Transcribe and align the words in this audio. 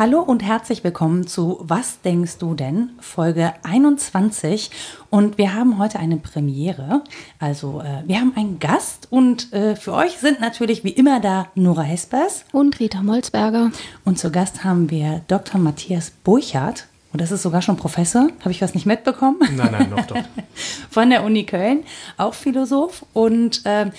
Hallo 0.00 0.22
und 0.22 0.42
herzlich 0.42 0.82
willkommen 0.82 1.26
zu 1.26 1.58
Was 1.60 2.00
denkst 2.00 2.38
du 2.38 2.54
denn? 2.54 2.92
Folge 3.00 3.52
21. 3.64 4.70
Und 5.10 5.36
wir 5.36 5.52
haben 5.52 5.76
heute 5.76 5.98
eine 5.98 6.16
Premiere. 6.16 7.04
Also 7.38 7.82
äh, 7.82 8.02
wir 8.06 8.18
haben 8.18 8.32
einen 8.34 8.58
Gast 8.60 9.08
und 9.10 9.52
äh, 9.52 9.76
für 9.76 9.92
euch 9.92 10.12
sind 10.16 10.40
natürlich 10.40 10.84
wie 10.84 10.92
immer 10.92 11.20
da 11.20 11.48
Nora 11.54 11.82
Hespers 11.82 12.46
und 12.50 12.80
Rita 12.80 13.02
Molzberger. 13.02 13.72
Und 14.06 14.18
zu 14.18 14.30
Gast 14.30 14.64
haben 14.64 14.90
wir 14.90 15.20
Dr. 15.28 15.60
Matthias 15.60 16.12
Burchardt. 16.24 16.86
Und 17.12 17.20
das 17.20 17.32
ist 17.32 17.42
sogar 17.42 17.60
schon 17.62 17.76
Professor. 17.76 18.28
Habe 18.40 18.50
ich 18.50 18.62
was 18.62 18.74
nicht 18.74 18.86
mitbekommen? 18.86 19.38
Nein, 19.56 19.70
nein, 19.72 19.90
noch 19.90 20.06
doch. 20.06 20.16
Von 20.90 21.10
der 21.10 21.24
Uni 21.24 21.44
Köln, 21.44 21.84
auch 22.16 22.34
Philosoph. 22.34 23.04
Und 23.12 23.66
äh, 23.66 23.90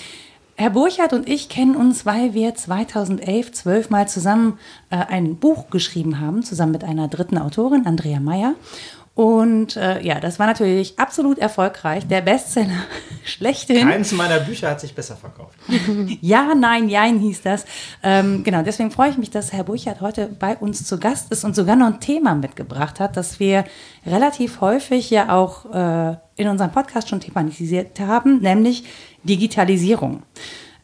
Herr 0.55 0.70
Burchardt 0.70 1.13
und 1.13 1.27
ich 1.27 1.50
kennen 1.50 1.76
uns, 1.76 2.05
weil 2.05 2.34
wir 2.34 2.53
2011 2.55 3.52
zwölfmal 3.52 4.08
zusammen 4.08 4.59
äh, 4.91 4.95
ein 4.95 5.38
Buch 5.38 5.70
geschrieben 5.72 6.20
haben, 6.20 6.44
zusammen 6.44 6.72
mit 6.72 6.84
einer 6.84 7.08
dritten 7.08 7.38
Autorin, 7.38 7.86
Andrea 7.86 8.20
Meyer. 8.20 8.53
Und 9.21 9.77
äh, 9.77 10.02
ja, 10.02 10.20
das 10.20 10.39
war 10.39 10.48
natürlich 10.48 10.98
absolut 10.98 11.38
erfolgreich. 11.38 12.07
Der 12.07 12.21
Bestseller 12.21 12.88
schlechthin. 13.23 13.88
Keins 13.88 14.13
meiner 14.13 14.39
Bücher 14.39 14.71
hat 14.71 14.81
sich 14.81 14.95
besser 14.95 15.16
verkauft. 15.16 15.59
ja, 16.21 16.55
nein, 16.55 16.89
jein 16.89 17.20
hieß 17.20 17.44
das. 17.44 17.66
Ähm, 18.02 18.44
genau, 18.44 18.63
deswegen 18.63 18.89
freue 18.89 19.11
ich 19.11 19.20
mich, 19.20 19.30
dass 19.30 19.53
Herr 19.53 19.63
Burchardt 19.63 20.02
heute 20.02 20.25
bei 20.25 20.57
uns 20.57 20.85
zu 20.88 20.97
Gast 20.99 21.31
ist 21.31 21.44
und 21.44 21.55
sogar 21.55 21.75
noch 21.75 21.85
ein 21.85 21.99
Thema 21.99 22.34
mitgebracht 22.34 22.99
hat, 22.99 23.16
das 23.16 23.39
wir 23.39 23.63
relativ 24.07 24.59
häufig 24.59 25.11
ja 25.11 25.31
auch 25.31 25.72
äh, 25.72 26.16
in 26.35 26.47
unserem 26.47 26.72
Podcast 26.72 27.08
schon 27.08 27.19
thematisiert 27.19 27.99
haben, 27.99 28.39
nämlich 28.39 28.85
Digitalisierung. 29.22 30.23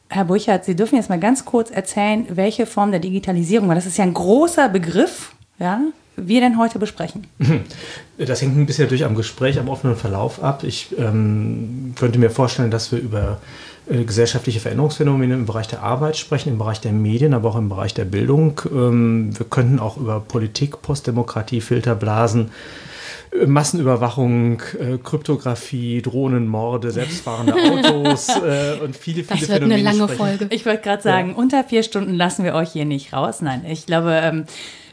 Herr 0.09 0.25
Burchardt, 0.25 0.63
Sie 0.63 0.75
dürfen 0.75 0.97
jetzt 0.97 1.09
mal 1.09 1.19
ganz 1.19 1.43
kurz 1.43 1.71
erzählen, 1.71 2.27
welche 2.29 2.67
Form 2.67 2.91
der 2.91 2.99
Digitalisierung, 2.99 3.67
weil 3.67 3.75
das 3.77 3.87
ist 3.87 3.97
ja 3.97 4.03
ein 4.03 4.13
großer 4.13 4.69
Begriff, 4.69 5.33
ja, 5.59 5.81
wir 6.15 6.41
denn 6.41 6.57
heute 6.57 6.79
besprechen. 6.79 7.27
Das 8.19 8.41
hängt 8.41 8.57
ein 8.57 8.65
bisschen 8.65 8.85
natürlich 8.85 9.05
am 9.05 9.13
Gespräch, 9.13 9.59
am 9.59 9.69
offenen 9.69 9.95
Verlauf 9.95 10.43
ab. 10.43 10.63
Ich 10.63 10.87
ähm, 10.97 11.93
könnte 11.95 12.17
mir 12.17 12.31
vorstellen, 12.31 12.71
dass 12.71 12.91
wir 12.91 12.97
über 12.97 13.39
äh, 13.87 14.03
gesellschaftliche 14.05 14.59
Veränderungsphänomene 14.59 15.35
im 15.35 15.45
Bereich 15.45 15.67
der 15.67 15.83
Arbeit 15.83 16.17
sprechen, 16.17 16.49
im 16.49 16.57
Bereich 16.57 16.81
der 16.81 16.93
Medien, 16.93 17.35
aber 17.35 17.49
auch 17.49 17.55
im 17.55 17.69
Bereich 17.69 17.93
der 17.93 18.05
Bildung. 18.05 18.59
Ähm, 18.71 19.37
wir 19.37 19.45
könnten 19.45 19.77
auch 19.77 19.97
über 19.97 20.19
Politik, 20.19 20.81
Postdemokratie, 20.81 21.61
Filterblasen, 21.61 22.49
Massenüberwachung, 23.45 24.61
äh, 24.79 24.97
Kryptographie, 24.97 26.01
Drohnenmorde, 26.01 26.91
selbstfahrende 26.91 27.53
Autos 27.93 28.29
äh, 28.29 28.79
und 28.83 28.95
viele, 28.95 29.23
viele 29.23 29.39
das 29.39 29.41
wird 29.41 29.59
Phänomene 29.59 29.75
eine 29.75 29.83
lange 29.83 30.11
sprechen. 30.11 30.17
Folge. 30.17 30.47
Ich 30.49 30.65
wollte 30.65 30.81
gerade 30.81 31.03
sagen, 31.03 31.29
ja. 31.29 31.35
unter 31.35 31.63
vier 31.63 31.83
Stunden 31.83 32.15
lassen 32.15 32.43
wir 32.43 32.55
euch 32.55 32.71
hier 32.71 32.85
nicht 32.85 33.13
raus. 33.13 33.41
Nein, 33.41 33.63
ich 33.69 33.85
glaube, 33.85 34.19
ähm, 34.23 34.45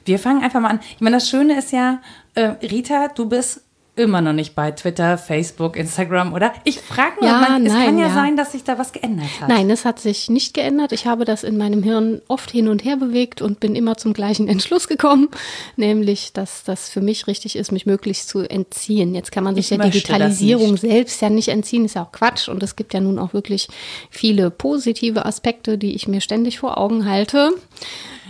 wir 0.04 0.18
fangen 0.18 0.42
einfach 0.42 0.60
mal 0.60 0.70
an. 0.70 0.80
Ich 0.94 1.00
meine, 1.00 1.16
das 1.16 1.28
Schöne 1.28 1.58
ist 1.58 1.72
ja, 1.72 2.00
äh, 2.34 2.52
Rita, 2.62 3.08
du 3.08 3.28
bist 3.28 3.64
immer 3.96 4.20
noch 4.20 4.32
nicht 4.32 4.54
bei 4.54 4.72
Twitter, 4.72 5.16
Facebook, 5.18 5.76
Instagram, 5.76 6.32
oder? 6.32 6.52
Ich 6.64 6.80
frage 6.80 7.20
nur, 7.20 7.30
ja, 7.30 7.38
man, 7.38 7.64
es 7.64 7.72
nein, 7.72 7.86
kann 7.86 7.98
ja, 7.98 8.08
ja, 8.08 8.14
sein, 8.14 8.36
dass 8.36 8.52
sich 8.52 8.64
da 8.64 8.76
was 8.76 8.92
geändert 8.92 9.28
hat. 9.40 9.48
Nein, 9.48 9.70
es 9.70 9.84
hat 9.84 10.00
sich 10.00 10.28
nicht 10.28 10.52
geändert. 10.52 10.90
Ich 10.90 11.06
habe 11.06 11.24
das 11.24 11.44
in 11.44 11.56
meinem 11.56 11.82
Hirn 11.82 12.20
oft 12.26 12.50
hin 12.50 12.68
und 12.68 12.84
her 12.84 12.96
bewegt 12.96 13.40
und 13.40 13.60
bin 13.60 13.76
immer 13.76 13.96
zum 13.96 14.12
gleichen 14.12 14.48
Entschluss 14.54 14.88
gekommen, 14.88 15.28
nämlich, 15.76 16.32
dass 16.32 16.64
das 16.64 16.88
für 16.88 17.00
mich 17.00 17.28
richtig 17.28 17.54
ist, 17.56 17.70
mich 17.70 17.86
möglichst 17.86 18.28
zu 18.28 18.40
entziehen. 18.40 19.14
Jetzt 19.14 19.30
kann 19.30 19.44
man 19.44 19.54
sich 19.54 19.70
ich 19.70 19.78
der 19.78 19.86
Digitalisierung 19.88 20.76
selbst 20.76 21.22
ja 21.22 21.30
nicht 21.30 21.48
entziehen, 21.48 21.84
ist 21.84 21.94
ja 21.94 22.02
auch 22.02 22.12
Quatsch. 22.12 22.48
Und 22.48 22.62
es 22.62 22.74
gibt 22.74 22.94
ja 22.94 23.00
nun 23.00 23.18
auch 23.18 23.32
wirklich 23.32 23.68
viele 24.10 24.50
positive 24.50 25.24
Aspekte, 25.24 25.78
die 25.78 25.94
ich 25.94 26.08
mir 26.08 26.20
ständig 26.20 26.58
vor 26.58 26.78
Augen 26.78 27.08
halte. 27.08 27.52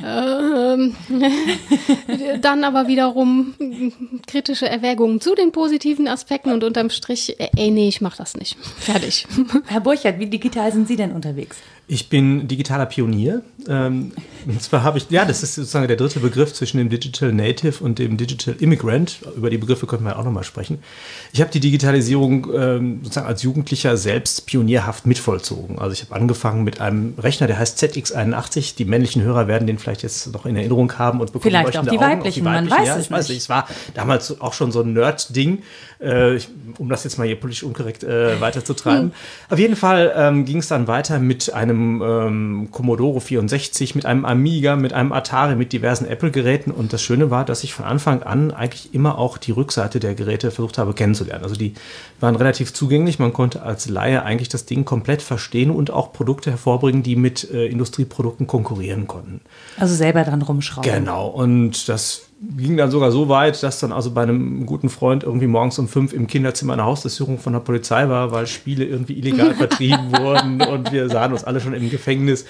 Ähm, 0.03 0.97
dann 2.41 2.65
aber 2.65 2.89
wiederum 2.89 3.55
kritische 4.27 4.69
Erwägungen 4.69 5.21
zu 5.21 5.35
den 5.35 5.53
positiven 5.53 6.09
Aspekten 6.09 6.51
und 6.53 6.65
unterm 6.65 6.91
Strich, 6.91 7.39
äh, 7.39 7.49
ey, 7.57 7.71
nee, 7.71 7.89
ich 7.89 8.01
mach 8.01 8.17
das 8.17 8.37
nicht. 8.37 8.57
Fertig. 8.79 9.27
Herr 9.67 9.81
Burchert, 9.81 10.19
wie 10.19 10.27
digital 10.27 10.73
sind 10.73 10.89
Sie 10.89 10.97
denn 10.97 11.13
unterwegs? 11.13 11.59
Ich 11.87 12.09
bin 12.09 12.49
digitaler 12.49 12.87
Pionier. 12.87 13.43
Ähm, 13.69 14.13
und 14.47 14.63
zwar 14.63 14.83
habe 14.83 14.97
ich, 14.97 15.11
ja, 15.11 15.27
das 15.27 15.43
ist 15.43 15.55
sozusagen 15.55 15.87
der 15.87 15.97
dritte 15.99 16.19
Begriff 16.21 16.55
zwischen 16.55 16.79
dem 16.79 16.89
Digital 16.89 17.33
Native 17.33 17.85
und 17.85 17.99
dem 17.99 18.17
Digital 18.17 18.55
Immigrant. 18.59 19.21
Über 19.37 19.51
die 19.51 19.59
Begriffe 19.59 19.87
könnten 19.87 20.05
wir 20.05 20.19
auch 20.19 20.25
nochmal 20.25 20.45
sprechen. 20.45 20.79
Ich 21.33 21.41
habe 21.43 21.51
die 21.51 21.61
Digitalisierung 21.61 22.47
ähm, 22.55 23.01
sozusagen 23.03 23.27
als 23.27 23.43
Jugendlicher 23.43 23.99
selbst 23.99 24.47
pionierhaft 24.47 25.07
mitvollzogen. 25.07 25.79
Also 25.79 25.93
ich 25.93 26.03
habe 26.03 26.15
angefangen 26.15 26.65
mit 26.65 26.81
einem 26.81 27.15
Rechner, 27.19 27.47
der 27.47 27.59
heißt 27.59 27.83
ZX81. 27.83 28.77
Die 28.77 28.87
männlichen 28.87 29.23
Hörer 29.23 29.47
werden 29.47 29.67
den 29.67 29.79
vielleicht 29.79 30.03
jetzt 30.03 30.33
noch 30.33 30.47
in 30.47 30.57
Erinnerung 30.57 30.99
haben 30.99 31.21
und 31.21 31.33
bekommen 31.33 31.51
Vielleicht 31.51 31.77
auch 31.77 31.83
die, 31.83 31.91
Augen, 31.91 32.01
weiblichen, 32.01 32.01
auch 32.01 32.45
die 32.45 32.45
weiblichen, 32.45 32.45
man 32.45 32.71
weiß 32.71 32.87
ja, 32.89 32.97
es 32.97 33.11
weiß 33.11 33.29
nicht. 33.29 33.39
Es 33.39 33.49
war 33.51 33.69
damals 33.93 34.41
auch 34.41 34.55
schon 34.55 34.73
so 34.73 34.81
ein 34.81 34.95
Nerd-Ding, 34.95 35.63
äh, 35.99 36.39
um 36.79 36.89
das 36.89 37.05
jetzt 37.05 37.19
mal 37.19 37.27
hier 37.27 37.37
politisch 37.37 37.63
unkorrekt 37.63 38.05
äh, 38.05 38.41
weiterzutreiben. 38.41 39.11
Hm. 39.11 39.13
Auf 39.51 39.59
jeden 39.59 39.77
Fall 39.77 40.13
ähm, 40.17 40.47
ging 40.47 40.59
es 40.59 40.69
dann 40.69 40.87
weiter 40.87 41.19
mit 41.19 41.53
einem 41.53 41.74
einem 41.75 42.03
ähm, 42.03 42.69
Commodore 42.71 43.21
64, 43.21 43.95
mit 43.95 44.07
einem 44.07 44.25
Amiga, 44.25 44.77
mit 44.77 44.93
einem 44.93 45.13
Atari, 45.13 45.57
mit 45.57 45.73
diversen 45.73 46.07
Apple-Geräten. 46.07 46.71
Und 46.71 46.93
das 46.93 47.03
Schöne 47.03 47.31
war, 47.31 47.45
dass 47.45 47.65
ich 47.65 47.75
von 47.75 47.85
Anfang 47.85 48.23
an 48.23 48.51
eigentlich 48.51 48.95
immer 48.95 49.19
auch 49.19 49.39
die 49.39 49.53
Rückseite 49.53 50.01
der 50.01 50.15
Geräte 50.15 50.51
versucht 50.51 50.79
habe 50.79 50.95
kennenzulernen. 50.95 51.45
Also 51.45 51.57
die 51.57 51.75
waren 52.21 52.37
relativ 52.37 52.73
zugänglich. 52.73 53.19
Man 53.19 53.33
konnte 53.33 53.63
als 53.63 53.89
Laie 53.89 54.23
eigentlich 54.23 54.49
das 54.49 54.67
Ding 54.67 54.85
komplett 54.85 55.23
verstehen 55.23 55.71
und 55.71 55.91
auch 55.91 56.13
Produkte 56.13 56.51
hervorbringen, 56.51 57.03
die 57.03 57.17
mit 57.17 57.51
äh, 57.51 57.67
Industrieprodukten 57.67 58.47
konkurrieren 58.47 59.07
konnten. 59.07 59.41
Also 59.79 59.95
selber 59.95 60.25
dran 60.25 60.43
rumschrauben. 60.43 60.91
Genau. 60.91 61.29
Und 61.29 61.89
das 61.89 62.29
ging 62.57 62.77
dann 62.77 62.91
sogar 62.91 63.11
so 63.11 63.29
weit, 63.29 63.63
dass 63.63 63.81
dann 63.81 63.93
also 63.93 64.11
bei 64.11 64.23
einem 64.23 64.67
guten 64.67 64.89
Freund 64.89 65.23
irgendwie 65.23 65.47
morgens 65.47 65.79
um 65.79 65.89
fünf 65.89 66.13
im 66.13 66.27
Kinderzimmer 66.27 66.75
eine 66.75 66.85
Hausdurchsuchung 66.85 67.39
von 67.39 67.53
der 67.53 67.61
Polizei 67.61 68.09
war, 68.09 68.33
weil 68.33 68.47
Spiele 68.47 68.85
irgendwie 68.85 69.19
illegal 69.19 69.55
vertrieben 69.55 70.13
wurden 70.13 70.61
und 70.63 70.93
wir 70.93 71.09
sahen 71.09 71.33
uns 71.33 71.45
alle 71.45 71.61
schon 71.61 71.75
im 71.75 71.91
Gefängnis. 71.91 72.45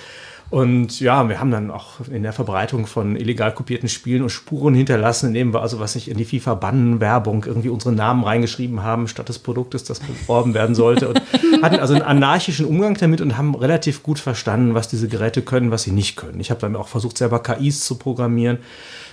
Und 0.50 1.00
ja, 1.00 1.28
wir 1.28 1.40
haben 1.40 1.50
dann 1.50 1.70
auch 1.70 2.06
in 2.10 2.22
der 2.22 2.32
Verbreitung 2.32 2.86
von 2.86 3.16
illegal 3.16 3.52
kopierten 3.52 3.88
Spielen 3.88 4.22
und 4.22 4.30
Spuren 4.30 4.74
hinterlassen, 4.74 5.28
indem 5.28 5.52
wir 5.52 5.62
also, 5.62 5.80
was 5.80 5.96
ich 5.96 6.08
in 6.08 6.16
die 6.16 6.24
FIFA-Bannen-Werbung 6.24 7.44
irgendwie 7.46 7.70
unsere 7.70 7.94
Namen 7.94 8.22
reingeschrieben 8.22 8.82
haben, 8.82 9.08
statt 9.08 9.28
des 9.28 9.38
Produktes, 9.38 9.84
das 9.84 10.00
beworben 10.00 10.54
werden 10.54 10.74
sollte. 10.74 11.08
Und 11.08 11.22
hatten 11.62 11.80
also 11.80 11.94
einen 11.94 12.02
anarchischen 12.02 12.66
Umgang 12.66 12.94
damit 12.94 13.20
und 13.20 13.36
haben 13.36 13.54
relativ 13.54 14.02
gut 14.02 14.18
verstanden, 14.18 14.74
was 14.74 14.88
diese 14.88 15.08
Geräte 15.08 15.42
können, 15.42 15.70
was 15.70 15.84
sie 15.84 15.92
nicht 15.92 16.16
können. 16.16 16.38
Ich 16.40 16.50
habe 16.50 16.60
dann 16.60 16.76
auch 16.76 16.88
versucht, 16.88 17.18
selber 17.18 17.42
KIs 17.42 17.84
zu 17.84 17.96
programmieren. 17.96 18.58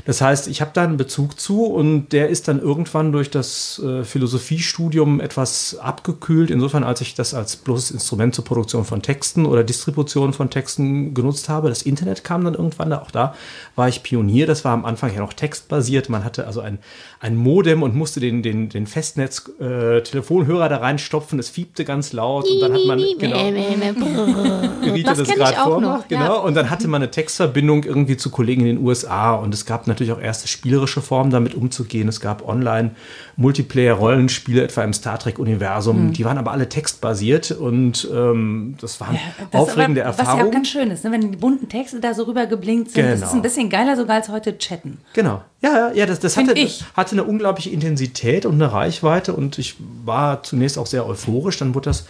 Das 0.05 0.21
heißt, 0.21 0.47
ich 0.47 0.61
habe 0.61 0.71
da 0.73 0.83
einen 0.83 0.97
Bezug 0.97 1.39
zu 1.39 1.65
und 1.65 2.09
der 2.09 2.29
ist 2.29 2.47
dann 2.47 2.59
irgendwann 2.59 3.11
durch 3.11 3.29
das 3.29 3.79
äh, 3.83 4.03
Philosophiestudium 4.03 5.19
etwas 5.19 5.77
abgekühlt. 5.79 6.49
Insofern, 6.49 6.83
als 6.83 7.01
ich 7.01 7.13
das 7.13 7.33
als 7.33 7.55
bloßes 7.55 7.91
Instrument 7.91 8.33
zur 8.33 8.45
Produktion 8.45 8.83
von 8.83 9.01
Texten 9.01 9.45
oder 9.45 9.63
Distribution 9.63 10.33
von 10.33 10.49
Texten 10.49 11.13
genutzt 11.21 11.49
habe. 11.49 11.69
Das 11.69 11.81
Internet 11.81 12.23
kam 12.23 12.43
dann 12.43 12.55
irgendwann, 12.55 12.91
auch 12.93 13.11
da 13.11 13.35
war 13.75 13.87
ich 13.87 14.03
Pionier. 14.03 14.47
Das 14.47 14.65
war 14.65 14.73
am 14.73 14.85
Anfang 14.85 15.13
ja 15.13 15.19
noch 15.19 15.33
textbasiert. 15.33 16.09
Man 16.09 16.23
hatte 16.23 16.47
also 16.47 16.61
ein, 16.61 16.79
ein 17.19 17.35
Modem 17.35 17.83
und 17.83 17.95
musste 17.95 18.19
den, 18.19 18.43
den, 18.43 18.69
den 18.69 18.87
Festnetz-Telefonhörer 18.87 20.65
äh, 20.65 20.69
da 20.69 20.77
reinstopfen. 20.77 21.39
Es 21.39 21.49
fiebte 21.49 21.85
ganz 21.85 22.13
laut 22.13 22.49
und 22.49 22.59
dann 22.59 22.73
hat 22.73 22.85
man 22.85 22.99
genau, 23.17 23.37
das, 25.03 25.17
das 25.19 25.29
gerade 25.29 25.55
vormacht, 25.55 26.09
genau. 26.09 26.21
Ja. 26.21 26.33
Und 26.33 26.55
dann 26.55 26.69
hatte 26.69 26.87
man 26.87 27.01
eine 27.01 27.11
Textverbindung 27.11 27.83
irgendwie 27.83 28.17
zu 28.17 28.29
Kollegen 28.29 28.61
in 28.61 28.77
den 28.77 28.85
USA 28.85 29.33
und 29.33 29.53
es 29.53 29.65
gab 29.65 29.87
natürlich 29.87 30.11
auch 30.13 30.21
erste 30.21 30.47
spielerische 30.47 31.01
Formen, 31.01 31.31
damit 31.31 31.55
umzugehen. 31.55 32.07
Es 32.07 32.19
gab 32.19 32.47
online 32.47 32.91
Multiplayer-Rollenspiele, 33.37 34.63
etwa 34.63 34.83
im 34.83 34.93
Star 34.93 35.19
Trek-Universum. 35.19 36.07
Mhm. 36.07 36.13
Die 36.13 36.25
waren 36.25 36.37
aber 36.37 36.51
alle 36.51 36.69
textbasiert 36.69 37.51
und 37.51 38.09
ähm, 38.13 38.75
das 38.79 38.99
waren 39.01 39.15
ja, 39.15 39.21
das 39.51 39.61
aufregende 39.61 40.05
aber, 40.05 40.17
Erfahrungen. 40.17 40.37
Was 40.37 40.43
ja 40.43 40.47
auch 40.47 40.53
ganz 40.53 40.67
schön 40.67 40.91
ist, 40.91 41.03
ne? 41.03 41.11
wenn 41.11 41.31
die 41.31 41.37
bunten 41.37 41.69
Texte 41.69 41.99
da 41.99 42.13
so 42.13 42.23
rüber 42.23 42.45
geblinkt 42.45 42.91
sind. 42.91 43.03
Genau. 43.03 43.19
Das 43.19 43.29
ist 43.29 43.35
ein 43.35 43.41
bisschen 43.41 43.69
geiler 43.69 43.95
sogar 43.95 44.17
als 44.17 44.29
heute 44.29 44.57
chatten. 44.57 44.99
Genau. 45.13 45.41
Ja, 45.63 45.91
ja, 45.93 46.07
das, 46.07 46.19
das 46.19 46.37
hatte, 46.37 46.55
hatte 46.95 47.11
eine 47.11 47.23
unglaubliche 47.23 47.69
Intensität 47.69 48.47
und 48.47 48.55
eine 48.55 48.73
Reichweite 48.73 49.33
und 49.33 49.59
ich 49.59 49.75
war 50.03 50.41
zunächst 50.41 50.79
auch 50.79 50.87
sehr 50.87 51.05
euphorisch. 51.05 51.59
Dann 51.59 51.75
wurde 51.75 51.91
das 51.91 52.07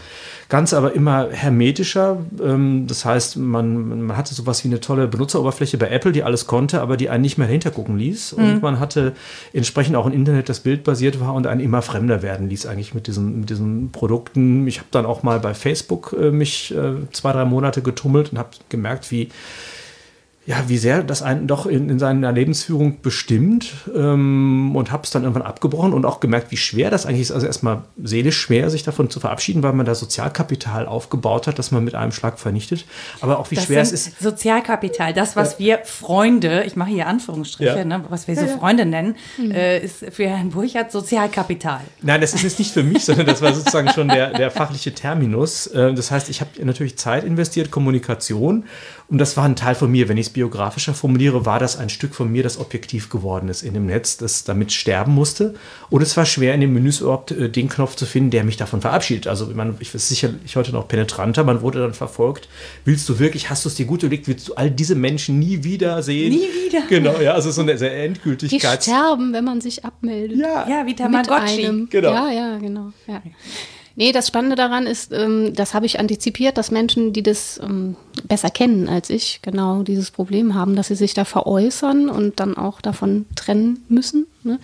Ganze 0.48 0.77
aber 0.77 0.94
immer 0.94 1.30
hermetischer. 1.30 2.18
Ähm, 2.42 2.86
das 2.88 3.03
heißt, 3.03 3.36
man, 3.36 4.06
man 4.06 4.15
hatte 4.15 4.33
sowas 4.33 4.63
wie 4.63 4.69
eine 4.69 4.80
tolle 4.80 5.07
Benutzeroberfläche 5.07 5.77
bei 5.77 5.89
Apple, 5.89 6.13
die 6.13 6.24
alles 6.24 6.48
konnte, 6.48 6.80
aber 6.80 6.95
die 6.95 7.09
einen 7.09 7.24
nicht 7.24 7.38
mehr 7.38 7.48
dahinter 7.48 7.71
gucken 7.71 7.98
ließ. 7.98 8.33
Und 8.33 8.56
mhm. 8.56 8.62
man 8.62 8.80
hatte 8.80 9.12
entsprechend 9.51 9.98
auch 9.98 10.06
ein 10.06 10.13
Internet, 10.13 10.48
das 10.48 10.62
bildbasiert 10.62 11.19
war 11.19 11.33
und 11.33 11.45
einen 11.45 11.59
immer 11.59 11.81
fremder 11.81 12.21
werden 12.21 12.48
ließ 12.48 12.65
eigentlich 12.68 12.94
mit 12.94 13.07
diesen, 13.07 13.42
mit 13.42 13.50
diesen 13.50 13.92
Produkten. 13.92 14.65
Ich 14.65 14.77
habe 14.77 14.88
dann 14.92 15.06
auch 15.06 15.24
mal 15.24 15.42
bei 15.42 15.53
Facebook 15.53 16.15
äh, 16.18 16.31
mich 16.31 16.74
äh, 16.74 16.94
zwei, 17.12 17.33
drei 17.33 17.44
Monate 17.44 17.81
getummelt 17.81 18.31
und 18.31 18.38
habe 18.38 18.51
gemerkt, 18.69 19.12
wie 19.12 19.27
ja, 20.48 20.64
wie 20.68 20.80
sehr 20.80 21.04
das 21.04 21.22
einen 21.22 21.46
doch 21.46 21.68
in, 21.68 21.88
in 21.90 22.00
seiner 22.00 22.32
Lebensführung 22.32 23.02
bestimmt 23.02 23.74
ähm, 23.96 24.76
und 24.76 24.92
habe 24.92 25.04
es 25.04 25.12
dann 25.12 25.22
irgendwann 25.22 25.44
abgebrochen 25.44 25.94
und 25.94 26.04
auch 26.04 26.20
gemerkt, 26.20 26.50
wie 26.50 26.58
schwer 26.58 26.90
das 26.90 27.06
eigentlich 27.06 27.22
ist. 27.22 27.32
Also 27.32 27.46
erstmal 27.46 27.84
seelisch 28.02 28.40
schwer, 28.40 28.72
sich 28.72 28.82
davon 28.82 29.12
zu 29.12 29.20
verabschieden, 29.20 29.62
weil 29.62 29.74
man 29.74 29.86
da 29.86 29.94
Sozialkapital 29.94 30.88
aufgebaut 30.88 31.46
hat, 31.46 31.60
das 31.60 31.70
man 31.70 31.84
mit 31.84 31.94
einem 31.94 32.12
Schlag 32.12 32.40
vernichtet. 32.40 32.86
Aber 33.22 33.38
auch 33.38 33.52
wie 33.52 33.56
das 33.56 33.66
schwer 33.66 33.82
es 33.82 33.92
ist. 33.92 34.20
Sozialkapital, 34.20 35.14
das, 35.14 35.36
was 35.36 35.54
ja. 35.54 35.60
wir 35.60 35.80
Freunde, 35.86 36.64
ich 36.64 36.76
mache 36.76 36.90
hier 36.90 37.06
Anführungsstriche, 37.06 37.78
ja. 37.78 37.86
ne, 37.86 38.04
was 38.10 38.28
wir 38.28 38.36
so 38.36 38.48
Freunde 38.48 38.88
nennen, 38.88 39.18
mhm. 39.38 39.52
äh, 39.52 39.78
ist 39.78 40.04
für 40.10 40.26
Herrn 40.26 40.50
Burchardt 40.50 40.92
Sozialkapital. 40.92 41.82
Nein, 42.02 42.20
das 42.20 42.34
ist 42.34 42.42
jetzt 42.42 42.58
nicht 42.58 42.74
für 42.74 42.84
mich, 42.84 43.06
sondern 43.06 43.28
das 43.28 43.44
war 43.44 43.54
sozusagen 43.54 43.90
schon 43.90 44.08
der, 44.08 44.34
der 44.34 44.50
fachliche 44.50 44.92
Terminus. 44.92 45.68
Äh, 45.68 45.94
das 45.94 46.10
heißt, 46.10 46.30
ich 46.30 46.42
habe 46.42 46.50
natürlich 46.66 46.98
Zeit 46.98 47.26
investiert, 47.26 47.70
Kommunikation 47.70 48.66
und 49.12 49.18
das 49.18 49.36
war 49.36 49.44
ein 49.44 49.58
Teil 49.58 49.75
von 49.75 49.92
mir. 49.92 50.08
Wenn 50.08 50.16
ich 50.16 50.28
es 50.28 50.34
biografischer 50.34 50.94
formuliere, 50.94 51.46
war 51.46 51.60
das 51.60 51.78
ein 51.78 51.90
Stück 51.90 52.16
von 52.16 52.31
mir, 52.31 52.44
das 52.44 52.58
objektiv 52.58 53.10
geworden 53.10 53.50
ist 53.50 53.62
in 53.62 53.74
dem 53.74 53.86
Netz, 53.86 54.16
das 54.16 54.46
damit 54.46 54.72
sterben 54.72 55.13
musste. 55.13 55.54
Und 55.90 56.02
es 56.02 56.16
war 56.16 56.25
schwer, 56.25 56.54
in 56.54 56.62
den 56.62 56.72
Menüs 56.72 57.02
überhaupt 57.02 57.31
äh, 57.31 57.50
den 57.50 57.68
Knopf 57.68 57.98
zu 57.98 58.06
finden, 58.06 58.31
der 58.31 58.46
mich 58.46 58.56
davon 58.56 58.80
verabschiedet. 58.80 59.28
Also 59.28 59.48
man, 59.48 59.75
ich 59.81 59.94
weiß 59.94 60.08
sicherlich 60.08 60.56
heute 60.56 60.72
noch 60.72 60.88
penetranter, 60.88 61.44
man 61.44 61.62
wurde 61.62 61.80
dann 61.80 61.94
verfolgt. 61.94 62.48
Willst 62.86 63.10
du 63.10 63.19
wirklich, 63.19 63.50
hast 63.50 63.66
du 63.66 63.69
es 63.69 63.75
dir 63.75 63.86
gut 63.86 64.02
überlegt, 64.02 64.30
willst 64.30 64.48
du 64.48 64.54
all 64.54 64.72
diese 64.72 64.96
Menschen 64.96 65.40
nie 65.40 65.66
wieder 65.66 66.02
sehen? 66.04 66.30
Nie 66.31 66.48
wieder. 66.68 66.84
Genau, 66.88 67.19
ja, 67.19 67.34
also 67.34 67.52
so 67.52 67.63
eine 67.63 67.78
sehr 67.78 68.06
Endgültigkeit. 68.06 68.80
Die 68.80 68.92
sterben, 68.92 69.34
wenn 69.34 69.44
man 69.44 69.60
sich 69.60 69.84
abmeldet. 69.84 70.40
Ja, 70.40 70.69
ja 70.69 70.86
wie 70.86 70.96
Tamagotchi. 70.96 71.88
Genau. 71.90 72.13
Ja, 72.13 72.31
ja, 72.31 72.58
genau. 72.60 72.94
Ja. 73.08 73.22
Nee, 73.96 74.13
das 74.13 74.28
Spannende 74.28 74.56
daran 74.56 74.88
ist, 74.88 75.12
ähm, 75.12 75.54
das 75.54 75.74
habe 75.74 75.86
ich 75.86 76.00
antizipiert, 76.00 76.58
dass 76.58 76.72
Menschen, 76.72 77.12
die 77.12 77.24
das 77.24 77.60
ähm, 77.62 77.98
besser 78.28 78.50
kennen 78.50 78.88
als 78.88 79.10
ich, 79.10 79.40
genau 79.42 79.84
dieses 79.84 80.12
Problem 80.12 80.56
haben, 80.56 80.75
dass 80.75 80.88
sie 80.88 80.96
sich 80.96 81.13
da 81.13 81.25
veräußern 81.25 82.10
und 82.10 82.40
dann 82.40 82.58
auch 82.58 82.81
davon 82.81 83.25
trennen 83.36 83.84
müssen. 83.90 84.28
Ne? 84.44 84.60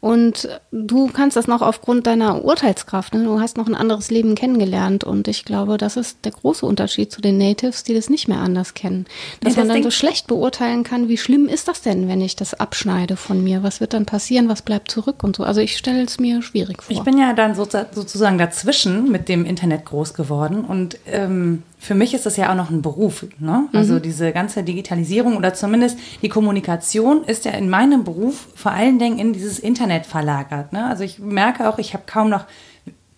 Und 0.00 0.48
du 0.72 1.08
kannst 1.08 1.36
das 1.36 1.46
noch 1.46 1.60
aufgrund 1.60 2.06
deiner 2.06 2.44
Urteilskraft. 2.44 3.14
Ne? 3.14 3.24
Du 3.24 3.40
hast 3.40 3.56
noch 3.56 3.66
ein 3.66 3.74
anderes 3.74 4.10
Leben 4.10 4.34
kennengelernt. 4.34 5.04
Und 5.04 5.28
ich 5.28 5.44
glaube, 5.44 5.76
das 5.76 5.96
ist 5.96 6.18
der 6.24 6.32
große 6.32 6.64
Unterschied 6.64 7.12
zu 7.12 7.20
den 7.20 7.38
Natives, 7.38 7.84
die 7.84 7.94
das 7.94 8.08
nicht 8.08 8.28
mehr 8.28 8.38
anders 8.38 8.74
kennen. 8.74 9.06
Dass 9.40 9.54
ja, 9.54 9.62
das 9.62 9.68
man 9.68 9.76
dann 9.76 9.82
so 9.82 9.90
schlecht 9.90 10.26
beurteilen 10.26 10.82
kann, 10.82 11.08
wie 11.08 11.18
schlimm 11.18 11.46
ist 11.46 11.68
das 11.68 11.82
denn, 11.82 12.08
wenn 12.08 12.20
ich 12.20 12.36
das 12.36 12.54
abschneide 12.54 13.16
von 13.16 13.42
mir? 13.44 13.62
Was 13.62 13.80
wird 13.80 13.92
dann 13.92 14.06
passieren? 14.06 14.48
Was 14.48 14.62
bleibt 14.62 14.90
zurück 14.90 15.22
und 15.22 15.36
so? 15.36 15.44
Also 15.44 15.60
ich 15.60 15.76
stelle 15.76 16.02
es 16.02 16.18
mir 16.18 16.42
schwierig 16.42 16.82
vor. 16.82 16.96
Ich 16.96 17.02
bin 17.02 17.18
ja 17.18 17.32
dann 17.34 17.54
sozusagen 17.54 18.38
dazwischen 18.38 19.10
mit 19.10 19.28
dem 19.28 19.44
Internet 19.44 19.84
groß 19.84 20.14
geworden 20.14 20.64
und 20.64 20.98
ähm, 21.06 21.62
für 21.78 21.94
mich 21.94 22.12
ist 22.12 22.26
das 22.26 22.36
ja 22.36 22.50
auch 22.50 22.56
noch 22.56 22.70
ein 22.70 22.82
Beruf. 22.82 23.24
Ne? 23.38 23.68
Also 23.72 23.94
mhm. 23.94 24.02
diese 24.02 24.32
ganze 24.32 24.62
Digitalisierung 24.62 25.36
oder 25.36 25.54
zumindest 25.54 25.98
die 26.22 26.28
Kommunikation 26.28 27.24
ist 27.24 27.44
ja 27.44 27.52
in 27.52 27.70
meinem 27.70 28.04
Beruf 28.04 28.48
vor 28.54 28.72
allen 28.72 28.98
Dingen 28.98 29.18
in 29.18 29.32
dieses 29.32 29.58
Internet 29.58 30.04
verlagert. 30.04 30.72
Ne? 30.72 30.84
Also 30.84 31.04
ich 31.04 31.18
merke 31.18 31.68
auch, 31.68 31.78
ich 31.78 31.94
habe 31.94 32.04
kaum 32.06 32.30
noch 32.30 32.46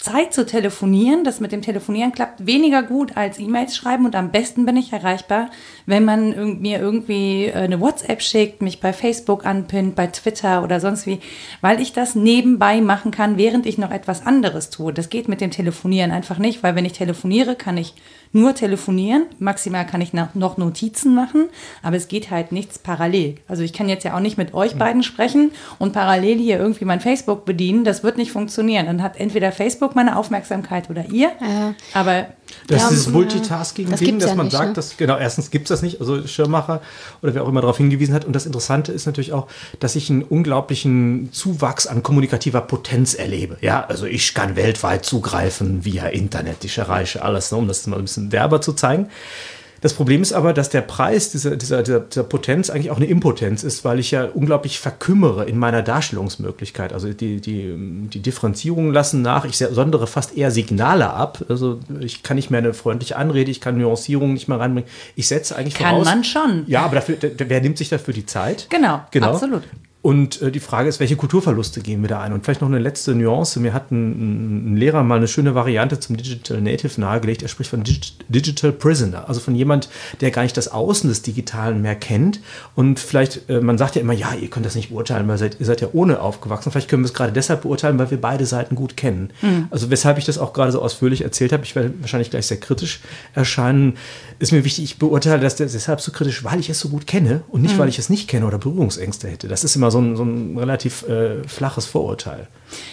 Zeit 0.01 0.33
zu 0.33 0.47
telefonieren. 0.47 1.25
Das 1.25 1.41
mit 1.41 1.53
dem 1.53 1.61
Telefonieren 1.61 2.13
klappt 2.13 2.47
weniger 2.47 2.83
gut 2.83 3.17
als 3.17 3.39
E-Mails 3.39 3.77
schreiben 3.77 4.07
und 4.07 4.17
am 4.17 4.31
besten 4.31 4.65
bin 4.65 4.77
ich 4.77 4.93
erreichbar, 4.93 5.51
wenn 5.85 6.07
man 6.07 6.61
mir 6.61 6.81
irgendwie 6.81 7.47
äh, 7.47 7.53
eine 7.53 7.81
WhatsApp 7.81 8.23
schickt, 8.23 8.63
mich 8.63 8.81
bei 8.81 8.93
Facebook 8.93 9.45
anpinnt, 9.45 9.95
bei 9.95 10.07
Twitter 10.07 10.65
oder 10.65 10.81
sonst 10.81 11.07
wie, 11.07 11.21
weil 11.61 11.81
ich 11.81 11.93
das 11.93 12.15
nebenbei 12.15 12.81
machen 12.81 13.11
kann, 13.11 13.37
während 13.37 13.67
ich 13.67 13.77
noch 13.77 13.91
etwas 13.91 14.27
anderes 14.27 14.71
tue. 14.71 14.93
Das 14.93 15.11
geht 15.11 15.29
mit 15.29 15.43
dem 15.43 15.51
Telefonieren 15.51 16.13
einfach 16.13 16.39
nicht, 16.39 16.63
weil 16.63 16.75
wenn 16.75 16.87
ich 16.87 16.95
telefoniere, 16.95 17.55
kann 17.55 17.77
ich 17.77 17.95
nur 18.33 18.55
telefonieren. 18.55 19.27
Maximal 19.39 19.87
kann 19.87 20.01
ich 20.01 20.13
noch 20.13 20.57
Notizen 20.57 21.15
machen, 21.15 21.49
aber 21.83 21.97
es 21.97 22.09
geht 22.09 22.31
halt 22.31 22.53
nichts 22.53 22.79
parallel. 22.79 23.37
Also 23.49 23.63
ich 23.63 23.73
kann 23.73 23.89
jetzt 23.89 24.05
ja 24.05 24.15
auch 24.15 24.21
nicht 24.21 24.39
mit 24.39 24.55
euch 24.55 24.77
beiden 24.77 25.03
sprechen 25.03 25.53
und 25.79 25.93
parallel 25.93 26.39
hier 26.39 26.59
irgendwie 26.59 26.85
mein 26.85 27.01
Facebook 27.01 27.45
bedienen. 27.45 27.85
Das 27.85 28.03
wird 28.05 28.17
nicht 28.17 28.33
funktionieren. 28.33 28.87
Dann 28.87 29.03
hat 29.03 29.19
entweder 29.19 29.53
Facebook 29.53 29.97
meine 29.97 30.17
Aufmerksamkeit 30.17 30.91
oder 30.91 31.07
ihr. 31.11 31.33
Ja. 31.41 31.75
Aber 31.93 32.27
das 32.67 32.83
ja, 32.83 32.89
ist 32.89 32.91
dieses 32.91 33.09
Multitasking-Ding, 33.09 34.19
das 34.19 34.29
dass 34.29 34.37
man 34.37 34.47
nicht, 34.47 34.53
sagt, 34.57 34.69
ne? 34.69 34.75
dass, 34.75 34.97
genau, 34.97 35.17
erstens 35.17 35.51
gibt 35.51 35.65
es 35.65 35.69
das 35.69 35.83
nicht, 35.83 36.01
also 36.01 36.27
Schirmmacher 36.27 36.81
oder 37.23 37.35
wer 37.35 37.45
auch 37.45 37.49
immer 37.49 37.61
darauf 37.61 37.77
hingewiesen 37.77 38.15
hat. 38.15 38.25
Und 38.25 38.35
das 38.35 38.47
Interessante 38.47 38.93
ist 38.93 39.07
natürlich 39.07 39.33
auch, 39.33 39.47
dass 39.81 39.97
ich 39.97 40.11
einen 40.11 40.23
unglaublichen 40.23 41.31
Zuwachs 41.33 41.87
an 41.87 42.03
kommunikativer 42.03 42.61
Potenz 42.61 43.15
erlebe. 43.15 43.57
Ja, 43.61 43.85
also 43.85 44.07
ich 44.07 44.35
kann 44.35 44.57
weltweit 44.57 45.05
zugreifen 45.05 45.85
via 45.85 46.07
Internet, 46.07 46.65
ich 46.65 46.79
erreiche 46.79 47.23
alles, 47.23 47.51
ne, 47.51 47.59
um 47.59 47.69
das 47.69 47.87
mal 47.87 47.97
ein 47.97 48.03
bisschen 48.03 48.31
derber 48.31 48.61
zu 48.61 48.73
zeigen. 48.73 49.09
Das 49.81 49.95
Problem 49.95 50.23
ist 50.23 50.33
aber, 50.33 50.53
dass 50.53 50.69
der 50.69 50.83
Preis 50.83 51.31
dieser, 51.31 51.57
dieser, 51.57 51.83
dieser, 51.83 52.01
dieser, 52.01 52.23
Potenz 52.23 52.71
eigentlich 52.71 52.91
auch 52.91 52.99
eine 52.99 53.07
Impotenz 53.07 53.63
ist, 53.63 53.85
weil 53.85 53.99
ich 53.99 54.11
ja 54.11 54.25
unglaublich 54.25 54.79
verkümmere 54.79 55.45
in 55.45 55.59
meiner 55.59 55.83
Darstellungsmöglichkeit. 55.83 56.93
Also 56.93 57.13
die, 57.13 57.41
die, 57.41 57.75
die 58.09 58.21
Differenzierungen 58.21 58.93
lassen 58.93 59.23
nach. 59.23 59.45
Ich 59.45 59.57
sondere 59.57 60.07
fast 60.07 60.37
eher 60.37 60.51
Signale 60.51 61.11
ab. 61.11 61.45
Also 61.49 61.81
ich 62.01 62.23
kann 62.23 62.37
nicht 62.37 62.51
mehr 62.51 62.59
eine 62.59 62.75
freundliche 62.75 63.17
Anrede, 63.17 63.51
ich 63.51 63.61
kann 63.61 63.79
Nuancierungen 63.79 64.35
nicht 64.35 64.49
mehr 64.49 64.61
reinbringen. 64.61 64.89
Ich 65.17 65.29
setze 65.29 65.57
eigentlich 65.57 65.75
kann 65.75 65.91
voraus. 65.91 66.07
Kann 66.07 66.19
man 66.19 66.25
schon. 66.25 66.65
Ja, 66.67 66.83
aber 66.83 66.97
dafür, 66.97 67.17
wer 67.21 67.61
nimmt 67.61 67.79
sich 67.79 67.89
dafür 67.89 68.13
die 68.13 68.27
Zeit? 68.27 68.67
Genau, 68.71 69.01
genau. 69.11 69.33
absolut. 69.33 69.63
Und 70.03 70.41
äh, 70.41 70.51
die 70.51 70.61
Frage 70.61 70.89
ist, 70.89 70.99
welche 70.99 71.17
Kulturverluste 71.17 71.83
gehen 71.83 72.01
wir 72.01 72.09
da 72.09 72.21
ein? 72.21 72.33
Und 72.33 72.43
vielleicht 72.45 72.63
noch 72.63 72.69
eine 72.69 72.79
letzte 72.79 73.15
Nuance. 73.15 73.61
Mir 73.61 73.75
hat 73.75 73.91
ein, 73.91 74.73
ein 74.73 74.77
Lehrer 74.77 75.03
mal 75.03 75.17
eine 75.17 75.29
schöne 75.29 75.55
Variante 75.55 76.01
zum 76.01 76.17
Digital 76.17 76.63
Native 76.63 76.99
nahegelegt. 76.99 77.43
Er 77.43 77.49
spricht 77.49 77.71
von 77.71 77.83
Digi 77.83 78.01
Digital 78.29 78.73
Prisoner, 78.73 79.29
also 79.29 79.41
von 79.41 79.55
jemand, 79.55 79.91
der 80.21 80.31
gar 80.31 80.43
nicht 80.43 80.57
das 80.57 80.69
Außen 80.69 81.11
des 81.11 81.21
Digitalen 81.21 81.83
mehr 81.83 81.97
kennt. 81.97 82.41
Und 82.75 82.99
vielleicht, 82.99 83.51
äh, 83.51 83.61
man 83.61 83.77
sagt 83.77 83.97
ja 83.97 84.01
immer, 84.01 84.15
ja, 84.15 84.33
ihr 84.33 84.49
könnt 84.49 84.65
das 84.65 84.75
nicht 84.75 84.89
beurteilen, 84.89 85.29
weil 85.29 85.37
seid, 85.37 85.59
ihr 85.61 85.67
seid 85.67 85.83
ja 85.83 85.89
ohne 85.93 86.21
aufgewachsen. 86.21 86.73
Vielleicht 86.73 86.89
können 86.89 87.03
wir 87.03 87.09
es 87.09 87.15
gerade 87.15 87.33
deshalb 87.33 87.63
beurteilen, 87.63 87.99
weil 87.99 88.11
wir 88.11 88.21
beide 88.21 88.47
Seiten 88.47 88.77
gut 88.77 88.97
kennen. 88.97 89.31
Mhm. 89.43 89.67
Also 89.71 89.91
weshalb 89.91 90.17
ich 90.17 90.25
das 90.25 90.39
auch 90.39 90.55
gerade 90.55 90.73
so 90.73 90.81
ausführlich 90.81 91.23
erzählt 91.23 91.53
habe, 91.53 91.65
ich 91.65 91.77
werde 91.77 91.93
wahrscheinlich 92.01 92.31
gleich 92.31 92.47
sehr 92.47 92.59
kritisch 92.59 93.01
erscheinen, 93.35 93.99
ist 94.39 94.53
mir 94.53 94.65
wichtig, 94.65 94.85
ich 94.85 94.99
beurteile 94.99 95.43
das 95.43 95.57
deshalb 95.57 96.01
so 96.01 96.11
kritisch, 96.11 96.43
weil 96.43 96.59
ich 96.59 96.71
es 96.71 96.81
so 96.81 96.89
gut 96.89 97.07
kenne 97.07 97.43
und 97.49 97.61
nicht, 97.61 97.75
mhm. 97.75 97.81
weil 97.81 97.89
ich 97.91 97.99
es 97.99 98.09
nicht 98.09 98.29
kenne 98.29 98.47
oder 98.47 98.57
Berührungsängste 98.57 99.29
hätte. 99.29 99.47
Das 99.47 99.63
ist 99.63 99.77
immer 99.77 99.90
so 99.91 99.99
ein, 99.99 100.17
so 100.17 100.25
ein 100.25 100.57
relativ 100.59 101.03
äh, 101.09 101.47
flaches 101.47 101.87
Vorurteil. 101.87 102.49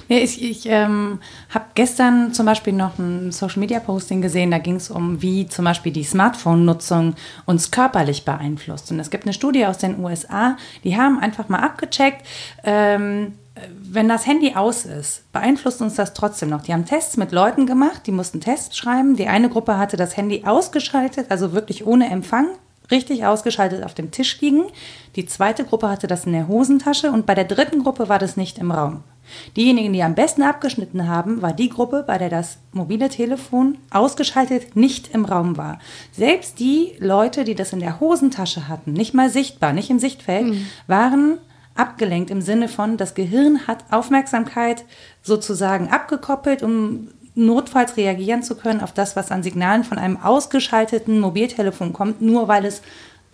Ja, 0.07 0.17
ich 0.17 0.41
ich 0.43 0.65
ähm, 0.67 1.19
habe 1.49 1.65
gestern 1.75 2.33
zum 2.33 2.45
Beispiel 2.45 2.73
noch 2.73 2.97
ein 2.97 3.31
Social 3.31 3.59
Media 3.59 3.79
Posting 3.79 4.21
gesehen, 4.21 4.51
da 4.51 4.57
ging 4.57 4.75
es 4.75 4.89
um, 4.89 5.21
wie 5.21 5.47
zum 5.47 5.65
Beispiel 5.65 5.91
die 5.91 6.03
Smartphone-Nutzung 6.03 7.15
uns 7.45 7.71
körperlich 7.71 8.25
beeinflusst. 8.25 8.91
Und 8.91 8.99
es 8.99 9.09
gibt 9.09 9.25
eine 9.25 9.33
Studie 9.33 9.65
aus 9.65 9.77
den 9.77 9.99
USA, 9.99 10.57
die 10.83 10.97
haben 10.97 11.19
einfach 11.19 11.49
mal 11.49 11.59
abgecheckt, 11.59 12.25
ähm, 12.63 13.33
wenn 13.81 14.07
das 14.07 14.27
Handy 14.27 14.53
aus 14.55 14.85
ist, 14.85 15.31
beeinflusst 15.31 15.81
uns 15.81 15.95
das 15.95 16.13
trotzdem 16.13 16.49
noch. 16.49 16.61
Die 16.61 16.73
haben 16.73 16.85
Tests 16.85 17.17
mit 17.17 17.31
Leuten 17.31 17.65
gemacht, 17.65 18.03
die 18.05 18.11
mussten 18.11 18.41
Tests 18.41 18.77
schreiben. 18.77 19.15
Die 19.15 19.27
eine 19.27 19.49
Gruppe 19.49 19.77
hatte 19.77 19.97
das 19.97 20.15
Handy 20.17 20.43
ausgeschaltet, 20.45 21.27
also 21.29 21.53
wirklich 21.53 21.85
ohne 21.85 22.09
Empfang 22.09 22.49
richtig 22.91 23.25
ausgeschaltet 23.25 23.83
auf 23.83 23.93
dem 23.93 24.11
Tisch 24.11 24.39
liegen. 24.41 24.63
Die 25.15 25.25
zweite 25.25 25.65
Gruppe 25.65 25.89
hatte 25.89 26.07
das 26.07 26.25
in 26.25 26.33
der 26.33 26.47
Hosentasche 26.47 27.11
und 27.11 27.25
bei 27.25 27.35
der 27.35 27.45
dritten 27.45 27.83
Gruppe 27.83 28.09
war 28.09 28.19
das 28.19 28.37
nicht 28.37 28.57
im 28.57 28.71
Raum. 28.71 29.03
Diejenigen, 29.55 29.93
die 29.93 30.03
am 30.03 30.15
besten 30.15 30.41
abgeschnitten 30.41 31.07
haben, 31.07 31.41
war 31.41 31.53
die 31.53 31.69
Gruppe, 31.69 32.03
bei 32.05 32.17
der 32.17 32.29
das 32.29 32.59
mobile 32.71 33.09
Telefon 33.09 33.77
ausgeschaltet 33.89 34.75
nicht 34.75 35.13
im 35.13 35.25
Raum 35.25 35.57
war. 35.57 35.79
Selbst 36.11 36.59
die 36.59 36.93
Leute, 36.99 37.43
die 37.43 37.55
das 37.55 37.73
in 37.73 37.79
der 37.79 37.99
Hosentasche 37.99 38.67
hatten, 38.67 38.93
nicht 38.93 39.13
mal 39.13 39.29
sichtbar, 39.29 39.73
nicht 39.73 39.89
im 39.89 39.99
Sichtfeld, 39.99 40.47
mhm. 40.47 40.65
waren 40.87 41.37
abgelenkt 41.75 42.31
im 42.31 42.41
Sinne 42.41 42.69
von, 42.69 42.97
das 42.97 43.13
Gehirn 43.13 43.67
hat 43.67 43.85
Aufmerksamkeit 43.91 44.83
sozusagen 45.21 45.89
abgekoppelt, 45.89 46.63
um 46.63 47.09
notfalls 47.37 47.95
reagieren 47.97 48.43
zu 48.43 48.55
können 48.55 48.81
auf 48.81 48.93
das, 48.93 49.15
was 49.15 49.31
an 49.31 49.43
Signalen 49.43 49.83
von 49.83 49.97
einem 49.97 50.17
ausgeschalteten 50.17 51.19
Mobiltelefon 51.19 51.93
kommt, 51.93 52.21
nur 52.21 52.47
weil 52.47 52.65
es 52.65 52.81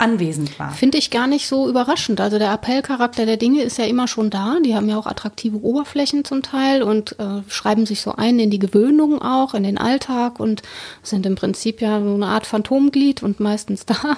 anwesend 0.03 0.59
war. 0.59 0.71
Finde 0.71 0.97
ich 0.97 1.11
gar 1.11 1.27
nicht 1.27 1.47
so 1.47 1.69
überraschend. 1.69 2.19
Also 2.19 2.37
der 2.37 2.51
Appellcharakter 2.51 3.25
der 3.25 3.37
Dinge 3.37 3.61
ist 3.61 3.77
ja 3.77 3.85
immer 3.85 4.09
schon 4.09 4.29
da. 4.29 4.57
Die 4.63 4.75
haben 4.75 4.89
ja 4.89 4.97
auch 4.97 5.07
attraktive 5.07 5.63
Oberflächen 5.63 6.25
zum 6.25 6.41
Teil 6.41 6.83
und 6.83 7.17
äh, 7.19 7.41
schreiben 7.47 7.85
sich 7.85 8.01
so 8.01 8.11
ein 8.11 8.37
in 8.37 8.49
die 8.49 8.59
Gewöhnung 8.59 9.21
auch, 9.21 9.53
in 9.53 9.63
den 9.63 9.77
Alltag 9.77 10.41
und 10.41 10.61
sind 11.03 11.25
im 11.25 11.35
Prinzip 11.35 11.79
ja 11.79 12.01
so 12.01 12.13
eine 12.13 12.25
Art 12.25 12.45
Phantomglied 12.45 13.23
und 13.23 13.39
meistens 13.39 13.85
da. 13.85 14.17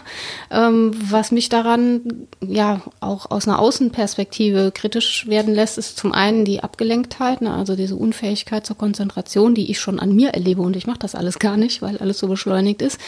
Ähm, 0.50 0.92
was 1.00 1.32
mich 1.32 1.50
daran 1.50 2.02
ja 2.42 2.82
auch 3.00 3.30
aus 3.30 3.48
einer 3.48 3.60
Außenperspektive 3.60 4.72
kritisch 4.74 5.28
werden 5.28 5.54
lässt, 5.54 5.78
ist 5.78 5.98
zum 5.98 6.14
einen 6.14 6.46
die 6.46 6.64
Abgelenktheit, 6.64 7.42
ne? 7.42 7.54
also 7.54 7.76
diese 7.76 7.96
Unfähigkeit 7.96 8.66
zur 8.66 8.78
Konzentration, 8.78 9.54
die 9.54 9.70
ich 9.70 9.80
schon 9.80 10.00
an 10.00 10.16
mir 10.16 10.30
erlebe 10.30 10.64
und 10.64 10.76
ich 10.76 10.88
mache 10.88 11.00
das 11.00 11.14
alles 11.14 11.38
gar 11.38 11.58
nicht, 11.58 11.84
weil 11.84 12.00
alles 12.00 12.18
so 12.18 12.28
beschleunigt 12.28 12.82
ist. 12.82 13.00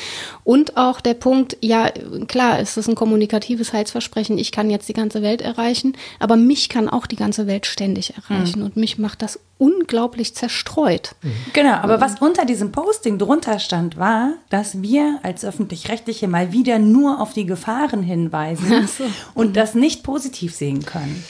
Und 0.44 0.78
auch 0.78 1.02
der 1.02 1.16
Punkt, 1.16 1.58
ja 1.62 1.90
klar, 2.28 2.60
ist 2.70 2.78
es 2.78 2.88
ein 2.88 2.96
kommunikatives 2.96 3.74
Heilsversprechen, 3.74 4.38
ich 4.38 4.52
kann 4.52 4.70
jetzt 4.70 4.90
die 4.90 4.94
ganze 4.94 5.22
Welt 5.22 5.42
erreichen, 5.42 5.94
aber 6.20 6.36
mich 6.36 6.70
kann 6.70 6.90
auch 6.90 7.08
die 7.08 7.16
ganze 7.16 7.48
Welt 7.48 7.66
ständig 7.66 8.14
erreichen. 8.16 8.60
Mhm. 8.60 8.66
Und 8.66 8.78
mich 8.78 8.98
macht 8.98 9.22
das 9.22 9.40
unglaublich 9.58 10.36
zerstreut. 10.36 11.16
Mhm. 11.22 11.32
Genau, 11.54 11.74
aber 11.74 12.02
was 12.02 12.22
unter 12.22 12.46
diesem 12.46 12.72
Posting 12.72 13.18
drunter 13.18 13.60
stand, 13.60 13.98
war, 13.98 14.34
dass 14.50 14.82
wir 14.82 15.20
als 15.24 15.46
öffentlich-rechtliche 15.46 16.28
mal 16.28 16.52
wieder 16.52 16.80
nur 16.80 17.22
auf 17.22 17.34
die 17.34 17.46
Gefahren 17.46 18.04
hinweisen 18.04 18.88
so. 18.88 19.06
und 19.34 19.56
das 19.56 19.74
nicht 19.74 20.04
positiv 20.04 20.56
sehen 20.56 20.86
können. 20.86 21.24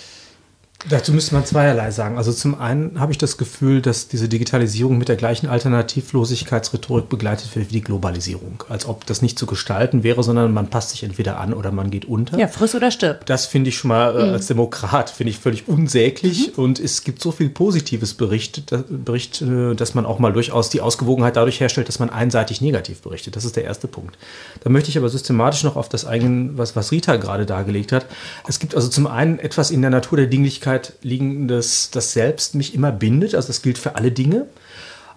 Dazu 0.87 1.11
müsste 1.11 1.33
man 1.33 1.43
zweierlei 1.43 1.89
sagen. 1.89 2.17
Also 2.17 2.31
zum 2.31 2.59
einen 2.61 2.99
habe 2.99 3.11
ich 3.11 3.17
das 3.17 3.37
Gefühl, 3.37 3.81
dass 3.81 4.09
diese 4.09 4.29
Digitalisierung 4.29 4.99
mit 4.99 5.09
der 5.09 5.15
gleichen 5.15 5.47
Alternativlosigkeitsrhetorik 5.47 7.09
begleitet 7.09 7.55
wird 7.55 7.69
wie 7.69 7.73
die 7.73 7.81
Globalisierung. 7.81 8.63
Als 8.69 8.85
ob 8.87 9.03
das 9.07 9.23
nicht 9.23 9.39
zu 9.39 9.47
gestalten 9.47 10.03
wäre, 10.03 10.21
sondern 10.21 10.53
man 10.53 10.69
passt 10.69 10.91
sich 10.91 11.03
entweder 11.03 11.39
an 11.39 11.53
oder 11.53 11.71
man 11.71 11.89
geht 11.89 12.05
unter. 12.05 12.37
Ja, 12.37 12.47
friss 12.47 12.75
oder 12.75 12.91
stirb. 12.91 13.25
Das 13.25 13.47
finde 13.47 13.69
ich 13.69 13.77
schon 13.77 13.89
mal 13.89 14.15
äh, 14.15 14.27
mhm. 14.27 14.33
als 14.33 14.47
Demokrat 14.47 15.09
finde 15.09 15.31
ich 15.31 15.39
völlig 15.39 15.67
unsäglich. 15.67 16.55
Mhm. 16.55 16.63
Und 16.63 16.79
es 16.79 17.03
gibt 17.03 17.23
so 17.23 17.31
viel 17.31 17.49
positives 17.49 18.13
Bericht, 18.13 18.71
da, 18.71 18.83
Bericht, 18.87 19.41
äh, 19.41 19.73
dass 19.73 19.95
man 19.95 20.05
auch 20.05 20.19
mal 20.19 20.31
durchaus 20.31 20.69
die 20.69 20.81
Ausgewogenheit 20.81 21.37
dadurch 21.37 21.59
herstellt, 21.59 21.87
dass 21.87 21.97
man 21.97 22.11
einseitig 22.11 22.61
negativ 22.61 23.01
berichtet. 23.01 23.35
Das 23.35 23.45
ist 23.45 23.55
der 23.55 23.63
erste 23.63 23.87
Punkt. 23.87 24.15
Da 24.63 24.69
möchte 24.69 24.91
ich 24.91 24.97
aber 24.99 25.09
systematisch 25.09 25.63
noch 25.63 25.75
auf 25.75 25.89
das 25.89 26.05
eigene, 26.05 26.55
was, 26.55 26.75
was 26.75 26.91
Rita 26.91 27.15
gerade 27.15 27.47
dargelegt 27.47 27.91
hat. 27.91 28.05
Es 28.47 28.59
gibt 28.59 28.75
also 28.75 28.89
zum 28.89 29.07
einen 29.07 29.39
etwas 29.39 29.71
in 29.71 29.81
der 29.81 29.89
Natur 29.89 30.19
der 30.19 30.27
Dinglichkeit, 30.27 30.66
Persönlichkeit 30.67 30.93
liegendes, 31.01 31.91
das 31.91 32.13
selbst 32.13 32.55
mich 32.55 32.75
immer 32.75 32.91
bindet. 32.91 33.35
Also 33.35 33.47
das 33.47 33.61
gilt 33.61 33.77
für 33.77 33.95
alle 33.95 34.11
Dinge. 34.11 34.47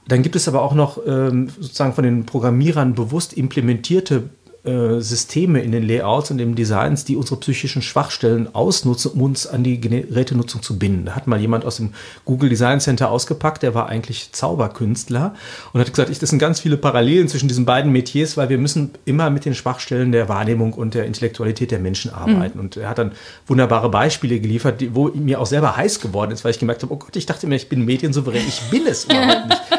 Dann 0.07 0.23
gibt 0.23 0.37
es 0.37 0.49
aber 0.49 0.63
auch 0.63 0.75
noch 0.75 1.01
ähm, 1.07 1.51
sozusagen 1.59 1.93
von 1.93 2.05
den 2.05 2.25
Programmierern 2.25 2.95
bewusst 2.95 3.33
implementierte 3.33 4.31
äh, 4.63 5.01
Systeme 5.01 5.63
in 5.63 5.73
den 5.73 5.87
Layouts 5.87 6.31
und 6.31 6.37
den 6.37 6.55
Designs, 6.55 7.07
die 7.07 7.17
unsere 7.17 7.41
psychischen 7.41 7.81
Schwachstellen 7.81 8.55
ausnutzen, 8.55 9.13
um 9.13 9.23
uns 9.23 9.47
an 9.47 9.65
die 9.65 9.81
Gerätenutzung 9.81 10.63
zu 10.63 10.79
binden. 10.79 11.07
Da 11.07 11.17
hat 11.17 11.27
mal 11.27 11.41
jemand 11.41 11.65
aus 11.65 11.77
dem 11.77 11.95
Google 12.27 12.51
Design 12.51 12.79
Center 12.79 13.11
ausgepackt, 13.11 13.63
der 13.63 13.75
war 13.75 13.89
eigentlich 13.89 14.33
Zauberkünstler 14.33 15.35
und 15.73 15.81
hat 15.81 15.91
gesagt, 15.91 16.11
das 16.11 16.29
sind 16.29 16.39
ganz 16.39 16.61
viele 16.61 16.77
Parallelen 16.77 17.29
zwischen 17.29 17.49
diesen 17.49 17.65
beiden 17.65 17.91
Metiers, 17.91 18.37
weil 18.37 18.51
wir 18.51 18.59
müssen 18.59 18.91
immer 19.07 19.31
mit 19.31 19.47
den 19.47 19.55
Schwachstellen 19.55 20.13
der 20.13 20.29
Wahrnehmung 20.29 20.75
und 20.75 20.93
der 20.93 21.07
Intellektualität 21.07 21.71
der 21.71 21.79
Menschen 21.79 22.13
arbeiten. 22.13 22.59
Mhm. 22.59 22.65
Und 22.65 22.77
er 22.77 22.91
hat 22.91 22.99
dann 22.99 23.13
wunderbare 23.47 23.89
Beispiele 23.89 24.41
geliefert, 24.41 24.85
wo 24.93 25.09
mir 25.09 25.41
auch 25.41 25.47
selber 25.47 25.79
heiß 25.79 26.01
geworden 26.01 26.33
ist, 26.33 26.45
weil 26.45 26.51
ich 26.51 26.59
gemerkt 26.59 26.83
habe, 26.83 26.93
oh 26.93 26.99
Gott, 26.99 27.17
ich 27.17 27.25
dachte 27.25 27.47
mir, 27.47 27.57
ich 27.57 27.71
bin 27.71 27.85
mediensouverän, 27.87 28.47
ich 28.47 28.61
bin 28.71 28.87
es 28.87 29.05
überhaupt 29.05 29.49
nicht. 29.49 29.63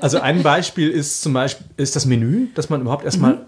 Also 0.00 0.20
ein 0.20 0.42
Beispiel 0.42 0.90
ist 0.90 1.22
zum 1.22 1.32
Beispiel 1.32 1.66
ist 1.78 1.96
das 1.96 2.04
Menü, 2.04 2.48
dass 2.54 2.68
man 2.68 2.82
überhaupt 2.82 3.04
erstmal 3.06 3.36
mhm 3.36 3.40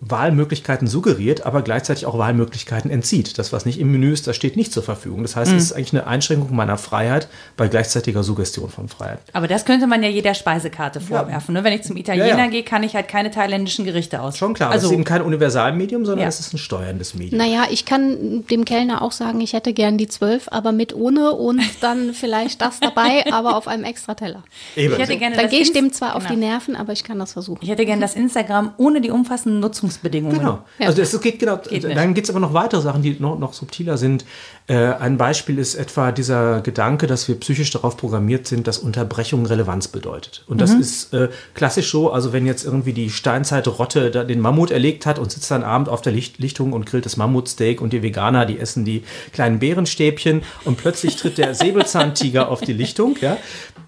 Wahlmöglichkeiten 0.00 0.86
suggeriert, 0.86 1.46
aber 1.46 1.62
gleichzeitig 1.62 2.06
auch 2.06 2.18
Wahlmöglichkeiten 2.18 2.90
entzieht. 2.90 3.38
Das, 3.38 3.52
was 3.52 3.64
nicht 3.66 3.78
im 3.80 3.90
Menü 3.90 4.12
ist, 4.12 4.26
das 4.26 4.36
steht 4.36 4.56
nicht 4.56 4.72
zur 4.72 4.82
Verfügung. 4.82 5.22
Das 5.22 5.36
heißt, 5.36 5.50
mhm. 5.50 5.56
es 5.56 5.64
ist 5.64 5.72
eigentlich 5.72 5.92
eine 5.92 6.06
Einschränkung 6.06 6.54
meiner 6.54 6.78
Freiheit 6.78 7.28
bei 7.56 7.68
gleichzeitiger 7.68 8.22
Suggestion 8.22 8.68
von 8.68 8.88
Freiheit. 8.88 9.20
Aber 9.32 9.48
das 9.48 9.64
könnte 9.64 9.86
man 9.86 10.02
ja 10.02 10.08
jeder 10.08 10.34
Speisekarte 10.34 11.00
vorwerfen. 11.00 11.54
Ja. 11.54 11.60
Ne? 11.60 11.64
Wenn 11.64 11.72
ich 11.72 11.82
zum 11.82 11.96
Italiener 11.96 12.26
ja, 12.26 12.38
ja. 12.38 12.46
gehe, 12.46 12.62
kann 12.62 12.82
ich 12.82 12.94
halt 12.94 13.08
keine 13.08 13.30
thailändischen 13.30 13.84
Gerichte 13.84 14.20
aus. 14.20 14.36
Schon 14.36 14.54
klar, 14.54 14.70
also, 14.70 14.86
es 14.86 14.90
ist 14.90 14.94
eben 14.94 15.04
kein 15.04 15.22
Universalmedium, 15.22 16.04
sondern 16.04 16.28
es 16.28 16.40
ist 16.40 16.52
ein 16.52 16.58
steuerndes 16.58 17.14
Medium. 17.14 17.38
Naja, 17.38 17.66
ich 17.70 17.84
kann 17.84 18.44
dem 18.50 18.64
Kellner 18.64 19.02
auch 19.02 19.12
sagen, 19.12 19.40
ich 19.40 19.52
hätte 19.52 19.72
gern 19.72 19.98
die 19.98 20.08
zwölf, 20.08 20.48
aber 20.50 20.72
mit 20.72 20.94
ohne 20.94 21.32
und 21.32 21.62
dann 21.80 22.14
vielleicht 22.14 22.60
das 22.60 22.80
dabei, 22.80 23.24
aber 23.32 23.56
auf 23.56 23.68
einem 23.68 23.84
extra 23.84 24.14
Teller. 24.14 24.42
Eben. 24.76 24.92
Ich 24.94 24.98
hätte 24.98 25.16
gerne 25.16 25.36
dann 25.36 25.48
gehe 25.48 25.60
ich 25.60 25.72
dem 25.72 25.92
zwar 25.92 26.12
genau. 26.12 26.24
auf 26.24 26.30
die 26.30 26.36
Nerven, 26.36 26.76
aber 26.76 26.92
ich 26.92 27.04
kann 27.04 27.18
das 27.18 27.32
versuchen. 27.32 27.60
Ich 27.62 27.70
hätte 27.70 27.86
gerne 27.86 28.02
das 28.02 28.14
Instagram 28.14 28.74
ohne 28.76 29.00
die 29.00 29.10
umfassenden 29.10 29.61
Nutzungsbedingungen. 29.62 30.38
Genau. 30.38 30.64
Ja. 30.78 30.88
Also 30.88 31.00
es 31.00 31.18
geht 31.20 31.38
genau. 31.38 31.56
Geht 31.56 31.84
dann 31.84 32.12
gibt 32.12 32.26
es 32.26 32.30
aber 32.30 32.40
noch 32.40 32.52
weitere 32.52 32.82
Sachen, 32.82 33.00
die 33.00 33.16
noch, 33.18 33.38
noch 33.38 33.54
subtiler 33.54 33.96
sind. 33.96 34.26
Äh, 34.66 34.76
ein 34.76 35.16
Beispiel 35.16 35.58
ist 35.58 35.74
etwa 35.74 36.12
dieser 36.12 36.60
Gedanke, 36.60 37.06
dass 37.06 37.26
wir 37.28 37.40
psychisch 37.40 37.70
darauf 37.70 37.96
programmiert 37.96 38.46
sind, 38.46 38.66
dass 38.66 38.78
Unterbrechung 38.78 39.46
Relevanz 39.46 39.88
bedeutet. 39.88 40.44
Und 40.46 40.60
das 40.60 40.74
mhm. 40.74 40.80
ist 40.80 41.14
äh, 41.14 41.28
klassisch 41.54 41.90
so, 41.90 42.12
also 42.12 42.32
wenn 42.32 42.46
jetzt 42.46 42.64
irgendwie 42.64 42.92
die 42.92 43.10
Steinzeit-Rotte 43.10 44.10
den 44.10 44.40
Mammut 44.40 44.70
erlegt 44.70 45.06
hat 45.06 45.18
und 45.18 45.32
sitzt 45.32 45.50
dann 45.50 45.62
abend 45.62 45.88
auf 45.88 46.02
der 46.02 46.12
Licht 46.12 46.38
Lichtung 46.38 46.72
und 46.72 46.86
grillt 46.86 47.06
das 47.06 47.16
Mammutsteak 47.16 47.80
und 47.80 47.92
die 47.92 48.02
Veganer, 48.02 48.46
die 48.46 48.58
essen 48.58 48.84
die 48.84 49.02
kleinen 49.32 49.58
Bärenstäbchen 49.58 50.42
und 50.64 50.76
plötzlich 50.76 51.16
tritt 51.16 51.38
der 51.38 51.54
Säbelzahntiger 51.54 52.48
auf 52.48 52.60
die 52.60 52.72
Lichtung, 52.72 53.16
ja, 53.20 53.36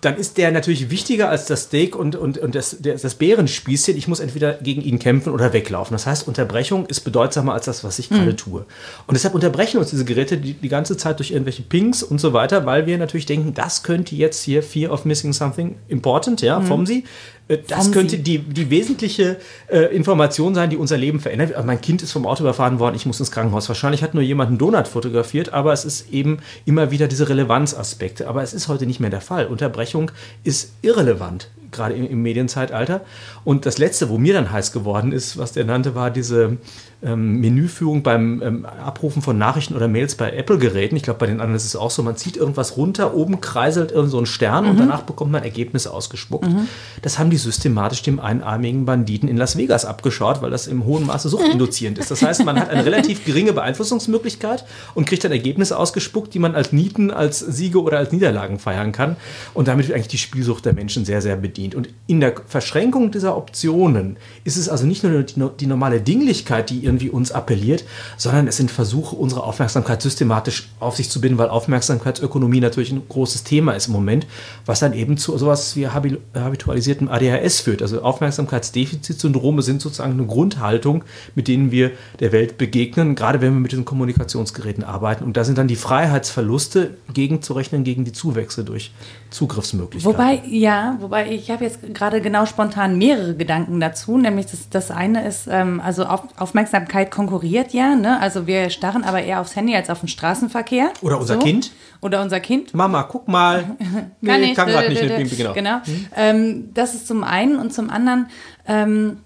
dann 0.04 0.16
ist 0.16 0.36
der 0.36 0.52
natürlich 0.52 0.90
wichtiger 0.90 1.30
als 1.30 1.46
das 1.46 1.64
Steak 1.64 1.96
und, 1.96 2.14
und, 2.16 2.38
und 2.38 2.54
das, 2.54 2.76
der, 2.80 2.96
das 2.96 3.14
Bärenspießchen. 3.14 3.96
Ich 3.96 4.06
muss 4.06 4.20
entweder 4.20 4.54
gegen 4.54 4.82
ihn 4.82 4.98
kämpfen 4.98 5.32
oder 5.32 5.52
weglaufen. 5.64 5.94
Das 5.94 6.06
heißt, 6.06 6.28
Unterbrechung 6.28 6.86
ist 6.86 7.00
bedeutsamer 7.00 7.54
als 7.54 7.64
das, 7.64 7.84
was 7.84 7.98
ich 7.98 8.08
gerade 8.08 8.32
mhm. 8.32 8.36
tue. 8.36 8.60
Und 9.06 9.14
deshalb 9.14 9.34
unterbrechen 9.34 9.78
uns 9.78 9.90
diese 9.90 10.04
Geräte 10.04 10.36
die, 10.36 10.54
die 10.54 10.68
ganze 10.68 10.96
Zeit 10.96 11.18
durch 11.18 11.30
irgendwelche 11.30 11.62
Pings 11.62 12.02
und 12.02 12.20
so 12.20 12.32
weiter, 12.32 12.66
weil 12.66 12.86
wir 12.86 12.98
natürlich 12.98 13.26
denken, 13.26 13.54
das 13.54 13.82
könnte 13.82 14.14
jetzt 14.14 14.42
hier 14.42 14.62
Fear 14.62 14.92
of 14.92 15.04
Missing 15.04 15.32
Something 15.32 15.76
Important, 15.88 16.42
ja, 16.42 16.60
mhm. 16.60 16.66
vom 16.66 16.86
Sie. 16.86 17.04
Äh, 17.48 17.58
das 17.66 17.92
könnte 17.92 18.18
die, 18.18 18.38
die 18.38 18.70
wesentliche 18.70 19.36
äh, 19.68 19.94
Information 19.94 20.54
sein, 20.54 20.70
die 20.70 20.76
unser 20.76 20.96
Leben 20.96 21.20
verändert. 21.20 21.54
Also 21.54 21.66
mein 21.66 21.80
Kind 21.80 22.02
ist 22.02 22.12
vom 22.12 22.26
Auto 22.26 22.42
überfahren 22.42 22.78
worden, 22.78 22.94
ich 22.96 23.06
muss 23.06 23.20
ins 23.20 23.30
Krankenhaus. 23.30 23.68
Wahrscheinlich 23.68 24.02
hat 24.02 24.14
nur 24.14 24.22
jemand 24.22 24.48
einen 24.48 24.58
Donut 24.58 24.88
fotografiert, 24.88 25.52
aber 25.52 25.72
es 25.72 25.84
ist 25.84 26.12
eben 26.12 26.38
immer 26.64 26.90
wieder 26.90 27.08
diese 27.08 27.28
Relevanzaspekte. 27.28 28.28
Aber 28.28 28.42
es 28.42 28.54
ist 28.54 28.68
heute 28.68 28.86
nicht 28.86 29.00
mehr 29.00 29.10
der 29.10 29.20
Fall. 29.20 29.46
Unterbrechung 29.46 30.10
ist 30.42 30.72
irrelevant 30.82 31.50
gerade 31.74 31.94
im, 31.94 32.08
im, 32.08 32.22
Medienzeitalter. 32.22 33.00
Und 33.44 33.66
das 33.66 33.78
Letzte, 33.78 34.08
wo 34.08 34.16
mir 34.16 34.32
dann 34.32 34.50
heiß 34.52 34.70
geworden 34.70 35.10
ist, 35.10 35.36
was 35.36 35.52
der 35.52 35.64
nannte, 35.64 35.94
war 35.96 36.10
diese 36.10 36.56
ähm, 37.04 37.40
Menüführung 37.40 38.02
beim 38.02 38.42
ähm, 38.42 38.66
Abrufen 38.66 39.22
von 39.22 39.36
Nachrichten 39.36 39.74
oder 39.74 39.88
Mails 39.88 40.14
bei 40.14 40.32
Apple-Geräten. 40.32 40.96
Ich 40.96 41.02
glaube, 41.02 41.18
bei 41.18 41.26
den 41.26 41.40
anderen 41.40 41.54
ist 41.54 41.64
es 41.64 41.76
auch 41.76 41.90
so, 41.90 42.02
man 42.02 42.16
zieht 42.16 42.36
irgendwas 42.36 42.76
runter, 42.76 43.14
oben 43.14 43.40
kreiselt 43.40 43.92
irgend 43.92 44.10
so 44.10 44.18
ein 44.18 44.26
Stern 44.26 44.64
mhm. 44.64 44.70
und 44.70 44.80
danach 44.80 45.02
bekommt 45.02 45.32
man 45.32 45.42
Ergebnisse 45.42 45.92
ausgespuckt. 45.92 46.48
Mhm. 46.48 46.68
Das 47.02 47.18
haben 47.18 47.30
die 47.30 47.36
systematisch 47.36 48.02
dem 48.02 48.20
einarmigen 48.20 48.84
Banditen 48.84 49.28
in 49.28 49.36
Las 49.36 49.56
Vegas 49.56 49.84
abgeschaut, 49.84 50.42
weil 50.42 50.50
das 50.50 50.66
im 50.66 50.84
hohen 50.84 51.06
Maße 51.06 51.28
suchtinduzierend 51.28 51.98
ist. 51.98 52.10
Das 52.10 52.22
heißt, 52.22 52.44
man 52.44 52.58
hat 52.58 52.70
eine 52.70 52.84
relativ 52.86 53.24
geringe 53.24 53.52
Beeinflussungsmöglichkeit 53.52 54.64
und 54.94 55.06
kriegt 55.06 55.24
dann 55.24 55.32
Ergebnisse 55.32 55.78
ausgespuckt, 55.78 56.34
die 56.34 56.38
man 56.38 56.54
als 56.54 56.72
Nieten, 56.72 57.10
als 57.10 57.38
Siege 57.40 57.82
oder 57.82 57.98
als 57.98 58.12
Niederlagen 58.12 58.58
feiern 58.58 58.92
kann. 58.92 59.16
Und 59.52 59.68
damit 59.68 59.88
wird 59.88 59.96
eigentlich 59.96 60.08
die 60.08 60.18
Spielsucht 60.18 60.64
der 60.64 60.72
Menschen 60.72 61.04
sehr, 61.04 61.20
sehr 61.20 61.36
bedient. 61.36 61.74
Und 61.74 61.88
in 62.06 62.20
der 62.20 62.34
Verschränkung 62.46 63.10
dieser 63.10 63.36
Optionen 63.36 64.16
ist 64.44 64.56
es 64.56 64.68
also 64.68 64.86
nicht 64.86 65.04
nur 65.04 65.22
die, 65.22 65.34
die 65.60 65.66
normale 65.66 66.00
Dinglichkeit, 66.00 66.70
die 66.70 66.84
irgendwie 66.94 67.10
uns 67.10 67.32
appelliert, 67.32 67.84
sondern 68.16 68.46
es 68.46 68.56
sind 68.56 68.70
Versuche, 68.70 69.16
unsere 69.16 69.42
Aufmerksamkeit 69.42 70.00
systematisch 70.00 70.68
auf 70.80 70.96
sich 70.96 71.10
zu 71.10 71.20
binden, 71.20 71.38
weil 71.38 71.48
Aufmerksamkeitsökonomie 71.48 72.60
natürlich 72.60 72.92
ein 72.92 73.02
großes 73.08 73.44
Thema 73.44 73.72
ist 73.72 73.88
im 73.88 73.92
Moment, 73.92 74.26
was 74.64 74.80
dann 74.80 74.92
eben 74.92 75.16
zu 75.16 75.36
sowas 75.36 75.74
wie 75.76 75.88
habitualisiertem 75.88 77.08
ADHS 77.08 77.60
führt. 77.60 77.82
Also 77.82 78.02
Aufmerksamkeitsdefizitsyndrome 78.02 79.62
sind 79.62 79.80
sozusagen 79.82 80.12
eine 80.12 80.26
Grundhaltung, 80.26 81.04
mit 81.34 81.48
denen 81.48 81.70
wir 81.70 81.90
der 82.20 82.32
Welt 82.32 82.58
begegnen, 82.58 83.14
gerade 83.14 83.40
wenn 83.40 83.52
wir 83.54 83.60
mit 83.60 83.72
diesen 83.72 83.84
Kommunikationsgeräten 83.84 84.84
arbeiten. 84.84 85.24
Und 85.24 85.36
da 85.36 85.44
sind 85.44 85.58
dann 85.58 85.68
die 85.68 85.76
Freiheitsverluste 85.76 86.96
gegenzurechnen 87.12 87.84
gegen 87.84 88.04
die 88.04 88.12
Zuwächse 88.12 88.64
durch 88.64 88.92
Zugriffsmöglichkeiten. 89.30 90.16
Wobei, 90.16 90.42
ja, 90.48 90.96
wobei 91.00 91.30
ich 91.30 91.50
habe 91.50 91.64
jetzt 91.64 91.94
gerade 91.94 92.20
genau 92.20 92.46
spontan 92.46 92.96
mehrere 92.98 93.34
Gedanken 93.34 93.80
dazu, 93.80 94.16
nämlich 94.16 94.46
das, 94.46 94.68
das 94.68 94.90
eine 94.90 95.26
ist, 95.26 95.48
ähm, 95.50 95.80
also 95.84 96.04
auf, 96.04 96.22
Aufmerksamkeit 96.36 96.73
konkurriert 97.10 97.72
ja, 97.72 97.94
ne? 97.94 98.20
also 98.20 98.46
wir 98.46 98.70
starren 98.70 99.04
aber 99.04 99.22
eher 99.22 99.40
aufs 99.40 99.56
Handy 99.56 99.74
als 99.74 99.90
auf 99.90 100.00
den 100.00 100.08
Straßenverkehr. 100.08 100.92
Oder 101.02 101.18
unser 101.18 101.34
so. 101.34 101.40
Kind. 101.40 101.70
Oder 102.00 102.20
unser 102.22 102.40
Kind. 102.40 102.74
Mama, 102.74 103.04
guck 103.04 103.28
mal. 103.28 103.76
nee, 104.20 104.30
kann 104.30 104.42
ich. 104.42 104.54
Kann 104.54 104.68
gerade 104.68 104.88
nicht. 104.88 105.02
Mit, 105.02 105.36
genau. 105.36 105.52
genau. 105.52 105.76
Hm? 105.84 106.06
Ähm, 106.16 106.74
das 106.74 106.94
ist 106.94 107.06
zum 107.06 107.24
einen 107.24 107.58
und 107.58 107.72
zum 107.72 107.88
anderen 107.90 108.26
ähm, 108.66 109.18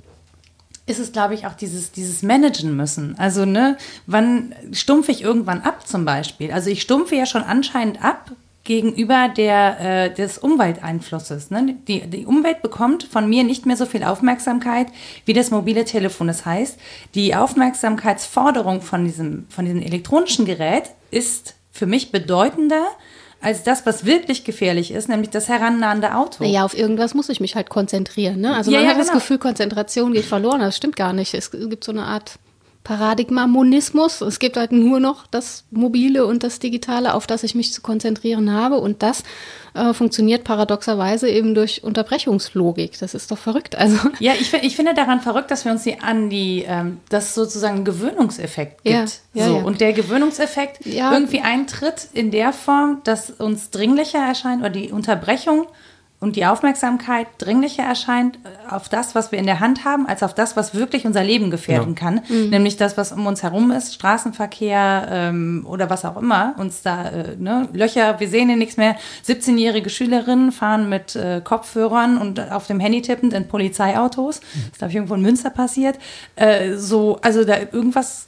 ist 0.87 0.99
es, 0.99 1.13
glaube 1.13 1.35
ich, 1.35 1.47
auch 1.47 1.55
dieses, 1.55 1.93
dieses 1.93 2.23
Managen 2.23 2.77
müssen. 2.77 3.15
Also, 3.19 3.45
ne, 3.45 3.77
wann 4.07 4.55
stumpfe 4.73 5.13
ich 5.13 5.23
irgendwann 5.23 5.63
ab 5.63 5.87
zum 5.87 6.05
Beispiel? 6.05 6.51
Also 6.51 6.71
ich 6.71 6.83
stumpfe 6.83 7.15
ja 7.15 7.27
schon 7.27 7.43
anscheinend 7.43 8.03
ab, 8.03 8.33
gegenüber 8.65 9.29
der, 9.29 9.81
äh, 9.81 10.15
des 10.15 10.39
Umwelteinflusses. 10.39 11.51
Ne? 11.51 11.77
Die, 11.89 12.01
die 12.01 12.27
Umwelt 12.27 12.61
bekommt 12.61 13.05
von 13.05 13.29
mir 13.29 13.45
nicht 13.45 13.65
mehr 13.65 13.77
so 13.77 13.87
viel 13.87 14.05
Aufmerksamkeit 14.05 14.89
wie 15.25 15.33
das 15.33 15.51
mobile 15.51 15.85
Telefon. 15.85 16.27
Das 16.27 16.45
heißt, 16.45 16.79
die 17.15 17.35
Aufmerksamkeitsforderung 17.35 18.83
von 18.83 19.05
diesem, 19.05 19.47
von 19.49 19.65
diesem 19.65 19.81
elektronischen 19.81 20.45
Gerät 20.45 20.91
ist 21.11 21.55
für 21.73 21.87
mich 21.87 22.13
bedeutender 22.13 22.87
als 23.41 23.63
das, 23.63 23.87
was 23.87 24.05
wirklich 24.05 24.45
gefährlich 24.45 24.91
ist, 24.91 25.09
nämlich 25.09 25.31
das 25.31 25.49
herannahende 25.49 26.15
Auto. 26.17 26.45
Ja, 26.45 26.65
auf 26.65 26.77
irgendwas 26.77 27.15
muss 27.15 27.29
ich 27.29 27.41
mich 27.41 27.55
halt 27.55 27.71
konzentrieren. 27.71 28.41
Ne? 28.41 28.55
Also 28.55 28.71
ja, 28.71 28.79
man 28.79 28.85
ja, 28.85 28.91
hat 28.91 28.99
genau. 28.99 29.13
das 29.13 29.15
Gefühl, 29.15 29.39
Konzentration 29.39 30.13
geht 30.13 30.25
verloren. 30.25 30.61
Das 30.61 30.77
stimmt 30.77 30.97
gar 30.97 31.13
nicht. 31.13 31.35
Es 31.35 31.51
gibt 31.53 31.85
so 31.85 31.93
eine 31.93 32.03
Art 32.03 32.39
Paradigma 32.89 33.47
Monismus. 33.47 34.23
Es 34.23 34.39
gibt 34.39 34.57
halt 34.57 34.73
nur 34.73 34.99
noch 34.99 35.27
das 35.27 35.65
Mobile 35.71 36.25
und 36.25 36.43
das 36.43 36.59
Digitale, 36.59 37.13
auf 37.13 37.27
das 37.27 37.43
ich 37.43 37.55
mich 37.55 37.71
zu 37.71 37.83
konzentrieren 37.83 38.51
habe. 38.51 38.79
Und 38.79 39.03
das 39.03 39.25
äh, 39.75 39.93
funktioniert 39.93 40.43
paradoxerweise 40.43 41.29
eben 41.29 41.55
durch 41.55 41.85
Unterbrechungslogik. 41.85 42.99
Das 42.99 43.13
ist 43.13 43.31
doch 43.31 43.37
verrückt. 43.37 43.77
Also 43.77 43.99
ja, 44.21 44.33
ich, 44.41 44.55
ich 44.55 44.75
finde 44.75 44.95
daran 44.95 45.21
verrückt, 45.21 45.51
dass 45.51 45.67
wir 45.67 45.73
uns 45.73 45.83
die 45.83 46.01
an 46.01 46.31
die, 46.31 46.65
ähm, 46.67 47.01
dass 47.11 47.35
sozusagen 47.35 47.77
einen 47.77 47.85
Gewöhnungseffekt 47.85 48.83
gibt. 48.85 48.97
Ja, 48.97 49.05
ja, 49.35 49.49
so. 49.49 49.57
Ja. 49.59 49.63
Und 49.65 49.83
der 49.83 49.93
Gewöhnungseffekt 49.93 50.87
irgendwie 50.87 51.41
eintritt 51.41 52.09
in 52.15 52.31
der 52.31 52.55
Form, 52.55 53.03
dass 53.05 53.29
uns 53.29 53.69
dringlicher 53.69 54.21
erscheint 54.21 54.61
oder 54.61 54.71
die 54.71 54.93
Unterbrechung 54.93 55.67
und 56.21 56.35
die 56.35 56.47
Aufmerksamkeit 56.47 57.29
dringlicher 57.39 57.85
erscheint 57.85 58.37
äh, 58.37 58.75
auf 58.75 58.89
das, 58.89 59.15
was 59.15 59.31
wir 59.31 59.39
in 59.39 59.47
der 59.47 59.61
Hand 59.61 59.85
haben, 59.85 60.07
als 60.07 60.25
auf 60.25 60.35
das, 60.35 60.57
was 60.57 60.75
wirklich 60.75 61.07
unser 61.07 61.23
Leben 61.23 61.51
gefährden 61.51 61.95
ja. 61.95 62.01
kann. 62.01 62.21
Mhm. 62.29 62.51
Nämlich 62.51 62.77
das, 62.77 62.97
was 62.97 63.13
um 63.13 63.27
uns 63.27 63.43
herum 63.45 63.71
ist, 63.71 63.95
Straßenverkehr 63.95 65.09
ähm, 65.11 65.65
oder 65.69 65.91
was 65.91 66.05
auch 66.05 66.17
immer, 66.17 66.55
uns 66.59 66.83
da, 66.83 67.09
äh, 67.09 67.37
ne, 67.37 67.69
Löcher, 67.73 68.19
wir 68.19 68.29
sehen 68.29 68.49
hier 68.49 68.57
nichts 68.57 68.77
mehr. 68.77 68.97
17-jährige 69.27 69.91
Schülerinnen 69.91 70.51
fahren 70.51 70.89
mit 70.89 71.15
äh, 71.15 71.41
Kopfhörern 71.43 72.19
und 72.19 72.41
auf 72.51 72.67
dem 72.67 72.81
Handy 72.81 73.03
tippend 73.03 73.33
in 73.33 73.47
Polizeiautos. 73.47 74.41
Mhm. 74.41 74.45
Das 74.55 74.65
ist, 74.65 74.79
glaube 74.79 74.91
ich, 74.91 74.97
irgendwo 74.97 75.15
in 75.15 75.23
Münster 75.23 75.51
passiert. 75.51 75.99
Äh, 76.35 76.75
so, 76.75 77.19
also 77.23 77.45
da 77.45 77.59
irgendwas 77.59 78.28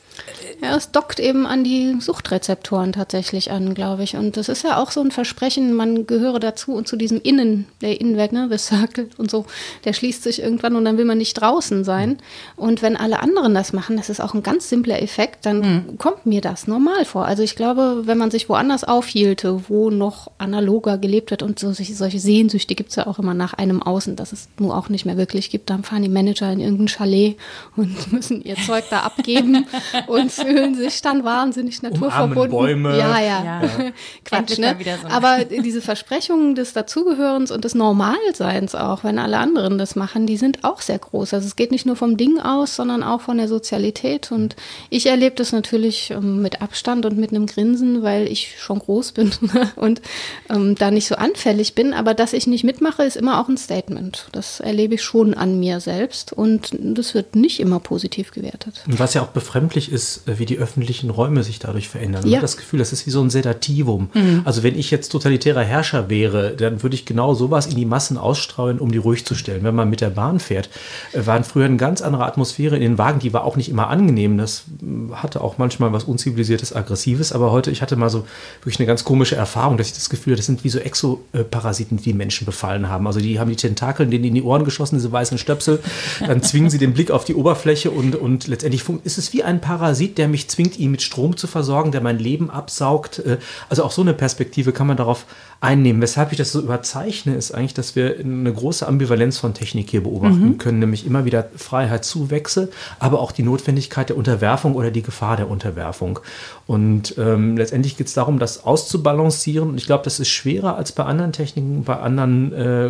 ja, 0.62 0.76
es 0.76 0.90
dockt 0.90 1.20
eben 1.20 1.46
an 1.46 1.64
die 1.64 1.96
Suchtrezeptoren 2.00 2.92
tatsächlich 2.92 3.50
an, 3.50 3.74
glaube 3.74 4.02
ich. 4.02 4.16
Und 4.16 4.36
das 4.36 4.48
ist 4.48 4.62
ja 4.62 4.78
auch 4.78 4.90
so 4.90 5.00
ein 5.00 5.10
Versprechen, 5.10 5.72
man 5.74 6.06
gehöre 6.06 6.38
dazu 6.38 6.72
und 6.74 6.86
zu 6.86 6.96
diesem 6.96 7.20
Innen, 7.22 7.66
der 7.80 8.00
Innenwelt, 8.00 8.32
ne, 8.32 8.48
the 8.50 8.58
circle 8.58 9.08
und 9.16 9.30
so, 9.30 9.46
der 9.84 9.92
schließt 9.92 10.22
sich 10.22 10.42
irgendwann 10.42 10.76
und 10.76 10.84
dann 10.84 10.98
will 10.98 11.04
man 11.04 11.18
nicht 11.18 11.34
draußen 11.34 11.84
sein. 11.84 12.18
Und 12.56 12.82
wenn 12.82 12.96
alle 12.96 13.20
anderen 13.20 13.54
das 13.54 13.72
machen, 13.72 13.96
das 13.96 14.10
ist 14.10 14.20
auch 14.20 14.34
ein 14.34 14.42
ganz 14.42 14.68
simpler 14.68 15.02
Effekt, 15.02 15.46
dann 15.46 15.58
mhm. 15.60 15.98
kommt 15.98 16.26
mir 16.26 16.40
das 16.40 16.66
normal 16.66 17.04
vor. 17.04 17.24
Also 17.24 17.42
ich 17.42 17.56
glaube, 17.56 18.02
wenn 18.04 18.18
man 18.18 18.30
sich 18.30 18.48
woanders 18.48 18.84
aufhielte, 18.84 19.68
wo 19.68 19.90
noch 19.90 20.30
analoger 20.38 20.98
gelebt 20.98 21.30
wird 21.30 21.42
und 21.42 21.58
so, 21.58 21.72
solche 21.72 22.18
Sehnsüchte 22.20 22.74
gibt 22.74 22.90
es 22.90 22.96
ja 22.96 23.06
auch 23.06 23.18
immer 23.18 23.34
nach 23.34 23.54
einem 23.54 23.82
Außen, 23.82 24.16
dass 24.16 24.32
es 24.32 24.48
nur 24.58 24.76
auch 24.76 24.88
nicht 24.88 25.06
mehr 25.06 25.16
wirklich 25.16 25.50
gibt, 25.50 25.70
dann 25.70 25.84
fahren 25.84 26.02
die 26.02 26.08
Manager 26.08 26.52
in 26.52 26.60
irgendein 26.60 26.88
Chalet 26.88 27.36
und 27.76 28.12
müssen 28.12 28.42
ihr 28.42 28.56
Zeug 28.56 28.84
da 28.90 29.00
abgeben 29.00 29.66
und 30.10 30.32
fühlen 30.32 30.74
sich 30.74 31.00
dann 31.02 31.24
wahnsinnig 31.24 31.82
naturverbunden. 31.82 32.50
Bäume. 32.50 32.98
Ja, 32.98 33.20
ja. 33.20 33.44
ja. 33.44 33.62
Quatsch, 34.24 34.58
ne? 34.58 34.76
So 35.02 35.08
Aber 35.08 35.44
diese 35.44 35.80
Versprechungen 35.80 36.54
des 36.54 36.72
Dazugehörens 36.72 37.50
und 37.50 37.64
des 37.64 37.74
Normalseins 37.74 38.74
auch, 38.74 39.04
wenn 39.04 39.18
alle 39.18 39.38
anderen 39.38 39.78
das 39.78 39.94
machen, 39.94 40.26
die 40.26 40.36
sind 40.36 40.64
auch 40.64 40.80
sehr 40.80 40.98
groß. 40.98 41.34
Also 41.34 41.46
es 41.46 41.56
geht 41.56 41.70
nicht 41.70 41.86
nur 41.86 41.96
vom 41.96 42.16
Ding 42.16 42.40
aus, 42.40 42.76
sondern 42.76 43.02
auch 43.02 43.20
von 43.20 43.38
der 43.38 43.48
Sozialität. 43.48 44.32
Und 44.32 44.56
ich 44.90 45.06
erlebe 45.06 45.36
das 45.36 45.52
natürlich 45.52 46.10
ähm, 46.10 46.42
mit 46.42 46.60
Abstand 46.60 47.06
und 47.06 47.16
mit 47.16 47.30
einem 47.30 47.46
Grinsen, 47.46 48.02
weil 48.02 48.26
ich 48.26 48.56
schon 48.58 48.80
groß 48.80 49.12
bin 49.12 49.30
und 49.76 50.02
ähm, 50.48 50.74
da 50.74 50.90
nicht 50.90 51.06
so 51.06 51.14
anfällig 51.14 51.74
bin. 51.74 51.94
Aber 51.94 52.14
dass 52.14 52.32
ich 52.32 52.46
nicht 52.46 52.64
mitmache, 52.64 53.04
ist 53.04 53.16
immer 53.16 53.40
auch 53.40 53.48
ein 53.48 53.56
Statement. 53.56 54.26
Das 54.32 54.60
erlebe 54.60 54.94
ich 54.94 55.02
schon 55.02 55.34
an 55.34 55.60
mir 55.60 55.80
selbst 55.80 56.32
und 56.32 56.70
das 56.80 57.14
wird 57.14 57.36
nicht 57.36 57.60
immer 57.60 57.78
positiv 57.78 58.32
gewertet. 58.32 58.82
Und 58.86 58.98
was 58.98 59.14
ja 59.14 59.22
auch 59.22 59.28
befremdlich 59.28 59.92
ist, 59.92 59.99
äh, 60.26 60.38
wie 60.38 60.46
die 60.46 60.58
öffentlichen 60.58 61.10
Räume 61.10 61.42
sich 61.42 61.58
dadurch 61.58 61.88
verändern. 61.88 62.22
Ja. 62.24 62.28
Ich 62.28 62.34
habe 62.36 62.42
das 62.42 62.56
Gefühl, 62.56 62.78
das 62.78 62.92
ist 62.92 63.06
wie 63.06 63.10
so 63.10 63.22
ein 63.22 63.30
Sedativum. 63.30 64.10
Mhm. 64.12 64.42
Also 64.44 64.62
wenn 64.62 64.78
ich 64.78 64.90
jetzt 64.90 65.08
totalitärer 65.08 65.62
Herrscher 65.62 66.10
wäre, 66.10 66.52
dann 66.52 66.82
würde 66.82 66.94
ich 66.94 67.06
genau 67.06 67.34
sowas 67.34 67.66
in 67.66 67.76
die 67.76 67.86
Massen 67.86 68.18
ausstrahlen, 68.18 68.78
um 68.78 68.92
die 68.92 68.98
ruhig 68.98 69.24
zu 69.24 69.34
stellen. 69.34 69.64
Wenn 69.64 69.74
man 69.74 69.88
mit 69.88 70.00
der 70.00 70.10
Bahn 70.10 70.40
fährt, 70.40 70.68
äh, 71.12 71.24
waren 71.24 71.44
früher 71.44 71.64
eine 71.64 71.76
ganz 71.76 72.02
andere 72.02 72.26
Atmosphäre 72.26 72.76
in 72.76 72.82
den 72.82 72.98
Wagen, 72.98 73.20
die 73.20 73.32
war 73.32 73.44
auch 73.44 73.56
nicht 73.56 73.70
immer 73.70 73.88
angenehm. 73.88 74.36
Das 74.36 74.64
hm, 74.80 75.12
hatte 75.14 75.40
auch 75.40 75.58
manchmal 75.58 75.92
was 75.92 76.04
unzivilisiertes, 76.04 76.74
aggressives. 76.74 77.32
Aber 77.32 77.50
heute, 77.50 77.70
ich 77.70 77.82
hatte 77.82 77.96
mal 77.96 78.10
so 78.10 78.26
wirklich 78.60 78.78
eine 78.78 78.86
ganz 78.86 79.04
komische 79.04 79.36
Erfahrung, 79.36 79.78
dass 79.78 79.86
ich 79.86 79.94
das 79.94 80.10
Gefühl 80.10 80.32
hatte, 80.34 80.40
das 80.40 80.46
sind 80.46 80.64
wie 80.64 80.68
so 80.68 80.78
Exoparasiten, 80.78 81.96
die 81.96 82.10
die 82.10 82.14
Menschen 82.14 82.44
befallen 82.44 82.88
haben. 82.88 83.06
Also 83.06 83.20
die 83.20 83.38
haben 83.38 83.50
die 83.50 83.56
Tentakel 83.56 84.06
denen 84.06 84.24
in 84.24 84.34
die 84.34 84.42
Ohren 84.42 84.64
geschossen, 84.64 84.96
diese 84.96 85.12
weißen 85.12 85.38
Stöpsel. 85.38 85.80
Dann 86.26 86.42
zwingen 86.42 86.70
sie 86.70 86.78
den 86.78 86.92
Blick 86.92 87.10
auf 87.10 87.24
die 87.24 87.34
Oberfläche 87.34 87.90
und, 87.90 88.16
und 88.16 88.48
letztendlich 88.48 88.84
ist 89.04 89.18
es 89.18 89.32
wie 89.32 89.42
ein 89.42 89.60
Parasit, 89.80 90.18
der 90.18 90.28
mich 90.28 90.48
zwingt, 90.48 90.78
ihn 90.78 90.90
mit 90.90 91.00
Strom 91.00 91.38
zu 91.38 91.46
versorgen, 91.46 91.90
der 91.90 92.02
mein 92.02 92.18
Leben 92.18 92.50
absaugt. 92.50 93.20
Äh, 93.20 93.38
also 93.70 93.82
auch 93.82 93.92
so 93.92 94.02
eine 94.02 94.12
Perspektive 94.12 94.72
kann 94.72 94.86
man 94.86 94.98
darauf 94.98 95.24
einnehmen. 95.60 96.02
Weshalb 96.02 96.32
ich 96.32 96.38
das 96.38 96.52
so 96.52 96.60
überzeichne, 96.60 97.34
ist 97.34 97.52
eigentlich, 97.52 97.74
dass 97.74 97.96
wir 97.96 98.18
eine 98.18 98.52
große 98.52 98.86
Ambivalenz 98.86 99.38
von 99.38 99.54
Technik 99.54 99.90
hier 99.90 100.02
beobachten 100.02 100.48
mhm. 100.48 100.58
können, 100.58 100.78
nämlich 100.80 101.06
immer 101.06 101.24
wieder 101.24 101.48
Freiheitszuwächse, 101.56 102.70
aber 102.98 103.20
auch 103.20 103.32
die 103.32 103.42
Notwendigkeit 103.42 104.10
der 104.10 104.16
Unterwerfung 104.16 104.74
oder 104.74 104.90
die 104.90 105.02
Gefahr 105.02 105.36
der 105.36 105.50
Unterwerfung. 105.50 106.18
Und 106.66 107.16
ähm, 107.18 107.56
letztendlich 107.56 107.96
geht 107.96 108.06
es 108.06 108.14
darum, 108.14 108.38
das 108.38 108.64
auszubalancieren. 108.64 109.70
Und 109.70 109.78
ich 109.78 109.86
glaube, 109.86 110.04
das 110.04 110.20
ist 110.20 110.28
schwerer 110.28 110.76
als 110.76 110.92
bei 110.92 111.04
anderen 111.04 111.32
Techniken, 111.32 111.84
bei 111.84 111.96
anderen 111.96 112.52
äh, 112.52 112.88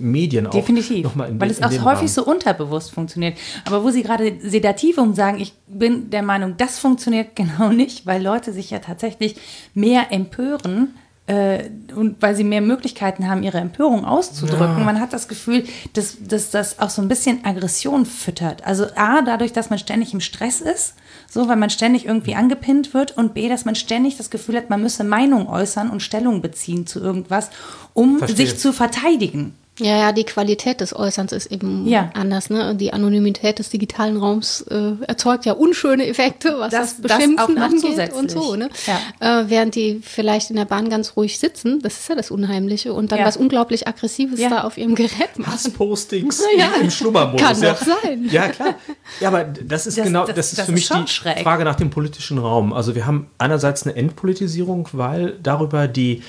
Medien 0.00 0.46
auch. 0.46 0.50
Definitiv, 0.50 1.10
weil 1.14 1.50
es 1.50 1.62
auch 1.62 1.70
häufig 1.70 1.84
Rahmen. 1.84 2.08
so 2.08 2.24
unterbewusst 2.24 2.90
funktioniert. 2.90 3.38
Aber 3.64 3.84
wo 3.84 3.90
Sie 3.90 4.02
gerade 4.02 4.32
Sedativum 4.42 5.14
sagen, 5.14 5.40
ich 5.40 5.54
bin 5.66 6.10
der 6.10 6.21
Meinung, 6.26 6.56
das 6.56 6.78
funktioniert 6.78 7.36
genau 7.36 7.70
nicht, 7.70 8.06
weil 8.06 8.22
Leute 8.22 8.52
sich 8.52 8.70
ja 8.70 8.78
tatsächlich 8.78 9.36
mehr 9.74 10.10
empören 10.10 10.94
äh, 11.26 11.70
und 11.94 12.20
weil 12.20 12.34
sie 12.34 12.44
mehr 12.44 12.60
Möglichkeiten 12.60 13.28
haben, 13.28 13.42
ihre 13.42 13.58
Empörung 13.58 14.04
auszudrücken. 14.04 14.78
Ja. 14.78 14.84
Man 14.84 15.00
hat 15.00 15.12
das 15.12 15.28
Gefühl, 15.28 15.64
dass, 15.92 16.16
dass 16.20 16.50
das 16.50 16.78
auch 16.80 16.90
so 16.90 17.00
ein 17.00 17.08
bisschen 17.08 17.44
Aggression 17.44 18.06
füttert. 18.06 18.66
Also 18.66 18.86
A, 18.96 19.22
dadurch, 19.22 19.52
dass 19.52 19.70
man 19.70 19.78
ständig 19.78 20.12
im 20.12 20.20
Stress 20.20 20.60
ist, 20.60 20.94
so, 21.30 21.48
weil 21.48 21.56
man 21.56 21.70
ständig 21.70 22.06
irgendwie 22.06 22.34
angepinnt 22.34 22.92
wird 22.92 23.16
und 23.16 23.34
B, 23.34 23.48
dass 23.48 23.64
man 23.64 23.74
ständig 23.74 24.16
das 24.16 24.30
Gefühl 24.30 24.56
hat, 24.56 24.68
man 24.68 24.82
müsse 24.82 25.04
Meinung 25.04 25.48
äußern 25.48 25.90
und 25.90 26.02
Stellung 26.02 26.42
beziehen 26.42 26.86
zu 26.86 27.00
irgendwas, 27.00 27.50
um 27.94 28.18
Verstehe. 28.18 28.46
sich 28.48 28.58
zu 28.58 28.72
verteidigen. 28.72 29.54
Ja, 29.78 29.96
ja, 29.96 30.12
die 30.12 30.24
Qualität 30.24 30.82
des 30.82 30.94
Äußerns 30.94 31.32
ist 31.32 31.46
eben 31.46 31.86
ja. 31.86 32.10
anders. 32.12 32.50
Ne? 32.50 32.74
Die 32.74 32.92
Anonymität 32.92 33.58
des 33.58 33.70
digitalen 33.70 34.18
Raums 34.18 34.60
äh, 34.62 34.92
erzeugt 35.08 35.46
ja 35.46 35.54
unschöne 35.54 36.06
Effekte, 36.06 36.56
was 36.58 36.72
das, 36.72 37.00
das 37.00 37.16
Beschimpfen 37.16 37.56
das 37.56 37.72
angeht 37.72 38.12
und 38.12 38.30
so. 38.30 38.54
Ne? 38.54 38.68
Ja. 38.86 39.40
Äh, 39.40 39.48
während 39.48 39.74
die 39.74 40.00
vielleicht 40.02 40.50
in 40.50 40.56
der 40.56 40.66
Bahn 40.66 40.90
ganz 40.90 41.16
ruhig 41.16 41.38
sitzen, 41.38 41.80
das 41.80 42.00
ist 42.00 42.08
ja 42.10 42.14
das 42.14 42.30
Unheimliche, 42.30 42.92
und 42.92 43.12
dann 43.12 43.20
ja. 43.20 43.24
was 43.24 43.38
unglaublich 43.38 43.88
Aggressives 43.88 44.40
da 44.40 44.64
auf 44.64 44.76
ihrem 44.76 44.94
Gerät 44.94 45.38
machen. 45.38 45.52
Hasspostings 45.52 46.44
ja. 46.58 46.68
im 46.78 46.90
Schlummermodus. 46.90 47.40
Kann 47.40 47.60
doch 47.62 47.80
sein. 47.80 48.28
Ja, 48.30 48.48
klar. 48.48 48.74
Ja, 49.20 49.28
aber 49.28 49.44
das 49.44 49.86
ist 49.86 49.96
genau, 49.96 50.26
das, 50.26 50.52
ist 50.52 50.60
für 50.60 50.72
mich 50.72 50.88
die 50.88 51.08
schräg. 51.08 51.40
Frage 51.40 51.64
nach 51.64 51.76
dem 51.76 51.88
politischen 51.88 52.36
Raum. 52.36 52.74
Also 52.74 52.94
wir 52.94 53.06
haben 53.06 53.28
einerseits 53.38 53.84
eine 53.84 53.96
Entpolitisierung, 53.96 54.88
weil 54.92 55.38
darüber 55.42 55.88
die 55.88 56.22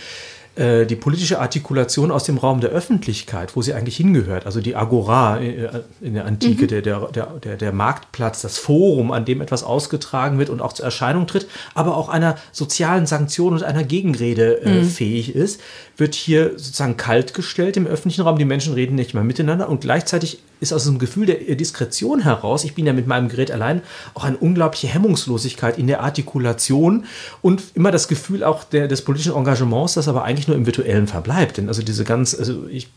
äh, 0.56 0.86
die 0.86 0.96
politische 0.96 1.40
Artikulation 1.40 2.12
aus 2.12 2.26
dem 2.26 2.38
Raum 2.38 2.62
der 2.62 2.70
Öffentlichkeit, 2.70 3.56
wo 3.56 3.64
sie 3.64 3.74
eigentlich 3.74 3.98
hingehört, 3.98 4.46
also 4.46 4.62
die 4.62 4.76
Agora 4.76 5.40
äh, 5.40 5.82
in 6.00 6.14
der 6.14 6.26
Antike, 6.26 6.66
mhm. 6.66 6.68
der, 6.68 6.82
der, 6.82 7.30
der, 7.44 7.58
der 7.58 7.72
Marktplatz, 7.72 8.44
das 8.44 8.60
Forum, 8.60 9.12
an 9.12 9.26
dem 9.26 9.42
etwas 9.42 9.64
ausgetragen 9.64 10.38
wird 10.38 10.52
und 10.52 10.62
auch 10.62 10.74
zur 10.74 10.86
Erscheinung 10.86 11.26
tritt, 11.26 11.48
aber 11.74 11.98
auch 11.98 12.08
einer 12.08 12.36
sozialen 12.52 13.08
Sanktion 13.08 13.54
und 13.54 13.64
einer 13.64 13.84
Gegenrede 13.84 14.62
äh, 14.62 14.82
mhm. 14.82 14.86
fähig 14.86 15.34
ist, 15.34 15.60
wird 15.98 16.16
hier 16.16 16.52
sozusagen 16.52 16.98
kalt 16.98 17.34
gestellt 17.34 17.78
im 17.78 17.88
öffentlichen 17.88 18.22
Raum. 18.22 18.38
Die 18.38 18.46
Menschen 18.46 18.74
reden 18.74 18.96
nicht 18.96 19.14
mehr 19.14 19.24
miteinander 19.24 19.70
und 19.70 19.82
gleichzeitig 19.82 20.40
ist 20.60 20.74
aus 20.74 20.88
einem 20.88 20.98
Gefühl 20.98 21.26
der 21.26 21.56
Diskretion 21.56 22.22
heraus, 22.22 22.64
ich 22.64 22.74
bin 22.74 22.86
ja 22.86 22.94
mit 22.94 23.06
meinem 23.06 23.28
Gerät 23.28 23.52
allein, 23.52 23.82
auch 24.14 24.24
eine 24.24 24.38
unglaubliche 24.38 24.88
Hemmungslosigkeit 24.88 25.78
in 25.78 25.88
der 25.88 26.02
Artikulation 26.02 27.06
und 27.42 27.62
immer 27.76 27.92
das 27.92 28.08
Gefühl 28.08 28.44
auch 28.44 28.64
der, 28.64 28.88
des 28.88 29.04
politischen 29.04 29.36
Engagements, 29.36 29.96
das 29.96 30.08
aber 30.08 30.24
eigentlich 30.24 30.48
nur 30.48 30.56
im 30.56 30.66
virtuellen 30.66 31.08
verbleibt. 31.08 31.58
Denn 31.58 31.68
also 31.68 31.84
diese 31.84 32.06
ganz, 32.06 32.34
also 32.34 32.66
ich 32.68 32.88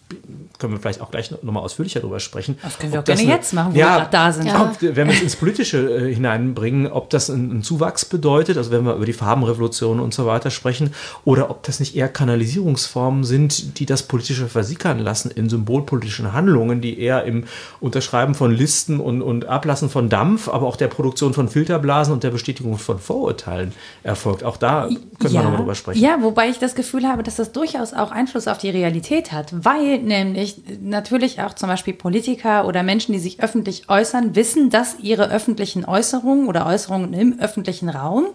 können 0.59 0.73
wir 0.73 0.81
vielleicht 0.81 1.01
auch 1.01 1.11
gleich 1.11 1.31
nochmal 1.43 1.63
ausführlicher 1.63 2.01
darüber 2.01 2.21
sprechen. 2.21 2.59
Das 2.63 2.79
können 2.79 2.93
wir 2.93 3.01
auch 3.01 3.05
gerne 3.05 3.21
eine, 3.21 3.31
jetzt 3.31 3.53
machen, 3.53 3.75
wo 3.75 3.79
ja, 3.79 3.99
wir 3.99 4.05
da 4.07 4.33
sind. 4.33 4.47
Ja. 4.47 4.63
Ob, 4.63 4.81
wenn 4.81 5.09
wir 5.09 5.15
es 5.15 5.23
ins 5.23 5.37
Politische 5.37 5.79
äh, 5.79 6.15
hineinbringen, 6.15 6.91
ob 6.91 7.11
das 7.11 7.31
einen 7.31 7.63
Zuwachs 7.63 8.05
bedeutet, 8.05 8.57
also 8.57 8.71
wenn 8.71 8.85
wir 8.85 8.95
über 8.95 9.07
die 9.07 9.13
Farbenrevolution 9.13 10.01
und 10.01 10.15
so 10.15 10.27
weiter 10.27 10.51
sprechen, 10.51 10.95
oder 11.25 11.51
ob 11.51 11.63
das 11.65 11.81
nicht 11.81 11.97
eher 11.97 12.09
Kanalisierungsformen 12.09 13.25
sind, 13.25 13.79
die 13.79 13.87
das 13.87 14.05
Politische 14.05 14.49
versickern 14.49 14.99
lassen 14.99 15.31
in 15.31 15.49
symbolpolitischen 15.49 16.33
Handlungen, 16.33 16.81
die 16.81 16.99
eher 16.99 17.25
im 17.25 17.45
Unterschreiben 17.81 18.35
von 18.35 18.51
Listen 18.51 19.01
und, 19.01 19.23
und 19.23 19.47
Ablassen 19.47 19.91
von 19.91 20.09
Dampf, 20.09 20.49
aber 20.49 20.67
auch 20.67 20.77
der 20.77 20.89
Produktion 20.89 21.35
von 21.35 21.49
Filterblasen 21.49 22.13
und 22.13 22.23
der 22.23 22.31
Bestätigung 22.31 22.79
von 22.79 22.99
Vorurteilen 22.99 23.73
erfolgt. 24.03 24.45
Auch 24.45 24.57
da 24.57 24.89
können 25.19 25.35
ja. 25.35 25.41
wir 25.41 25.43
nochmal 25.43 25.59
drüber 25.59 25.75
sprechen. 25.75 26.01
Ja, 26.01 26.19
wobei 26.23 26.49
ich 26.49 26.59
das 26.59 26.75
Gefühl 26.75 27.07
habe, 27.07 27.23
dass 27.23 27.37
das 27.37 27.53
durchaus 27.53 27.93
auch 27.93 28.11
Einfluss 28.11 28.49
auf 28.49 28.59
die 28.59 28.71
Realität 28.71 29.33
hat, 29.33 29.53
weil 29.65 29.99
nämlich 29.99 30.46
ich 30.47 30.63
natürlich 30.81 31.41
auch 31.43 31.55
zum 31.55 31.69
Beispiel 31.69 31.95
Politiker 31.95 32.67
oder 32.67 32.83
Menschen, 32.83 33.13
die 33.13 33.19
sich 33.19 33.41
öffentlich 33.41 33.89
äußern, 33.89 34.35
wissen, 34.35 34.71
dass 34.71 34.99
ihre 35.01 35.31
öffentlichen 35.31 35.85
Äußerungen 35.85 36.49
oder 36.49 36.67
Äußerungen 36.67 37.13
im 37.13 37.39
öffentlichen 37.39 37.89
Raum 37.89 38.29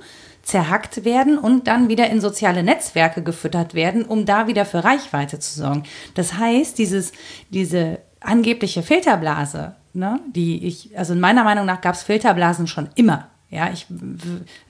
zerhackt 0.43 1.06
werden 1.06 1.38
und 1.38 1.67
dann 1.67 1.89
wieder 1.89 2.10
in 2.10 2.21
soziale 2.21 2.63
Netzwerke 2.63 3.24
gefüttert 3.24 3.74
werden, 3.74 4.04
um 4.06 4.26
da 4.26 4.47
wieder 4.47 4.65
für 4.65 4.84
Reichweite 4.84 5.39
zu 5.39 5.60
sorgen. 5.60 5.84
Das 6.15 6.34
heißt, 6.34 6.78
dieses, 6.78 7.12
diese 7.50 8.00
angebliche 8.19 8.84
Filterblase, 8.84 9.76
ne, 9.93 10.19
die 10.28 10.65
ich, 10.65 10.97
also 10.97 11.13
in 11.13 11.19
meiner 11.19 11.43
Meinung 11.43 11.65
nach 11.65 11.82
gab 11.82 11.95
es 11.95 12.04
Filterblasen 12.04 12.67
schon 12.67 12.89
immer 12.95 13.31
Ja, 13.53 13.69
ich, 13.71 13.85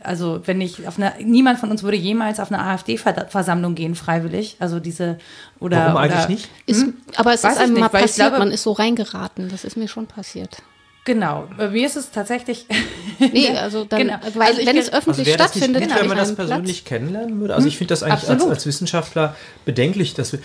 also 0.02 0.42
wenn 0.46 0.60
ich 0.60 0.88
auf 0.88 0.98
eine, 0.98 1.14
niemand 1.24 1.60
von 1.60 1.70
uns 1.70 1.84
würde 1.84 1.98
jemals 1.98 2.40
auf 2.40 2.52
eine 2.52 2.62
AfD-Versammlung 2.64 3.76
gehen, 3.76 3.94
freiwillig. 3.94 4.56
Also 4.60 4.80
diese, 4.80 5.20
oder. 5.60 5.78
Warum 5.78 5.94
oder, 5.94 6.02
eigentlich 6.02 6.28
nicht? 6.30 6.50
Ist, 6.66 6.82
Hm? 6.82 6.94
aber 7.16 7.32
es 7.34 7.44
Weiß 7.44 7.54
ist 7.54 7.60
einem 7.60 7.74
nicht, 7.74 7.80
mal 7.82 7.90
passiert, 7.90 8.16
glaube- 8.30 8.40
man 8.40 8.52
ist 8.52 8.64
so 8.64 8.72
reingeraten. 8.72 9.50
Das 9.50 9.64
ist 9.66 9.78
mir 9.78 9.88
schon 9.88 10.08
passiert. 10.08 10.64
Genau, 11.06 11.48
bei 11.58 11.70
mir 11.70 11.86
ist 11.88 11.96
es 11.96 12.12
tatsächlich. 12.12 12.66
Nee, 13.20 13.50
also 13.56 13.86
dann, 13.86 14.00
Genau. 14.00 14.16
weil 14.34 14.48
Also 14.50 14.66
wenn 14.66 14.78
es 14.78 14.88
Also 14.90 14.98
öffentlich 14.98 15.28
nicht 15.28 15.36
stattfindet, 15.36 15.84
gut, 15.84 15.92
an 15.92 16.00
wenn 16.02 16.08
man 16.08 16.18
das 16.18 16.28
einem 16.30 16.36
Platz. 16.38 16.48
persönlich 16.50 16.86
kennenlernen 16.86 17.40
würde? 17.40 17.54
Also 17.54 17.68
ich 17.68 17.78
finde 17.78 17.92
das 17.92 18.02
eigentlich 18.02 18.28
als, 18.30 18.44
als 18.44 18.66
Wissenschaftler 18.66 19.36
bedenklich, 19.64 20.16
dass 20.16 20.32
wir, 20.34 20.40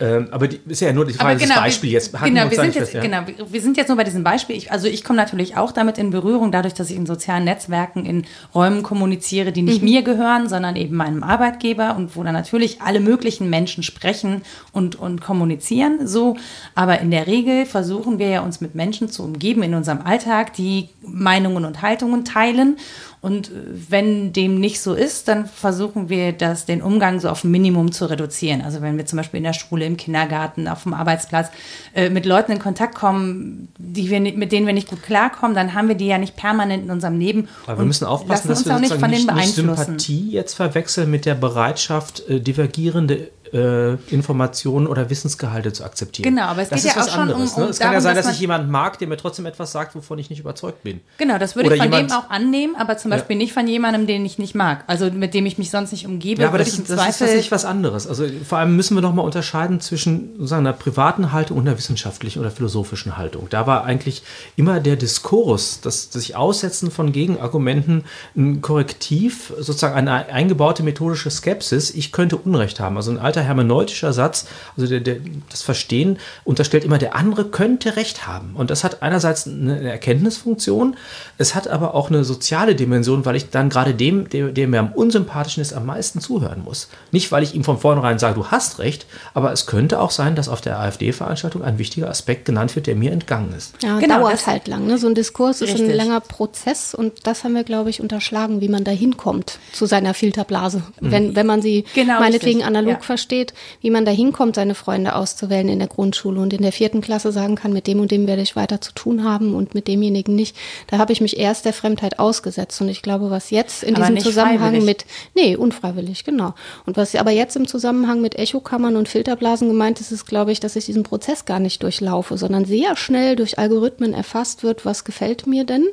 ähm, 0.00 0.28
aber 0.30 0.48
die, 0.48 0.60
ist 0.66 0.80
ja 0.80 0.92
nur 0.92 1.04
die 1.04 1.12
Frage, 1.12 1.38
genau, 1.38 1.54
das 1.54 1.62
Beispiel 1.62 1.90
wir, 1.90 1.94
jetzt. 1.94 2.12
Genau, 2.12 2.50
wir 2.50 2.56
sind 2.56 2.66
nicht 2.66 2.74
jetzt, 2.74 2.90
fest, 2.90 2.94
ja? 2.94 3.00
genau, 3.00 3.22
wir, 3.50 3.60
sind 3.60 3.76
jetzt 3.76 3.88
nur 3.88 3.96
bei 3.96 4.04
diesem 4.04 4.24
Beispiel. 4.24 4.56
Ich, 4.56 4.72
also 4.72 4.88
ich 4.88 5.04
komme 5.04 5.18
natürlich 5.18 5.56
auch 5.56 5.72
damit 5.72 5.98
in 5.98 6.10
Berührung, 6.10 6.52
dadurch, 6.52 6.74
dass 6.74 6.90
ich 6.90 6.96
in 6.96 7.06
sozialen 7.06 7.44
Netzwerken 7.44 8.04
in 8.04 8.24
Räumen 8.54 8.82
kommuniziere, 8.82 9.52
die 9.52 9.60
Mhm. 9.62 9.68
nicht 9.68 9.82
mir 9.82 10.02
gehören, 10.02 10.48
sondern 10.48 10.76
eben 10.76 10.96
meinem 10.96 11.22
Arbeitgeber 11.22 11.96
und 11.96 12.16
wo 12.16 12.22
dann 12.22 12.34
natürlich 12.34 12.80
alle 12.80 13.00
möglichen 13.00 13.50
Menschen 13.50 13.82
sprechen 13.82 14.42
und, 14.72 14.96
und 14.96 15.20
kommunizieren. 15.20 16.06
So, 16.06 16.36
aber 16.74 17.00
in 17.00 17.10
der 17.10 17.26
Regel 17.26 17.66
versuchen 17.66 18.18
wir 18.18 18.28
ja 18.28 18.40
uns 18.40 18.60
mit 18.60 18.74
Menschen 18.74 19.08
zu 19.08 19.22
umgeben 19.22 19.62
in 19.62 19.74
unserem 19.74 20.00
Alltag, 20.02 20.54
die 20.54 20.88
Meinungen 21.02 21.64
und 21.64 21.82
Haltungen 21.82 22.24
teilen. 22.24 22.78
Und 23.22 23.48
äh, 23.48 23.52
wenn 23.88 24.32
dem 24.32 24.58
nicht 24.60 24.80
so 24.80 24.94
ist, 24.94 25.28
dann 25.28 25.46
versuchen 25.46 26.08
wir 26.08 26.32
das, 26.32 26.64
den 26.64 26.80
Umgang 26.80 27.20
so 27.20 27.28
auf 27.28 27.44
ein 27.44 27.50
Minimum 27.50 27.92
zu 27.92 28.08
reduzieren. 28.08 28.62
Also 28.62 28.80
wenn 28.80 28.96
wir 28.96 29.04
zum 29.04 29.18
Beispiel 29.18 29.38
in 29.38 29.44
der 29.44 29.52
Schule, 29.52 29.84
im 29.84 29.96
Kindergarten, 29.96 30.68
auf 30.68 30.84
dem 30.84 30.94
Arbeitsplatz 30.94 31.50
äh, 31.94 32.08
mit 32.08 32.24
Leuten 32.24 32.52
in 32.52 32.58
Kontakt 32.58 32.94
kommen, 32.94 33.68
die 33.78 34.08
wir, 34.08 34.20
mit 34.20 34.52
denen 34.52 34.66
wir 34.66 34.72
nicht 34.72 34.88
gut 34.88 35.02
klarkommen, 35.02 35.54
dann 35.54 35.74
haben 35.74 35.88
wir 35.88 35.96
die 35.96 36.06
ja 36.06 36.18
nicht 36.18 36.36
permanent 36.36 36.84
in 36.84 36.90
unserem 36.90 37.18
Leben. 37.18 37.48
Aber 37.66 37.78
wir 37.78 37.84
müssen 37.84 38.06
aufpassen, 38.06 38.48
dass 38.48 38.60
uns 38.60 38.68
wir 38.68 38.76
auch 38.76 38.80
nicht 38.80 38.92
von 38.94 39.02
denen 39.02 39.12
nicht 39.12 39.26
beeinflussen. 39.26 39.84
Sympathie 39.84 40.30
jetzt 40.30 40.54
verwechseln 40.54 41.10
mit 41.10 41.26
der 41.26 41.34
Bereitschaft, 41.34 42.26
äh, 42.28 42.40
divergierende 42.40 43.28
äh, 43.52 43.94
Informationen 44.14 44.86
oder 44.86 45.10
Wissensgehalte 45.10 45.72
zu 45.72 45.84
akzeptieren. 45.84 46.34
Genau, 46.34 46.46
aber 46.46 46.62
es 46.62 46.68
das 46.68 46.82
geht 46.82 46.90
ist 46.90 46.94
ja 46.96 47.00
was 47.00 47.08
auch 47.08 47.12
schon 47.14 47.22
anderes. 47.22 47.52
um- 47.52 47.56
um 47.56 47.64
ne? 47.64 47.70
Es 47.70 47.78
kann 47.78 47.86
ja 47.88 47.92
darum, 47.92 48.02
sein, 48.04 48.14
dass 48.16 48.26
dass 48.26 48.34
ich 48.34 48.40
man- 48.40 48.42
jemanden 48.42 48.70
mag, 48.70 48.98
der 48.98 49.08
mir 49.08 49.16
trotzdem 49.16 49.46
etwas 49.46 49.72
sagt, 49.72 49.94
wovon 49.94 50.18
ich 50.18 50.30
nicht 50.30 50.38
überzeugt 50.40 50.82
bin. 50.82 51.00
Genau, 51.18 51.38
das 51.38 51.56
würde 51.56 51.66
Oder 51.68 51.76
ich 51.76 51.82
von 51.82 51.92
jemand- 51.92 52.10
dem 52.10 52.16
auch 52.16 52.30
annehmen, 52.30 52.76
aber 52.76 52.96
zum 52.96 53.10
Beispiel 53.10 53.36
nicht 53.36 53.52
von 53.52 53.66
jemandem, 53.66 54.06
den 54.06 54.24
ich 54.24 54.38
nicht 54.38 54.54
mag. 54.54 54.84
Also 54.86 55.10
mit 55.10 55.34
dem 55.34 55.46
ich 55.46 55.58
mich 55.58 55.70
sonst 55.70 55.92
nicht 55.92 56.06
umgebe, 56.06 56.42
Ja, 56.42 56.48
aber 56.48 56.58
das, 56.58 56.68
ich 56.68 56.76
das 56.84 56.90
ist 56.90 56.96
tatsächlich 56.96 57.50
was 57.50 57.64
anderes. 57.64 58.06
Also 58.06 58.24
vor 58.48 58.58
allem 58.58 58.76
müssen 58.76 58.94
wir 58.96 59.00
noch 59.02 59.14
mal 59.14 59.22
unterscheiden 59.22 59.80
zwischen 59.80 60.34
sozusagen 60.36 60.66
einer 60.66 60.76
privaten 60.76 61.32
Haltung 61.32 61.58
und 61.58 61.66
einer 61.68 61.76
wissenschaftlichen 61.76 62.40
oder 62.40 62.50
philosophischen 62.50 63.16
Haltung. 63.16 63.48
Da 63.50 63.66
war 63.66 63.84
eigentlich 63.84 64.22
immer 64.56 64.80
der 64.80 64.96
Diskurs, 64.96 65.80
das, 65.80 66.10
das 66.10 66.20
sich 66.22 66.36
Aussetzen 66.36 66.90
von 66.90 67.12
Gegenargumenten 67.12 68.04
ein 68.36 68.60
Korrektiv, 68.60 69.52
sozusagen 69.58 69.94
eine 69.96 70.26
eingebaute 70.32 70.82
methodische 70.82 71.30
Skepsis. 71.30 71.90
Ich 71.90 72.12
könnte 72.12 72.36
Unrecht 72.36 72.78
haben. 72.80 72.96
Also 72.96 73.10
ein 73.10 73.18
alter 73.18 73.39
hermeneutischer 73.40 74.12
Satz, 74.12 74.46
also 74.76 74.88
der, 74.88 75.00
der, 75.00 75.16
das 75.50 75.62
Verstehen 75.62 76.18
unterstellt 76.44 76.84
immer, 76.84 76.98
der 76.98 77.14
andere 77.16 77.44
könnte 77.46 77.96
Recht 77.96 78.26
haben. 78.26 78.52
Und 78.54 78.70
das 78.70 78.84
hat 78.84 79.02
einerseits 79.02 79.46
eine 79.46 79.90
Erkenntnisfunktion, 79.90 80.96
es 81.38 81.54
hat 81.54 81.68
aber 81.68 81.94
auch 81.94 82.10
eine 82.10 82.24
soziale 82.24 82.74
Dimension, 82.74 83.24
weil 83.24 83.36
ich 83.36 83.50
dann 83.50 83.68
gerade 83.70 83.94
dem, 83.94 84.28
der, 84.28 84.48
der 84.48 84.68
mir 84.68 84.80
am 84.80 84.92
unsympathischen 84.92 85.60
ist, 85.60 85.72
am 85.72 85.86
meisten 85.86 86.20
zuhören 86.20 86.62
muss. 86.64 86.88
Nicht, 87.12 87.32
weil 87.32 87.42
ich 87.42 87.54
ihm 87.54 87.64
von 87.64 87.78
vornherein 87.78 88.18
sage, 88.18 88.34
du 88.34 88.46
hast 88.48 88.78
recht, 88.78 89.06
aber 89.34 89.52
es 89.52 89.66
könnte 89.66 90.00
auch 90.00 90.10
sein, 90.10 90.34
dass 90.34 90.48
auf 90.48 90.60
der 90.60 90.78
AfD-Veranstaltung 90.78 91.62
ein 91.62 91.78
wichtiger 91.78 92.08
Aspekt 92.10 92.44
genannt 92.44 92.76
wird, 92.76 92.86
der 92.86 92.96
mir 92.96 93.12
entgangen 93.12 93.54
ist. 93.56 93.74
Ja, 93.82 93.98
Genau, 93.98 94.18
dauert 94.20 94.34
das- 94.34 94.46
halt 94.46 94.68
lang. 94.68 94.86
Ne? 94.86 94.98
So 94.98 95.08
ein 95.08 95.14
Diskurs 95.14 95.60
ist 95.60 95.70
ein 95.70 95.76
Richtig. 95.76 95.94
langer 95.96 96.20
Prozess 96.20 96.94
und 96.94 97.26
das 97.26 97.44
haben 97.44 97.54
wir, 97.54 97.64
glaube 97.64 97.90
ich, 97.90 98.00
unterschlagen, 98.00 98.60
wie 98.60 98.68
man 98.68 98.84
da 98.84 98.90
hinkommt 98.90 99.58
zu 99.72 99.86
seiner 99.86 100.14
Filterblase. 100.14 100.82
Wenn, 101.00 101.34
wenn 101.36 101.46
man 101.46 101.62
sie 101.62 101.84
Genau, 101.94 102.20
meinetwegen 102.20 102.58
richtig. 102.60 102.66
analog 102.66 102.92
Ja. 102.94 103.00
Versteht, 103.30 103.54
wie 103.80 103.90
man 103.90 104.04
da 104.04 104.10
hinkommt, 104.10 104.56
seine 104.56 104.74
Freunde 104.74 105.14
auszuwählen 105.14 105.68
in 105.68 105.78
der 105.78 105.88
Grundschule 105.88 106.40
und 106.40 106.52
in 106.52 106.62
der 106.62 106.72
vierten 106.72 107.00
Klasse 107.00 107.30
sagen 107.30 107.54
kann, 107.54 107.72
mit 107.72 107.86
dem 107.86 108.00
und 108.00 108.10
dem 108.10 108.26
werde 108.26 108.42
ich 108.42 108.56
weiter 108.56 108.80
zu 108.80 108.92
tun 108.92 109.24
haben 109.24 109.54
und 109.54 109.74
mit 109.74 109.86
demjenigen 109.86 110.34
nicht. 110.34 110.56
Da 110.88 110.98
habe 110.98 111.12
ich 111.12 111.20
mich 111.20 111.38
erst 111.38 111.64
der 111.64 111.72
Fremdheit 111.72 112.18
ausgesetzt 112.18 112.80
und 112.80 112.88
ich 112.88 113.02
glaube, 113.02 113.30
was 113.30 113.50
jetzt 113.50 113.84
in 113.84 113.94
Aber 113.94 114.06
diesem 114.06 114.20
Zusammenhang 114.20 114.72
freiwillig. 114.72 114.84
mit, 114.84 115.04
nee, 115.34 115.54
unfreiwillig, 115.56 116.24
genau. 116.24 116.54
Und 116.86 116.96
was 116.96 117.14
aber 117.14 117.30
jetzt 117.30 117.56
im 117.56 117.68
Zusammenhang 117.68 118.20
mit 118.20 118.36
Echokammern 118.36 118.96
und 118.96 119.08
Filterblasen 119.08 119.68
gemeint 119.68 120.00
ist, 120.00 120.10
ist, 120.10 120.26
glaube 120.26 120.50
ich, 120.50 120.58
dass 120.58 120.76
ich 120.76 120.86
diesen 120.86 121.04
Prozess 121.04 121.44
gar 121.44 121.60
nicht 121.60 121.82
durchlaufe, 121.82 122.36
sondern 122.36 122.64
sehr 122.64 122.96
schnell 122.96 123.36
durch 123.36 123.58
Algorithmen 123.58 124.12
erfasst 124.12 124.62
wird, 124.62 124.84
was 124.84 125.04
gefällt 125.04 125.46
mir 125.46 125.64
denn 125.64 125.86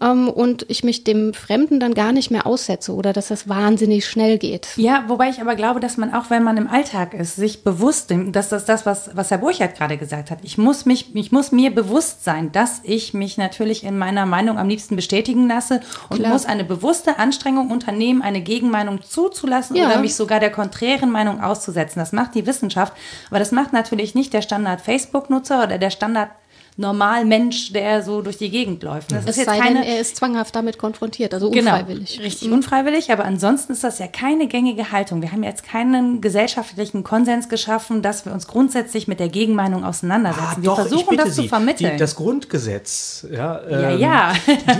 ähm, 0.00 0.28
und 0.28 0.64
ich 0.68 0.84
mich 0.84 1.04
dem 1.04 1.34
Fremden 1.34 1.80
dann 1.80 1.94
gar 1.94 2.12
nicht 2.12 2.30
mehr 2.30 2.46
aussetze 2.46 2.94
oder 2.94 3.12
dass 3.12 3.28
das 3.28 3.48
wahnsinnig 3.48 4.06
schnell 4.06 4.38
geht. 4.38 4.68
Ja, 4.76 5.04
wobei 5.08 5.28
ich 5.28 5.40
aber 5.40 5.54
glaube, 5.54 5.80
dass 5.80 5.96
man 5.96 6.14
auch, 6.14 6.30
wenn 6.30 6.42
man 6.42 6.56
im 6.56 6.68
Alltag 6.68 7.14
ist, 7.14 7.36
sich 7.36 7.62
bewusst, 7.64 8.12
dass 8.32 8.48
das 8.48 8.64
das, 8.64 8.86
was, 8.86 9.10
was 9.14 9.30
Herr 9.30 9.38
Burchardt 9.38 9.76
gerade 9.76 9.96
gesagt 9.96 10.30
hat, 10.30 10.38
ich 10.42 10.58
muss 10.58 10.86
mich, 10.86 11.14
ich 11.14 11.32
muss 11.32 11.52
mir 11.52 11.74
bewusst 11.74 12.24
sein, 12.24 12.52
dass 12.52 12.80
ich 12.84 13.14
mich 13.14 13.36
natürlich 13.36 13.84
in 13.84 13.98
meiner 13.98 14.26
Meinung 14.26 14.58
am 14.58 14.68
liebsten 14.68 14.96
bestätigen 14.96 15.48
lasse 15.48 15.80
und 16.08 16.18
Klar. 16.18 16.32
muss 16.32 16.46
eine 16.46 16.64
bewusste 16.64 17.18
Anstrengung 17.18 17.70
unternehmen, 17.70 18.22
eine 18.22 18.40
Gegenmeinung 18.40 19.02
zuzulassen 19.02 19.76
Ja. 19.76 19.86
oder 19.86 19.98
mich 20.00 20.14
sogar 20.14 20.40
der 20.40 20.50
konträren 20.50 21.10
Meinung 21.10 21.40
auszusetzen. 21.42 22.00
Das 22.00 22.12
macht 22.12 22.34
die 22.34 22.46
Wissenschaft, 22.46 22.92
aber 23.28 23.38
das 23.38 23.52
macht 23.52 23.72
natürlich 23.72 24.14
nicht 24.14 24.32
der 24.32 24.42
Standard 24.42 24.80
Facebook-Nutzer 24.80 25.62
oder 25.64 25.78
der 25.78 25.90
Standard 25.90 26.30
Normalmensch, 26.80 27.72
der 27.72 28.02
so 28.02 28.22
durch 28.22 28.38
die 28.38 28.50
Gegend 28.50 28.82
läuft. 28.82 29.12
Das 29.12 29.24
Es 29.24 29.30
ist 29.30 29.36
jetzt 29.38 29.46
sei 29.46 29.58
keine, 29.58 29.80
denn, 29.80 29.88
er 29.88 30.00
ist 30.00 30.16
zwanghaft 30.16 30.54
damit 30.56 30.78
konfrontiert, 30.78 31.32
also 31.34 31.50
Genau, 31.50 31.72
unfreiwillig. 31.72 32.20
richtig 32.20 32.50
unfreiwillig, 32.50 33.12
aber 33.12 33.24
ansonsten 33.24 33.72
ist 33.72 33.84
das 33.84 33.98
ja 33.98 34.06
keine 34.08 34.48
gängige 34.48 34.90
Haltung. 34.90 35.22
Wir 35.22 35.30
haben 35.32 35.42
jetzt 35.42 35.62
keinen 35.64 36.20
gesellschaftlichen 36.20 37.04
Konsens 37.04 37.48
geschaffen, 37.48 38.02
dass 38.02 38.24
wir 38.24 38.32
uns 38.32 38.46
grundsätzlich 38.46 39.06
mit 39.08 39.20
der 39.20 39.28
Gegenmeinung 39.28 39.84
auseinandersetzen. 39.84 40.62
wir 40.62 40.74
versuchen 40.74 41.16
das 41.16 41.34
zu 41.34 41.44
vermitteln. 41.44 41.90
Ah, 41.90 41.92
Die, 41.92 41.98
das 41.98 42.16
Grundgesetz, 42.16 43.26
ja, 43.30 43.60
Ja, 43.68 43.90
ähm, 43.90 44.00
ja. 44.00 44.32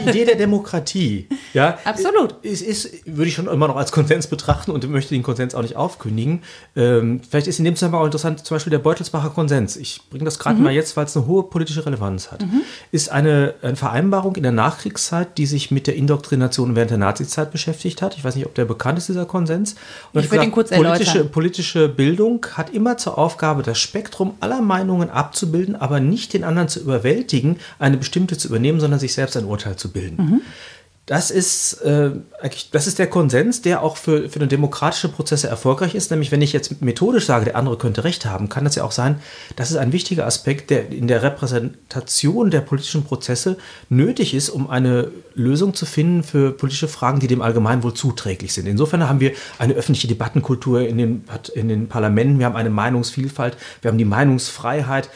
die 0.04 0.08
Idee 0.10 0.24
der 0.24 0.36
Demokratie, 0.36 1.28
ja, 1.54 1.78
Absolut. 1.84 2.34
ist, 2.42 2.62
ist, 2.62 3.06
würde 3.06 3.28
ich 3.28 3.34
schon 3.34 3.46
immer 3.46 3.68
noch 3.68 3.76
als 3.76 3.92
Konsens 3.92 4.26
betrachten 4.26 4.70
und 4.70 4.88
möchte 4.88 5.14
den 5.14 5.22
Konsens 5.22 5.54
auch 5.54 5.62
nicht 5.62 5.76
aufkündigen. 5.76 6.42
Ähm, 6.76 7.20
vielleicht 7.28 7.46
ist 7.46 7.58
in 7.58 7.64
dem 7.64 7.76
Zusammenhang 7.76 8.02
auch 8.02 8.06
interessant, 8.06 8.44
zum 8.44 8.54
Beispiel 8.54 8.70
der 8.70 8.78
Beutelsbacher 8.78 9.30
Konsens. 9.30 9.76
Ich 9.76 10.00
bringe 10.10 10.24
das 10.24 10.38
gerade 10.38 10.58
mal 10.60 10.72
jetzt, 10.72 10.96
weil 10.96 11.04
es 11.04 11.16
eine 11.16 11.26
hohe 11.26 11.42
politische 11.44 11.82
Relevanz 11.90 12.30
hat. 12.32 12.44
Ist 12.92 13.10
eine, 13.10 13.54
eine 13.62 13.76
Vereinbarung 13.76 14.36
in 14.36 14.42
der 14.42 14.52
Nachkriegszeit, 14.52 15.36
die 15.38 15.46
sich 15.46 15.70
mit 15.70 15.86
der 15.86 15.96
Indoktrination 15.96 16.76
während 16.76 16.90
der 16.90 16.98
Nazizeit 16.98 17.50
beschäftigt 17.50 18.02
hat. 18.02 18.16
Ich 18.16 18.24
weiß 18.24 18.36
nicht, 18.36 18.46
ob 18.46 18.54
der 18.54 18.64
bekannt 18.64 18.98
ist, 18.98 19.08
dieser 19.08 19.26
Konsens. 19.26 19.74
Und 20.12 20.24
Ich 20.24 20.30
würde 20.30 20.44
ihn 20.44 20.52
kurz 20.52 20.70
erläutern. 20.70 20.92
politische, 20.92 21.24
politische 21.24 21.88
Bildung 21.88 22.46
hat 22.52 22.70
immer 22.70 22.96
zur 22.96 23.18
Aufgabe, 23.18 23.62
das 23.62 23.78
Spektrum 23.78 24.34
aller 24.40 24.60
Meinungen 24.60 25.10
abzubilden, 25.10 25.76
aber 25.76 26.00
nicht 26.00 26.32
den 26.32 26.44
anderen 26.44 26.68
zu 26.68 26.80
überwältigen, 26.80 27.56
eine 27.78 27.96
bestimmte 27.96 28.38
zu 28.38 28.48
übernehmen, 28.48 28.80
sondern 28.80 29.00
sich 29.00 29.14
selbst 29.14 29.36
ein 29.36 29.44
Urteil 29.44 29.76
zu 29.76 29.90
bilden. 29.90 30.42
Das 31.06 31.32
ist, 31.32 31.80
äh, 31.82 32.12
das 32.70 32.86
ist 32.86 33.00
der 33.00 33.08
Konsens, 33.08 33.62
der 33.62 33.82
auch 33.82 33.96
für, 33.96 34.28
für 34.28 34.38
demokratische 34.46 35.08
Prozesse 35.08 35.48
erfolgreich 35.48 35.96
ist. 35.96 36.10
Nämlich, 36.12 36.30
wenn 36.30 36.40
ich 36.40 36.52
jetzt 36.52 36.82
methodisch 36.82 37.26
sage, 37.26 37.46
der 37.46 37.56
andere 37.56 37.78
könnte 37.78 38.04
Recht 38.04 38.26
haben, 38.26 38.48
kann 38.48 38.62
das 38.62 38.76
ja 38.76 38.84
auch 38.84 38.92
sein, 38.92 39.20
das 39.56 39.72
ist 39.72 39.76
ein 39.76 39.92
wichtiger 39.92 40.24
Aspekt, 40.24 40.70
der 40.70 40.90
in 40.90 41.08
der 41.08 41.24
Repräsentation 41.24 42.52
der 42.52 42.60
politischen 42.60 43.02
Prozesse 43.02 43.56
nötig 43.88 44.34
ist, 44.34 44.50
um 44.50 44.70
eine 44.70 45.10
Lösung 45.34 45.74
zu 45.74 45.84
finden 45.84 46.22
für 46.22 46.52
politische 46.52 46.86
Fragen, 46.86 47.18
die 47.18 47.26
dem 47.26 47.42
Allgemeinwohl 47.42 47.94
zuträglich 47.94 48.52
sind. 48.52 48.66
Insofern 48.66 49.08
haben 49.08 49.18
wir 49.18 49.32
eine 49.58 49.74
öffentliche 49.74 50.06
Debattenkultur 50.06 50.82
in 50.86 50.98
den, 50.98 51.24
in 51.54 51.68
den 51.68 51.88
Parlamenten, 51.88 52.38
wir 52.38 52.46
haben 52.46 52.56
eine 52.56 52.70
Meinungsvielfalt, 52.70 53.56
wir 53.82 53.90
haben 53.90 53.98
die 53.98 54.04
Meinungsfreiheit 54.04 55.10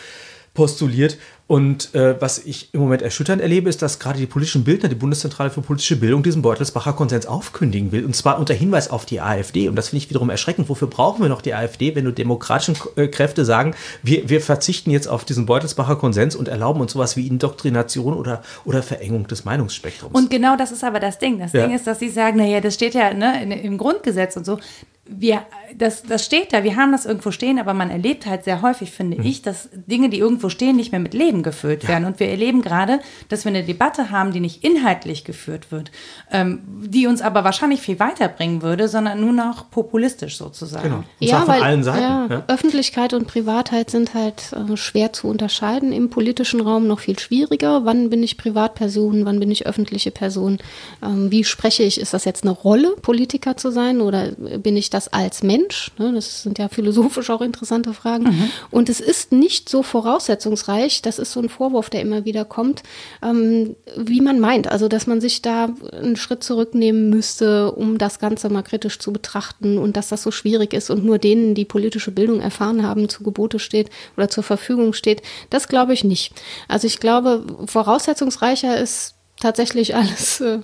postuliert. 0.55 1.19
Und 1.47 1.95
äh, 1.95 2.19
was 2.23 2.39
ich 2.39 2.73
im 2.73 2.81
Moment 2.81 3.03
erschütternd 3.03 3.43
erlebe, 3.43 3.69
ist, 3.69 3.83
dass 3.83 3.99
gerade 3.99 4.19
die 4.19 4.27
politischen 4.27 4.65
Bildner, 4.65 4.89
die 4.89 4.95
Bundeszentrale 4.95 5.51
für 5.51 5.61
politische 5.61 5.97
Bildung, 5.97 6.23
diesen 6.23 6.41
Beutelsbacher 6.41 6.95
Konsens 6.95 7.27
aufkündigen 7.27 7.93
will. 7.93 8.07
Und 8.07 8.17
zwar 8.17 8.39
unter 8.39 8.55
Hinweis 8.55 8.89
auf 8.91 9.05
die 9.05 9.21
AfD. 9.21 9.69
Und 9.69 9.77
das 9.77 9.89
finde 9.89 10.05
ich 10.05 10.11
wiederum 10.11 10.31
erschreckend. 10.31 10.71
Wofür 10.71 10.89
brauchen 10.89 11.21
wir 11.21 11.29
noch 11.29 11.43
die 11.43 11.53
AfD, 11.53 11.95
wenn 11.95 12.05
nur 12.05 12.15
demokratische 12.15 12.75
äh, 12.97 13.09
Kräfte 13.09 13.45
sagen, 13.45 13.75
wir, 14.03 14.31
wir 14.31 14.41
verzichten 14.41 14.91
jetzt 14.91 15.07
auf 15.07 15.27
diesen 15.27 15.45
Beutelsbacher 15.45 15.97
Konsens 15.97 16.35
und 16.35 16.49
erlauben 16.49 16.81
uns 16.81 16.93
sowas 16.93 17.15
wie 17.17 17.27
Indoktrination 17.27 18.15
oder, 18.15 18.43
oder 18.65 18.83
Verengung 18.83 19.27
des 19.27 19.45
Meinungsspektrums. 19.45 20.15
Und 20.15 20.31
genau 20.31 20.57
das 20.57 20.73
ist 20.73 20.83
aber 20.83 20.99
das 20.99 21.19
Ding. 21.19 21.39
Das 21.39 21.53
Ja. 21.53 21.67
Ding 21.67 21.77
ist, 21.77 21.87
dass 21.87 21.99
sie 21.99 22.09
sagen, 22.09 22.39
naja, 22.39 22.63
das 22.63 22.73
steht 22.73 22.95
ja 22.95 23.13
ne, 23.13 23.61
im 23.61 23.77
Grundgesetz 23.77 24.37
und 24.37 24.47
so. 24.47 24.59
Wir, 25.07 25.43
das, 25.77 26.03
das 26.03 26.25
steht 26.25 26.55
da, 26.55 26.65
wir 26.65 26.77
haben 26.77 26.93
das 26.93 27.05
irgendwo 27.05 27.31
stehen, 27.31 27.59
aber 27.59 27.75
man 27.75 27.91
erlebt 27.91 28.25
halt 28.25 28.45
sehr 28.45 28.63
häufig, 28.63 28.91
finde 28.91 29.19
mhm. 29.19 29.27
ich, 29.27 29.43
dass 29.43 29.69
Dinge, 29.73 30.09
die 30.09 30.19
irgendwo 30.19 30.49
stehen, 30.49 30.77
nicht 30.77 30.93
mehr 30.93 31.01
mit 31.01 31.13
Leben 31.13 31.43
gefüllt 31.43 31.83
ja. 31.83 31.91
werden. 31.91 32.07
Und 32.07 32.21
wir 32.21 32.29
erleben 32.29 32.63
gerade, 32.63 33.01
dass 33.29 33.45
wir 33.45 33.51
eine 33.51 33.65
Debatte 33.65 34.11
haben, 34.11 34.33
die 34.33 34.41
nicht 34.41 34.65
inhaltlich 34.65 35.25
geführt 35.25 35.71
wird, 35.71 35.91
ähm, 36.33 36.61
die 36.87 37.07
uns 37.07 37.21
aber 37.21 37.45
wahrscheinlich 37.45 37.83
viel 37.83 37.99
weiterbringen 37.99 38.63
würde, 38.63 38.89
sondern 38.89 39.21
nur 39.21 39.35
noch 39.35 39.71
populistisch 39.71 40.39
sozusagen. 40.39 40.85
Genau. 40.85 40.97
Und 40.97 41.07
ja, 41.21 41.41
von 41.41 41.49
weil, 41.49 41.63
allen 41.63 41.85
Seiten. 41.85 42.03
Ja, 42.03 42.27
ja. 42.31 42.45
Öffentlichkeit 42.49 43.13
und 43.13 43.27
Privatheit 43.27 43.91
sind 43.91 44.15
halt 44.15 44.53
äh, 44.53 44.77
schwer 44.79 45.13
zu 45.13 45.29
unterscheiden, 45.29 45.93
im 45.93 46.09
politischen 46.09 46.63
Raum 46.63 46.87
noch 46.87 47.01
viel 47.01 47.19
schwieriger. 47.19 47.85
Wann 47.85 48.09
bin 48.09 48.23
ich 48.23 48.39
Privatperson, 48.39 49.27
wann 49.27 49.39
bin 49.39 49.51
ich 49.51 49.67
öffentliche 49.67 50.11
Person? 50.11 50.59
Ähm, 51.03 51.31
wie 51.31 51.45
spreche 51.45 51.83
ich? 51.83 52.01
Ist 52.01 52.15
das 52.15 52.25
jetzt 52.25 52.45
eine 52.45 52.53
Rolle, 52.53 52.97
Politiker 53.03 53.59
zu 53.59 53.71
sein 53.71 54.01
oder 54.01 54.33
bin 54.33 54.79
ich 54.79 54.94
das 54.95 55.13
als 55.13 55.43
Mensch? 55.43 55.91
Ne? 55.99 56.13
Das 56.15 56.43
sind 56.43 56.59
ja 56.59 56.69
philosophisch 56.69 57.29
auch 57.31 57.41
interessante 57.41 57.93
Fragen. 57.93 58.25
Mhm. 58.25 58.51
Und 58.71 58.89
es 58.89 59.01
ist 59.01 59.33
nicht 59.33 59.69
so 59.69 59.83
voraussetzungsreich, 59.83 61.03
das 61.03 61.19
ist 61.19 61.33
so 61.33 61.41
ein 61.41 61.49
Vorwurf, 61.49 61.91
der 61.91 62.01
immer 62.01 62.25
wieder 62.25 62.45
kommt, 62.45 62.83
ähm, 63.23 63.77
wie 63.97 64.21
man 64.21 64.41
meint. 64.41 64.71
Also, 64.71 64.89
dass 64.89 65.07
man 65.07 65.21
sich 65.21 65.43
da 65.43 65.69
einen 65.93 66.17
Schritt 66.17 66.45
zurücknehmen 66.45 67.11
müsste, 67.11 67.73
um 67.73 67.99
das 67.99 68.19
Ganze 68.19 68.49
mal 68.49 68.63
kritisch 68.63 68.99
zu 68.99 69.13
betrachten 69.13 69.79
und 69.79 69.97
dass 69.97 70.09
das 70.09 70.23
so 70.23 70.31
schwierig 70.31 70.73
ist 70.73 70.91
und 70.91 71.05
nur 71.05 71.19
denen, 71.19 71.55
die 71.55 71.65
politische 71.65 72.13
Bildung 72.13 72.41
erfahren 72.41 72.87
haben, 72.87 73.09
zu 73.09 73.23
Gebote 73.25 73.59
steht 73.59 73.91
oder 74.17 74.29
zur 74.29 74.45
Verfügung 74.45 74.93
steht. 74.93 75.23
Das 75.51 75.69
glaube 75.69 75.93
ich 75.93 76.05
nicht. 76.05 76.33
Also 76.69 76.87
ich 76.87 77.01
glaube, 77.01 77.45
voraussetzungsreicher 77.67 78.79
ist 78.79 79.14
tatsächlich 79.45 79.95
alles, 79.95 80.41
äh, 80.41 80.61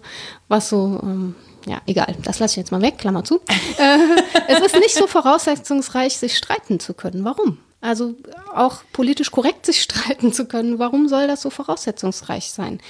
was 0.48 0.70
so 0.70 0.98
ähm, 1.02 1.34
ja, 1.66 1.82
egal, 1.86 2.16
das 2.22 2.38
lasse 2.38 2.54
ich 2.54 2.56
jetzt 2.56 2.72
mal 2.72 2.80
weg, 2.80 2.96
Klammer 2.98 3.22
zu. 3.22 3.40
äh, 3.78 3.98
es 4.48 4.60
ist 4.60 4.76
nicht 4.76 4.94
so 4.94 5.06
voraussetzungsreich, 5.06 6.16
sich 6.16 6.36
streiten 6.36 6.80
zu 6.80 6.94
können. 6.94 7.24
Warum? 7.24 7.58
Also 7.82 8.14
auch 8.54 8.82
politisch 8.92 9.30
korrekt 9.30 9.66
sich 9.66 9.82
streiten 9.82 10.32
zu 10.32 10.46
können. 10.46 10.78
Warum 10.78 11.08
soll 11.08 11.26
das 11.26 11.42
so 11.42 11.50
voraussetzungsreich 11.50 12.50
sein? 12.50 12.80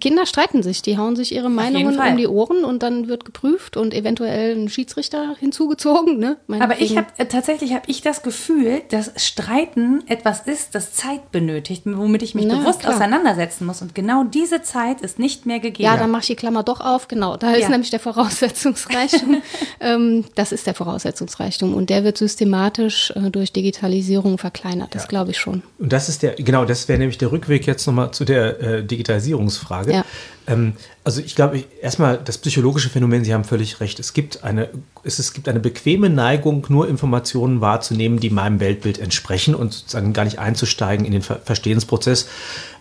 Kinder 0.00 0.26
streiten 0.26 0.62
sich, 0.62 0.82
die 0.82 0.98
hauen 0.98 1.14
sich 1.14 1.32
ihre 1.32 1.48
Meinungen 1.48 1.98
um 1.98 2.16
die 2.16 2.26
Ohren 2.26 2.64
und 2.64 2.82
dann 2.82 3.06
wird 3.08 3.24
geprüft 3.24 3.76
und 3.76 3.94
eventuell 3.94 4.56
ein 4.56 4.68
Schiedsrichter 4.68 5.36
hinzugezogen. 5.40 6.18
Ne? 6.18 6.36
Aber 6.48 6.80
ich 6.80 6.96
habe 6.96 7.06
äh, 7.18 7.26
tatsächlich 7.26 7.72
habe 7.72 7.84
ich 7.86 8.02
das 8.02 8.22
Gefühl, 8.22 8.82
dass 8.90 9.12
Streiten 9.16 10.02
etwas 10.08 10.40
ist, 10.40 10.74
das 10.74 10.92
Zeit 10.92 11.30
benötigt, 11.30 11.82
womit 11.84 12.22
ich 12.22 12.34
mich 12.34 12.46
Na, 12.46 12.58
bewusst 12.58 12.80
klar. 12.80 12.94
auseinandersetzen 12.94 13.66
muss. 13.66 13.80
Und 13.80 13.94
genau 13.94 14.24
diese 14.24 14.62
Zeit 14.62 15.00
ist 15.02 15.18
nicht 15.18 15.46
mehr 15.46 15.60
gegeben. 15.60 15.84
Ja, 15.84 15.96
dann 15.96 16.10
mache 16.10 16.22
ich 16.22 16.26
die 16.28 16.36
Klammer 16.36 16.64
doch 16.64 16.80
auf. 16.80 17.06
Genau, 17.06 17.36
da 17.36 17.52
ja. 17.52 17.58
ist 17.58 17.68
nämlich 17.68 17.90
der 17.90 18.00
Voraussetzungsreichtum. 18.00 19.42
ähm, 19.80 20.24
das 20.34 20.50
ist 20.50 20.66
der 20.66 20.74
Voraussetzungsreichtum 20.74 21.74
und 21.74 21.90
der 21.90 22.02
wird 22.02 22.18
systematisch 22.18 23.12
äh, 23.14 23.30
durch 23.30 23.52
Digitalisierung 23.52 24.38
verkleinert. 24.38 24.94
Das 24.94 25.04
ja. 25.04 25.08
glaube 25.08 25.30
ich 25.30 25.38
schon. 25.38 25.62
Und 25.78 25.92
das 25.92 26.08
ist 26.08 26.22
der 26.22 26.34
genau, 26.34 26.64
das 26.64 26.88
wäre 26.88 26.98
nämlich 26.98 27.18
der 27.18 27.30
Rückweg 27.30 27.66
jetzt 27.66 27.86
nochmal 27.86 28.10
zu 28.10 28.24
der 28.24 28.60
äh, 28.60 28.84
Digitalisierungsfrage. 28.84 29.75
Frage. 29.76 29.92
Ja. 29.92 30.04
Ähm, 30.46 30.74
also 31.04 31.20
ich 31.20 31.34
glaube, 31.34 31.64
erstmal 31.80 32.18
das 32.18 32.38
psychologische 32.38 32.88
Phänomen, 32.88 33.24
Sie 33.24 33.34
haben 33.34 33.44
völlig 33.44 33.80
recht. 33.80 33.98
Es 33.98 34.12
gibt, 34.12 34.44
eine, 34.44 34.70
es, 35.04 35.18
es 35.18 35.32
gibt 35.32 35.48
eine 35.48 35.60
bequeme 35.60 36.10
Neigung, 36.10 36.66
nur 36.68 36.88
Informationen 36.88 37.60
wahrzunehmen, 37.60 38.20
die 38.20 38.30
meinem 38.30 38.60
Weltbild 38.60 38.98
entsprechen 38.98 39.54
und 39.54 39.72
sozusagen 39.72 40.12
gar 40.12 40.24
nicht 40.24 40.38
einzusteigen 40.38 41.04
in 41.04 41.12
den 41.12 41.22
Ver 41.22 41.40
Verstehensprozess. 41.44 42.28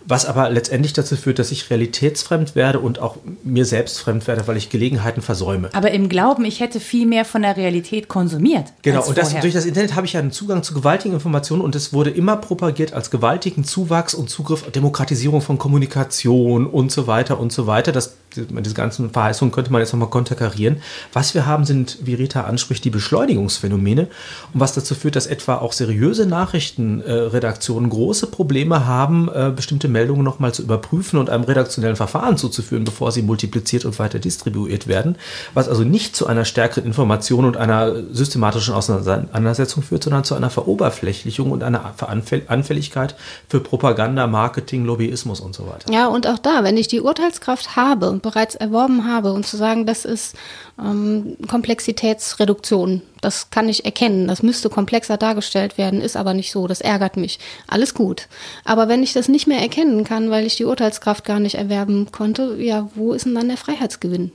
Was 0.07 0.25
aber 0.25 0.49
letztendlich 0.49 0.93
dazu 0.93 1.15
führt, 1.15 1.39
dass 1.39 1.51
ich 1.51 1.69
realitätsfremd 1.69 2.55
werde 2.55 2.79
und 2.79 2.99
auch 2.99 3.17
mir 3.43 3.65
selbst 3.65 3.99
fremd 3.99 4.27
werde, 4.27 4.47
weil 4.47 4.57
ich 4.57 4.69
Gelegenheiten 4.69 5.21
versäume. 5.21 5.69
Aber 5.73 5.91
im 5.91 6.09
Glauben, 6.09 6.45
ich 6.45 6.59
hätte 6.59 6.79
viel 6.79 7.05
mehr 7.05 7.25
von 7.25 7.41
der 7.41 7.57
Realität 7.57 8.07
konsumiert. 8.07 8.73
Genau, 8.81 9.05
und 9.05 9.17
das, 9.17 9.33
durch 9.39 9.53
das 9.53 9.65
Internet 9.65 9.95
habe 9.95 10.05
ich 10.05 10.13
ja 10.13 10.19
einen 10.19 10.31
Zugang 10.31 10.63
zu 10.63 10.73
gewaltigen 10.73 11.15
Informationen 11.15 11.61
und 11.61 11.75
es 11.75 11.93
wurde 11.93 12.11
immer 12.11 12.37
propagiert 12.37 12.93
als 12.93 13.09
gewaltigen 13.09 13.63
Zuwachs 13.63 14.13
und 14.13 14.29
Zugriff, 14.29 14.69
Demokratisierung 14.71 15.41
von 15.41 15.57
Kommunikation 15.57 16.67
und 16.67 16.91
so 16.91 17.07
weiter 17.07 17.39
und 17.39 17.51
so 17.51 17.67
weiter. 17.67 17.91
Das 17.91 18.15
diese 18.35 18.75
ganzen 18.75 19.09
Verheißungen 19.11 19.51
könnte 19.51 19.71
man 19.71 19.81
jetzt 19.81 19.93
nochmal 19.93 20.09
konterkarieren. 20.09 20.77
Was 21.13 21.33
wir 21.33 21.45
haben, 21.45 21.65
sind, 21.65 21.99
wie 22.01 22.15
Rita 22.15 22.41
anspricht, 22.41 22.83
die 22.83 22.89
Beschleunigungsphänomene 22.89 24.07
und 24.53 24.59
was 24.59 24.73
dazu 24.73 24.95
führt, 24.95 25.15
dass 25.15 25.27
etwa 25.27 25.55
auch 25.55 25.73
seriöse 25.73 26.25
Nachrichtenredaktionen 26.25 27.89
große 27.89 28.27
Probleme 28.27 28.85
haben, 28.85 29.29
äh, 29.33 29.51
bestimmte 29.55 29.87
Meldungen 29.95 30.23
nochmal 30.23 30.53
zu 30.53 30.61
überprüfen 30.61 31.17
und 31.17 31.29
einem 31.29 31.45
redaktionellen 31.45 31.95
Verfahren 31.95 32.37
zuzuführen, 32.37 32.83
bevor 32.83 33.11
sie 33.11 33.21
multipliziert 33.21 33.85
und 33.85 33.97
weiter 33.97 34.19
distribuiert 34.19 34.87
werden, 34.87 35.15
was 35.53 35.69
also 35.69 35.83
nicht 35.83 36.15
zu 36.15 36.27
einer 36.27 36.43
stärkeren 36.43 36.85
Information 36.85 37.45
und 37.45 37.55
einer 37.55 38.03
systematischen 38.11 38.73
Auseinandersetzung 38.73 39.83
führt, 39.83 40.03
sondern 40.03 40.23
zu 40.23 40.35
einer 40.35 40.49
Veroberflächlichung 40.49 41.51
und 41.51 41.63
einer 41.63 41.93
Anfälligkeit 42.47 43.15
für 43.47 43.59
Propaganda, 43.61 44.27
Marketing, 44.27 44.83
Lobbyismus 44.85 45.39
und 45.39 45.55
so 45.55 45.65
weiter. 45.67 45.91
Ja, 45.91 46.07
und 46.07 46.27
auch 46.27 46.39
da, 46.39 46.63
wenn 46.63 46.77
ich 46.77 46.87
die 46.87 47.01
Urteilskraft 47.01 47.75
habe 47.75 48.19
bereits 48.21 48.55
erworben 48.55 49.07
habe 49.07 49.31
und 49.31 49.45
zu 49.45 49.55
sagen, 49.57 49.85
das 49.85 50.03
ist 50.05 50.35
ähm, 50.79 51.37
Komplexitätsreduktion. 51.47 53.01
Das 53.21 53.49
kann 53.49 53.69
ich 53.69 53.85
erkennen. 53.85 54.27
Das 54.27 54.43
müsste 54.43 54.69
komplexer 54.69 55.17
dargestellt 55.17 55.77
werden, 55.77 56.01
ist 56.01 56.17
aber 56.17 56.33
nicht 56.33 56.51
so. 56.51 56.67
Das 56.67 56.81
ärgert 56.81 57.17
mich. 57.17 57.39
Alles 57.67 57.93
gut. 57.93 58.27
Aber 58.63 58.87
wenn 58.87 59.03
ich 59.03 59.13
das 59.13 59.27
nicht 59.27 59.47
mehr 59.47 59.61
erkennen 59.61 60.03
kann, 60.03 60.29
weil 60.29 60.45
ich 60.45 60.57
die 60.57 60.65
Urteilskraft 60.65 61.25
gar 61.25 61.39
nicht 61.39 61.55
erwerben 61.55 62.11
konnte, 62.11 62.55
ja, 62.59 62.89
wo 62.95 63.13
ist 63.13 63.25
denn 63.25 63.35
dann 63.35 63.47
der 63.47 63.57
Freiheitsgewinn? 63.57 64.31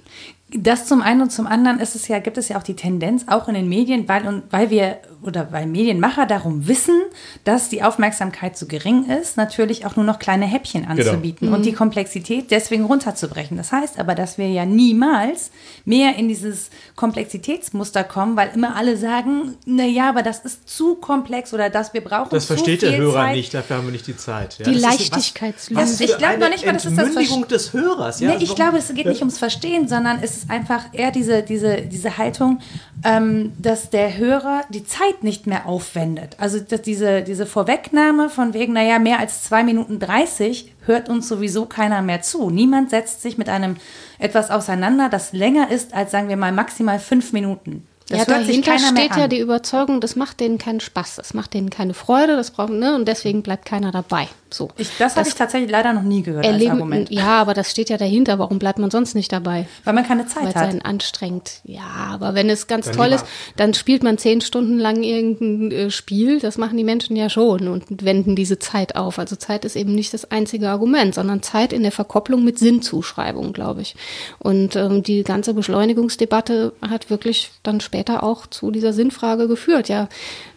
Das 0.53 0.87
zum 0.87 1.01
einen 1.03 1.23
und 1.23 1.31
zum 1.31 1.47
anderen 1.47 1.79
ist 1.79 1.95
es 1.95 2.09
ja, 2.09 2.19
gibt 2.19 2.37
es 2.37 2.49
ja 2.49 2.59
auch 2.59 2.65
die 2.65 2.75
Tendenz, 2.75 3.27
auch 3.29 3.47
in 3.47 3.55
den 3.55 3.69
Medien, 3.69 4.09
weil, 4.09 4.27
und, 4.27 4.43
weil 4.51 4.71
wir 4.71 4.99
oder 5.23 5.53
weil 5.53 5.67
Medienmacher 5.67 6.27
darum 6.27 6.67
wissen, 6.67 7.01
dass 7.45 7.69
die 7.69 7.83
Aufmerksamkeit 7.83 8.57
zu 8.57 8.67
gering 8.67 9.05
ist, 9.05 9.37
natürlich 9.37 9.87
auch 9.87 9.97
nur 9.97 10.05
noch 10.05 10.19
kleine 10.19 10.47
Häppchen 10.47 10.83
genau. 10.83 10.93
anzubieten 10.93 11.47
genau. 11.47 11.57
und 11.57 11.67
die 11.67 11.73
Komplexität 11.73 12.51
deswegen 12.51 12.85
runterzubrechen. 12.85 13.57
Das 13.57 13.73
heißt 13.73 13.99
aber, 13.99 14.15
dass 14.15 14.39
wir 14.39 14.49
ja 14.49 14.65
niemals 14.65 15.51
mehr 15.85 16.17
in 16.17 16.29
dieses 16.29 16.71
Komplexitätsmuster 16.97 18.05
kommen, 18.05 18.37
weil 18.37 18.51
immer 18.55 18.77
alle 18.77 18.97
sagen, 18.97 19.57
na 19.67 19.85
ja, 19.85 20.09
aber 20.09 20.23
das 20.23 20.41
ist 20.41 20.69
zu 20.69 20.97
komplex 20.97 21.53
oder 21.53 21.71
das 21.71 21.93
wir 21.93 22.03
brauchen 22.03 22.31
Das 22.31 22.47
versteht 22.47 22.83
der 22.83 22.97
Hörer 22.97 23.15
Zeit. 23.15 23.37
nicht, 23.37 23.55
dafür 23.55 23.77
haben 23.77 23.87
wir 23.87 23.93
nicht 23.93 24.07
die 24.07 24.17
Zeit. 24.17 24.59
Ja, 24.59 24.65
die 24.65 24.79
Leichtigkeitslüge. 24.79 25.83
Ich 25.83 26.17
glaube 26.19 26.39
noch 26.39 26.49
nicht 26.49 26.65
mal, 26.65 26.73
dass 26.73 26.85
es 26.85 26.97
das 26.97 27.11
Verstehen 27.11 27.49
des 27.49 27.73
Hörers. 27.73 28.21
Ja? 28.21 28.31
Nee, 28.31 28.45
ich 28.45 28.55
glaube, 28.55 28.79
es 28.79 28.93
geht 28.95 29.07
nicht 29.07 29.21
ums 29.21 29.39
Verstehen, 29.39 29.89
sondern 29.89 30.21
es 30.23 30.37
ist 30.37 30.51
einfach 30.51 30.87
eher 30.93 31.11
diese, 31.11 31.43
diese, 31.43 31.83
diese 31.83 32.17
Haltung, 32.17 32.61
ähm, 33.05 33.53
dass 33.59 33.91
der 33.91 34.17
Hörer 34.17 34.63
die 34.71 34.85
Zeit 34.85 35.10
nicht 35.23 35.47
mehr 35.47 35.67
aufwendet. 35.67 36.37
Also 36.39 36.59
diese, 36.61 37.23
diese 37.23 37.47
Vorwegnahme 37.47 38.31
von 38.31 38.55
wegen, 38.55 38.73
naja, 38.73 38.99
mehr 38.99 39.19
als 39.19 39.45
zwei 39.45 39.63
Minuten 39.65 39.99
30 39.99 40.75
hört 40.87 41.09
uns 41.09 41.29
sowieso 41.29 41.67
keiner 41.67 42.03
mehr 42.03 42.23
zu. 42.23 42.51
Niemand 42.51 42.91
setzt 42.91 43.23
sich 43.23 43.39
mit 43.39 43.49
einem 43.49 43.77
etwas 44.19 44.51
auseinander, 44.51 45.09
das 45.09 45.33
länger 45.33 45.71
ist 45.71 45.95
als, 45.95 46.11
sagen 46.11 46.29
wir 46.29 46.37
mal, 46.37 46.53
maximal 46.53 46.99
fünf 46.99 47.33
Minuten. 47.33 47.87
Das 48.11 48.19
ja, 48.19 48.25
dahinter 48.25 48.77
steht 48.77 49.17
ja 49.17 49.29
die 49.29 49.39
Überzeugung, 49.39 50.01
das 50.01 50.17
macht 50.17 50.41
denen 50.41 50.59
keinen 50.59 50.81
Spaß, 50.81 51.17
das 51.17 51.33
macht 51.33 51.55
denen 51.55 51.71
keine 51.71 51.95
Freude, 51.95 52.35
das 52.35 52.51
brauchen, 52.51 52.81
ne, 52.81 52.97
und 52.97 53.07
deswegen 53.07 53.43
bleibt 53.43 53.65
keiner 53.65 53.93
dabei. 53.93 54.27
So. 54.53 54.69
Ich, 54.77 54.89
das, 54.99 55.15
das 55.15 55.17
habe 55.17 55.29
ich 55.29 55.35
tatsächlich 55.37 55.71
leider 55.71 55.93
noch 55.93 56.03
nie 56.03 56.23
gehört 56.23 56.45
erleben, 56.45 56.73
als 56.73 56.81
Argument. 56.81 57.11
Ja, 57.11 57.41
aber 57.41 57.55
das 57.55 57.71
steht 57.71 57.89
ja 57.89 57.97
dahinter. 57.97 58.41
Warum 58.41 58.59
bleibt 58.59 58.81
man 58.81 58.91
sonst 58.91 59.15
nicht 59.15 59.33
dabei? 59.33 59.69
Weil 59.85 59.95
man 59.95 60.05
keine 60.05 60.27
Zeit 60.27 60.43
Weil 60.43 60.55
hat. 60.55 60.69
Weil 60.73 60.79
es 60.79 60.85
anstrengend. 60.85 61.61
Ja, 61.63 61.83
aber 62.11 62.35
wenn 62.35 62.51
es 62.51 62.67
ganz 62.67 62.87
dann 62.87 62.97
toll 62.97 63.13
ist, 63.13 63.25
dann 63.57 63.75
spielt 63.75 64.03
man 64.03 64.19
zehn 64.19 64.41
Stunden 64.41 64.79
lang 64.79 65.05
irgendein 65.05 65.71
äh, 65.71 65.91
Spiel. 65.93 66.41
Das 66.41 66.59
machen 66.59 66.77
die 66.77 66.85
Menschen 66.85 67.15
ja 67.15 67.31
schon 67.31 67.69
und 67.69 68.05
wenden 68.05 68.35
diese 68.35 68.59
Zeit 68.59 68.97
auf. 68.97 69.21
Also 69.21 69.37
Zeit 69.37 69.65
ist 69.65 69.77
eben 69.77 69.95
nicht 69.95 70.13
das 70.15 70.31
einzige 70.33 70.69
Argument, 70.69 71.15
sondern 71.15 71.43
Zeit 71.43 71.73
in 71.73 71.83
der 71.83 71.93
Verkopplung 71.93 72.43
mit 72.43 72.59
Sinnzuschreibung, 72.59 73.53
glaube 73.53 73.83
ich. 73.83 73.95
Und 74.41 74.75
ähm, 74.75 75.05
die 75.05 75.23
ganze 75.23 75.55
Beschleunigungsdebatte 75.55 76.73
hat 76.83 77.09
wirklich 77.09 77.53
dann 77.63 77.81
später 77.81 78.00
auch 78.23 78.47
zu 78.47 78.71
dieser 78.71 78.93
Sinnfrage 78.93 79.49
geführt. 79.49 79.89
Ja, 79.89 80.09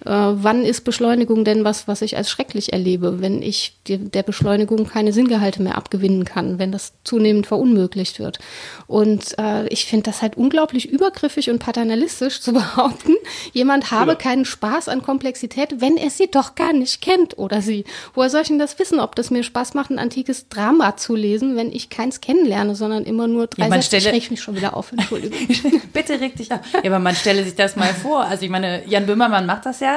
äh, 0.06 0.10
wann 0.10 0.64
ist 0.64 0.82
Beschleunigung 0.82 1.46
denn 1.46 1.64
was, 1.64 1.88
was 1.88 2.02
ich 2.02 2.18
als 2.18 2.30
schrecklich 2.30 2.74
erlebe, 2.74 3.22
wenn 3.22 3.42
ich 3.42 3.76
die, 3.88 3.98
der 3.98 4.24
Beschleunigung 4.24 4.88
keine 4.88 5.14
Sinngehalte 5.14 5.62
mehr 5.62 5.78
abgewinnen 5.78 6.26
kann, 6.26 6.60
wenn 6.60 6.72
das 6.72 6.94
zunehmend 7.04 7.48
verunmöglicht 7.48 8.20
wird. 8.20 8.40
Und 8.88 9.38
äh, 9.40 9.68
ich 9.68 9.86
finde 9.86 10.04
das 10.04 10.22
halt 10.22 10.36
unglaublich 10.36 10.90
übergriffig 10.90 11.50
und 11.50 11.60
paternalistisch 11.60 12.42
zu 12.42 12.54
behaupten, 12.54 13.14
jemand 13.54 13.92
habe 13.92 14.12
ja. 14.12 14.16
keinen 14.16 14.46
Spaß 14.46 14.90
an 14.90 15.04
Komplexität, 15.04 15.80
wenn 15.80 15.98
er 15.98 16.10
sie 16.10 16.30
doch 16.30 16.56
gar 16.56 16.74
nicht 16.74 17.02
kennt 17.02 17.38
oder 17.38 17.62
sie. 17.62 17.86
Woher 18.14 18.30
soll 18.30 18.42
ich 18.42 18.48
denn 18.50 18.60
das 18.60 18.78
wissen, 18.80 19.00
ob 19.00 19.16
das 19.16 19.32
mir 19.32 19.44
Spaß 19.44 19.74
macht, 19.74 19.90
ein 19.90 20.00
antikes 20.00 20.50
Drama 20.50 20.98
zu 20.98 21.16
lesen, 21.16 21.56
wenn 21.56 21.72
ich 21.72 21.90
keins 21.90 22.20
kennenlerne, 22.22 22.76
sondern 22.76 23.04
immer 23.04 23.28
nur 23.28 23.48
drei 23.48 23.70
ja, 23.70 23.82
Sätze. 23.82 24.12
Ich 24.14 24.32
mich 24.32 24.42
schon 24.42 24.56
wieder 24.56 24.76
auf, 24.76 24.92
Entschuldigung. 24.98 25.38
Bitte 25.94 26.20
reg 26.20 26.36
dich 26.36 26.52
auf. 26.52 26.60
Ja, 26.74 26.82
aber 26.86 27.00
man 27.00 27.16
stelle 27.16 27.44
sich 27.44 27.56
das 27.56 27.76
mal 27.76 27.94
vor. 27.94 28.24
Also 28.24 28.44
ich 28.44 28.52
meine, 28.52 28.84
Jan 28.88 29.06
Böhmermann 29.06 29.46
macht 29.46 29.66
das 29.66 29.80
ja 29.80 29.93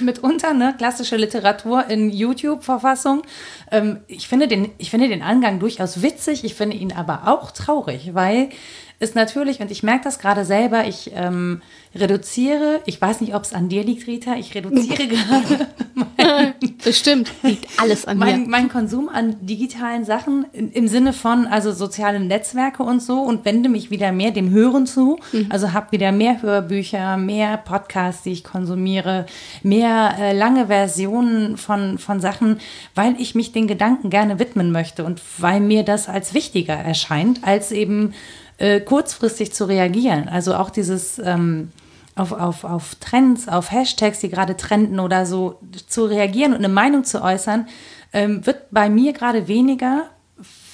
mitunter, 0.00 0.54
ne? 0.54 0.74
klassische 0.76 1.16
Literatur 1.16 1.88
in 1.88 2.10
YouTube-Verfassung. 2.10 3.22
Ähm, 3.70 4.00
ich, 4.06 4.28
finde 4.28 4.48
den, 4.48 4.70
ich 4.78 4.90
finde 4.90 5.08
den 5.08 5.22
Angang 5.22 5.58
durchaus 5.58 6.02
witzig, 6.02 6.44
ich 6.44 6.54
finde 6.54 6.76
ihn 6.76 6.92
aber 6.92 7.22
auch 7.26 7.50
traurig, 7.50 8.14
weil 8.14 8.50
ist 9.00 9.14
natürlich, 9.14 9.60
und 9.60 9.70
ich 9.70 9.84
merke 9.84 10.04
das 10.04 10.18
gerade 10.18 10.44
selber, 10.44 10.86
ich 10.86 11.12
ähm, 11.14 11.62
reduziere, 11.94 12.80
ich 12.84 13.00
weiß 13.00 13.20
nicht, 13.20 13.34
ob 13.34 13.44
es 13.44 13.52
an 13.52 13.68
dir 13.68 13.84
liegt, 13.84 14.08
Rita, 14.08 14.34
ich 14.34 14.54
reduziere 14.56 15.06
gerade. 15.08 15.68
Bestimmt, 16.82 17.30
liegt 17.42 17.66
alles 17.80 18.06
an 18.06 18.18
mein, 18.18 18.42
mir. 18.42 18.48
Mein 18.48 18.68
Konsum 18.68 19.08
an 19.08 19.36
digitalen 19.46 20.04
Sachen 20.04 20.46
in, 20.52 20.72
im 20.72 20.88
Sinne 20.88 21.12
von, 21.12 21.46
also 21.46 21.70
soziale 21.72 22.18
Netzwerke 22.18 22.82
und 22.82 23.00
so 23.00 23.20
und 23.20 23.44
wende 23.44 23.68
mich 23.68 23.90
wieder 23.90 24.10
mehr 24.10 24.32
dem 24.32 24.50
Hören 24.50 24.86
zu. 24.86 25.18
Mhm. 25.32 25.46
Also 25.48 25.72
habe 25.72 25.92
wieder 25.92 26.10
mehr 26.10 26.42
Hörbücher, 26.42 27.16
mehr 27.16 27.56
Podcasts, 27.56 28.22
die 28.24 28.32
ich 28.32 28.42
konsumiere, 28.42 29.26
mehr 29.62 30.16
äh, 30.18 30.36
lange 30.36 30.66
Versionen 30.66 31.56
von, 31.56 31.98
von 31.98 32.20
Sachen, 32.20 32.58
weil 32.96 33.14
ich 33.20 33.36
mich 33.36 33.52
den 33.52 33.68
Gedanken 33.68 34.10
gerne 34.10 34.40
widmen 34.40 34.72
möchte 34.72 35.04
und 35.04 35.20
weil 35.38 35.60
mir 35.60 35.84
das 35.84 36.08
als 36.08 36.34
wichtiger 36.34 36.74
erscheint, 36.74 37.44
als 37.44 37.70
eben 37.70 38.12
äh, 38.58 38.80
kurzfristig 38.80 39.52
zu 39.52 39.64
reagieren. 39.64 40.28
Also 40.28 40.54
auch 40.54 40.70
dieses 40.70 41.18
ähm, 41.18 41.70
auf, 42.18 42.32
auf, 42.32 42.64
auf 42.64 42.94
Trends, 42.96 43.48
auf 43.48 43.70
Hashtags, 43.70 44.20
die 44.20 44.28
gerade 44.28 44.56
trenden 44.56 45.00
oder 45.00 45.24
so 45.24 45.60
zu 45.86 46.04
reagieren 46.04 46.52
und 46.52 46.58
eine 46.58 46.68
Meinung 46.68 47.04
zu 47.04 47.22
äußern, 47.22 47.68
ähm, 48.12 48.44
wird 48.44 48.70
bei 48.70 48.90
mir 48.90 49.12
gerade 49.12 49.48
weniger, 49.48 50.10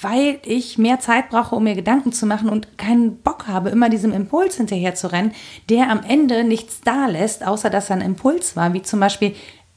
weil 0.00 0.38
ich 0.44 0.78
mehr 0.78 1.00
Zeit 1.00 1.30
brauche, 1.30 1.54
um 1.54 1.64
mir 1.64 1.74
Gedanken 1.74 2.12
zu 2.12 2.26
machen 2.26 2.48
und 2.48 2.78
keinen 2.78 3.18
Bock 3.18 3.46
habe, 3.46 3.70
immer 3.70 3.88
diesem 3.88 4.12
Impuls 4.12 4.56
hinterher 4.56 4.94
zu 4.94 5.10
rennen, 5.12 5.32
der 5.68 5.90
am 5.90 6.02
Ende 6.02 6.44
nichts 6.44 6.80
da 6.82 7.06
lässt, 7.06 7.46
außer 7.46 7.70
dass 7.70 7.90
er 7.90 7.96
ein 7.96 8.02
Impuls 8.02 8.56
war, 8.56 8.72
wie 8.72 8.82
zum 8.82 9.00
Beispiel 9.00 9.34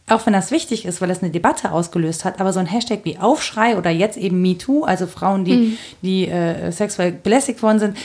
auch 0.10 0.26
wenn 0.26 0.34
das 0.34 0.52
wichtig 0.52 0.86
ist, 0.86 1.02
weil 1.02 1.10
es 1.10 1.22
eine 1.22 1.32
Debatte 1.32 1.72
ausgelöst 1.72 2.24
hat, 2.24 2.40
aber 2.40 2.54
so 2.54 2.60
ein 2.60 2.66
Hashtag 2.66 3.02
wie 3.04 3.18
Aufschrei 3.18 3.78
oder 3.78 3.90
jetzt 3.90 4.18
eben 4.18 4.42
MeToo, 4.42 4.84
also 4.84 5.06
Frauen, 5.06 5.44
die, 5.44 5.56
mhm. 5.56 5.78
die 6.02 6.28
äh, 6.28 6.72
sexuell 6.72 7.12
belästigt 7.12 7.62
worden 7.62 7.80
sind, 7.80 7.98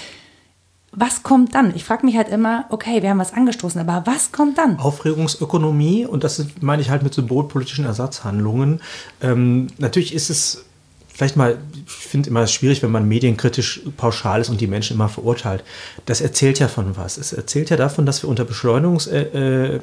was 0.95 1.23
kommt 1.23 1.55
dann? 1.55 1.75
Ich 1.75 1.85
frage 1.85 2.05
mich 2.05 2.17
halt 2.17 2.29
immer, 2.29 2.67
okay, 2.69 3.03
wir 3.03 3.09
haben 3.09 3.19
was 3.19 3.33
angestoßen, 3.33 3.81
aber 3.81 4.03
was 4.05 4.31
kommt 4.31 4.59
dann? 4.59 4.79
Aufregungsökonomie 4.79 6.05
und 6.05 6.23
das 6.23 6.45
meine 6.61 6.83
ich 6.83 6.91
halt 6.91 7.03
mit 7.03 7.15
symbolpolitischen 7.15 7.87
Ersatzhandlungen. 7.87 8.81
Ähm, 9.23 9.69
natürlich 9.79 10.15
ist 10.15 10.29
es 10.29 10.67
vielleicht 11.09 11.37
mal, 11.37 11.59
ich 11.87 11.93
finde 11.93 12.29
immer 12.29 12.47
schwierig, 12.47 12.83
wenn 12.83 12.91
man 12.91 13.09
medienkritisch 13.09 13.83
pauschal 13.97 14.43
ist 14.43 14.51
und 14.51 14.61
die 14.61 14.67
Menschen 14.67 14.97
immer 14.97 15.09
verurteilt. 15.09 15.65
Das 16.05 16.21
erzählt 16.21 16.59
ja 16.59 16.69
von 16.69 16.97
was. 16.97 17.17
Es 17.17 17.33
erzählt 17.33 17.71
ja 17.71 17.77
davon, 17.77 18.05
dass 18.05 18.23
wir 18.23 18.29
unter 18.29 18.45
Beschleunigungs- 18.45 19.09
äh, 19.09 19.77
äh 19.77 19.81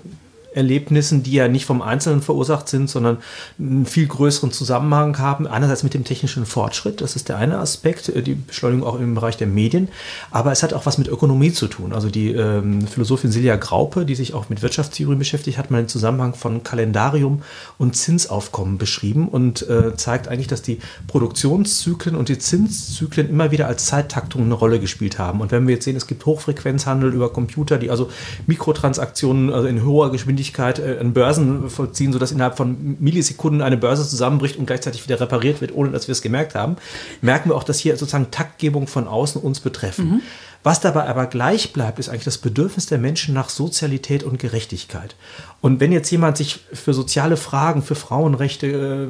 Erlebnissen, 0.53 1.23
die 1.23 1.33
ja 1.33 1.47
nicht 1.47 1.65
vom 1.65 1.81
Einzelnen 1.81 2.21
verursacht 2.21 2.67
sind, 2.67 2.89
sondern 2.89 3.17
einen 3.59 3.85
viel 3.85 4.07
größeren 4.07 4.51
Zusammenhang 4.51 5.17
haben. 5.19 5.45
Einerseits 5.47 5.83
mit 5.83 5.93
dem 5.93 6.03
technischen 6.03 6.45
Fortschritt, 6.45 7.01
das 7.01 7.15
ist 7.15 7.29
der 7.29 7.37
eine 7.37 7.57
Aspekt, 7.59 8.09
äh, 8.09 8.23
die 8.23 8.35
Beschleunigung 8.35 8.87
auch 8.87 8.99
im 8.99 9.15
Bereich 9.15 9.37
der 9.37 9.47
Medien, 9.47 9.89
aber 10.31 10.51
es 10.51 10.63
hat 10.63 10.73
auch 10.73 10.85
was 10.85 10.97
mit 10.97 11.07
Ökonomie 11.07 11.51
zu 11.51 11.67
tun. 11.67 11.93
Also 11.93 12.09
die 12.09 12.31
ähm, 12.31 12.87
Philosophin 12.87 13.31
Silja 13.31 13.57
Graupe, 13.57 14.05
die 14.05 14.15
sich 14.15 14.33
auch 14.33 14.49
mit 14.49 14.61
Wirtschaftstheorie 14.61 15.15
beschäftigt, 15.15 15.57
hat 15.57 15.69
mal 15.69 15.83
den 15.83 15.87
Zusammenhang 15.87 16.33
von 16.33 16.63
Kalendarium 16.63 17.43
und 17.77 17.95
Zinsaufkommen 17.95 18.77
beschrieben 18.77 19.27
und 19.27 19.67
äh, 19.69 19.95
zeigt 19.95 20.27
eigentlich, 20.27 20.47
dass 20.47 20.63
die 20.63 20.79
Produktionszyklen 21.07 22.15
und 22.15 22.29
die 22.29 22.39
Zinszyklen 22.39 23.29
immer 23.29 23.51
wieder 23.51 23.67
als 23.67 23.85
Zeittaktung 23.85 24.43
eine 24.43 24.55
Rolle 24.55 24.79
gespielt 24.79 25.19
haben. 25.19 25.41
Und 25.41 25.51
wenn 25.51 25.67
wir 25.67 25.75
jetzt 25.75 25.85
sehen, 25.85 25.95
es 25.95 26.07
gibt 26.07 26.25
Hochfrequenzhandel 26.25 27.13
über 27.13 27.31
Computer, 27.31 27.77
die 27.77 27.91
also 27.91 28.09
Mikrotransaktionen 28.47 29.53
also 29.53 29.67
in 29.67 29.85
hoher 29.85 30.11
Geschwindigkeit 30.11 30.38
Geschwindigkeit 30.39 30.79
äh, 30.79 30.99
an 30.99 31.13
Börsen 31.13 31.69
vollziehen, 31.69 32.13
sodass 32.13 32.31
innerhalb 32.31 32.57
von 32.57 32.97
Millisekunden 32.99 33.61
eine 33.61 33.77
Börse 33.77 34.07
zusammenbricht 34.07 34.57
und 34.57 34.65
gleichzeitig 34.65 35.03
wieder 35.03 35.19
repariert 35.19 35.61
wird, 35.61 35.73
ohne 35.73 35.91
dass 35.91 36.07
wir 36.07 36.13
es 36.13 36.21
gemerkt 36.21 36.55
haben, 36.55 36.77
merken 37.21 37.49
wir 37.49 37.55
auch, 37.55 37.63
dass 37.63 37.79
hier 37.79 37.97
sozusagen 37.97 38.31
Taktgebung 38.31 38.87
von 38.87 39.07
außen 39.07 39.41
uns 39.41 39.59
betreffen. 39.59 40.09
Mhm. 40.09 40.21
Was 40.61 40.81
dabei 40.81 41.07
aber 41.07 41.25
gleich 41.27 41.71
bleibt, 41.71 41.99
ist 41.99 42.09
eigentlich 42.09 42.25
das 42.25 42.37
Bedürfnis 42.37 42.85
der 42.85 42.97
Menschen 42.97 43.33
nach 43.33 43.49
Sozialität 43.49 44.23
und 44.23 44.39
Gerechtigkeit. 44.39 45.15
Und 45.61 45.79
wenn 45.79 45.93
jetzt 45.93 46.11
jemand 46.11 46.35
sich 46.35 46.59
für 46.73 46.93
soziale 46.93 47.37
Fragen, 47.37 47.81
für 47.81 47.95
Frauenrechte, 47.95 48.67
äh, 48.67 49.07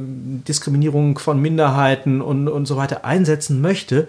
Diskriminierung 0.48 1.18
von 1.18 1.42
Minderheiten 1.42 2.22
und, 2.22 2.48
und 2.48 2.68
so 2.68 2.78
weiter 2.78 3.04
einsetzen 3.04 3.62
möchte, 3.62 4.08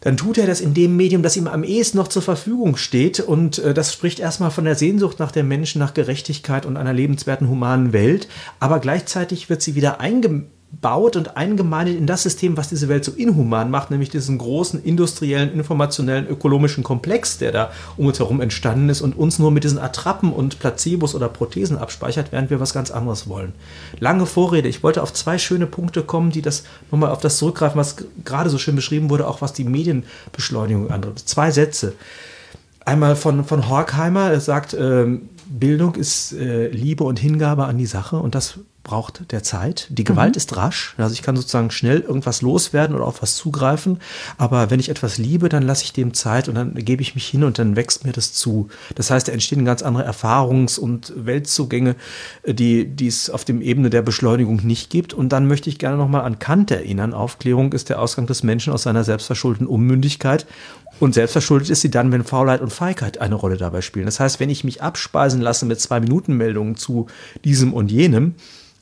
dann 0.00 0.16
tut 0.16 0.38
er 0.38 0.46
das 0.46 0.60
in 0.60 0.74
dem 0.74 0.96
Medium, 0.96 1.22
das 1.22 1.36
ihm 1.36 1.48
am 1.48 1.64
ehesten 1.64 1.98
noch 1.98 2.08
zur 2.08 2.22
Verfügung 2.22 2.76
steht. 2.76 3.20
Und 3.20 3.58
äh, 3.58 3.74
das 3.74 3.92
spricht 3.92 4.20
erstmal 4.20 4.50
von 4.50 4.64
der 4.64 4.76
Sehnsucht 4.76 5.18
nach 5.18 5.32
der 5.32 5.44
Menschen, 5.44 5.80
nach 5.80 5.94
Gerechtigkeit 5.94 6.66
und 6.66 6.76
einer 6.76 6.92
lebenswerten, 6.92 7.48
humanen 7.48 7.92
Welt. 7.92 8.28
Aber 8.60 8.78
gleichzeitig 8.78 9.50
wird 9.50 9.62
sie 9.62 9.74
wieder 9.74 10.00
eingebaut 10.00 10.52
baut 10.70 11.16
und 11.16 11.36
eingemeindet 11.36 11.96
in 11.96 12.06
das 12.06 12.22
System, 12.22 12.56
was 12.56 12.68
diese 12.68 12.88
Welt 12.88 13.04
so 13.04 13.12
inhuman 13.12 13.70
macht, 13.70 13.90
nämlich 13.90 14.10
diesen 14.10 14.36
großen 14.38 14.82
industriellen, 14.82 15.52
informationellen, 15.52 16.28
ökonomischen 16.28 16.84
Komplex, 16.84 17.38
der 17.38 17.52
da 17.52 17.70
um 17.96 18.06
uns 18.06 18.18
herum 18.18 18.40
entstanden 18.40 18.88
ist 18.88 19.00
und 19.00 19.16
uns 19.16 19.38
nur 19.38 19.50
mit 19.50 19.64
diesen 19.64 19.78
Attrappen 19.78 20.32
und 20.32 20.58
Placebos 20.58 21.14
oder 21.14 21.28
Prothesen 21.28 21.78
abspeichert, 21.78 22.32
während 22.32 22.50
wir 22.50 22.60
was 22.60 22.74
ganz 22.74 22.90
anderes 22.90 23.28
wollen. 23.28 23.54
Lange 23.98 24.26
Vorrede. 24.26 24.68
Ich 24.68 24.82
wollte 24.82 25.02
auf 25.02 25.12
zwei 25.12 25.38
schöne 25.38 25.66
Punkte 25.66 26.02
kommen, 26.02 26.30
die 26.30 26.42
das 26.42 26.64
nochmal 26.90 27.10
auf 27.10 27.20
das 27.20 27.38
zurückgreifen, 27.38 27.78
was 27.78 27.96
gerade 28.24 28.50
so 28.50 28.58
schön 28.58 28.76
beschrieben 28.76 29.08
wurde, 29.10 29.26
auch 29.26 29.40
was 29.40 29.54
die 29.54 29.64
Medienbeschleunigung 29.64 30.90
angeht. 30.90 31.18
Zwei 31.18 31.50
Sätze. 31.50 31.94
Einmal 32.84 33.16
von, 33.16 33.44
von 33.44 33.68
Horkheimer, 33.68 34.30
er 34.30 34.40
sagt, 34.40 34.74
ähm, 34.78 35.28
Bildung 35.48 35.94
ist 35.94 36.32
äh, 36.32 36.68
Liebe 36.68 37.04
und 37.04 37.18
Hingabe 37.18 37.64
an 37.64 37.78
die 37.78 37.86
Sache 37.86 38.16
und 38.16 38.34
das 38.34 38.58
braucht 38.88 39.30
der 39.32 39.42
Zeit. 39.42 39.86
Die 39.90 40.04
Gewalt 40.04 40.34
mhm. 40.34 40.38
ist 40.38 40.56
rasch, 40.56 40.94
also 40.96 41.12
ich 41.12 41.20
kann 41.20 41.36
sozusagen 41.36 41.70
schnell 41.70 42.00
irgendwas 42.00 42.40
loswerden 42.40 42.96
oder 42.96 43.04
auf 43.04 43.20
was 43.20 43.36
zugreifen, 43.36 43.98
aber 44.38 44.70
wenn 44.70 44.80
ich 44.80 44.88
etwas 44.88 45.18
liebe, 45.18 45.50
dann 45.50 45.62
lasse 45.62 45.84
ich 45.84 45.92
dem 45.92 46.14
Zeit 46.14 46.48
und 46.48 46.54
dann 46.54 46.74
gebe 46.74 47.02
ich 47.02 47.14
mich 47.14 47.26
hin 47.26 47.44
und 47.44 47.58
dann 47.58 47.76
wächst 47.76 48.06
mir 48.06 48.12
das 48.12 48.32
zu. 48.32 48.68
Das 48.94 49.10
heißt, 49.10 49.28
da 49.28 49.32
entstehen 49.32 49.66
ganz 49.66 49.82
andere 49.82 50.08
Erfahrungs- 50.08 50.78
und 50.78 51.12
Weltzugänge, 51.14 51.96
die, 52.46 52.86
die 52.86 53.08
es 53.08 53.28
auf 53.28 53.44
dem 53.44 53.60
Ebene 53.60 53.90
der 53.90 54.00
Beschleunigung 54.00 54.64
nicht 54.64 54.88
gibt. 54.88 55.12
Und 55.12 55.28
dann 55.30 55.46
möchte 55.46 55.68
ich 55.68 55.78
gerne 55.78 55.98
nochmal 55.98 56.22
an 56.22 56.38
Kant 56.38 56.70
erinnern. 56.70 57.12
Aufklärung 57.12 57.74
ist 57.74 57.90
der 57.90 58.00
Ausgang 58.00 58.26
des 58.26 58.42
Menschen 58.42 58.72
aus 58.72 58.84
seiner 58.84 59.04
selbstverschuldeten 59.04 59.66
Unmündigkeit 59.66 60.46
und 61.00 61.14
selbstverschuldet 61.14 61.70
ist 61.70 61.80
sie 61.80 61.90
dann, 61.90 62.12
wenn 62.12 62.24
Faulheit 62.24 62.60
und 62.60 62.72
Feigheit 62.72 63.20
eine 63.20 63.34
Rolle 63.34 63.56
dabei 63.56 63.80
spielen. 63.80 64.06
Das 64.06 64.20
heißt, 64.20 64.40
wenn 64.40 64.50
ich 64.50 64.64
mich 64.64 64.82
abspeisen 64.82 65.40
lasse 65.40 65.66
mit 65.66 65.80
zwei 65.80 66.00
Minuten 66.00 66.34
Meldungen 66.34 66.76
zu 66.76 67.06
diesem 67.44 67.72
und 67.72 67.90
jenem, 67.90 68.34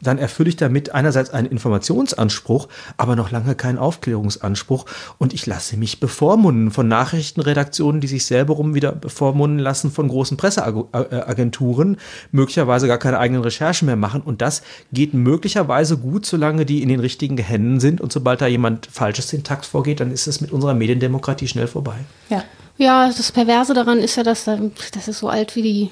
dann 0.03 0.19
erfülle 0.19 0.51
ich 0.51 0.57
damit 0.57 0.95
einerseits 0.95 1.31
einen 1.31 1.47
Informationsanspruch, 1.47 2.69
aber 2.97 3.17
noch 3.17 3.31
lange 3.31 3.55
keinen 3.55 3.79
Aufklärungsanspruch. 3.79 4.85
Und 5.19 5.33
ich 5.33 5.47
lasse 5.47 5.77
mich 5.77 6.01
bevormunden 6.01 6.71
von 6.71 6.87
Nachrichtenredaktionen, 6.89 8.01
die 8.01 8.07
sich 8.07 8.27
selber 8.27 8.55
rum 8.55 8.75
wieder 8.75 8.93
bevormunden 8.93 9.59
lassen 9.59 9.91
von 9.91 10.09
großen 10.09 10.37
Presseagenturen, 10.37 11.97
möglicherweise 12.31 12.89
gar 12.89 12.99
keine 12.99 13.19
eigenen 13.19 13.43
Recherchen 13.43 13.87
mehr 13.87 13.97
machen. 13.97 14.21
Und 14.21 14.43
das 14.43 14.63
geht 14.93 15.15
möglicherweise 15.15 15.97
gut, 15.97 16.27
solange 16.27 16.67
die 16.67 16.83
in 16.83 16.89
den 16.89 17.01
richtigen 17.01 17.39
Händen 17.39 17.81
sind. 17.81 18.01
Und 18.01 18.13
sobald 18.13 18.41
da 18.41 18.47
jemand 18.47 18.87
Falsches 18.87 19.29
den 19.29 19.45
Takt 19.45 19.65
vorgeht, 19.65 20.01
dann 20.01 20.13
ist 20.13 20.27
es 20.27 20.41
mit 20.41 20.53
unserer 20.53 20.75
Mediendemokratie 20.75 21.49
schnell 21.49 21.67
vorbei. 21.67 21.97
Ja. 22.29 22.45
Ja, 22.79 23.07
das 23.07 23.33
Perverse 23.33 23.73
daran 23.73 23.99
ist 23.99 24.17
ja, 24.17 24.23
dass 24.23 24.45
das 24.45 25.09
ist 25.09 25.19
so 25.19 25.29
alt 25.29 25.57
wie 25.57 25.63
die 25.63 25.91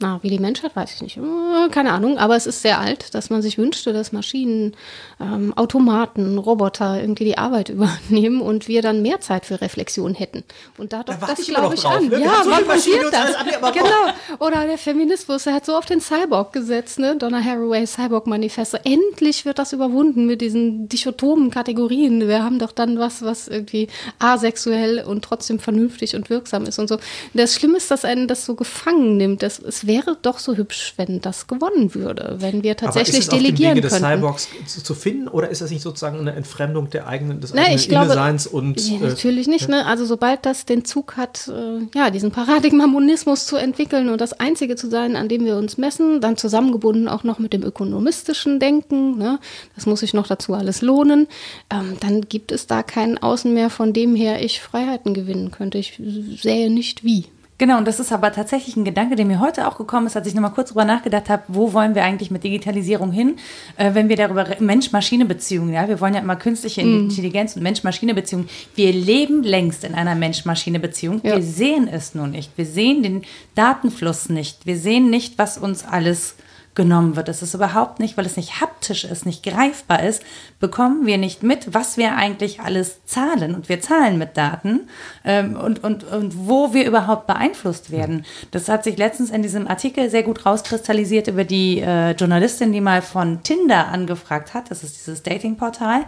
na, 0.00 0.18
wie 0.22 0.30
die 0.30 0.38
Menschheit, 0.38 0.74
weiß 0.74 0.94
ich 0.94 1.02
nicht. 1.02 1.18
Äh, 1.18 1.68
keine 1.70 1.92
Ahnung, 1.92 2.16
aber 2.16 2.34
es 2.34 2.46
ist 2.46 2.62
sehr 2.62 2.80
alt, 2.80 3.14
dass 3.14 3.28
man 3.28 3.42
sich 3.42 3.58
wünschte, 3.58 3.92
dass 3.92 4.12
Maschinen, 4.12 4.74
ähm, 5.20 5.52
Automaten, 5.56 6.38
Roboter 6.38 6.98
irgendwie 7.00 7.24
die 7.24 7.36
Arbeit 7.36 7.68
übernehmen 7.68 8.40
und 8.40 8.66
wir 8.66 8.80
dann 8.80 9.02
mehr 9.02 9.20
Zeit 9.20 9.44
für 9.44 9.60
Reflexion 9.60 10.14
hätten. 10.14 10.42
Und 10.78 10.94
da 10.94 11.02
doch 11.02 11.16
da 11.20 11.26
das, 11.26 11.46
glaube 11.46 11.74
ich, 11.74 11.82
drauf, 11.82 11.96
an. 11.96 12.08
Ne? 12.08 12.22
Ja, 12.22 12.42
wann 12.46 12.64
passiert 12.64 13.12
das? 13.12 13.34
genau. 13.74 14.38
Oder 14.38 14.66
der 14.66 14.78
Feminismus, 14.78 15.44
der 15.44 15.52
hat 15.52 15.66
so 15.66 15.76
auf 15.76 15.84
den 15.84 16.00
Cyborg 16.00 16.54
gesetzt, 16.54 16.98
ne? 16.98 17.16
Donna 17.16 17.44
Haraway, 17.44 17.86
Cyborg-Manifesto. 17.86 18.78
Endlich 18.84 19.44
wird 19.44 19.58
das 19.58 19.74
überwunden 19.74 20.24
mit 20.24 20.40
diesen 20.40 20.88
dichotomen 20.88 21.50
Kategorien. 21.50 22.26
Wir 22.26 22.42
haben 22.42 22.58
doch 22.58 22.72
dann 22.72 22.98
was, 22.98 23.22
was 23.22 23.48
irgendwie 23.48 23.88
asexuell 24.18 25.04
und 25.04 25.22
trotzdem 25.22 25.58
vernünftig 25.58 26.16
und 26.16 26.30
wirksam 26.30 26.64
ist 26.64 26.78
und 26.78 26.88
so. 26.88 26.98
Das 27.34 27.54
Schlimme 27.54 27.76
ist, 27.76 27.90
dass 27.90 28.06
einen 28.06 28.28
das 28.28 28.46
so 28.46 28.54
gefangen 28.54 29.18
nimmt. 29.18 29.42
Das, 29.42 29.58
es 29.58 29.86
wäre 29.90 30.16
doch 30.22 30.38
so 30.38 30.56
hübsch, 30.56 30.94
wenn 30.96 31.20
das 31.20 31.48
gewonnen 31.48 31.96
würde, 31.96 32.36
wenn 32.38 32.62
wir 32.62 32.76
tatsächlich 32.76 33.16
Aber 33.16 33.18
ist 33.18 33.32
es 33.32 33.38
delegieren 33.38 33.72
auf 33.72 33.74
dem 33.74 33.84
Wege 33.84 33.88
des 33.88 33.98
Cyborgs 33.98 34.48
zu, 34.66 34.82
zu, 34.84 34.94
finden 34.94 35.26
oder 35.26 35.48
ist 35.48 35.60
das 35.60 35.70
nicht 35.72 35.82
sozusagen 35.82 36.20
eine 36.20 36.32
Entfremdung 36.34 36.90
der 36.90 37.08
eigenen, 37.08 37.40
des 37.40 37.52
Na, 37.52 37.62
eigenen 37.62 37.88
glaube, 37.88 38.04
Inneseins 38.06 38.46
und 38.46 38.80
ja, 38.80 38.96
äh, 38.98 39.08
natürlich 39.08 39.48
nicht. 39.48 39.68
Äh, 39.68 39.72
ne? 39.72 39.86
Also 39.86 40.04
sobald 40.04 40.46
das 40.46 40.64
den 40.64 40.84
Zug 40.84 41.16
hat, 41.16 41.48
äh, 41.48 41.98
ja, 41.98 42.10
diesen 42.10 42.30
Paradigmamonismus 42.30 43.46
zu 43.46 43.56
entwickeln 43.56 44.10
und 44.10 44.20
das 44.20 44.32
Einzige 44.32 44.76
zu 44.76 44.88
sein, 44.88 45.16
an 45.16 45.28
dem 45.28 45.44
wir 45.44 45.56
uns 45.56 45.76
messen, 45.76 46.20
dann 46.20 46.36
zusammengebunden 46.36 47.08
auch 47.08 47.24
noch 47.24 47.40
mit 47.40 47.52
dem 47.52 47.64
ökonomistischen 47.64 48.60
Denken, 48.60 49.18
ne? 49.18 49.40
das 49.74 49.86
muss 49.86 50.00
sich 50.00 50.14
noch 50.14 50.28
dazu 50.28 50.54
alles 50.54 50.82
lohnen, 50.82 51.26
ähm, 51.68 51.96
dann 51.98 52.20
gibt 52.28 52.52
es 52.52 52.68
da 52.68 52.84
keinen 52.84 53.18
Außen 53.18 53.52
mehr, 53.52 53.70
von 53.70 53.92
dem 53.92 54.14
her 54.14 54.40
ich 54.40 54.60
Freiheiten 54.60 55.14
gewinnen 55.14 55.50
könnte. 55.50 55.78
Ich 55.78 56.00
sähe 56.40 56.70
nicht 56.70 57.02
wie. 57.02 57.26
Genau, 57.60 57.76
und 57.76 57.86
das 57.86 58.00
ist 58.00 58.10
aber 58.10 58.32
tatsächlich 58.32 58.74
ein 58.76 58.86
Gedanke, 58.86 59.16
der 59.16 59.26
mir 59.26 59.38
heute 59.38 59.68
auch 59.68 59.76
gekommen 59.76 60.06
ist, 60.06 60.16
als 60.16 60.26
ich 60.26 60.32
nochmal 60.32 60.52
kurz 60.52 60.70
drüber 60.70 60.86
nachgedacht 60.86 61.28
habe, 61.28 61.42
wo 61.48 61.74
wollen 61.74 61.94
wir 61.94 62.02
eigentlich 62.04 62.30
mit 62.30 62.42
Digitalisierung 62.42 63.12
hin, 63.12 63.36
äh, 63.76 63.92
wenn 63.92 64.08
wir 64.08 64.16
darüber 64.16 64.46
Mensch-Maschine-Beziehungen, 64.58 65.74
ja, 65.74 65.86
wir 65.86 66.00
wollen 66.00 66.14
ja 66.14 66.20
immer 66.20 66.36
künstliche 66.36 66.82
mm. 66.82 67.10
Intelligenz 67.10 67.56
und 67.56 67.62
Mensch-Maschine-Beziehungen. 67.62 68.48
Wir 68.76 68.94
leben 68.94 69.42
längst 69.42 69.84
in 69.84 69.94
einer 69.94 70.14
Mensch-Maschine-Beziehung. 70.14 71.20
Ja. 71.22 71.36
Wir 71.36 71.42
sehen 71.42 71.86
es 71.86 72.14
nur 72.14 72.28
nicht. 72.28 72.56
Wir 72.56 72.64
sehen 72.64 73.02
den 73.02 73.24
Datenfluss 73.54 74.30
nicht. 74.30 74.64
Wir 74.64 74.78
sehen 74.78 75.10
nicht, 75.10 75.36
was 75.36 75.58
uns 75.58 75.84
alles 75.84 76.36
genommen 76.80 77.14
wird. 77.14 77.28
Es 77.28 77.42
ist 77.42 77.52
überhaupt 77.52 78.00
nicht, 78.00 78.16
weil 78.16 78.24
es 78.24 78.38
nicht 78.38 78.62
haptisch 78.62 79.04
ist, 79.04 79.26
nicht 79.26 79.42
greifbar 79.42 80.02
ist, 80.02 80.22
bekommen 80.60 81.04
wir 81.04 81.18
nicht 81.18 81.42
mit, 81.42 81.74
was 81.74 81.98
wir 81.98 82.16
eigentlich 82.16 82.60
alles 82.60 83.04
zahlen. 83.04 83.54
Und 83.54 83.68
wir 83.68 83.82
zahlen 83.82 84.16
mit 84.16 84.38
Daten 84.38 84.88
ähm, 85.22 85.56
und, 85.56 85.84
und, 85.84 86.04
und 86.04 86.48
wo 86.48 86.72
wir 86.72 86.86
überhaupt 86.86 87.26
beeinflusst 87.26 87.90
werden. 87.90 88.24
Das 88.50 88.70
hat 88.70 88.84
sich 88.84 88.96
letztens 88.96 89.28
in 89.28 89.42
diesem 89.42 89.68
Artikel 89.68 90.08
sehr 90.08 90.22
gut 90.22 90.46
rauskristallisiert 90.46 91.28
über 91.28 91.44
die 91.44 91.80
äh, 91.80 92.12
Journalistin, 92.12 92.72
die 92.72 92.80
mal 92.80 93.02
von 93.02 93.42
Tinder 93.42 93.88
angefragt 93.88 94.54
hat. 94.54 94.70
Das 94.70 94.82
ist 94.82 94.96
dieses 94.96 95.22
Datingportal 95.22 96.06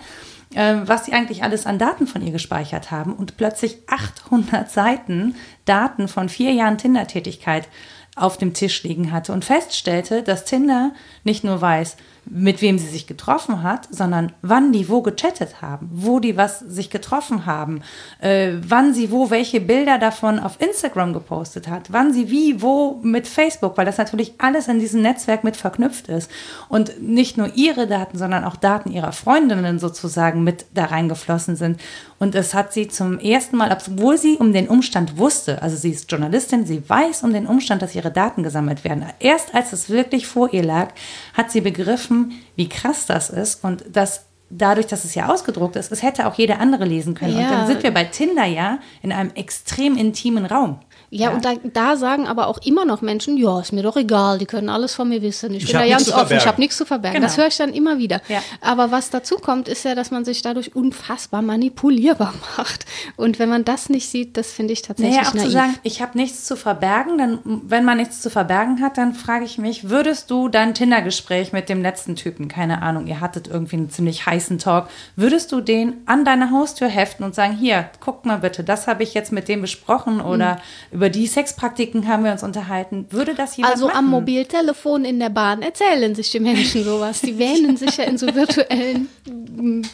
äh, 0.55 0.77
was 0.85 1.07
sie 1.07 1.12
eigentlich 1.12 1.43
alles 1.43 1.66
an 1.66 1.79
Daten 1.79 2.07
von 2.07 2.20
ihr 2.20 2.33
gespeichert 2.33 2.91
haben 2.91 3.14
und 3.14 3.37
plötzlich 3.37 3.79
800 3.89 4.70
Seiten 4.70 5.35
Daten 5.64 6.09
von 6.09 6.29
vier 6.29 6.53
Jahren 6.53 6.77
Tinder-Tätigkeit 6.77 7.68
auf 8.17 8.37
dem 8.37 8.55
Tisch 8.55 8.83
liegen 8.83 9.13
hatte 9.13 9.33
und 9.33 9.45
feststellte, 9.45 10.23
dass 10.23 10.45
Tinder 10.45 10.93
nicht 11.25 11.45
nur 11.45 11.61
weiß, 11.61 11.97
mit 12.25 12.62
wem 12.62 12.79
sie 12.79 12.89
sich 12.89 13.07
getroffen 13.07 13.62
hat, 13.62 13.89
sondern 13.91 14.33
wann 14.43 14.73
die 14.73 14.89
wo 14.89 15.03
gechattet 15.03 15.61
haben, 15.61 15.91
wo 15.93 16.20
die 16.20 16.37
was 16.37 16.61
sich 16.61 16.89
getroffen 16.89 17.47
haben, 17.47 17.83
äh, 18.20 18.53
wann 18.66 18.95
sie 18.95 19.11
wo 19.11 19.31
welche 19.31 19.61
Bilder 19.61 19.99
davon 19.99 20.39
auf 20.39 20.61
Instagram 20.61 21.12
gepostet 21.12 21.68
hat, 21.68 21.93
wann 21.93 22.12
sie 22.12 22.31
wie 22.31 22.62
wo 22.62 23.01
mit 23.03 23.27
Facebook, 23.27 23.77
weil 23.77 23.87
das 23.87 23.99
natürlich 23.99 24.35
alles 24.39 24.68
in 24.68 24.79
diesem 24.79 25.03
Netzwerk 25.03 25.43
mit 25.43 25.57
verknüpft 25.57 26.09
ist 26.09 26.31
und 26.68 27.03
nicht 27.03 27.37
nur 27.39 27.55
ihre 27.57 27.87
Daten, 27.87 28.16
sondern 28.16 28.45
auch 28.45 28.57
Daten 28.57 28.93
ihrer 28.93 29.12
Freundinnen 29.12 29.79
sozusagen 29.79 30.45
mit 30.45 30.66
da 30.75 30.87
reingeflossen 30.87 31.57
sind. 31.57 31.81
Und 32.18 32.37
es 32.37 32.55
hat 32.55 32.73
sie 32.73 32.87
zum 32.87 33.18
ersten 33.18 33.57
Mal, 33.57 33.73
obwohl 33.73 34.16
sie 34.16 34.37
um 34.37 34.53
den 34.53 34.68
Umstand 34.68 35.18
wusste, 35.18 35.61
also 35.61 35.77
sie 35.77 35.91
ist 35.91 36.09
Journalistin, 36.09 36.66
sie 36.66 36.89
weiß 36.89 37.25
um 37.25 37.33
den 37.33 37.49
Umstand, 37.49 37.83
dass 37.83 37.97
ihre 37.97 38.12
Daten 38.12 38.45
gesammelt 38.45 38.85
werden. 38.85 39.07
Erst 39.18 39.53
als 39.57 39.73
es 39.73 39.91
wirklich 39.91 40.29
vor 40.29 40.53
ihr 40.53 40.62
lag, 40.62 40.91
hat 41.35 41.51
sie 41.51 41.61
begriffen, 41.61 42.12
wie 42.57 42.69
krass 42.69 43.07
das 43.07 43.31
ist 43.31 43.65
und 43.65 43.85
dass 43.91 44.27
dadurch, 44.53 44.87
dass 44.87 45.05
es 45.05 45.15
ja 45.15 45.29
ausgedruckt 45.29 45.77
ist, 45.77 45.91
es 45.93 46.03
hätte 46.03 46.27
auch 46.27 46.35
jeder 46.35 46.61
andere 46.61 46.85
lesen 46.85 47.15
können. 47.15 47.39
Ja. 47.39 47.45
Und 47.45 47.51
dann 47.51 47.67
sind 47.67 47.83
wir 47.83 47.93
bei 47.93 48.05
Tinder 48.05 48.45
ja 48.45 48.79
in 49.03 49.13
einem 49.13 49.31
extrem 49.35 49.97
intimen 49.97 50.45
Raum. 50.47 50.79
Ja, 51.15 51.29
ja, 51.29 51.31
und 51.35 51.45
da, 51.45 51.53
da, 51.63 51.97
sagen 51.97 52.27
aber 52.27 52.47
auch 52.47 52.57
immer 52.65 52.87
noch 52.87 53.03
Menschen, 53.03 53.37
ja, 53.37 53.61
ist 53.61 53.75
mir 53.75 53.83
doch 53.83 53.99
egal, 53.99 54.39
die 54.39 54.47
können 54.47 54.71
alles 54.71 54.95
von 54.95 55.11
mir 55.11 55.21
wissen. 55.21 55.53
Ich, 55.53 55.65
ich 55.65 55.71
bin 55.71 55.81
da 55.81 55.87
ganz 55.87 56.11
offen, 56.11 56.39
ich 56.39 56.47
habe 56.47 56.59
nichts 56.59 56.79
zu 56.79 56.87
verbergen. 56.87 57.17
Genau. 57.17 57.27
Das 57.27 57.37
höre 57.37 57.49
ich 57.49 57.57
dann 57.59 57.75
immer 57.75 57.99
wieder. 57.99 58.23
Ja. 58.29 58.43
Aber 58.63 58.91
was 58.93 59.11
dazu 59.11 59.37
kommt, 59.37 59.69
ist 59.69 59.85
ja, 59.85 59.95
dass 59.95 60.11
man 60.11 60.25
sich 60.25 60.41
dadurch 60.41 60.75
unfassbar 60.75 61.43
manipulierbar 61.43 62.33
macht. 62.57 62.87
Und 63.17 63.39
wenn 63.39 63.51
man 63.51 63.67
das 63.67 63.91
nicht 63.91 64.09
sieht, 64.09 64.39
das 64.39 64.53
finde 64.53 64.73
ich 64.73 64.81
tatsächlich 64.81 65.17
naja, 65.17 65.29
auch 65.29 65.35
naiv. 65.35 65.45
zu 65.45 65.51
sagen, 65.51 65.75
ich 65.83 66.01
habe 66.01 66.17
nichts 66.17 66.47
zu 66.47 66.57
verbergen, 66.57 67.19
dann, 67.19 67.41
wenn 67.45 67.85
man 67.85 67.99
nichts 67.99 68.23
zu 68.23 68.31
verbergen 68.31 68.81
hat, 68.81 68.97
dann 68.97 69.13
frage 69.13 69.45
ich 69.45 69.59
mich, 69.59 69.91
würdest 69.91 70.31
du 70.31 70.49
dein 70.49 70.73
Tinder-Gespräch 70.73 71.53
mit 71.53 71.69
dem 71.69 71.83
letzten 71.83 72.17
Typen, 72.17 72.49
keine 72.49 72.81
Ahnung, 72.81 73.07
ihr 73.07 73.21
hattet 73.21 73.49
irgendwie 73.49 73.77
einen 73.77 73.91
ziemlich 73.91 74.25
heißen 74.25 74.57
Talk, 74.57 74.89
würdest 75.17 75.53
du 75.53 75.61
den 75.61 75.93
an 76.07 76.25
deine 76.25 76.51
Haustür 76.53 76.89
heften 76.89 77.23
und 77.23 77.35
sagen, 77.35 77.55
hier, 77.55 77.91
guck 78.01 78.25
mal 78.25 78.39
bitte, 78.39 78.65
das 78.65 78.87
habe 78.87 79.03
ich 79.03 79.13
jetzt 79.13 79.31
mit 79.31 79.49
dem 79.49 79.61
besprochen 79.61 80.23
oder 80.23 80.55
mhm 80.91 81.02
über 81.03 81.11
die 81.11 81.27
Sexpraktiken 81.27 82.07
haben 82.07 82.23
wir 82.23 82.31
uns 82.31 82.45
unterhalten. 82.45 83.07
Würde 83.11 83.35
das 83.35 83.57
jemand 83.57 83.75
Also 83.75 83.87
machen? 83.89 83.99
am 83.99 84.07
Mobiltelefon 84.11 85.05
in 85.05 85.19
der 85.19 85.31
Bahn 85.31 85.61
erzählen 85.61 86.15
sich 86.15 86.31
die 86.31 86.39
Menschen 86.39 86.85
sowas. 86.85 87.23
Die 87.23 87.41
wähnen 87.41 87.77
sich 87.77 87.97
ja 87.97 88.05
in 88.05 88.19
so 88.19 88.33
virtuellen 88.33 89.09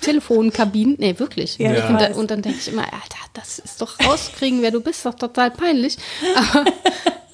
Telefonkabinen. 0.03 0.97
Nee, 0.99 1.19
wirklich. 1.19 1.57
Ja, 1.57 1.89
und, 1.89 1.99
dann, 1.99 2.13
und, 2.13 2.31
dann 2.31 2.43
denke 2.43 2.59
ich 2.61 2.71
immer, 2.71 2.83
Alter, 2.83 3.17
das 3.33 3.59
ist 3.59 3.81
doch 3.81 3.99
rauskriegen, 4.01 4.61
wer 4.61 4.71
du 4.71 4.83
bist, 4.83 5.07
doch 5.07 5.15
total 5.15 5.51
peinlich. 5.51 5.97
Aber 6.37 6.71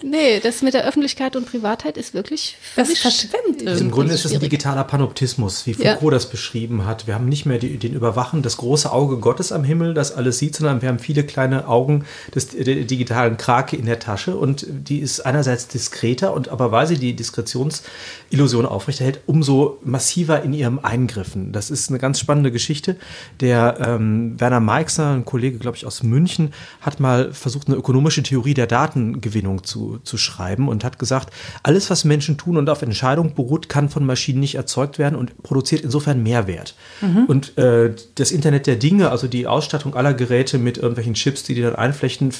Nee, 0.06 0.38
das 0.38 0.60
mit 0.60 0.74
der 0.74 0.86
Öffentlichkeit 0.86 1.34
und 1.34 1.46
Privatheit 1.46 1.96
ist 1.96 2.12
wirklich 2.12 2.58
das 2.76 2.92
verschwimmt. 2.98 3.62
Im 3.62 3.90
Grunde 3.90 4.12
ist 4.12 4.26
es 4.26 4.34
ein 4.34 4.40
digitaler 4.40 4.84
Panoptismus, 4.84 5.66
wie 5.66 5.72
Foucault 5.72 6.02
ja. 6.02 6.10
das 6.10 6.28
beschrieben 6.28 6.84
hat. 6.84 7.06
Wir 7.06 7.14
haben 7.14 7.26
nicht 7.26 7.46
mehr 7.46 7.58
die, 7.58 7.78
den 7.78 7.94
Überwachen, 7.94 8.42
das 8.42 8.58
große 8.58 8.92
Auge 8.92 9.16
Gottes 9.16 9.50
am 9.50 9.64
Himmel, 9.64 9.94
das 9.94 10.12
alles 10.12 10.38
sieht, 10.38 10.56
sondern 10.56 10.82
wir 10.82 10.90
haben 10.90 10.98
viele 10.98 11.24
kleine 11.24 11.68
Augen 11.68 12.04
des 12.34 12.48
der 12.48 12.84
digitalen 12.84 13.38
Krake 13.38 13.76
in 13.76 13.86
der 13.86 13.98
Tasche 13.98 14.36
und 14.36 14.66
die 14.68 14.98
ist 14.98 15.20
einerseits 15.20 15.68
diskreter 15.68 16.34
und 16.34 16.50
aber 16.50 16.70
weil 16.70 16.86
sie 16.86 16.98
die 16.98 17.16
Diskretionsillusion 17.16 18.66
aufrechterhält, 18.66 19.20
umso 19.24 19.78
massiver 19.82 20.42
in 20.42 20.52
ihrem 20.52 20.80
Eingriffen. 20.80 21.52
Das 21.52 21.70
ist 21.70 21.88
eine 21.88 21.98
ganz 21.98 22.20
spannende 22.20 22.52
Geschichte. 22.52 22.96
Der 23.40 23.78
ähm, 23.80 24.38
Werner 24.38 24.60
Meixner, 24.60 25.14
ein 25.14 25.24
Kollege, 25.24 25.56
glaube 25.56 25.78
ich, 25.78 25.86
aus 25.86 26.02
München, 26.02 26.52
hat 26.82 27.00
mal 27.00 27.32
versucht, 27.32 27.68
eine 27.68 27.76
ökonomische 27.76 28.22
Theorie 28.22 28.52
der 28.52 28.66
Datengewinnung 28.66 29.64
zu 29.64 29.93
zu, 30.02 30.16
schreiben 30.16 30.68
und 30.68 30.84
hat 30.84 30.98
gesagt, 30.98 31.32
alles, 31.62 31.90
was 31.90 32.04
Menschen 32.04 32.36
tun 32.36 32.56
und 32.56 32.70
auf 32.70 32.82
Entscheidung 32.82 33.34
beruht, 33.34 33.68
kann 33.68 33.88
von 33.88 34.06
Maschinen 34.06 34.40
nicht 34.40 34.54
erzeugt 34.54 34.98
werden 34.98 35.16
und 35.16 35.42
produziert 35.42 35.82
insofern 35.82 36.22
Mehrwert. 36.22 36.74
Mhm. 37.00 37.24
Und 37.26 37.58
äh, 37.58 37.94
das 38.14 38.30
Internet 38.30 38.66
der 38.66 38.76
Dinge, 38.76 39.10
also 39.10 39.26
die 39.26 39.46
Ausstattung 39.46 39.94
aller 39.94 40.14
Geräte 40.14 40.58
mit 40.58 40.78
irgendwelchen 40.78 41.14
Chips, 41.14 41.42
die 41.42 41.54
die 41.54 41.62
dann 41.62 41.74
einflechten, 41.74 42.32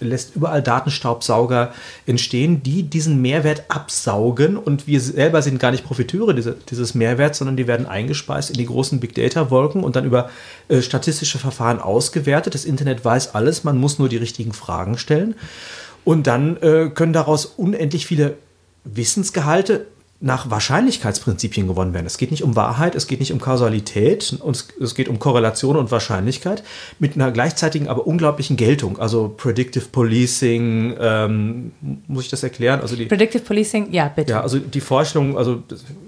lässt 0.00 0.36
überall 0.36 0.62
Datenstaubsauger 0.62 1.72
entstehen, 2.06 2.62
die 2.62 2.84
diesen 2.84 3.20
Mehrwert 3.20 3.64
absaugen 3.68 4.56
und 4.56 4.86
wir 4.86 5.00
selber 5.00 5.42
sind 5.42 5.58
gar 5.58 5.70
nicht 5.70 5.84
Profiteure 5.84 6.34
diese, 6.34 6.56
dieses 6.68 6.94
Mehrwerts, 6.94 7.38
sondern 7.38 7.56
die 7.56 7.66
werden 7.66 7.86
eingespeist 7.86 8.50
in 8.50 8.56
die 8.56 8.66
großen 8.66 9.00
Big 9.00 9.14
Data 9.14 9.50
Wolken 9.50 9.82
und 9.84 9.96
dann 9.96 10.04
über 10.04 10.30
äh, 10.68 10.82
statistische 10.82 11.38
Verfahren 11.38 11.80
ausgewertet. 11.80 12.54
Das 12.54 12.64
Internet 12.64 13.04
weiß 13.04 13.34
alles, 13.34 13.64
man 13.64 13.78
muss 13.78 13.98
nur 13.98 14.08
die 14.08 14.16
richtigen 14.16 14.52
Fragen 14.52 14.98
stellen. 14.98 15.34
Und 16.04 16.26
dann 16.26 16.56
äh, 16.58 16.90
können 16.94 17.12
daraus 17.12 17.46
unendlich 17.46 18.06
viele 18.06 18.36
Wissensgehalte 18.84 19.86
nach 20.20 20.50
Wahrscheinlichkeitsprinzipien 20.50 21.66
gewonnen 21.66 21.92
werden. 21.92 22.06
Es 22.06 22.16
geht 22.16 22.30
nicht 22.30 22.42
um 22.42 22.56
Wahrheit, 22.56 22.94
es 22.94 23.06
geht 23.06 23.20
nicht 23.20 23.32
um 23.32 23.40
Kausalität, 23.40 24.38
es 24.80 24.94
geht 24.94 25.08
um 25.08 25.18
Korrelation 25.18 25.76
und 25.76 25.90
Wahrscheinlichkeit 25.90 26.62
mit 26.98 27.14
einer 27.14 27.30
gleichzeitigen, 27.30 27.88
aber 27.88 28.06
unglaublichen 28.06 28.56
Geltung. 28.56 28.98
Also 28.98 29.34
Predictive 29.36 29.84
Policing, 29.92 30.96
ähm, 30.98 31.72
muss 32.06 32.24
ich 32.24 32.30
das 32.30 32.42
erklären? 32.42 32.80
Also 32.80 32.96
die, 32.96 33.06
Predictive 33.06 33.42
Policing, 33.42 33.92
ja, 33.92 34.08
bitte. 34.08 34.32
Ja, 34.32 34.40
also 34.40 34.58
die 34.58 34.80
Vorstellung, 34.80 35.36
also 35.36 35.62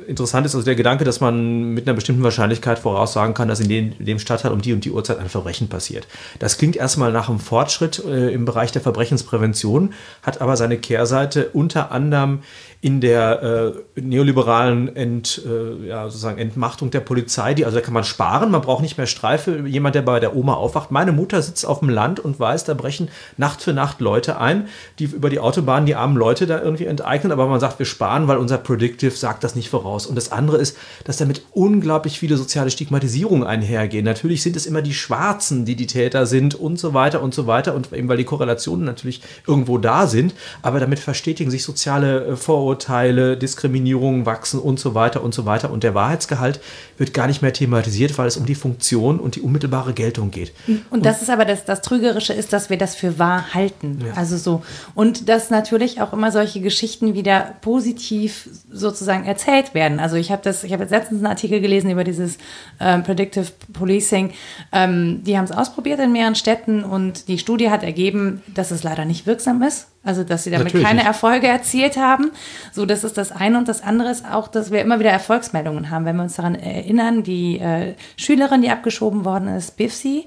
interessant 0.06 0.46
ist 0.46 0.54
also 0.54 0.64
der 0.64 0.76
Gedanke, 0.76 1.04
dass 1.04 1.20
man 1.20 1.74
mit 1.74 1.86
einer 1.86 1.94
bestimmten 1.94 2.22
Wahrscheinlichkeit 2.22 2.78
voraussagen 2.78 3.34
kann, 3.34 3.48
dass 3.48 3.60
in 3.60 3.68
dem, 3.68 3.92
in 3.98 4.06
dem 4.06 4.18
Stadtteil 4.18 4.52
um 4.52 4.62
die 4.62 4.72
und 4.72 4.84
die 4.84 4.92
Uhrzeit 4.92 5.18
ein 5.18 5.28
Verbrechen 5.28 5.68
passiert. 5.68 6.06
Das 6.38 6.58
klingt 6.58 6.76
erstmal 6.76 7.12
nach 7.12 7.28
einem 7.28 7.40
Fortschritt 7.40 8.02
äh, 8.04 8.32
im 8.32 8.44
Bereich 8.44 8.72
der 8.72 8.82
Verbrechensprävention, 8.82 9.92
hat 10.22 10.40
aber 10.40 10.56
seine 10.56 10.78
Kehrseite 10.78 11.50
unter 11.52 11.90
anderem 11.90 12.40
in 12.82 13.00
der 13.00 13.74
äh, 13.96 14.00
neoliberalen 14.00 14.94
Ent, 14.94 15.42
äh, 15.46 15.88
ja, 15.88 16.04
sozusagen 16.04 16.38
Entmachtung 16.38 16.90
der 16.90 17.00
Polizei, 17.00 17.54
die, 17.54 17.64
also 17.64 17.78
da 17.78 17.80
kann 17.82 17.94
man 17.94 18.04
sparen, 18.04 18.50
man 18.50 18.60
braucht 18.60 18.82
nicht 18.82 18.98
mehr 18.98 19.06
Streife, 19.06 19.66
jemand, 19.66 19.94
der 19.94 20.02
bei 20.02 20.20
der 20.20 20.36
Oma 20.36 20.54
aufwacht. 20.54 20.90
Meine 20.90 21.12
Mutter 21.12 21.40
sitzt 21.40 21.64
auf 21.64 21.80
dem 21.80 21.88
Land 21.88 22.20
und 22.20 22.38
weiß, 22.38 22.64
da 22.64 22.74
brechen 22.74 23.08
Nacht 23.38 23.62
für 23.62 23.72
Nacht 23.72 24.00
Leute 24.00 24.38
ein, 24.38 24.68
die 24.98 25.04
über 25.04 25.30
die 25.30 25.40
Autobahn 25.40 25.86
die 25.86 25.94
armen 25.94 26.16
Leute 26.16 26.46
da 26.46 26.60
irgendwie 26.62 26.84
enteignen, 26.84 27.32
aber 27.32 27.46
man 27.46 27.60
sagt, 27.60 27.78
wir 27.78 27.86
sparen, 27.86 28.28
weil 28.28 28.36
unser 28.36 28.58
Predictive 28.58 29.10
sagt 29.10 29.42
das 29.42 29.54
nicht 29.56 29.70
voraus. 29.70 30.06
Und 30.06 30.14
das 30.14 30.30
andere 30.30 30.58
ist, 30.58 30.76
dass 31.04 31.16
damit 31.16 31.42
unglaublich 31.52 32.18
viele 32.18 32.36
soziale 32.36 32.70
Stigmatisierungen 32.70 33.46
einhergehen. 33.46 34.04
Natürlich 34.04 34.42
sind 34.42 34.54
es 34.54 34.66
immer 34.66 34.82
die 34.82 34.94
Schwarzen, 34.94 35.64
die 35.64 35.76
die 35.76 35.86
Täter 35.86 36.26
sind 36.26 36.54
und 36.54 36.78
so 36.78 36.92
weiter 36.92 37.22
und 37.22 37.34
so 37.34 37.46
weiter 37.46 37.74
und 37.74 37.92
eben 37.92 38.08
weil 38.08 38.18
die 38.18 38.24
Korrelationen 38.24 38.84
natürlich 38.84 39.22
irgendwo 39.46 39.78
da 39.78 40.06
sind, 40.06 40.34
aber 40.62 40.78
damit 40.78 40.98
verstetigen 40.98 41.50
sich 41.50 41.64
soziale 41.64 42.26
äh, 42.26 42.36
Vorurteile 42.36 42.65
Vorurteile, 42.66 43.36
Diskriminierungen 43.36 44.26
wachsen 44.26 44.58
und 44.58 44.80
so 44.80 44.96
weiter 44.96 45.22
und 45.22 45.32
so 45.32 45.46
weiter. 45.46 45.70
Und 45.70 45.84
der 45.84 45.94
Wahrheitsgehalt 45.94 46.58
wird 46.98 47.14
gar 47.14 47.28
nicht 47.28 47.40
mehr 47.40 47.52
thematisiert, 47.52 48.18
weil 48.18 48.26
es 48.26 48.36
um 48.36 48.44
die 48.44 48.56
Funktion 48.56 49.20
und 49.20 49.36
die 49.36 49.40
unmittelbare 49.40 49.92
Geltung 49.92 50.32
geht. 50.32 50.52
Und, 50.66 50.82
und 50.90 51.06
das 51.06 51.22
ist 51.22 51.30
aber 51.30 51.44
das, 51.44 51.64
das 51.64 51.80
Trügerische 51.80 52.32
ist, 52.32 52.52
dass 52.52 52.68
wir 52.68 52.76
das 52.76 52.96
für 52.96 53.20
wahr 53.20 53.54
halten. 53.54 54.02
Ja. 54.04 54.14
Also 54.14 54.36
so. 54.36 54.64
Und 54.96 55.28
dass 55.28 55.48
natürlich 55.48 56.00
auch 56.00 56.12
immer 56.12 56.32
solche 56.32 56.60
Geschichten 56.60 57.14
wieder 57.14 57.54
positiv 57.60 58.48
sozusagen 58.68 59.26
erzählt 59.26 59.72
werden. 59.72 60.00
Also 60.00 60.16
ich 60.16 60.32
habe 60.32 60.42
das, 60.42 60.64
ich 60.64 60.72
habe 60.72 60.82
jetzt 60.82 60.90
letztens 60.90 61.20
einen 61.20 61.28
Artikel 61.28 61.60
gelesen 61.60 61.88
über 61.88 62.02
dieses 62.02 62.38
ähm, 62.80 63.04
Predictive 63.04 63.46
Policing. 63.74 64.32
Ähm, 64.72 65.22
die 65.22 65.38
haben 65.38 65.44
es 65.44 65.52
ausprobiert 65.52 66.00
in 66.00 66.10
mehreren 66.10 66.34
Städten 66.34 66.82
und 66.82 67.28
die 67.28 67.38
Studie 67.38 67.70
hat 67.70 67.84
ergeben, 67.84 68.42
dass 68.52 68.72
es 68.72 68.82
leider 68.82 69.04
nicht 69.04 69.24
wirksam 69.24 69.62
ist. 69.62 69.86
Also, 70.06 70.24
dass 70.24 70.44
sie 70.44 70.50
damit 70.50 70.66
Natürlich 70.66 70.86
keine 70.86 71.00
nicht. 71.00 71.08
Erfolge 71.08 71.48
erzielt 71.48 71.96
haben. 71.96 72.30
So, 72.72 72.86
das 72.86 73.04
ist 73.04 73.18
das 73.18 73.32
eine. 73.32 73.58
Und 73.58 73.66
das 73.68 73.82
andere 73.82 74.10
ist 74.10 74.24
auch, 74.24 74.48
dass 74.48 74.70
wir 74.70 74.80
immer 74.80 75.00
wieder 75.00 75.10
Erfolgsmeldungen 75.10 75.90
haben. 75.90 76.04
Wenn 76.04 76.16
wir 76.16 76.22
uns 76.22 76.36
daran 76.36 76.54
erinnern, 76.54 77.22
die 77.24 77.58
äh, 77.58 77.94
Schülerin, 78.16 78.62
die 78.62 78.70
abgeschoben 78.70 79.24
worden 79.24 79.48
ist, 79.48 79.76
Bifsi, 79.76 80.26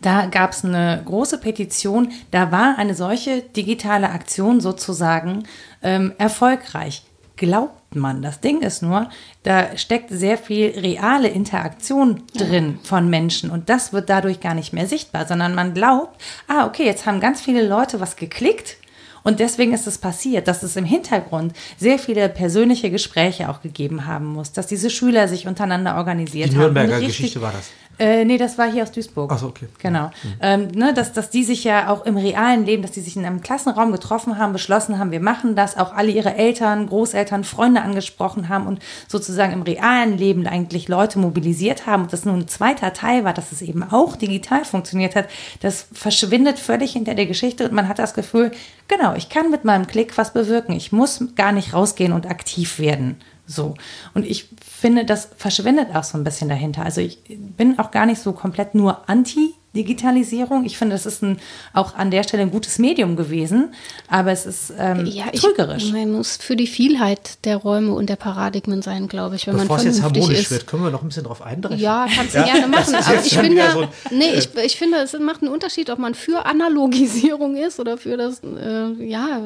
Da 0.00 0.26
gab 0.26 0.50
es 0.52 0.64
eine 0.64 1.00
große 1.04 1.38
Petition, 1.38 2.10
da 2.32 2.50
war 2.50 2.76
eine 2.76 2.94
solche 2.94 3.42
digitale 3.42 4.10
Aktion 4.10 4.60
sozusagen 4.60 5.44
ähm, 5.82 6.12
erfolgreich. 6.18 7.04
Glaubt 7.36 7.81
man. 7.96 8.22
Das 8.22 8.40
Ding 8.40 8.60
ist 8.62 8.82
nur, 8.82 9.08
da 9.42 9.76
steckt 9.76 10.10
sehr 10.10 10.38
viel 10.38 10.70
reale 10.78 11.28
Interaktion 11.28 12.22
drin 12.34 12.78
ja. 12.82 12.88
von 12.88 13.08
Menschen 13.08 13.50
und 13.50 13.68
das 13.68 13.92
wird 13.92 14.08
dadurch 14.08 14.40
gar 14.40 14.54
nicht 14.54 14.72
mehr 14.72 14.86
sichtbar, 14.86 15.26
sondern 15.26 15.54
man 15.54 15.74
glaubt, 15.74 16.20
ah, 16.48 16.66
okay, 16.66 16.84
jetzt 16.84 17.06
haben 17.06 17.20
ganz 17.20 17.40
viele 17.40 17.66
Leute 17.66 18.00
was 18.00 18.16
geklickt 18.16 18.76
und 19.24 19.38
deswegen 19.40 19.72
ist 19.72 19.86
es 19.86 19.98
passiert, 19.98 20.48
dass 20.48 20.62
es 20.62 20.76
im 20.76 20.84
Hintergrund 20.84 21.52
sehr 21.78 21.98
viele 21.98 22.28
persönliche 22.28 22.90
Gespräche 22.90 23.48
auch 23.48 23.62
gegeben 23.62 24.06
haben 24.06 24.26
muss, 24.26 24.52
dass 24.52 24.66
diese 24.66 24.90
Schüler 24.90 25.28
sich 25.28 25.46
untereinander 25.46 25.96
organisiert 25.96 26.50
Die 26.50 26.56
haben. 26.56 26.74
Die 26.74 26.80
Nürnberger 26.80 27.06
Geschichte 27.06 27.40
war 27.40 27.52
das. 27.52 27.70
Äh, 28.02 28.24
nee, 28.24 28.36
das 28.36 28.58
war 28.58 28.68
hier 28.68 28.82
aus 28.82 28.90
Duisburg. 28.90 29.30
Ach 29.32 29.38
so, 29.38 29.46
okay. 29.46 29.68
Genau. 29.78 30.06
Mhm. 30.06 30.34
Ähm, 30.40 30.68
ne, 30.74 30.92
dass, 30.92 31.12
dass 31.12 31.30
die 31.30 31.44
sich 31.44 31.62
ja 31.62 31.88
auch 31.88 32.04
im 32.04 32.16
realen 32.16 32.66
Leben, 32.66 32.82
dass 32.82 32.90
die 32.90 33.00
sich 33.00 33.16
in 33.16 33.24
einem 33.24 33.42
Klassenraum 33.42 33.92
getroffen 33.92 34.38
haben, 34.38 34.52
beschlossen 34.52 34.98
haben, 34.98 35.12
wir 35.12 35.20
machen 35.20 35.54
das, 35.54 35.76
auch 35.76 35.94
alle 35.94 36.10
ihre 36.10 36.34
Eltern, 36.34 36.88
Großeltern, 36.88 37.44
Freunde 37.44 37.80
angesprochen 37.80 38.48
haben 38.48 38.66
und 38.66 38.80
sozusagen 39.06 39.52
im 39.52 39.62
realen 39.62 40.18
Leben 40.18 40.48
eigentlich 40.48 40.88
Leute 40.88 41.20
mobilisiert 41.20 41.86
haben. 41.86 42.02
Und 42.02 42.12
das 42.12 42.24
nur 42.24 42.34
ein 42.34 42.48
zweiter 42.48 42.92
Teil 42.92 43.22
war, 43.22 43.34
dass 43.34 43.52
es 43.52 43.62
eben 43.62 43.84
auch 43.84 44.16
digital 44.16 44.64
funktioniert 44.64 45.14
hat. 45.14 45.28
Das 45.60 45.86
verschwindet 45.92 46.58
völlig 46.58 46.94
hinter 46.94 47.14
der 47.14 47.26
Geschichte 47.26 47.68
und 47.68 47.72
man 47.72 47.86
hat 47.86 48.00
das 48.00 48.14
Gefühl, 48.14 48.50
genau, 48.88 49.14
ich 49.14 49.28
kann 49.28 49.48
mit 49.48 49.64
meinem 49.64 49.86
Klick 49.86 50.18
was 50.18 50.32
bewirken. 50.32 50.72
Ich 50.72 50.90
muss 50.90 51.24
gar 51.36 51.52
nicht 51.52 51.72
rausgehen 51.72 52.12
und 52.12 52.26
aktiv 52.26 52.80
werden. 52.80 53.20
So. 53.52 53.74
Und 54.14 54.26
ich 54.26 54.48
finde, 54.60 55.04
das 55.04 55.28
verschwindet 55.36 55.94
auch 55.94 56.04
so 56.04 56.18
ein 56.18 56.24
bisschen 56.24 56.48
dahinter. 56.48 56.84
Also 56.84 57.00
ich 57.00 57.18
bin 57.28 57.78
auch 57.78 57.90
gar 57.90 58.06
nicht 58.06 58.20
so 58.20 58.32
komplett 58.32 58.74
nur 58.74 59.08
anti 59.08 59.54
Digitalisierung. 59.74 60.64
Ich 60.64 60.76
finde, 60.76 60.94
das 60.94 61.06
ist 61.06 61.22
ein, 61.22 61.38
auch 61.72 61.94
an 61.94 62.10
der 62.10 62.22
Stelle 62.24 62.42
ein 62.42 62.50
gutes 62.50 62.78
Medium 62.78 63.16
gewesen, 63.16 63.72
aber 64.08 64.30
es 64.30 64.44
ist 64.44 64.72
ähm, 64.78 65.06
ja, 65.06 65.30
trügerisch. 65.30 65.84
Ich, 65.84 65.92
man 65.92 66.12
muss 66.12 66.36
für 66.36 66.56
die 66.56 66.66
Vielheit 66.66 67.44
der 67.44 67.56
Räume 67.56 67.94
und 67.94 68.10
der 68.10 68.16
Paradigmen 68.16 68.82
sein, 68.82 69.08
glaube 69.08 69.36
ich. 69.36 69.46
Wenn 69.46 69.54
Bevor 69.56 69.78
man 69.78 69.86
es 69.86 69.96
jetzt 69.96 70.02
harmonisch 70.02 70.40
ist. 70.40 70.50
wird, 70.50 70.66
können 70.66 70.84
wir 70.84 70.90
noch 70.90 71.02
ein 71.02 71.08
bisschen 71.08 71.24
drauf 71.24 71.40
eindringen. 71.40 71.78
Ja, 71.78 72.06
kannst 72.14 72.34
du 72.34 72.38
ja? 72.38 72.44
gerne 72.44 72.66
machen. 72.66 72.94
Aber 72.94 73.24
ich 73.24 73.34
finde, 73.34 73.62
so 73.72 73.88
nee, 74.10 74.32
ich, 74.34 74.54
ich 74.54 74.76
finde, 74.76 74.98
es 74.98 75.18
macht 75.18 75.42
einen 75.42 75.50
Unterschied, 75.50 75.88
ob 75.88 75.98
man 75.98 76.14
für 76.14 76.44
Analogisierung 76.44 77.56
ist 77.56 77.80
oder 77.80 77.96
für 77.96 78.18
das, 78.18 78.42
äh, 78.44 78.92
ja, 79.04 79.40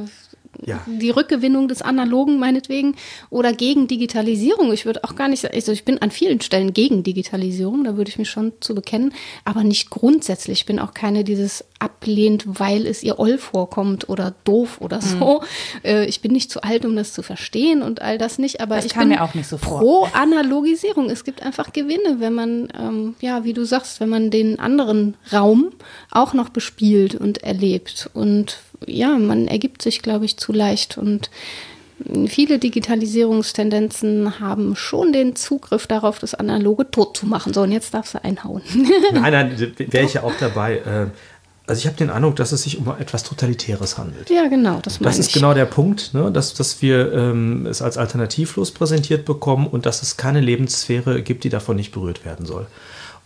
ja. 0.64 0.80
die 0.86 1.10
Rückgewinnung 1.10 1.68
des 1.68 1.82
Analogen 1.82 2.38
meinetwegen 2.38 2.96
oder 3.30 3.52
gegen 3.52 3.88
Digitalisierung. 3.88 4.72
Ich 4.72 4.86
würde 4.86 5.04
auch 5.04 5.14
gar 5.14 5.28
nicht, 5.28 5.50
also 5.52 5.72
ich 5.72 5.84
bin 5.84 6.00
an 6.00 6.10
vielen 6.10 6.40
Stellen 6.40 6.72
gegen 6.72 7.02
Digitalisierung, 7.02 7.84
da 7.84 7.96
würde 7.96 8.10
ich 8.10 8.18
mich 8.18 8.30
schon 8.30 8.52
zu 8.60 8.74
bekennen, 8.74 9.12
aber 9.44 9.64
nicht 9.64 9.90
grundsätzlich. 9.90 10.60
Ich 10.60 10.66
bin 10.66 10.78
auch 10.78 10.94
keine, 10.94 11.24
die 11.24 11.36
das 11.36 11.64
ablehnt, 11.78 12.44
weil 12.46 12.86
es 12.86 13.02
ihr 13.02 13.18
Oll 13.18 13.38
vorkommt 13.38 14.08
oder 14.08 14.34
doof 14.44 14.80
oder 14.80 15.00
so. 15.02 15.42
Mhm. 15.82 16.04
ich 16.08 16.20
bin 16.20 16.32
nicht 16.32 16.50
zu 16.50 16.62
alt, 16.62 16.84
um 16.84 16.96
das 16.96 17.12
zu 17.12 17.22
verstehen 17.22 17.82
und 17.82 18.00
all 18.00 18.18
das 18.18 18.38
nicht, 18.38 18.60
aber 18.60 18.76
das 18.76 18.86
ich 18.86 18.94
bin 18.94 19.08
mir 19.08 19.22
auch 19.22 19.34
nicht 19.34 19.48
so 19.48 19.58
pro 19.58 20.04
Analogisierung. 20.12 21.10
Es 21.10 21.24
gibt 21.24 21.42
einfach 21.42 21.72
Gewinne, 21.72 22.16
wenn 22.18 22.32
man, 22.32 22.68
ähm, 22.78 23.14
ja, 23.20 23.44
wie 23.44 23.52
du 23.52 23.64
sagst, 23.64 24.00
wenn 24.00 24.08
man 24.08 24.30
den 24.30 24.58
anderen 24.58 25.16
Raum 25.32 25.72
auch 26.10 26.32
noch 26.32 26.48
bespielt 26.48 27.14
und 27.14 27.42
erlebt 27.42 28.10
und 28.14 28.58
ja, 28.86 29.16
man 29.18 29.48
ergibt 29.48 29.82
sich, 29.82 30.02
glaube 30.02 30.24
ich, 30.24 30.36
zu 30.36 30.52
leicht 30.52 30.98
und 30.98 31.30
viele 32.28 32.58
Digitalisierungstendenzen 32.58 34.38
haben 34.40 34.76
schon 34.76 35.12
den 35.12 35.34
Zugriff 35.34 35.86
darauf, 35.86 36.18
das 36.18 36.34
Analoge 36.34 36.90
tot 36.90 37.16
zu 37.16 37.26
machen. 37.26 37.54
So, 37.54 37.62
und 37.62 37.72
jetzt 37.72 37.94
darfst 37.94 38.14
du 38.14 38.22
einhauen. 38.22 38.62
nein, 39.12 39.32
nein, 39.32 39.72
wäre 39.78 40.04
ich 40.04 40.14
ja 40.14 40.22
auch 40.22 40.34
dabei. 40.38 40.76
Äh, 40.78 41.06
also 41.66 41.80
ich 41.80 41.86
habe 41.86 41.96
den 41.96 42.10
Eindruck, 42.10 42.36
dass 42.36 42.52
es 42.52 42.62
sich 42.62 42.78
um 42.78 42.88
etwas 42.98 43.24
Totalitäres 43.24 43.98
handelt. 43.98 44.30
Ja, 44.30 44.46
genau, 44.46 44.78
das 44.82 45.00
meine 45.00 45.10
Das 45.10 45.18
ist 45.18 45.28
ich. 45.28 45.34
genau 45.34 45.52
der 45.52 45.64
Punkt, 45.64 46.14
ne? 46.14 46.30
dass, 46.30 46.54
dass 46.54 46.80
wir 46.80 47.12
ähm, 47.12 47.66
es 47.66 47.82
als 47.82 47.98
alternativlos 47.98 48.70
präsentiert 48.70 49.24
bekommen 49.24 49.66
und 49.66 49.84
dass 49.84 50.02
es 50.02 50.16
keine 50.16 50.40
Lebenssphäre 50.40 51.22
gibt, 51.22 51.42
die 51.42 51.48
davon 51.48 51.76
nicht 51.76 51.90
berührt 51.90 52.24
werden 52.24 52.46
soll. 52.46 52.68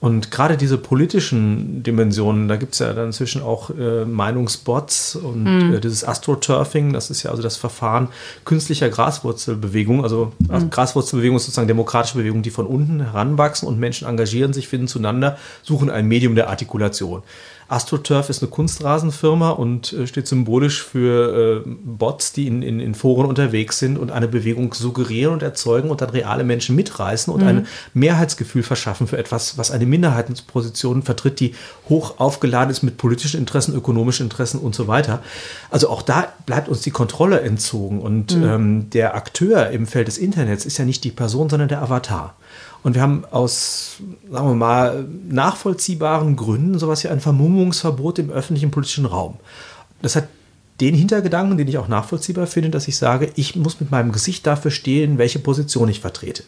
Und 0.01 0.31
gerade 0.31 0.57
diese 0.57 0.79
politischen 0.79 1.83
Dimensionen, 1.83 2.49
da 2.49 2.57
gibt 2.57 2.73
es 2.73 2.79
ja 2.79 2.95
dann 2.95 3.07
inzwischen 3.09 3.43
auch 3.43 3.69
äh, 3.69 4.07
Meinungsbots 4.07 5.15
und 5.15 5.45
mhm. 5.45 5.75
äh, 5.75 5.81
dieses 5.81 6.05
Astroturfing, 6.05 6.95
das 6.95 7.11
ist 7.11 7.23
ja 7.23 7.31
also 7.31 7.43
das 7.43 7.59
Verfahren 7.59 8.09
künstlicher 8.47 8.89
Graswurzelbewegung. 8.89 10.03
Also, 10.03 10.33
mhm. 10.39 10.71
Graswurzelbewegung 10.71 11.37
ist 11.37 11.45
sozusagen 11.45 11.69
demokratische 11.69 12.17
Bewegung, 12.17 12.41
die 12.41 12.51
von 12.51 12.67
unten 12.67 13.01
heranwachsen 13.01 13.69
und 13.69 13.79
Menschen 13.79 14.09
engagieren 14.09 14.55
sich, 14.55 14.69
finden 14.69 14.89
zueinander, 14.89 15.37
suchen 15.63 15.91
ein 15.91 16.09
Medium 16.09 16.35
der 16.35 16.49
Artikulation. 16.49 17.23
AstroTurf 17.71 18.31
ist 18.31 18.43
eine 18.43 18.51
Kunstrasenfirma 18.51 19.51
und 19.51 19.93
äh, 19.93 20.09
steht 20.09 20.27
symbolisch 20.27 20.83
für 20.83 21.63
äh, 21.65 21.71
Bots, 21.85 22.33
die 22.33 22.49
in, 22.49 22.63
in, 22.63 22.81
in, 22.81 22.97
Foren 22.97 23.27
unterwegs 23.27 23.79
sind 23.79 23.97
und 23.97 24.11
eine 24.11 24.27
Bewegung 24.27 24.75
suggerieren 24.75 25.33
und 25.33 25.43
erzeugen 25.45 25.89
und 25.89 26.01
dann 26.01 26.11
reale 26.11 26.43
Menschen 26.43 26.75
mitreißen 26.75 27.33
und 27.33 27.43
mhm. 27.43 27.49
ein 27.49 27.67
Mehrheitsgefühl 27.95 28.65
verschaffen 28.65 29.07
für 29.07 29.19
etwas, 29.19 29.57
was 29.57 29.71
eine 29.71 29.87
Minderheitenposition 29.87 31.03
vertritt, 31.03 31.39
die 31.39 31.55
hoch 31.89 32.19
aufgeladen 32.19 32.71
ist 32.71 32.83
mit 32.83 32.97
politischen 32.97 33.39
Interessen, 33.39 33.73
ökonomischen 33.75 34.27
Interessen 34.27 34.59
und 34.59 34.75
so 34.75 34.89
weiter. 34.89 35.23
Also 35.71 35.89
auch 35.91 36.03
da 36.03 36.27
bleibt 36.47 36.69
uns 36.69 36.81
die 36.81 36.91
Kontrolle 36.91 37.41
entzogen 37.41 38.01
und 38.01 38.37
mhm. 38.37 38.43
ähm, 38.43 38.91
der 38.91 39.15
Akteur 39.15 39.71
im 39.71 39.87
Feld 39.87 40.09
des 40.09 40.19
Internets 40.19 40.67
ist 40.67 40.77
ja 40.79 40.85
nicht 40.85 41.05
die 41.05 41.13
Person, 41.13 41.49
sondern 41.49 41.69
der 41.69 41.83
Avatar. 41.83 42.35
Und 42.83 42.95
wir 42.95 43.03
haben 43.03 43.25
aus, 43.31 43.99
sagen 44.31 44.49
wir 44.49 44.55
mal, 44.55 45.07
nachvollziehbaren 45.29 46.37
Gründen 46.37 46.79
sowas 46.79 47.05
wie 47.05 47.09
ein 47.09 47.21
Vermummungsverbot 47.21 48.19
im 48.19 48.31
öffentlichen 48.31 48.71
politischen 48.71 49.05
Raum. 49.05 49.37
Das 50.01 50.17
hat 50.17 50.29
den 50.81 50.95
Hintergedanken, 50.95 51.59
den 51.59 51.69
ich 51.69 51.77
auch 51.77 51.89
nachvollziehbar 51.89 52.47
finde, 52.47 52.71
dass 52.71 52.89
ich 52.89 52.97
sage, 52.97 53.31
ich 53.37 53.55
muss 53.55 53.81
mit 53.81 53.91
meinem 53.91 54.13
Gesicht 54.13 54.47
dafür 54.47 54.71
stehen, 54.71 55.19
welche 55.19 55.39
Position 55.39 55.89
ich 55.89 56.01
vertrete. 56.01 56.43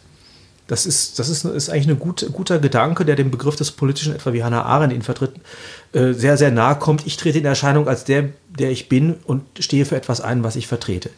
Das 0.65 0.85
ist, 0.85 1.19
das 1.19 1.29
ist, 1.29 1.45
ist 1.45 1.69
eigentlich 1.69 1.89
ein 1.89 1.99
gut, 1.99 2.27
guter 2.31 2.57
Gedanke, 2.57 3.05
der 3.05 3.15
dem 3.15 3.29
Begriff 3.29 3.55
des 3.55 3.71
Politischen, 3.71 4.15
etwa 4.15 4.33
wie 4.33 4.43
Hannah 4.43 4.63
Arendt 4.63 4.93
ihn 4.93 5.01
vertritt, 5.01 5.33
äh, 5.93 6.13
sehr, 6.13 6.37
sehr 6.37 6.51
nahe 6.51 6.75
kommt. 6.75 7.05
Ich 7.05 7.17
trete 7.17 7.39
in 7.39 7.45
Erscheinung 7.45 7.87
als 7.87 8.03
der, 8.03 8.29
der 8.49 8.71
ich 8.71 8.89
bin 8.89 9.15
und 9.25 9.43
stehe 9.59 9.85
für 9.85 9.95
etwas 9.95 10.21
ein, 10.21 10.43
was 10.43 10.55
ich 10.55 10.67
vertrete. 10.67 11.09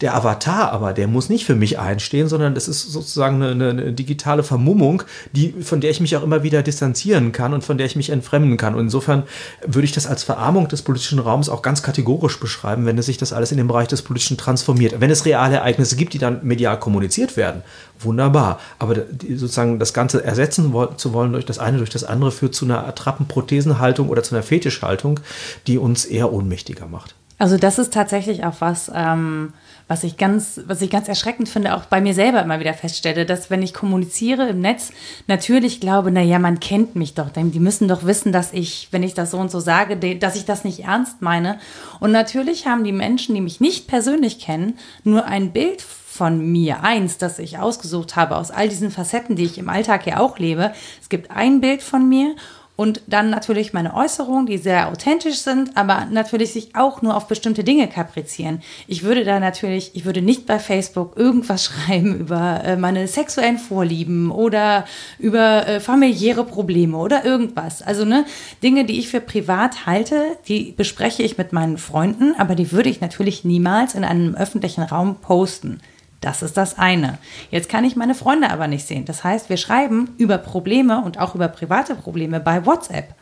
Der 0.00 0.14
Avatar 0.16 0.72
aber, 0.72 0.92
der 0.92 1.06
muss 1.06 1.28
nicht 1.28 1.44
für 1.44 1.54
mich 1.54 1.78
einstehen, 1.78 2.28
sondern 2.28 2.54
das 2.54 2.66
ist 2.66 2.82
sozusagen 2.92 3.42
eine, 3.42 3.70
eine, 3.70 3.92
digitale 3.92 4.42
Vermummung, 4.42 5.04
die, 5.32 5.54
von 5.62 5.80
der 5.80 5.90
ich 5.90 6.00
mich 6.00 6.16
auch 6.16 6.22
immer 6.22 6.42
wieder 6.42 6.62
distanzieren 6.62 7.30
kann 7.30 7.54
und 7.54 7.62
von 7.62 7.78
der 7.78 7.86
ich 7.86 7.94
mich 7.94 8.10
entfremden 8.10 8.56
kann. 8.56 8.74
Und 8.74 8.80
insofern 8.80 9.22
würde 9.64 9.84
ich 9.84 9.92
das 9.92 10.06
als 10.06 10.24
Verarmung 10.24 10.68
des 10.68 10.82
politischen 10.82 11.20
Raums 11.20 11.48
auch 11.48 11.62
ganz 11.62 11.82
kategorisch 11.82 12.40
beschreiben, 12.40 12.86
wenn 12.86 12.98
es 12.98 13.06
sich 13.06 13.18
das 13.18 13.32
alles 13.32 13.52
in 13.52 13.58
den 13.58 13.68
Bereich 13.68 13.88
des 13.88 14.02
Politischen 14.02 14.36
transformiert. 14.36 15.00
Wenn 15.00 15.10
es 15.10 15.26
reale 15.26 15.56
Ereignisse 15.56 15.96
gibt, 15.96 16.12
die 16.12 16.18
dann 16.18 16.40
medial 16.42 16.80
kommuniziert 16.80 17.36
werden, 17.36 17.62
wunderbar. 18.00 18.58
Aber 18.80 18.96
sozusagen 19.36 19.78
das 19.78 19.94
Ganze 19.94 20.24
ersetzen 20.24 20.74
zu 20.96 21.12
wollen 21.12 21.32
durch 21.32 21.46
das 21.46 21.58
eine, 21.60 21.78
durch 21.78 21.90
das 21.90 22.04
andere, 22.04 22.32
führt 22.32 22.54
zu 22.54 22.64
einer 22.64 22.86
Attrappenprothesenhaltung 22.86 24.08
oder 24.14 24.22
zu 24.22 24.34
einer 24.34 24.44
Fetischhaltung, 24.44 25.20
die 25.66 25.76
uns 25.76 26.04
eher 26.04 26.32
ohnmächtiger 26.32 26.86
macht. 26.86 27.14
Also 27.36 27.56
das 27.56 27.78
ist 27.78 27.92
tatsächlich 27.92 28.44
auch 28.44 28.60
was, 28.60 28.90
ähm, 28.94 29.52
was 29.88 30.04
ich 30.04 30.16
ganz, 30.16 30.60
was 30.66 30.80
ich 30.82 30.90
ganz 30.90 31.08
erschreckend 31.08 31.48
finde, 31.48 31.74
auch 31.74 31.86
bei 31.86 32.00
mir 32.00 32.14
selber 32.14 32.40
immer 32.40 32.60
wieder 32.60 32.74
feststelle, 32.74 33.26
dass 33.26 33.50
wenn 33.50 33.62
ich 33.62 33.74
kommuniziere 33.74 34.48
im 34.48 34.60
Netz, 34.60 34.92
natürlich 35.26 35.80
glaube, 35.80 36.12
na 36.12 36.22
ja, 36.22 36.38
man 36.38 36.60
kennt 36.60 36.94
mich 36.94 37.14
doch, 37.14 37.30
die 37.30 37.60
müssen 37.60 37.88
doch 37.88 38.04
wissen, 38.04 38.30
dass 38.30 38.52
ich, 38.52 38.88
wenn 38.92 39.02
ich 39.02 39.14
das 39.14 39.32
so 39.32 39.38
und 39.38 39.50
so 39.50 39.58
sage, 39.58 39.96
dass 40.16 40.36
ich 40.36 40.44
das 40.44 40.62
nicht 40.62 40.84
ernst 40.84 41.22
meine. 41.22 41.58
Und 41.98 42.12
natürlich 42.12 42.66
haben 42.66 42.84
die 42.84 42.92
Menschen, 42.92 43.34
die 43.34 43.40
mich 43.40 43.60
nicht 43.60 43.88
persönlich 43.88 44.38
kennen, 44.38 44.78
nur 45.02 45.26
ein 45.26 45.52
Bild 45.52 45.82
von 45.82 46.52
mir, 46.52 46.84
eins, 46.84 47.18
das 47.18 47.40
ich 47.40 47.58
ausgesucht 47.58 48.14
habe 48.14 48.36
aus 48.36 48.52
all 48.52 48.68
diesen 48.68 48.92
Facetten, 48.92 49.34
die 49.34 49.44
ich 49.44 49.58
im 49.58 49.68
Alltag 49.68 50.06
ja 50.06 50.20
auch 50.20 50.38
lebe. 50.38 50.72
Es 51.02 51.08
gibt 51.08 51.32
ein 51.32 51.60
Bild 51.60 51.82
von 51.82 52.08
mir 52.08 52.36
und 52.76 53.02
dann 53.06 53.30
natürlich 53.30 53.72
meine 53.72 53.94
Äußerungen, 53.94 54.46
die 54.46 54.58
sehr 54.58 54.88
authentisch 54.88 55.38
sind, 55.38 55.76
aber 55.76 56.06
natürlich 56.10 56.52
sich 56.52 56.74
auch 56.74 57.02
nur 57.02 57.16
auf 57.16 57.28
bestimmte 57.28 57.62
Dinge 57.62 57.86
kaprizieren. 57.86 58.62
Ich 58.88 59.04
würde 59.04 59.24
da 59.24 59.38
natürlich, 59.38 59.92
ich 59.94 60.04
würde 60.04 60.22
nicht 60.22 60.46
bei 60.46 60.58
Facebook 60.58 61.16
irgendwas 61.16 61.64
schreiben 61.86 62.18
über 62.18 62.64
äh, 62.64 62.76
meine 62.76 63.06
sexuellen 63.06 63.58
Vorlieben 63.58 64.32
oder 64.32 64.86
über 65.20 65.68
äh, 65.68 65.80
familiäre 65.80 66.44
Probleme 66.44 66.96
oder 66.96 67.24
irgendwas. 67.24 67.80
Also 67.80 68.04
ne, 68.04 68.24
Dinge, 68.62 68.84
die 68.84 68.98
ich 68.98 69.08
für 69.08 69.20
privat 69.20 69.86
halte, 69.86 70.36
die 70.48 70.74
bespreche 70.76 71.22
ich 71.22 71.38
mit 71.38 71.52
meinen 71.52 71.78
Freunden, 71.78 72.34
aber 72.38 72.56
die 72.56 72.72
würde 72.72 72.88
ich 72.88 73.00
natürlich 73.00 73.44
niemals 73.44 73.94
in 73.94 74.04
einem 74.04 74.34
öffentlichen 74.34 74.82
Raum 74.82 75.16
posten. 75.20 75.80
Das 76.24 76.40
ist 76.40 76.56
das 76.56 76.78
eine. 76.78 77.18
Jetzt 77.50 77.68
kann 77.68 77.84
ich 77.84 77.96
meine 77.96 78.14
Freunde 78.14 78.48
aber 78.48 78.66
nicht 78.66 78.86
sehen. 78.86 79.04
Das 79.04 79.24
heißt, 79.24 79.50
wir 79.50 79.58
schreiben 79.58 80.14
über 80.16 80.38
Probleme 80.38 81.04
und 81.04 81.18
auch 81.18 81.34
über 81.34 81.48
private 81.48 81.94
Probleme 81.94 82.40
bei 82.40 82.64
WhatsApp. 82.64 83.14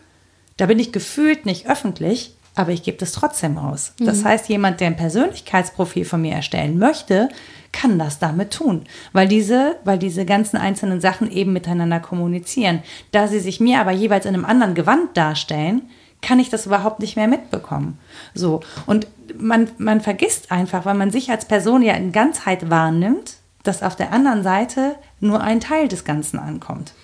Da 0.57 0.67
bin 0.67 0.79
ich 0.79 0.93
gefühlt 0.93 1.45
nicht 1.45 1.69
öffentlich, 1.69 2.37
aber 2.55 2.71
ich 2.71 2.85
gebe 2.85 2.99
das 2.99 3.11
trotzdem 3.11 3.59
aus. 3.59 3.95
Das 3.99 4.21
mhm. 4.21 4.25
heißt, 4.27 4.49
jemand, 4.49 4.79
der 4.79 4.87
ein 4.87 4.97
Persönlichkeitsprofil 4.97 6.05
von 6.05 6.23
mir 6.23 6.35
erstellen 6.35 6.79
möchte, 6.79 7.29
kann 7.73 7.99
das 7.99 8.21
damit 8.21 8.53
tun, 8.53 8.85
weil 9.13 9.27
diese, 9.27 9.79
weil 9.83 9.99
diese 9.99 10.25
ganzen 10.25 10.57
einzelnen 10.57 11.01
Sachen 11.01 11.29
eben 11.29 11.53
miteinander 11.53 11.99
kommunizieren. 11.99 12.85
Da 13.11 13.27
sie 13.27 13.41
sich 13.41 13.59
mir 13.59 13.81
aber 13.81 13.91
jeweils 13.91 14.27
in 14.27 14.35
einem 14.35 14.45
anderen 14.45 14.77
Gewand 14.77 15.17
darstellen, 15.17 15.91
kann 16.23 16.41
ich 16.41 16.49
das 16.49 16.67
überhaupt 16.67 17.01
nicht 17.01 17.17
mehr 17.17 17.29
mitbekommen. 17.29 17.99
So. 18.35 18.61
Und 18.87 19.07
man, 19.37 19.69
man 19.79 20.01
vergisst 20.01 20.51
einfach, 20.51 20.87
weil 20.87 20.95
man 20.95 21.11
sich 21.11 21.31
als 21.31 21.47
Person 21.47 21.83
ja 21.83 21.95
in 21.95 22.13
Ganzheit 22.13 22.71
wahrnimmt, 22.71 23.35
dass 23.65 23.83
auf 23.83 23.97
der 23.97 24.13
anderen 24.13 24.43
Seite 24.43 24.95
nur 25.21 25.41
ein 25.41 25.61
Teil 25.61 25.89
des 25.89 26.05
Ganzen 26.05 26.39
ankommt. 26.39 26.95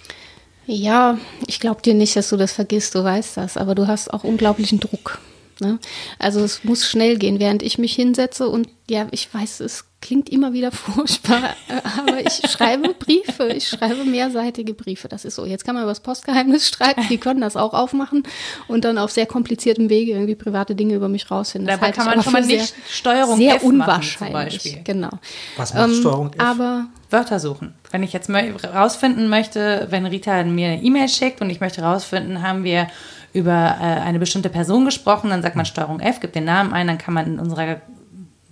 Ja, 0.67 1.19
ich 1.47 1.61
glaube 1.61 1.83
dir 1.83 1.95
nicht, 1.95 2.15
dass 2.17 2.29
du 2.29 2.37
das 2.37 2.53
vergisst, 2.53 2.95
du 2.95 3.03
weißt 3.03 3.37
das, 3.37 3.57
aber 3.57 3.75
du 3.75 3.87
hast 3.87 4.13
auch 4.13 4.25
unglaublichen 4.25 4.81
Druck. 4.81 5.19
Ne? 5.61 5.79
Also 6.19 6.41
es 6.41 6.63
muss 6.63 6.87
schnell 6.87 7.19
gehen, 7.19 7.41
während 7.41 7.63
ich 7.63 7.79
mich 7.79 7.95
hinsetze 7.95 8.49
und 8.49 8.69
ja, 8.89 9.07
ich 9.11 9.33
weiß, 9.33 9.61
es 9.61 9.87
klingt 10.01 10.29
immer 10.29 10.53
wieder 10.53 10.73
furchtbar, 10.73 11.55
aber 11.99 12.21
ich 12.21 12.51
schreibe 12.51 12.95
Briefe, 12.95 13.49
ich 13.49 13.69
schreibe 13.69 14.05
mehrseitige 14.05 14.75
Briefe. 14.75 15.09
Das 15.09 15.25
ist 15.25 15.35
so. 15.35 15.45
Jetzt 15.45 15.65
kann 15.65 15.75
man 15.75 15.85
über 15.85 15.91
das 15.91 16.01
Postgeheimnis 16.01 16.69
streiten, 16.69 17.03
die 17.09 17.19
können 17.19 17.41
das 17.41 17.57
auch 17.57 17.75
aufmachen 17.75 18.23
und 18.69 18.85
dann 18.85 18.99
auf 18.99 19.11
sehr 19.11 19.27
kompliziertem 19.27 19.91
Wege 19.91 20.13
irgendwie 20.13 20.35
private 20.35 20.75
Dinge 20.75 20.95
über 20.95 21.09
mich 21.09 21.31
rausfinden. 21.31 21.67
Das 21.67 21.81
Dabei 21.81 21.93
kann 21.93 22.07
man 22.07 22.23
schon 22.23 22.33
mal 22.33 22.45
nicht 22.45 22.75
Steuerung 22.89 23.37
sehr 23.37 23.57
F 23.57 23.63
unwahrscheinlich. 23.63 24.81
Genau. 24.85 25.11
Was 25.57 25.75
macht 25.75 25.89
ähm, 25.89 25.95
Steuerung 25.95 26.33
F? 26.33 26.41
Aber 26.41 26.87
Wörter 27.11 27.41
suchen. 27.41 27.75
Wenn 27.91 28.03
ich 28.03 28.13
jetzt 28.13 28.31
rausfinden 28.31 29.29
möchte, 29.29 29.87
wenn 29.91 30.07
Rita 30.07 30.45
mir 30.45 30.69
eine 30.69 30.83
E-Mail 30.83 31.09
schickt 31.09 31.41
und 31.41 31.51
ich 31.51 31.61
möchte 31.61 31.83
rausfinden, 31.83 32.43
haben 32.43 32.65
wir 32.65 32.89
über 33.33 33.77
äh, 33.81 33.85
eine 33.85 34.19
bestimmte 34.19 34.49
Person 34.49 34.85
gesprochen, 34.85 35.31
dann 35.31 35.43
sagt 35.43 35.57
man 35.57 35.67
Steuerung 35.67 36.01
F, 36.01 36.21
gibt 36.21 36.35
den 36.35 36.45
Namen 36.45 36.73
ein, 36.73 36.87
dann 36.87 36.99
kann 36.99 37.15
man 37.15 37.27
in 37.27 37.39
unserer 37.39 37.81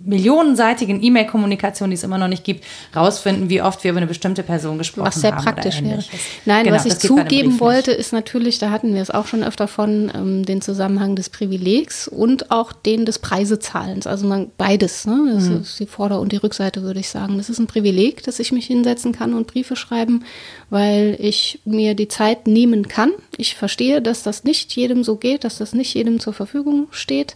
millionenseitigen 0.07 1.03
E-Mail-Kommunikation, 1.03 1.89
die 1.89 1.95
es 1.95 2.03
immer 2.03 2.17
noch 2.17 2.29
nicht 2.29 2.43
gibt, 2.43 2.63
rausfinden, 2.95 3.49
wie 3.49 3.61
oft 3.61 3.83
wir 3.83 3.91
über 3.91 3.97
eine 3.97 4.07
bestimmte 4.07 4.41
Person 4.41 4.77
gesprochen 4.77 5.05
haben. 5.05 5.15
Was 5.15 5.21
sehr 5.21 5.35
haben 5.35 5.43
praktisch 5.43 5.83
wäre. 5.83 6.03
Nein, 6.45 6.63
genau, 6.63 6.75
was 6.75 6.85
ich 6.85 6.97
zugeben 6.97 7.59
wollte, 7.59 7.91
ist 7.91 8.13
natürlich, 8.13 8.57
da 8.57 8.71
hatten 8.71 8.93
wir 8.93 9.01
es 9.01 9.11
auch 9.11 9.27
schon 9.27 9.43
öfter 9.43 9.67
von, 9.67 10.11
ähm, 10.15 10.45
den 10.45 10.61
Zusammenhang 10.61 11.15
des 11.15 11.29
Privilegs 11.29 12.07
und 12.07 12.51
auch 12.51 12.71
den 12.71 13.05
des 13.05 13.19
Preisezahlens. 13.19 14.07
Also 14.07 14.25
man, 14.27 14.49
beides, 14.57 15.05
ne? 15.05 15.31
Das 15.33 15.49
mhm. 15.49 15.61
ist 15.61 15.79
die 15.79 15.85
Vorder- 15.85 16.21
und 16.21 16.31
die 16.31 16.37
Rückseite, 16.37 16.81
würde 16.83 17.01
ich 17.01 17.09
sagen. 17.09 17.37
Das 17.37 17.49
ist 17.49 17.59
ein 17.59 17.67
Privileg, 17.67 18.23
dass 18.23 18.39
ich 18.39 18.51
mich 18.51 18.65
hinsetzen 18.67 19.11
kann 19.11 19.33
und 19.33 19.47
Briefe 19.47 19.75
schreiben, 19.75 20.23
weil 20.69 21.15
ich 21.19 21.59
mir 21.65 21.95
die 21.95 22.07
Zeit 22.07 22.47
nehmen 22.47 22.87
kann. 22.87 23.11
Ich 23.37 23.55
verstehe, 23.55 24.01
dass 24.01 24.23
das 24.23 24.43
nicht 24.43 24.75
jedem 24.75 25.03
so 25.03 25.15
geht, 25.15 25.43
dass 25.43 25.57
das 25.57 25.73
nicht 25.73 25.93
jedem 25.93 26.19
zur 26.19 26.33
Verfügung 26.33 26.87
steht. 26.91 27.35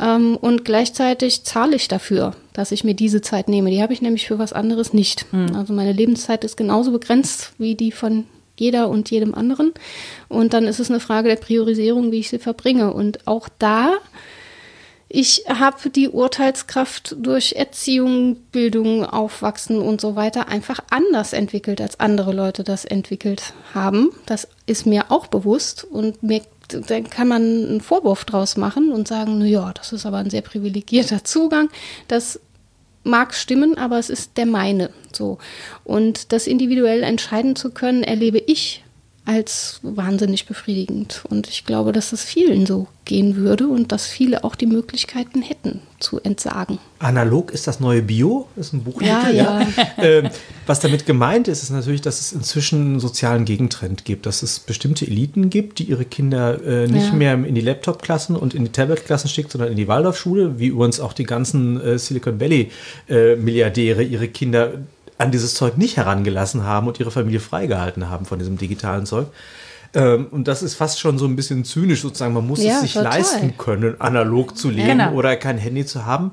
Ähm, 0.00 0.36
und 0.36 0.64
gleichzeitig 0.64 1.44
zahle 1.44 1.76
ich 1.76 1.88
dafür, 1.88 2.36
dass 2.52 2.72
ich 2.72 2.84
mir 2.84 2.94
diese 2.94 3.22
Zeit 3.22 3.48
nehme. 3.48 3.70
Die 3.70 3.82
habe 3.82 3.92
ich 3.92 4.02
nämlich 4.02 4.26
für 4.26 4.38
was 4.38 4.52
anderes 4.52 4.92
nicht. 4.92 5.26
Mhm. 5.32 5.54
Also 5.56 5.72
meine 5.72 5.92
Lebenszeit 5.92 6.44
ist 6.44 6.56
genauso 6.56 6.92
begrenzt 6.92 7.52
wie 7.58 7.74
die 7.74 7.92
von 7.92 8.26
jeder 8.56 8.88
und 8.88 9.10
jedem 9.10 9.34
anderen. 9.34 9.72
Und 10.28 10.52
dann 10.52 10.66
ist 10.66 10.78
es 10.78 10.90
eine 10.90 11.00
Frage 11.00 11.28
der 11.28 11.36
Priorisierung, 11.36 12.12
wie 12.12 12.18
ich 12.18 12.28
sie 12.28 12.38
verbringe. 12.38 12.92
Und 12.92 13.26
auch 13.26 13.48
da, 13.58 13.94
ich 15.12 15.44
habe 15.48 15.90
die 15.90 16.08
Urteilskraft 16.08 17.16
durch 17.18 17.54
Erziehung, 17.54 18.36
Bildung, 18.52 19.04
Aufwachsen 19.04 19.80
und 19.80 20.00
so 20.00 20.14
weiter 20.14 20.46
einfach 20.46 20.78
anders 20.88 21.32
entwickelt, 21.32 21.80
als 21.80 21.98
andere 21.98 22.32
Leute 22.32 22.62
das 22.62 22.84
entwickelt 22.84 23.52
haben. 23.74 24.10
Das 24.26 24.46
ist 24.66 24.86
mir 24.86 25.10
auch 25.10 25.26
bewusst 25.26 25.82
und 25.82 26.22
mir 26.22 26.42
dann 26.68 27.10
kann 27.10 27.26
man 27.26 27.42
einen 27.42 27.80
Vorwurf 27.80 28.24
draus 28.24 28.56
machen 28.56 28.92
und 28.92 29.08
sagen, 29.08 29.44
ja, 29.44 29.72
das 29.72 29.92
ist 29.92 30.06
aber 30.06 30.18
ein 30.18 30.30
sehr 30.30 30.42
privilegierter 30.42 31.24
Zugang. 31.24 31.68
Das 32.06 32.38
mag 33.02 33.34
stimmen, 33.34 33.76
aber 33.76 33.98
es 33.98 34.10
ist 34.10 34.36
der 34.36 34.46
meine. 34.46 34.90
So. 35.12 35.38
Und 35.82 36.30
das 36.30 36.46
individuell 36.46 37.02
entscheiden 37.02 37.56
zu 37.56 37.70
können, 37.70 38.04
erlebe 38.04 38.38
ich 38.38 38.84
als 39.30 39.78
wahnsinnig 39.82 40.46
befriedigend. 40.46 41.22
Und 41.30 41.48
ich 41.48 41.64
glaube, 41.64 41.92
dass 41.92 42.12
es 42.12 42.24
vielen 42.24 42.66
so 42.66 42.88
gehen 43.04 43.36
würde 43.36 43.68
und 43.68 43.92
dass 43.92 44.06
viele 44.06 44.42
auch 44.42 44.56
die 44.56 44.66
Möglichkeiten 44.66 45.40
hätten 45.40 45.80
zu 46.00 46.20
entsagen. 46.20 46.78
Analog 46.98 47.52
ist 47.52 47.68
das 47.68 47.78
neue 47.78 48.02
Bio, 48.02 48.48
das 48.56 48.68
ist 48.68 48.72
ein 48.72 48.82
Buch. 48.82 49.00
Ja, 49.00 49.28
ja. 49.30 49.60
ja. 49.60 49.66
ähm, 49.98 50.30
was 50.66 50.80
damit 50.80 51.06
gemeint 51.06 51.46
ist, 51.46 51.62
ist 51.62 51.70
natürlich, 51.70 52.00
dass 52.00 52.18
es 52.18 52.32
inzwischen 52.32 52.80
einen 52.80 53.00
sozialen 53.00 53.44
Gegentrend 53.44 54.04
gibt, 54.04 54.26
dass 54.26 54.42
es 54.42 54.58
bestimmte 54.58 55.06
Eliten 55.06 55.48
gibt, 55.48 55.78
die 55.78 55.84
ihre 55.84 56.04
Kinder 56.04 56.60
äh, 56.64 56.88
nicht 56.88 57.08
ja. 57.08 57.12
mehr 57.12 57.34
in 57.34 57.54
die 57.54 57.60
Laptop-Klassen 57.60 58.34
und 58.34 58.54
in 58.54 58.64
die 58.64 58.72
Tablet-Klassen 58.72 59.28
schickt, 59.28 59.52
sondern 59.52 59.70
in 59.70 59.76
die 59.76 59.86
Waldorfschule, 59.86 60.58
wie 60.58 60.68
übrigens 60.68 60.98
auch 60.98 61.12
die 61.12 61.24
ganzen 61.24 61.80
äh, 61.80 61.98
Silicon 61.98 62.40
Valley-Milliardäre 62.40 64.02
äh, 64.02 64.06
ihre 64.06 64.26
Kinder 64.26 64.72
an 65.20 65.30
dieses 65.30 65.54
Zeug 65.54 65.76
nicht 65.76 65.96
herangelassen 65.96 66.64
haben 66.64 66.86
und 66.88 66.98
ihre 66.98 67.10
Familie 67.10 67.40
freigehalten 67.40 68.08
haben 68.08 68.24
von 68.24 68.38
diesem 68.38 68.56
digitalen 68.56 69.06
Zeug. 69.06 69.26
Ähm, 69.92 70.28
und 70.30 70.48
das 70.48 70.62
ist 70.62 70.74
fast 70.74 71.00
schon 71.00 71.18
so 71.18 71.26
ein 71.26 71.36
bisschen 71.36 71.64
zynisch 71.64 72.02
sozusagen. 72.02 72.32
Man 72.32 72.46
muss 72.46 72.62
ja, 72.62 72.74
es 72.74 72.80
sich 72.80 72.94
total. 72.94 73.18
leisten 73.18 73.56
können, 73.58 74.00
analog 74.00 74.56
zu 74.56 74.70
leben 74.70 74.98
genau. 74.98 75.12
oder 75.12 75.36
kein 75.36 75.58
Handy 75.58 75.84
zu 75.84 76.06
haben. 76.06 76.32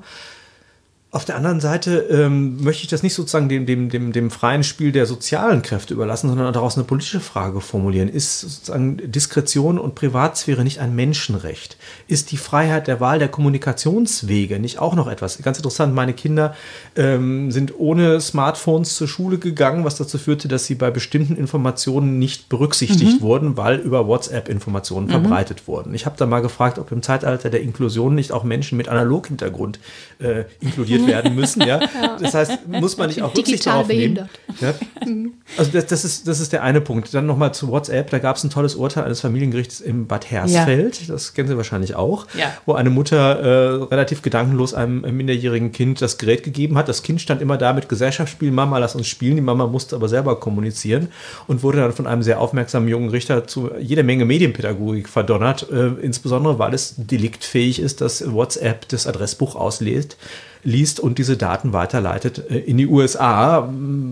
Auf 1.10 1.24
der 1.24 1.36
anderen 1.36 1.58
Seite 1.58 2.00
ähm, 2.10 2.62
möchte 2.62 2.82
ich 2.82 2.90
das 2.90 3.02
nicht 3.02 3.14
sozusagen 3.14 3.48
dem, 3.48 3.64
dem, 3.64 3.88
dem, 3.88 4.12
dem 4.12 4.30
freien 4.30 4.62
Spiel 4.62 4.92
der 4.92 5.06
sozialen 5.06 5.62
Kräfte 5.62 5.94
überlassen, 5.94 6.28
sondern 6.28 6.52
daraus 6.52 6.76
eine 6.76 6.84
politische 6.84 7.20
Frage 7.20 7.62
formulieren. 7.62 8.10
Ist 8.10 8.40
sozusagen 8.40 9.10
Diskretion 9.10 9.78
und 9.78 9.94
Privatsphäre 9.94 10.64
nicht 10.64 10.80
ein 10.80 10.94
Menschenrecht? 10.94 11.78
Ist 12.08 12.30
die 12.30 12.36
Freiheit 12.36 12.88
der 12.88 13.00
Wahl 13.00 13.18
der 13.18 13.28
Kommunikationswege 13.28 14.58
nicht 14.58 14.80
auch 14.80 14.94
noch 14.94 15.08
etwas? 15.08 15.40
Ganz 15.42 15.56
interessant, 15.56 15.94
meine 15.94 16.12
Kinder 16.12 16.54
ähm, 16.94 17.50
sind 17.52 17.72
ohne 17.78 18.20
Smartphones 18.20 18.94
zur 18.94 19.08
Schule 19.08 19.38
gegangen, 19.38 19.86
was 19.86 19.96
dazu 19.96 20.18
führte, 20.18 20.46
dass 20.46 20.66
sie 20.66 20.74
bei 20.74 20.90
bestimmten 20.90 21.36
Informationen 21.36 22.18
nicht 22.18 22.50
berücksichtigt 22.50 23.22
mhm. 23.22 23.24
wurden, 23.24 23.56
weil 23.56 23.78
über 23.78 24.06
WhatsApp 24.06 24.50
Informationen 24.50 25.06
mhm. 25.06 25.12
verbreitet 25.12 25.68
wurden. 25.68 25.94
Ich 25.94 26.04
habe 26.04 26.16
da 26.18 26.26
mal 26.26 26.42
gefragt, 26.42 26.78
ob 26.78 26.92
im 26.92 27.02
Zeitalter 27.02 27.48
der 27.48 27.62
Inklusion 27.62 28.14
nicht 28.14 28.30
auch 28.30 28.44
Menschen 28.44 28.76
mit 28.76 28.90
Analoghintergrund 28.90 29.78
äh, 30.18 30.44
inkludiert 30.60 30.97
integriert 30.98 31.24
werden 31.24 31.34
müssen. 31.34 31.62
Ja? 31.68 31.80
Das 32.18 32.32
heißt, 32.32 32.66
muss 32.66 32.96
man 32.96 33.08
nicht 33.08 33.20
auch 33.20 33.36
Rücksicht 33.36 33.66
darauf 33.66 33.88
behindert. 33.88 34.30
nehmen. 34.60 35.34
Ja? 35.44 35.58
Also 35.58 35.70
das, 35.72 35.86
das, 35.86 36.04
ist, 36.04 36.26
das 36.26 36.40
ist 36.40 36.52
der 36.52 36.62
eine 36.62 36.80
Punkt. 36.80 37.12
Dann 37.12 37.26
nochmal 37.26 37.52
zu 37.52 37.68
WhatsApp. 37.68 38.10
Da 38.10 38.18
gab 38.20 38.36
es 38.36 38.44
ein 38.44 38.48
tolles 38.48 38.74
Urteil 38.74 39.04
eines 39.04 39.20
Familiengerichts 39.20 39.80
im 39.80 40.06
Bad 40.06 40.30
Hersfeld. 40.30 41.08
Das 41.10 41.34
kennen 41.34 41.48
Sie 41.48 41.56
wahrscheinlich 41.56 41.94
auch. 41.94 42.26
Wo 42.64 42.72
eine 42.74 42.88
Mutter 42.90 43.40
äh, 43.40 43.84
relativ 43.84 44.22
gedankenlos 44.22 44.72
einem 44.72 45.00
minderjährigen 45.00 45.72
Kind 45.72 46.00
das 46.00 46.16
Gerät 46.16 46.42
gegeben 46.42 46.78
hat. 46.78 46.88
Das 46.88 47.02
Kind 47.02 47.20
stand 47.20 47.42
immer 47.42 47.58
da 47.58 47.72
mit 47.72 47.88
Gesellschaftsspiel. 47.88 48.50
Mama, 48.50 48.78
lass 48.78 48.94
uns 48.94 49.06
spielen. 49.08 49.36
Die 49.36 49.42
Mama 49.42 49.66
musste 49.66 49.96
aber 49.96 50.08
selber 50.08 50.40
kommunizieren 50.40 51.08
und 51.46 51.62
wurde 51.62 51.78
dann 51.78 51.92
von 51.92 52.06
einem 52.06 52.22
sehr 52.22 52.40
aufmerksamen 52.40 52.88
jungen 52.88 53.10
Richter 53.10 53.46
zu 53.46 53.70
jeder 53.78 54.04
Menge 54.04 54.24
Medienpädagogik 54.24 55.08
verdonnert. 55.08 55.70
Äh, 55.70 55.88
insbesondere, 56.00 56.58
weil 56.58 56.72
es 56.72 56.94
deliktfähig 56.96 57.80
ist, 57.80 58.00
dass 58.00 58.32
WhatsApp 58.32 58.88
das 58.88 59.06
Adressbuch 59.06 59.54
auslädt 59.54 60.16
liest 60.64 61.00
und 61.00 61.18
diese 61.18 61.36
Daten 61.36 61.72
weiterleitet 61.72 62.50
äh, 62.50 62.58
in 62.58 62.76
die 62.76 62.86
USA, 62.86 63.68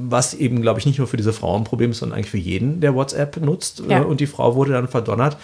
was 0.08 0.34
eben, 0.34 0.62
glaube 0.62 0.80
ich, 0.80 0.86
nicht 0.86 0.98
nur 0.98 1.06
für 1.06 1.16
diese 1.16 1.32
Frauen 1.32 1.62
ein 1.62 1.64
Problem 1.64 1.90
ist, 1.90 1.98
sondern 1.98 2.18
eigentlich 2.18 2.30
für 2.30 2.38
jeden, 2.38 2.80
der 2.80 2.94
WhatsApp 2.94 3.36
nutzt. 3.38 3.82
Ja. 3.88 4.00
Äh, 4.00 4.04
und 4.04 4.20
die 4.20 4.26
Frau 4.26 4.54
wurde 4.54 4.72
dann 4.72 4.88
verdonnert, 4.88 5.36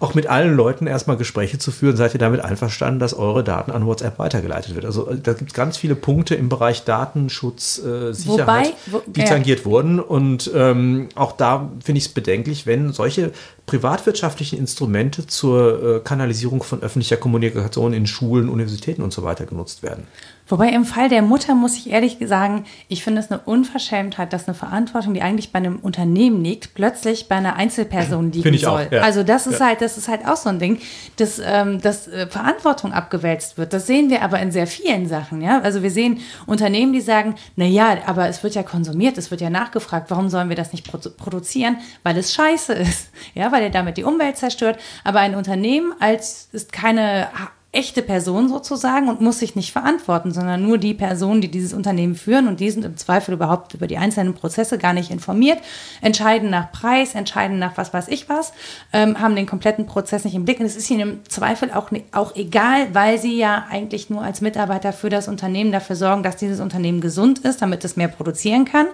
auch 0.00 0.14
mit 0.14 0.26
allen 0.26 0.54
Leuten 0.54 0.86
erstmal 0.86 1.16
Gespräche 1.16 1.58
zu 1.58 1.70
führen. 1.70 1.96
Seid 1.96 2.14
ihr 2.14 2.20
damit 2.20 2.40
einverstanden, 2.40 3.00
dass 3.00 3.14
eure 3.14 3.42
Daten 3.42 3.70
an 3.70 3.86
WhatsApp 3.86 4.18
weitergeleitet 4.18 4.74
wird? 4.74 4.84
Also 4.84 5.08
äh, 5.08 5.16
da 5.18 5.32
gibt 5.32 5.50
es 5.50 5.54
ganz 5.54 5.76
viele 5.76 5.94
Punkte 5.94 6.34
im 6.34 6.48
Bereich 6.48 6.84
Datenschutz, 6.84 7.78
äh, 7.78 8.12
Sicherheit, 8.12 8.46
Wobei, 8.46 8.72
wo, 8.86 9.02
die 9.06 9.24
tangiert 9.24 9.64
wurden. 9.64 10.00
Und 10.00 10.50
ähm, 10.54 11.08
auch 11.14 11.32
da 11.32 11.70
finde 11.82 11.98
ich 11.98 12.06
es 12.06 12.12
bedenklich, 12.12 12.66
wenn 12.66 12.92
solche 12.92 13.32
privatwirtschaftlichen 13.66 14.58
Instrumente 14.58 15.26
zur 15.26 15.96
äh, 15.96 16.00
Kanalisierung 16.00 16.62
von 16.62 16.82
öffentlicher 16.82 17.16
Kommunikation 17.16 17.92
in 17.92 18.06
Schulen, 18.06 18.48
Universitäten 18.48 19.02
und 19.02 19.12
so 19.12 19.22
weiter 19.22 19.46
genutzt 19.46 19.82
werden. 19.82 20.06
Wobei 20.48 20.68
im 20.68 20.84
Fall 20.84 21.08
der 21.08 21.22
Mutter 21.22 21.54
muss 21.54 21.76
ich 21.76 21.90
ehrlich 21.90 22.18
sagen, 22.24 22.64
ich 22.88 23.02
finde 23.02 23.20
es 23.20 23.30
eine 23.30 23.40
Unverschämtheit, 23.40 24.32
dass 24.32 24.46
eine 24.46 24.54
Verantwortung, 24.54 25.14
die 25.14 25.22
eigentlich 25.22 25.52
bei 25.52 25.58
einem 25.58 25.80
Unternehmen 25.80 26.44
liegt, 26.44 26.74
plötzlich 26.74 27.28
bei 27.28 27.36
einer 27.36 27.56
Einzelperson 27.56 28.30
liegen 28.32 28.54
ich 28.54 28.60
soll. 28.60 28.86
Auch, 28.86 28.92
ja. 28.92 29.02
Also 29.02 29.24
das 29.24 29.46
ist 29.46 29.58
ja. 29.58 29.66
halt, 29.66 29.80
das 29.80 29.98
ist 29.98 30.08
halt 30.08 30.26
auch 30.26 30.36
so 30.36 30.48
ein 30.48 30.58
Ding, 30.60 30.78
dass, 31.16 31.40
ähm, 31.44 31.80
dass 31.80 32.06
äh, 32.06 32.28
Verantwortung 32.28 32.92
abgewälzt 32.92 33.58
wird. 33.58 33.72
Das 33.72 33.86
sehen 33.86 34.08
wir 34.08 34.22
aber 34.22 34.38
in 34.38 34.52
sehr 34.52 34.68
vielen 34.68 35.08
Sachen. 35.08 35.42
Ja, 35.42 35.60
also 35.60 35.82
wir 35.82 35.90
sehen 35.90 36.20
Unternehmen, 36.46 36.92
die 36.92 37.00
sagen, 37.00 37.34
na 37.56 37.64
ja, 37.64 37.96
aber 38.06 38.28
es 38.28 38.42
wird 38.44 38.54
ja 38.54 38.62
konsumiert, 38.62 39.18
es 39.18 39.30
wird 39.32 39.40
ja 39.40 39.50
nachgefragt. 39.50 40.10
Warum 40.10 40.28
sollen 40.28 40.48
wir 40.48 40.56
das 40.56 40.72
nicht 40.72 40.86
produ 40.86 41.10
produzieren? 41.10 41.78
Weil 42.04 42.16
es 42.16 42.32
Scheiße 42.34 42.72
ist. 42.74 43.10
Ja, 43.34 43.50
weil 43.50 43.64
er 43.64 43.70
damit 43.70 43.96
die 43.96 44.04
Umwelt 44.04 44.36
zerstört. 44.36 44.78
Aber 45.02 45.20
ein 45.20 45.34
Unternehmen 45.34 45.92
als 45.98 46.48
ist 46.52 46.72
keine 46.72 47.28
echte 47.76 48.00
Person 48.00 48.48
sozusagen 48.48 49.08
und 49.08 49.20
muss 49.20 49.38
sich 49.38 49.54
nicht 49.54 49.70
verantworten, 49.70 50.32
sondern 50.32 50.62
nur 50.62 50.78
die 50.78 50.94
Personen, 50.94 51.42
die 51.42 51.50
dieses 51.50 51.74
Unternehmen 51.74 52.14
führen 52.14 52.48
und 52.48 52.58
die 52.58 52.70
sind 52.70 52.84
im 52.86 52.96
Zweifel 52.96 53.34
überhaupt 53.34 53.74
über 53.74 53.86
die 53.86 53.98
einzelnen 53.98 54.32
Prozesse 54.32 54.78
gar 54.78 54.94
nicht 54.94 55.10
informiert, 55.10 55.58
entscheiden 56.00 56.48
nach 56.48 56.72
Preis, 56.72 57.14
entscheiden 57.14 57.58
nach 57.58 57.76
was 57.76 57.92
weiß 57.92 58.08
ich 58.08 58.30
was, 58.30 58.52
ähm, 58.94 59.20
haben 59.20 59.36
den 59.36 59.46
kompletten 59.46 59.84
Prozess 59.84 60.24
nicht 60.24 60.34
im 60.34 60.46
Blick 60.46 60.58
und 60.58 60.64
es 60.64 60.74
ist 60.74 60.90
ihnen 60.90 61.00
im 61.00 61.28
Zweifel 61.28 61.70
auch, 61.70 61.90
auch 62.12 62.34
egal, 62.34 62.88
weil 62.94 63.18
sie 63.18 63.36
ja 63.36 63.66
eigentlich 63.70 64.08
nur 64.08 64.22
als 64.22 64.40
Mitarbeiter 64.40 64.94
für 64.94 65.10
das 65.10 65.28
Unternehmen 65.28 65.70
dafür 65.70 65.96
sorgen, 65.96 66.22
dass 66.22 66.36
dieses 66.36 66.60
Unternehmen 66.60 67.02
gesund 67.02 67.40
ist, 67.40 67.60
damit 67.60 67.84
es 67.84 67.96
mehr 67.96 68.08
produzieren 68.08 68.64
kann 68.64 68.86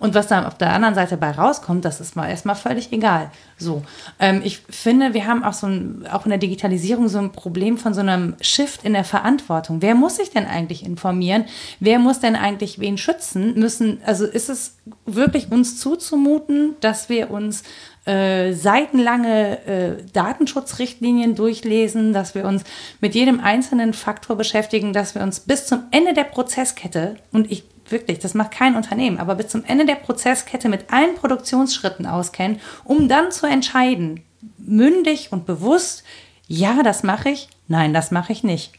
und 0.00 0.14
was 0.14 0.26
dann 0.26 0.44
auf 0.44 0.58
der 0.58 0.72
anderen 0.72 0.96
Seite 0.96 1.16
bei 1.16 1.30
rauskommt, 1.30 1.84
das 1.84 2.00
ist 2.00 2.16
mal 2.16 2.28
erstmal 2.28 2.56
völlig 2.56 2.92
egal. 2.92 3.30
So, 3.56 3.82
ähm, 4.18 4.42
ich 4.44 4.62
finde, 4.68 5.14
wir 5.14 5.26
haben 5.26 5.44
auch 5.44 5.52
so 5.52 5.66
ein, 5.66 6.06
auch 6.10 6.24
in 6.24 6.30
der 6.30 6.38
Digitalisierung 6.38 7.08
so 7.08 7.18
ein 7.18 7.32
Problem 7.32 7.78
von 7.78 7.94
so 7.94 8.00
einem 8.00 8.34
Shift 8.40 8.84
in 8.84 8.94
der 8.94 9.04
Verantwortung. 9.04 9.80
Wer 9.80 9.94
muss 9.94 10.16
sich 10.16 10.30
denn 10.30 10.46
eigentlich 10.46 10.84
informieren? 10.84 11.44
Wer 11.78 11.98
muss 11.98 12.20
denn 12.20 12.36
eigentlich 12.36 12.80
wen 12.80 12.98
schützen? 12.98 13.58
Müssen, 13.58 14.00
also 14.04 14.26
ist 14.26 14.48
es 14.48 14.76
wirklich 15.06 15.52
uns 15.52 15.78
zuzumuten, 15.78 16.74
dass 16.80 17.08
wir 17.08 17.30
uns 17.30 17.62
äh, 18.06 18.52
seitenlange 18.52 19.66
äh, 19.66 19.96
Datenschutzrichtlinien 20.12 21.34
durchlesen, 21.34 22.12
dass 22.12 22.34
wir 22.34 22.44
uns 22.44 22.64
mit 23.00 23.14
jedem 23.14 23.40
einzelnen 23.40 23.94
Faktor 23.94 24.36
beschäftigen, 24.36 24.92
dass 24.92 25.14
wir 25.14 25.22
uns 25.22 25.40
bis 25.40 25.66
zum 25.66 25.84
Ende 25.90 26.12
der 26.12 26.24
Prozesskette, 26.24 27.16
und 27.32 27.50
ich 27.50 27.64
wirklich, 27.88 28.18
das 28.18 28.34
macht 28.34 28.52
kein 28.52 28.76
Unternehmen, 28.76 29.18
aber 29.18 29.34
bis 29.34 29.48
zum 29.48 29.64
Ende 29.64 29.86
der 29.86 29.96
Prozesskette 29.96 30.68
mit 30.68 30.92
allen 30.92 31.14
Produktionsschritten 31.16 32.06
auskennen, 32.06 32.60
um 32.84 33.08
dann 33.08 33.30
zu 33.30 33.46
entscheiden, 33.46 34.22
mündig 34.58 35.32
und 35.32 35.46
bewusst, 35.46 36.04
ja, 36.46 36.82
das 36.82 37.02
mache 37.02 37.30
ich, 37.30 37.48
nein, 37.68 37.94
das 37.94 38.10
mache 38.10 38.32
ich 38.32 38.44
nicht. 38.44 38.72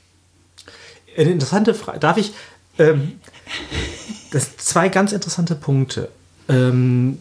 Eine 1.18 1.32
interessante 1.32 1.74
Frage. 1.74 2.00
Darf 2.00 2.18
ich? 2.18 2.34
Ähm, 2.78 3.20
das 4.32 4.58
zwei 4.58 4.90
ganz 4.90 5.12
interessante 5.12 5.56
Punkte. 5.56 6.10
Ähm, 6.50 7.20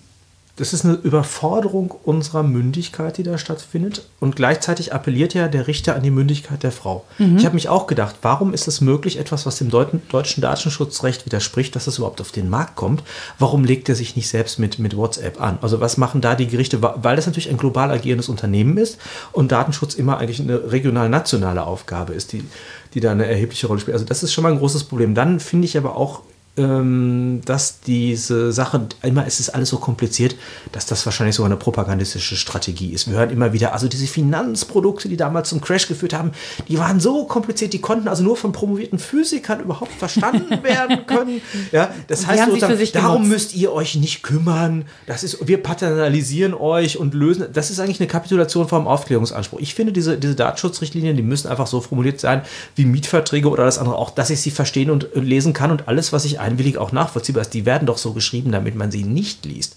das 0.56 0.72
ist 0.72 0.84
eine 0.84 0.94
Überforderung 0.94 1.92
unserer 2.04 2.44
Mündigkeit, 2.44 3.18
die 3.18 3.24
da 3.24 3.38
stattfindet. 3.38 4.06
Und 4.20 4.36
gleichzeitig 4.36 4.92
appelliert 4.92 5.34
ja 5.34 5.48
der 5.48 5.66
Richter 5.66 5.96
an 5.96 6.04
die 6.04 6.12
Mündigkeit 6.12 6.62
der 6.62 6.70
Frau. 6.70 7.04
Mhm. 7.18 7.38
Ich 7.38 7.44
habe 7.44 7.56
mich 7.56 7.68
auch 7.68 7.88
gedacht, 7.88 8.16
warum 8.22 8.54
ist 8.54 8.68
es 8.68 8.80
möglich, 8.80 9.18
etwas, 9.18 9.46
was 9.46 9.56
dem 9.56 9.68
deutschen 9.68 10.40
Datenschutzrecht 10.42 11.26
widerspricht, 11.26 11.74
dass 11.74 11.88
es 11.88 11.98
überhaupt 11.98 12.20
auf 12.20 12.30
den 12.30 12.48
Markt 12.48 12.76
kommt? 12.76 13.02
Warum 13.40 13.64
legt 13.64 13.88
er 13.88 13.96
sich 13.96 14.14
nicht 14.14 14.28
selbst 14.28 14.60
mit, 14.60 14.78
mit 14.78 14.96
WhatsApp 14.96 15.40
an? 15.40 15.58
Also 15.60 15.80
was 15.80 15.96
machen 15.96 16.20
da 16.20 16.36
die 16.36 16.46
Gerichte? 16.46 16.80
Weil 16.80 17.16
das 17.16 17.26
natürlich 17.26 17.50
ein 17.50 17.56
global 17.56 17.90
agierendes 17.90 18.28
Unternehmen 18.28 18.76
ist 18.76 18.98
und 19.32 19.50
Datenschutz 19.50 19.94
immer 19.94 20.18
eigentlich 20.18 20.40
eine 20.40 20.70
regional-nationale 20.70 21.64
Aufgabe 21.64 22.12
ist, 22.12 22.32
die, 22.32 22.44
die 22.94 23.00
da 23.00 23.10
eine 23.10 23.26
erhebliche 23.26 23.66
Rolle 23.66 23.80
spielt. 23.80 23.94
Also 23.94 24.06
das 24.06 24.22
ist 24.22 24.32
schon 24.32 24.44
mal 24.44 24.52
ein 24.52 24.58
großes 24.58 24.84
Problem. 24.84 25.16
Dann 25.16 25.40
finde 25.40 25.64
ich 25.66 25.76
aber 25.76 25.96
auch 25.96 26.22
dass 26.56 27.80
diese 27.80 28.52
Sache, 28.52 28.86
immer 29.02 29.26
ist 29.26 29.40
es 29.40 29.50
alles 29.50 29.70
so 29.70 29.78
kompliziert, 29.78 30.36
dass 30.70 30.86
das 30.86 31.04
wahrscheinlich 31.04 31.34
sogar 31.34 31.50
eine 31.50 31.58
propagandistische 31.58 32.36
Strategie 32.36 32.92
ist. 32.92 33.10
Wir 33.10 33.18
hören 33.18 33.30
immer 33.30 33.52
wieder, 33.52 33.72
also 33.72 33.88
diese 33.88 34.06
Finanzprodukte, 34.06 35.08
die 35.08 35.16
damals 35.16 35.48
zum 35.48 35.60
Crash 35.60 35.88
geführt 35.88 36.14
haben, 36.14 36.30
die 36.68 36.78
waren 36.78 37.00
so 37.00 37.24
kompliziert, 37.24 37.72
die 37.72 37.80
konnten 37.80 38.06
also 38.06 38.22
nur 38.22 38.36
von 38.36 38.52
promovierten 38.52 39.00
Physikern 39.00 39.60
überhaupt 39.60 39.90
verstanden 39.94 40.48
werden 40.62 41.06
können. 41.06 41.40
Ja, 41.72 41.92
das 42.06 42.24
heißt, 42.28 42.94
darum 42.94 43.28
müsst 43.28 43.56
ihr 43.56 43.72
euch 43.72 43.96
nicht 43.96 44.22
kümmern. 44.22 44.84
Das 45.06 45.24
ist, 45.24 45.48
wir 45.48 45.60
paternalisieren 45.60 46.54
euch 46.54 46.98
und 46.98 47.14
lösen. 47.14 47.46
Das 47.52 47.70
ist 47.70 47.80
eigentlich 47.80 47.98
eine 47.98 48.06
Kapitulation 48.06 48.68
vom 48.68 48.86
Aufklärungsanspruch. 48.86 49.58
Ich 49.58 49.74
finde, 49.74 49.92
diese, 49.92 50.18
diese 50.18 50.36
Datenschutzrichtlinien, 50.36 51.16
die 51.16 51.22
müssen 51.24 51.48
einfach 51.48 51.66
so 51.66 51.80
formuliert 51.80 52.20
sein 52.20 52.42
wie 52.76 52.84
Mietverträge 52.84 53.48
oder 53.48 53.64
das 53.64 53.78
andere, 53.78 53.96
auch 53.96 54.10
dass 54.10 54.30
ich 54.30 54.40
sie 54.40 54.52
verstehen 54.52 54.90
und 54.90 55.08
lesen 55.14 55.52
kann 55.52 55.72
und 55.72 55.88
alles, 55.88 56.12
was 56.12 56.24
ich 56.24 56.43
einwillig 56.44 56.78
auch 56.78 56.92
nachvollziehbar 56.92 57.42
ist. 57.42 57.54
Die 57.54 57.66
werden 57.66 57.86
doch 57.86 57.98
so 57.98 58.12
geschrieben, 58.12 58.52
damit 58.52 58.74
man 58.74 58.90
sie 58.90 59.04
nicht 59.04 59.44
liest. 59.44 59.76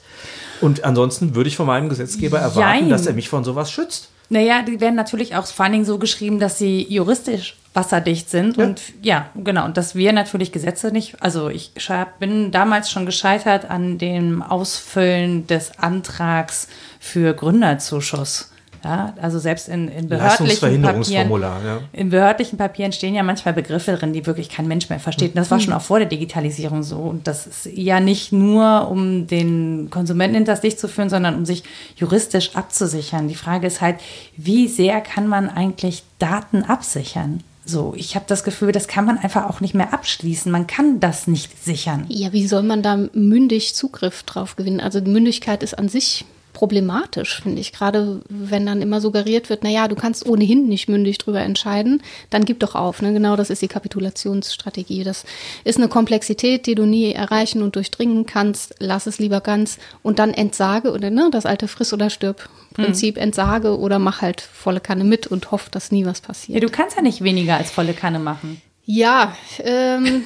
Und 0.61 0.83
ansonsten 0.83 1.35
würde 1.35 1.49
ich 1.49 1.55
von 1.55 1.67
meinem 1.67 1.89
Gesetzgeber 1.89 2.39
erwarten, 2.39 2.79
Jein. 2.79 2.89
dass 2.89 3.05
er 3.05 3.13
mich 3.13 3.29
von 3.29 3.43
sowas 3.43 3.71
schützt. 3.71 4.09
Naja, 4.29 4.61
die 4.61 4.81
werden 4.81 4.95
natürlich 4.95 5.35
auch 5.35 5.45
vor 5.45 5.63
allen 5.63 5.73
Dingen 5.73 5.85
so 5.85 5.97
geschrieben, 5.99 6.39
dass 6.39 6.57
sie 6.57 6.85
juristisch 6.89 7.55
wasserdicht 7.73 8.29
sind. 8.29 8.57
Ja. 8.57 8.65
Und 8.65 8.81
ja, 9.01 9.29
genau. 9.35 9.65
Und 9.65 9.77
dass 9.77 9.95
wir 9.95 10.11
natürlich 10.11 10.51
Gesetze 10.51 10.91
nicht, 10.91 11.21
also 11.21 11.49
ich 11.49 11.71
bin 12.19 12.51
damals 12.51 12.91
schon 12.91 13.05
gescheitert 13.05 13.69
an 13.69 13.97
dem 13.97 14.41
Ausfüllen 14.41 15.47
des 15.47 15.79
Antrags 15.79 16.67
für 16.99 17.33
Gründerzuschuss. 17.33 18.51
Ja, 18.83 19.13
also 19.21 19.39
selbst 19.39 19.69
in, 19.69 19.87
in 19.87 20.07
behördlichen 20.07 20.81
Papieren, 20.81 21.41
ja. 21.41 21.79
in 21.93 22.09
behördlichen 22.09 22.57
Papieren 22.57 22.91
stehen 22.91 23.15
ja 23.15 23.23
manchmal 23.23 23.53
Begriffe 23.53 23.93
drin, 23.93 24.13
die 24.13 24.25
wirklich 24.25 24.49
kein 24.49 24.67
Mensch 24.67 24.89
mehr 24.89 24.99
versteht. 24.99 25.31
Und 25.31 25.37
das 25.37 25.51
war 25.51 25.59
schon 25.59 25.73
auch 25.73 25.81
vor 25.81 25.99
der 25.99 26.07
Digitalisierung 26.07 26.83
so. 26.83 26.97
Und 26.97 27.27
das 27.27 27.47
ist 27.47 27.65
ja 27.65 27.99
nicht 27.99 28.31
nur, 28.31 28.89
um 28.89 29.27
den 29.27 29.89
Konsumenten 29.89 30.35
hinters 30.35 30.63
Licht 30.63 30.79
zu 30.79 30.87
führen, 30.87 31.09
sondern 31.09 31.35
um 31.35 31.45
sich 31.45 31.63
juristisch 31.95 32.55
abzusichern. 32.55 33.27
Die 33.27 33.35
Frage 33.35 33.67
ist 33.67 33.81
halt, 33.81 33.97
wie 34.35 34.67
sehr 34.67 35.01
kann 35.01 35.27
man 35.27 35.49
eigentlich 35.49 36.03
Daten 36.19 36.63
absichern? 36.63 37.43
So, 37.65 37.93
ich 37.97 38.15
habe 38.15 38.25
das 38.27 38.45
Gefühl, 38.45 38.71
das 38.71 38.87
kann 38.87 39.03
man 39.03 39.17
einfach 39.17 39.49
auch 39.49 39.59
nicht 39.59 39.73
mehr 39.73 39.93
abschließen. 39.93 40.49
Man 40.49 40.67
kann 40.67 41.01
das 41.01 41.27
nicht 41.27 41.63
sichern. 41.63 42.05
Ja, 42.07 42.31
wie 42.31 42.47
soll 42.47 42.63
man 42.63 42.81
da 42.81 43.07
mündig 43.11 43.75
Zugriff 43.75 44.23
drauf 44.23 44.55
gewinnen? 44.55 44.79
Also 44.79 45.01
Mündigkeit 45.01 45.63
ist 45.63 45.77
an 45.77 45.89
sich 45.89 46.25
problematisch, 46.57 47.41
finde 47.43 47.61
ich. 47.61 47.71
Gerade 47.71 48.21
wenn 48.29 48.65
dann 48.65 48.81
immer 48.81 48.99
suggeriert 48.99 49.51
wird, 49.51 49.63
naja, 49.63 49.87
du 49.87 49.93
kannst 49.93 50.25
ohnehin 50.25 50.67
nicht 50.67 50.89
mündig 50.89 51.19
drüber 51.19 51.41
entscheiden, 51.41 52.01
dann 52.31 52.45
gib 52.45 52.59
doch 52.61 52.73
auf. 52.73 52.99
Ne? 53.03 53.13
Genau 53.13 53.35
das 53.35 53.51
ist 53.51 53.61
die 53.61 53.67
Kapitulationsstrategie. 53.67 55.03
Das 55.03 55.23
ist 55.65 55.77
eine 55.77 55.87
Komplexität, 55.87 56.65
die 56.65 56.73
du 56.73 56.87
nie 56.87 57.13
erreichen 57.13 57.61
und 57.61 57.75
durchdringen 57.75 58.25
kannst. 58.25 58.73
Lass 58.79 59.05
es 59.05 59.19
lieber 59.19 59.39
ganz 59.39 59.77
und 60.01 60.17
dann 60.17 60.33
entsage 60.33 60.91
oder 60.91 61.11
ne, 61.11 61.29
das 61.31 61.45
alte 61.45 61.67
Friss- 61.67 61.93
oder 61.93 62.09
Stirb-Prinzip, 62.09 63.17
mhm. 63.17 63.21
entsage 63.21 63.77
oder 63.77 63.99
mach 63.99 64.23
halt 64.23 64.41
volle 64.41 64.79
Kanne 64.79 65.03
mit 65.03 65.27
und 65.27 65.51
hoff, 65.51 65.69
dass 65.69 65.91
nie 65.91 66.07
was 66.07 66.21
passiert. 66.21 66.55
Ja, 66.55 66.67
du 66.67 66.73
kannst 66.73 66.95
ja 66.95 67.03
nicht 67.03 67.23
weniger 67.23 67.57
als 67.57 67.69
volle 67.69 67.93
Kanne 67.93 68.17
machen. 68.17 68.63
Ja, 68.83 69.37
ähm, 69.59 70.23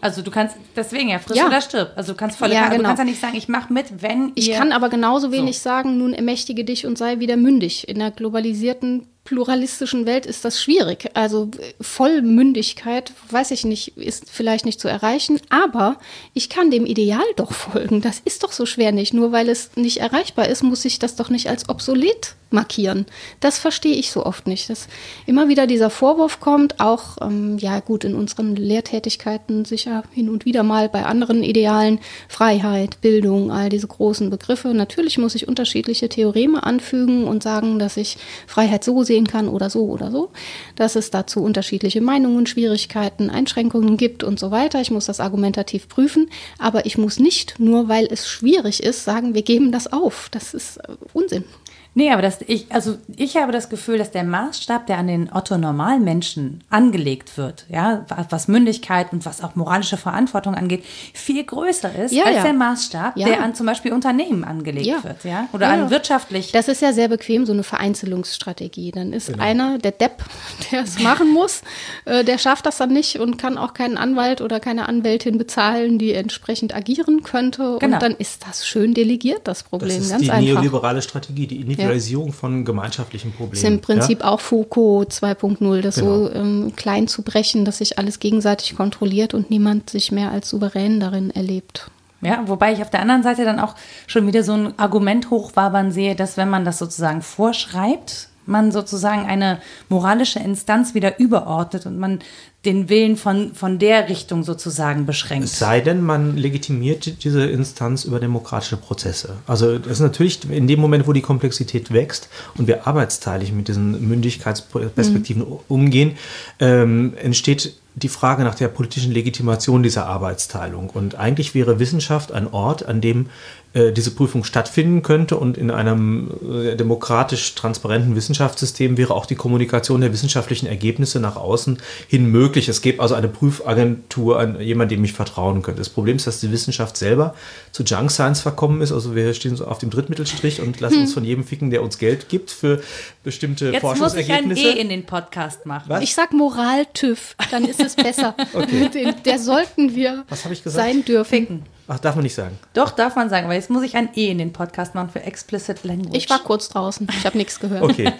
also 0.00 0.22
du 0.22 0.30
kannst 0.30 0.56
deswegen 0.74 1.10
ja 1.10 1.18
frisch 1.18 1.36
ja. 1.36 1.46
oder 1.46 1.60
stirb. 1.60 1.92
Also 1.96 2.12
du 2.12 2.18
kannst 2.18 2.38
volle 2.38 2.54
ja, 2.54 2.68
genau. 2.68 2.78
du 2.78 2.82
kannst 2.84 2.98
ja 2.98 3.04
nicht 3.04 3.20
sagen, 3.20 3.36
ich 3.36 3.48
mache 3.48 3.72
mit, 3.72 4.02
wenn 4.02 4.32
Ich 4.34 4.52
kann 4.52 4.72
aber 4.72 4.88
genauso 4.88 5.30
wenig 5.30 5.58
so. 5.58 5.64
sagen, 5.64 5.98
nun 5.98 6.14
ermächtige 6.14 6.64
dich 6.64 6.86
und 6.86 6.96
sei 6.96 7.20
wieder 7.20 7.36
mündig. 7.36 7.88
In 7.88 7.98
der 7.98 8.10
globalisierten 8.10 9.06
pluralistischen 9.24 10.06
Welt 10.06 10.24
ist 10.24 10.44
das 10.44 10.62
schwierig. 10.62 11.10
Also 11.14 11.50
Vollmündigkeit, 11.80 13.12
weiß 13.30 13.50
ich 13.50 13.64
nicht, 13.64 13.96
ist 13.98 14.30
vielleicht 14.30 14.64
nicht 14.64 14.80
zu 14.80 14.88
erreichen, 14.88 15.38
aber 15.50 15.96
ich 16.32 16.48
kann 16.48 16.70
dem 16.70 16.86
Ideal 16.86 17.22
doch 17.36 17.52
folgen. 17.52 18.00
Das 18.00 18.20
ist 18.24 18.42
doch 18.42 18.52
so 18.52 18.64
schwer 18.64 18.92
nicht. 18.92 19.12
Nur 19.12 19.32
weil 19.32 19.48
es 19.48 19.76
nicht 19.76 19.98
erreichbar 19.98 20.48
ist, 20.48 20.62
muss 20.62 20.84
ich 20.84 20.98
das 20.98 21.16
doch 21.16 21.28
nicht 21.28 21.48
als 21.48 21.68
obsolet 21.68 22.34
markieren. 22.52 23.06
Das 23.40 23.58
verstehe 23.58 23.94
ich 23.94 24.10
so 24.10 24.24
oft 24.24 24.46
nicht. 24.46 24.70
Dass 24.70 24.88
immer 25.26 25.48
wieder 25.48 25.66
dieser 25.66 25.90
Vorwurf 25.90 26.40
kommt, 26.40 26.80
auch, 26.80 27.18
ähm, 27.20 27.58
ja 27.58 27.80
gut, 27.80 28.04
in 28.04 28.14
unseren 28.14 28.56
Lehrtätigkeiten 28.56 29.64
sicher 29.64 30.02
hin 30.12 30.28
und 30.28 30.44
wieder 30.44 30.62
mal 30.62 30.88
bei 30.88 31.04
anderen 31.04 31.42
Idealen, 31.42 32.00
Freiheit, 32.28 33.00
Bildung, 33.00 33.50
all 33.50 33.68
diese 33.68 33.86
großen 33.86 34.30
Begriffe. 34.30 34.74
Natürlich 34.74 35.18
muss 35.18 35.34
ich 35.34 35.48
unterschiedliche 35.48 36.08
Theoreme 36.08 36.62
anfügen 36.62 37.24
und 37.24 37.42
sagen, 37.42 37.78
dass 37.78 37.96
ich 37.96 38.18
Freiheit 38.46 38.84
so 38.84 39.02
sehen 39.02 39.26
kann 39.26 39.48
oder 39.48 39.70
so 39.70 39.86
oder 39.86 40.10
so, 40.10 40.30
dass 40.76 40.96
es 40.96 41.10
dazu 41.10 41.42
unterschiedliche 41.42 42.00
Meinungen, 42.00 42.46
Schwierigkeiten, 42.46 43.30
Einschränkungen 43.30 43.96
gibt 43.96 44.24
und 44.24 44.38
so 44.38 44.50
weiter. 44.50 44.80
Ich 44.80 44.90
muss 44.90 45.06
das 45.06 45.20
argumentativ 45.20 45.88
prüfen, 45.88 46.30
aber 46.58 46.86
ich 46.86 46.98
muss 46.98 47.18
nicht, 47.18 47.58
nur 47.58 47.88
weil 47.88 48.06
es 48.10 48.28
schwierig 48.28 48.82
ist, 48.82 49.04
sagen, 49.04 49.34
wir 49.34 49.42
geben 49.42 49.72
das 49.72 49.92
auf. 49.92 50.28
Das 50.30 50.54
ist 50.54 50.78
äh, 50.78 50.96
Unsinn. 51.12 51.44
Nee, 51.92 52.12
aber 52.12 52.22
das, 52.22 52.38
ich, 52.46 52.66
also 52.70 52.98
ich 53.16 53.36
habe 53.36 53.50
das 53.50 53.68
Gefühl, 53.68 53.98
dass 53.98 54.12
der 54.12 54.22
Maßstab, 54.22 54.86
der 54.86 54.98
an 54.98 55.08
den 55.08 55.32
Otto-Normalmenschen 55.32 56.62
angelegt 56.70 57.36
wird, 57.36 57.66
ja, 57.68 58.06
was 58.28 58.46
Mündigkeit 58.46 59.12
und 59.12 59.26
was 59.26 59.42
auch 59.42 59.56
moralische 59.56 59.96
Verantwortung 59.96 60.54
angeht, 60.54 60.84
viel 61.14 61.42
größer 61.42 61.92
ist 61.96 62.12
ja, 62.12 62.24
als 62.24 62.36
ja. 62.36 62.42
der 62.44 62.52
Maßstab, 62.52 63.16
ja. 63.16 63.26
der 63.26 63.42
an 63.42 63.56
zum 63.56 63.66
Beispiel 63.66 63.92
Unternehmen 63.92 64.44
angelegt 64.44 65.02
wird, 65.02 65.24
ja, 65.24 65.48
oder 65.52 65.68
an 65.68 65.90
wirtschaftlich. 65.90 66.52
Das 66.52 66.68
ist 66.68 66.80
ja 66.80 66.92
sehr 66.92 67.08
bequem, 67.08 67.44
so 67.44 67.52
eine 67.52 67.64
Vereinzelungsstrategie. 67.64 68.92
Dann 68.92 69.12
ist 69.12 69.26
genau. 69.26 69.42
einer, 69.42 69.78
der 69.78 69.92
Depp, 69.92 70.24
der 70.70 70.84
es 70.84 71.00
machen 71.00 71.32
muss, 71.32 71.62
äh, 72.04 72.24
der 72.24 72.38
schafft 72.38 72.66
das 72.66 72.76
dann 72.76 72.92
nicht 72.92 73.18
und 73.18 73.36
kann 73.36 73.58
auch 73.58 73.74
keinen 73.74 73.98
Anwalt 73.98 74.42
oder 74.42 74.60
keine 74.60 74.88
Anwältin 74.88 75.38
bezahlen, 75.38 75.98
die 75.98 76.12
entsprechend 76.12 76.72
agieren 76.72 77.24
könnte. 77.24 77.78
Genau. 77.80 77.96
Und 77.96 78.02
dann 78.02 78.14
ist 78.14 78.46
das 78.46 78.64
schön 78.64 78.94
delegiert, 78.94 79.40
das 79.48 79.64
Problem. 79.64 79.88
Das 79.88 80.04
ist 80.04 80.10
ganz 80.10 80.22
die 80.22 80.30
einfach. 80.30 80.54
neoliberale 80.54 81.02
Strategie, 81.02 81.48
die 81.48 81.60
Individualisierung 81.80 82.28
ja. 82.28 82.32
von 82.32 82.64
gemeinschaftlichen 82.64 83.32
Problemen. 83.32 83.52
Das 83.52 83.60
ist 83.60 83.68
im 83.68 83.80
Prinzip 83.80 84.20
ja? 84.20 84.28
auch 84.28 84.40
Foucault 84.40 85.12
2.0, 85.12 85.80
das 85.80 85.96
genau. 85.96 86.26
so 86.26 86.32
ähm, 86.32 86.72
klein 86.76 87.08
zu 87.08 87.22
brechen, 87.22 87.64
dass 87.64 87.78
sich 87.78 87.98
alles 87.98 88.18
gegenseitig 88.18 88.76
kontrolliert 88.76 89.34
und 89.34 89.50
niemand 89.50 89.90
sich 89.90 90.12
mehr 90.12 90.30
als 90.30 90.50
souverän 90.50 91.00
darin 91.00 91.30
erlebt. 91.30 91.90
Ja, 92.22 92.42
wobei 92.46 92.72
ich 92.72 92.82
auf 92.82 92.90
der 92.90 93.00
anderen 93.00 93.22
Seite 93.22 93.44
dann 93.44 93.58
auch 93.58 93.74
schon 94.06 94.26
wieder 94.26 94.42
so 94.42 94.52
ein 94.52 94.78
Argument 94.78 95.30
hochwabern 95.30 95.90
sehe, 95.90 96.14
dass 96.14 96.36
wenn 96.36 96.50
man 96.50 96.64
das 96.64 96.78
sozusagen 96.78 97.22
vorschreibt, 97.22 98.28
man 98.46 98.72
sozusagen 98.72 99.26
eine 99.26 99.60
moralische 99.88 100.40
Instanz 100.40 100.94
wieder 100.94 101.18
überordnet 101.18 101.86
und 101.86 101.98
man 101.98 102.18
den 102.64 102.90
Willen 102.90 103.16
von, 103.16 103.54
von 103.54 103.78
der 103.78 104.10
Richtung 104.10 104.42
sozusagen 104.42 105.06
beschränkt. 105.06 105.46
Es 105.46 105.58
sei 105.58 105.80
denn, 105.80 106.02
man 106.02 106.36
legitimiert 106.36 107.24
diese 107.24 107.46
Instanz 107.46 108.04
über 108.04 108.20
demokratische 108.20 108.76
Prozesse. 108.76 109.38
Also 109.46 109.78
das 109.78 109.92
ist 109.92 110.00
natürlich 110.00 110.40
in 110.50 110.66
dem 110.66 110.78
Moment, 110.78 111.06
wo 111.06 111.14
die 111.14 111.22
Komplexität 111.22 111.90
wächst 111.90 112.28
und 112.58 112.66
wir 112.66 112.86
arbeitsteilig 112.86 113.52
mit 113.52 113.68
diesen 113.68 114.06
Mündigkeitsperspektiven 114.06 115.42
mhm. 115.42 115.58
umgehen, 115.68 116.18
ähm, 116.58 117.14
entsteht 117.16 117.76
die 117.94 118.08
Frage 118.08 118.44
nach 118.44 118.54
der 118.54 118.68
politischen 118.68 119.12
Legitimation 119.12 119.82
dieser 119.82 120.06
Arbeitsteilung. 120.06 120.90
Und 120.90 121.16
eigentlich 121.16 121.54
wäre 121.54 121.78
Wissenschaft 121.78 122.30
ein 122.30 122.46
Ort, 122.46 122.84
an 122.86 123.00
dem 123.00 123.26
diese 123.72 124.10
Prüfung 124.10 124.42
stattfinden 124.42 125.02
könnte 125.02 125.36
und 125.36 125.56
in 125.56 125.70
einem 125.70 126.30
äh, 126.42 126.74
demokratisch 126.74 127.54
transparenten 127.54 128.16
Wissenschaftssystem 128.16 128.96
wäre 128.96 129.14
auch 129.14 129.26
die 129.26 129.36
Kommunikation 129.36 130.00
der 130.00 130.12
wissenschaftlichen 130.12 130.66
Ergebnisse 130.66 131.20
nach 131.20 131.36
außen 131.36 131.78
hin 132.08 132.26
möglich. 132.26 132.68
Es 132.68 132.82
gäbe 132.82 133.00
also 133.00 133.14
eine 133.14 133.28
Prüfagentur 133.28 134.40
an 134.40 134.60
jemanden, 134.60 134.96
dem 134.96 135.04
ich 135.04 135.12
vertrauen 135.12 135.62
könnte. 135.62 135.80
Das 135.80 135.88
Problem 135.88 136.16
ist, 136.16 136.26
dass 136.26 136.40
die 136.40 136.50
Wissenschaft 136.50 136.96
selber 136.96 137.34
zu 137.70 137.84
Junk 137.84 138.10
Science 138.10 138.40
verkommen 138.40 138.80
ist. 138.82 138.90
Also 138.90 139.14
wir 139.14 139.34
stehen 139.34 139.54
so 139.54 139.66
auf 139.66 139.78
dem 139.78 139.90
Drittmittelstrich 139.90 140.60
und 140.60 140.80
lassen 140.80 140.96
hm. 140.96 141.02
uns 141.02 141.14
von 141.14 141.24
jedem 141.24 141.44
ficken, 141.44 141.70
der 141.70 141.82
uns 141.82 141.98
Geld 141.98 142.28
gibt 142.28 142.50
für 142.50 142.82
bestimmte 143.22 143.70
Jetzt 143.70 143.82
Forschungsergebnisse. 143.82 144.38
Jetzt 144.38 144.48
muss 144.48 144.58
ich 144.58 144.70
ein 144.70 144.76
E 144.76 144.80
in 144.80 144.88
den 144.88 145.06
Podcast 145.06 145.64
machen. 145.66 145.84
Was? 145.88 146.02
Ich 146.02 146.14
sag 146.14 146.32
Moral-TÜV, 146.32 147.36
dann 147.52 147.64
ist 147.64 147.80
es 147.80 147.94
besser. 147.94 148.34
okay. 148.52 149.14
Der 149.24 149.38
sollten 149.38 149.94
wir 149.94 150.24
sein 150.64 151.04
dürfen. 151.04 151.30
Ficken. 151.30 151.62
Ach, 151.92 151.98
darf 151.98 152.14
man 152.14 152.22
nicht 152.22 152.36
sagen. 152.36 152.56
Doch, 152.72 152.92
darf 152.92 153.16
man 153.16 153.28
sagen, 153.30 153.48
weil 153.48 153.56
jetzt 153.56 153.68
muss 153.68 153.82
ich 153.82 153.96
ein 153.96 154.10
E 154.14 154.30
in 154.30 154.38
den 154.38 154.52
Podcast 154.52 154.94
machen 154.94 155.10
für 155.10 155.24
Explicit 155.24 155.82
Language. 155.82 156.16
Ich 156.16 156.30
war 156.30 156.38
kurz 156.38 156.68
draußen, 156.68 157.08
ich 157.18 157.26
habe 157.26 157.36
nichts 157.36 157.58
gehört. 157.58 157.82
Okay. 157.82 158.12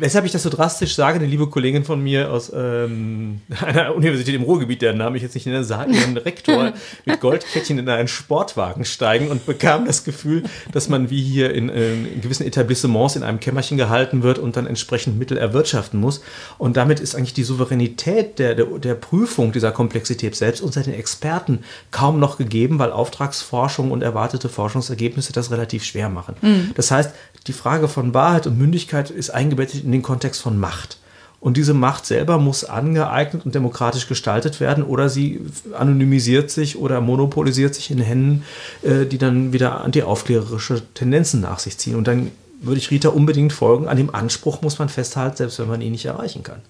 Weshalb 0.00 0.24
ich 0.24 0.32
das 0.32 0.42
so 0.42 0.50
drastisch 0.50 0.96
sage, 0.96 1.20
eine 1.20 1.26
liebe 1.26 1.46
Kollegin 1.46 1.84
von 1.84 2.02
mir 2.02 2.32
aus 2.32 2.50
ähm, 2.52 3.40
einer 3.64 3.94
Universität 3.94 4.34
im 4.34 4.42
Ruhrgebiet, 4.42 4.82
deren 4.82 4.98
Namen 4.98 5.14
ich 5.14 5.22
jetzt 5.22 5.36
nicht 5.36 5.46
nenne, 5.46 5.62
sah 5.62 5.84
ihren 5.84 6.16
Rektor 6.16 6.72
mit 7.04 7.20
Goldkettchen 7.20 7.78
in 7.78 7.88
einen 7.88 8.08
Sportwagen 8.08 8.84
steigen 8.84 9.28
und 9.28 9.46
bekam 9.46 9.86
das 9.86 10.02
Gefühl, 10.02 10.42
dass 10.72 10.88
man 10.88 11.08
wie 11.08 11.22
hier 11.22 11.54
in, 11.54 11.68
äh, 11.68 11.92
in 11.92 12.20
gewissen 12.20 12.44
Etablissements 12.44 13.14
in 13.14 13.22
einem 13.22 13.38
Kämmerchen 13.38 13.76
gehalten 13.76 14.24
wird 14.24 14.40
und 14.40 14.56
dann 14.56 14.66
entsprechend 14.66 15.20
Mittel 15.20 15.38
erwirtschaften 15.38 16.00
muss. 16.00 16.20
Und 16.58 16.76
damit 16.76 16.98
ist 16.98 17.14
eigentlich 17.14 17.34
die 17.34 17.44
Souveränität 17.44 18.40
der, 18.40 18.56
der, 18.56 18.64
der 18.64 18.94
Prüfung 18.94 19.52
dieser 19.52 19.70
Komplexität 19.70 20.34
selbst 20.34 20.62
unter 20.62 20.82
den 20.82 20.94
Experten 20.94 21.60
kaum 21.92 22.18
noch 22.18 22.38
gegeben, 22.38 22.80
weil 22.80 22.90
auch 22.90 23.03
Auftragsforschung 23.04 23.90
und 23.90 24.02
erwartete 24.02 24.48
Forschungsergebnisse 24.48 25.34
das 25.34 25.50
relativ 25.50 25.84
schwer 25.84 26.08
machen. 26.08 26.36
Mhm. 26.40 26.70
Das 26.74 26.90
heißt, 26.90 27.10
die 27.46 27.52
Frage 27.52 27.86
von 27.86 28.14
Wahrheit 28.14 28.46
und 28.46 28.56
Mündigkeit 28.56 29.10
ist 29.10 29.28
eingebettet 29.28 29.84
in 29.84 29.92
den 29.92 30.00
Kontext 30.00 30.40
von 30.40 30.58
Macht. 30.58 30.96
Und 31.38 31.58
diese 31.58 31.74
Macht 31.74 32.06
selber 32.06 32.38
muss 32.38 32.64
angeeignet 32.64 33.44
und 33.44 33.54
demokratisch 33.54 34.08
gestaltet 34.08 34.60
werden 34.60 34.82
oder 34.82 35.10
sie 35.10 35.42
anonymisiert 35.78 36.50
sich 36.50 36.78
oder 36.78 37.02
monopolisiert 37.02 37.74
sich 37.74 37.90
in 37.90 37.98
Händen, 37.98 38.44
äh, 38.80 39.04
die 39.04 39.18
dann 39.18 39.52
wieder 39.52 39.82
antiaufklärerische 39.82 40.80
Tendenzen 40.94 41.42
nach 41.42 41.58
sich 41.58 41.76
ziehen. 41.76 41.96
Und 41.96 42.08
dann 42.08 42.30
würde 42.62 42.78
ich 42.78 42.90
Rita 42.90 43.10
unbedingt 43.10 43.52
folgen. 43.52 43.88
An 43.88 43.98
dem 43.98 44.14
Anspruch 44.14 44.62
muss 44.62 44.78
man 44.78 44.88
festhalten, 44.88 45.36
selbst 45.36 45.58
wenn 45.58 45.68
man 45.68 45.82
ihn 45.82 45.92
nicht 45.92 46.06
erreichen 46.06 46.42
kann. 46.42 46.62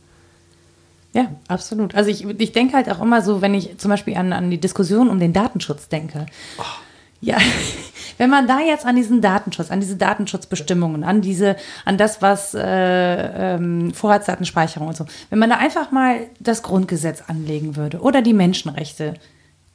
Ja, 1.14 1.30
absolut. 1.46 1.94
Also 1.94 2.10
ich, 2.10 2.24
ich 2.24 2.52
denke 2.52 2.74
halt 2.74 2.90
auch 2.90 3.00
immer 3.00 3.22
so, 3.22 3.40
wenn 3.40 3.54
ich 3.54 3.78
zum 3.78 3.88
Beispiel 3.88 4.16
an, 4.16 4.32
an 4.32 4.50
die 4.50 4.58
Diskussion 4.58 5.08
um 5.08 5.20
den 5.20 5.32
Datenschutz 5.32 5.88
denke. 5.88 6.26
Oh. 6.58 6.64
Ja, 7.20 7.38
wenn 8.18 8.28
man 8.28 8.48
da 8.48 8.60
jetzt 8.60 8.84
an 8.84 8.96
diesen 8.96 9.20
Datenschutz, 9.20 9.70
an 9.70 9.80
diese 9.80 9.96
Datenschutzbestimmungen, 9.96 11.04
an 11.04 11.22
diese, 11.22 11.56
an 11.84 11.96
das, 11.96 12.20
was 12.20 12.52
äh, 12.54 13.54
ähm, 13.54 13.94
Vorratsdatenspeicherung 13.94 14.88
und 14.88 14.96
so, 14.96 15.06
wenn 15.30 15.38
man 15.38 15.50
da 15.50 15.56
einfach 15.56 15.92
mal 15.92 16.26
das 16.40 16.64
Grundgesetz 16.64 17.22
anlegen 17.28 17.76
würde 17.76 18.00
oder 18.00 18.20
die 18.20 18.34
Menschenrechte, 18.34 19.14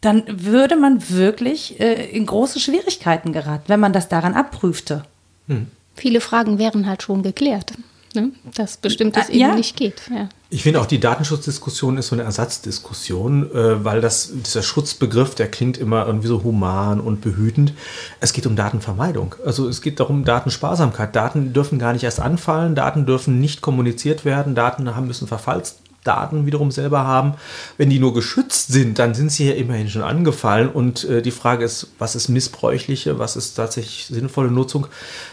dann 0.01 0.23
würde 0.27 0.75
man 0.75 1.09
wirklich 1.09 1.79
äh, 1.79 2.09
in 2.11 2.25
große 2.25 2.59
Schwierigkeiten 2.59 3.31
geraten, 3.31 3.63
wenn 3.67 3.79
man 3.79 3.93
das 3.93 4.09
daran 4.09 4.33
abprüfte. 4.33 5.03
Hm. 5.47 5.67
Viele 5.95 6.19
Fragen 6.19 6.59
wären 6.59 6.85
halt 6.85 7.01
schon 7.01 7.23
geklärt. 7.23 7.73
Ne? 8.13 8.31
Dass 8.55 8.77
bestimmtes 8.77 9.29
äh, 9.29 9.33
eben 9.33 9.39
ja. 9.39 9.55
nicht 9.55 9.77
geht. 9.77 10.01
Ja. 10.13 10.27
Ich 10.51 10.63
finde 10.63 10.81
auch 10.81 10.87
die 10.87 10.99
Datenschutzdiskussion 10.99 11.97
ist 11.99 12.07
so 12.07 12.15
eine 12.15 12.23
Ersatzdiskussion, 12.23 13.51
äh, 13.53 13.85
weil 13.85 14.01
das, 14.01 14.31
dieser 14.33 14.63
Schutzbegriff, 14.63 15.35
der 15.35 15.51
klingt 15.51 15.77
immer 15.77 16.07
irgendwie 16.07 16.27
so 16.27 16.43
human 16.43 16.99
und 16.99 17.21
behütend. 17.21 17.73
Es 18.19 18.33
geht 18.33 18.47
um 18.47 18.55
Datenvermeidung. 18.55 19.35
Also 19.45 19.69
es 19.69 19.81
geht 19.83 19.99
darum 19.99 20.25
Datensparsamkeit. 20.25 21.15
Daten 21.15 21.53
dürfen 21.53 21.77
gar 21.77 21.93
nicht 21.93 22.03
erst 22.03 22.19
anfallen, 22.19 22.73
Daten 22.73 23.05
dürfen 23.05 23.39
nicht 23.39 23.61
kommuniziert 23.61 24.25
werden, 24.25 24.55
Daten 24.55 24.95
haben 24.95 25.05
müssen 25.05 25.27
Verfalls 25.27 25.75
Daten 26.03 26.45
wiederum 26.45 26.71
selber 26.71 27.03
haben. 27.03 27.33
Wenn 27.77 27.89
die 27.89 27.99
nur 27.99 28.13
geschützt 28.13 28.71
sind, 28.71 28.99
dann 28.99 29.13
sind 29.13 29.31
sie 29.31 29.49
ja 29.49 29.53
immerhin 29.53 29.89
schon 29.89 30.01
angefallen. 30.01 30.69
Und 30.69 31.03
äh, 31.03 31.21
die 31.21 31.31
Frage 31.31 31.65
ist, 31.65 31.87
was 31.99 32.15
ist 32.15 32.29
missbräuchliche, 32.29 33.19
was 33.19 33.35
ist 33.35 33.53
tatsächlich 33.53 34.07
sinnvolle 34.09 34.49
Nutzung? 34.49 34.87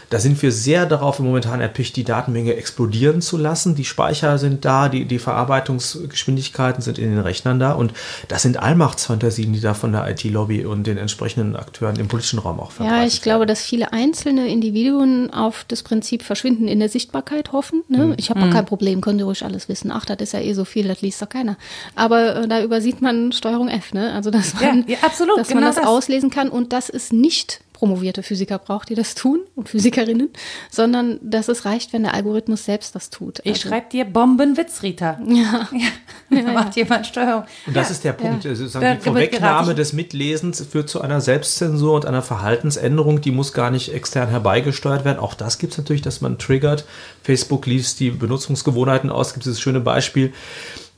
Da 0.09 0.19
sind 0.19 0.41
wir 0.41 0.51
sehr 0.51 0.85
darauf 0.85 1.19
momentan 1.19 1.59
erpicht, 1.59 1.95
die 1.95 2.03
Datenmenge 2.03 2.55
explodieren 2.55 3.21
zu 3.21 3.37
lassen. 3.37 3.75
Die 3.75 3.85
Speicher 3.85 4.37
sind 4.37 4.63
da, 4.63 4.89
die, 4.89 5.05
die 5.05 5.19
Verarbeitungsgeschwindigkeiten 5.19 6.81
sind 6.81 6.97
in 6.97 7.11
den 7.11 7.19
Rechnern 7.19 7.59
da. 7.59 7.73
Und 7.73 7.93
das 8.27 8.41
sind 8.41 8.57
Allmachtsfantasien, 8.57 9.51
die 9.53 9.59
da 9.59 9.73
von 9.73 9.91
der 9.91 10.09
IT-Lobby 10.09 10.65
und 10.65 10.87
den 10.87 10.97
entsprechenden 10.97 11.55
Akteuren 11.55 11.97
im 11.97 12.07
politischen 12.07 12.39
Raum 12.39 12.59
auch 12.59 12.71
verbreitet 12.71 12.99
Ja, 13.01 13.07
ich 13.07 13.21
glaube, 13.21 13.45
dass 13.45 13.61
viele 13.61 13.91
einzelne 13.91 14.47
Individuen 14.47 15.33
auf 15.33 15.65
das 15.67 15.83
Prinzip 15.83 16.23
Verschwinden 16.23 16.67
in 16.67 16.79
der 16.79 16.89
Sichtbarkeit 16.89 17.51
hoffen. 17.51 17.83
Ne? 17.89 18.07
Mhm. 18.07 18.15
Ich 18.17 18.29
habe 18.29 18.39
mhm. 18.45 18.51
kein 18.51 18.65
Problem, 18.65 19.01
könnt 19.01 19.19
ihr 19.19 19.25
ruhig 19.25 19.43
alles 19.43 19.67
wissen. 19.67 19.91
Ach, 19.91 20.05
das 20.05 20.17
ist 20.19 20.33
ja 20.33 20.39
eh 20.39 20.53
so 20.53 20.65
viel, 20.65 20.87
das 20.87 21.01
liest 21.01 21.21
doch 21.21 21.29
keiner. 21.29 21.57
Aber 21.95 22.43
äh, 22.43 22.47
da 22.47 22.61
übersieht 22.61 23.01
man 23.01 23.31
Steuerung 23.31 23.67
F, 23.67 23.93
ne? 23.93 24.13
Also 24.13 24.31
dass 24.31 24.53
man, 24.53 24.85
ja, 24.87 24.95
ja, 24.95 24.97
absolut, 25.01 25.37
dass 25.37 25.47
genau 25.47 25.61
man 25.61 25.69
das, 25.69 25.77
das, 25.77 25.85
auslesen 25.85 26.29
kann 26.29 26.49
und 26.49 26.73
das 26.73 26.89
ist 26.89 27.13
nicht 27.13 27.61
promovierte 27.77 28.23
Physiker 28.23 28.57
braucht, 28.57 28.89
die 28.89 28.95
das 28.95 29.13
tun 29.13 29.41
und 29.55 29.69
Physikerinnen, 29.69 30.29
sondern 30.71 31.19
dass 31.21 31.47
es 31.47 31.63
reicht, 31.63 31.93
wenn 31.93 32.01
der 32.01 32.15
Algorithmus 32.15 32.65
selbst 32.65 32.95
das 32.95 33.11
tut. 33.11 33.39
Also 33.41 33.51
ich 33.51 33.61
schreibe 33.61 33.87
dir 33.91 34.05
Bombenwitz, 34.05 34.81
Rita. 34.81 35.19
Ja. 35.27 35.67
ja. 35.71 35.87
Da 36.29 36.37
ja, 36.37 36.51
macht 36.53 36.75
jemand 36.75 37.05
Steuerung. 37.05 37.43
Und 37.67 37.75
das 37.75 37.91
ist 37.91 38.03
der 38.03 38.13
Punkt. 38.13 38.43
Ja. 38.45 38.49
Also 38.49 38.79
die 38.79 38.97
Vorwegnahme 38.99 39.75
des 39.75 39.93
Mitlesens 39.93 40.65
führt 40.65 40.89
zu 40.89 41.01
einer 41.01 41.21
Selbstzensur 41.21 41.93
und 41.93 42.05
einer 42.07 42.23
Verhaltensänderung, 42.23 43.21
die 43.21 43.31
muss 43.31 43.53
gar 43.53 43.69
nicht 43.69 43.93
extern 43.93 44.29
herbeigesteuert 44.29 45.05
werden. 45.05 45.19
Auch 45.19 45.35
das 45.35 45.59
gibt 45.59 45.73
es 45.73 45.77
natürlich, 45.77 46.01
dass 46.01 46.21
man 46.21 46.39
triggert. 46.39 46.85
Facebook 47.21 47.67
liest 47.67 47.99
die 47.99 48.09
Benutzungsgewohnheiten 48.09 49.11
aus. 49.11 49.27
Es 49.27 49.33
gibt 49.33 49.45
dieses 49.45 49.61
schöne 49.61 49.81
Beispiel 49.81 50.33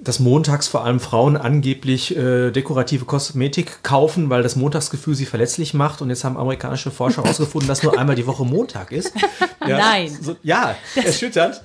dass 0.01 0.19
montags 0.19 0.69
vor 0.69 0.85
allem 0.85 1.01
Frauen 1.01 1.35
angeblich 1.35 2.15
äh, 2.15 2.51
dekorative 2.51 3.03
Kosmetik 3.03 3.83
kaufen, 3.83 4.29
weil 4.29 4.43
das 4.43 4.55
Montagsgefühl 4.55 5.13
sie 5.13 5.25
verletzlich 5.25 5.73
macht. 5.73 6.01
Und 6.01 6.09
jetzt 6.09 6.23
haben 6.23 6.37
amerikanische 6.37 6.89
Forscher 6.89 7.23
herausgefunden, 7.23 7.67
dass 7.67 7.83
nur 7.83 7.99
einmal 7.99 8.15
die 8.15 8.25
Woche 8.25 8.45
Montag 8.45 8.91
ist. 8.91 9.13
Ja, 9.67 9.77
Nein. 9.77 10.17
So, 10.19 10.37
ja, 10.41 10.73
das 10.95 11.05
erschütternd. 11.05 11.61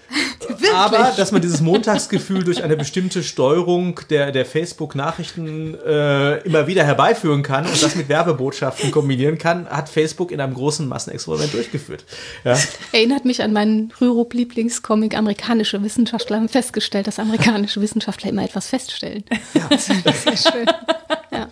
Aber 0.74 1.12
dass 1.16 1.32
man 1.32 1.42
dieses 1.42 1.60
Montagsgefühl 1.60 2.44
durch 2.44 2.62
eine 2.62 2.76
bestimmte 2.76 3.22
Steuerung 3.22 4.00
der, 4.10 4.32
der 4.32 4.46
Facebook-Nachrichten 4.46 5.74
äh, 5.74 6.38
immer 6.38 6.66
wieder 6.66 6.84
herbeiführen 6.84 7.42
kann 7.42 7.66
und 7.66 7.82
das 7.82 7.94
mit 7.96 8.08
Werbebotschaften 8.08 8.90
kombinieren 8.90 9.38
kann, 9.38 9.68
hat 9.68 9.88
Facebook 9.88 10.30
in 10.30 10.40
einem 10.40 10.54
großen 10.54 10.86
Massenexperiment 10.86 11.52
durchgeführt. 11.52 12.04
Ja. 12.44 12.58
Erinnert 12.92 13.24
mich 13.24 13.42
an 13.42 13.52
meinen 13.52 13.92
Rürup-Lieblingscomic. 14.00 15.16
Amerikanische 15.16 15.82
Wissenschaftler 15.82 16.36
haben 16.36 16.48
festgestellt, 16.48 17.06
dass 17.06 17.18
amerikanische 17.18 17.80
Wissenschaftler 17.80 18.30
immer 18.30 18.44
etwas 18.44 18.68
feststellen. 18.68 19.24
Ja, 19.54 19.66
das 19.70 19.88
ist 19.88 20.42
sehr 20.42 20.52
schön. 20.52 20.66
Ja. 21.32 21.48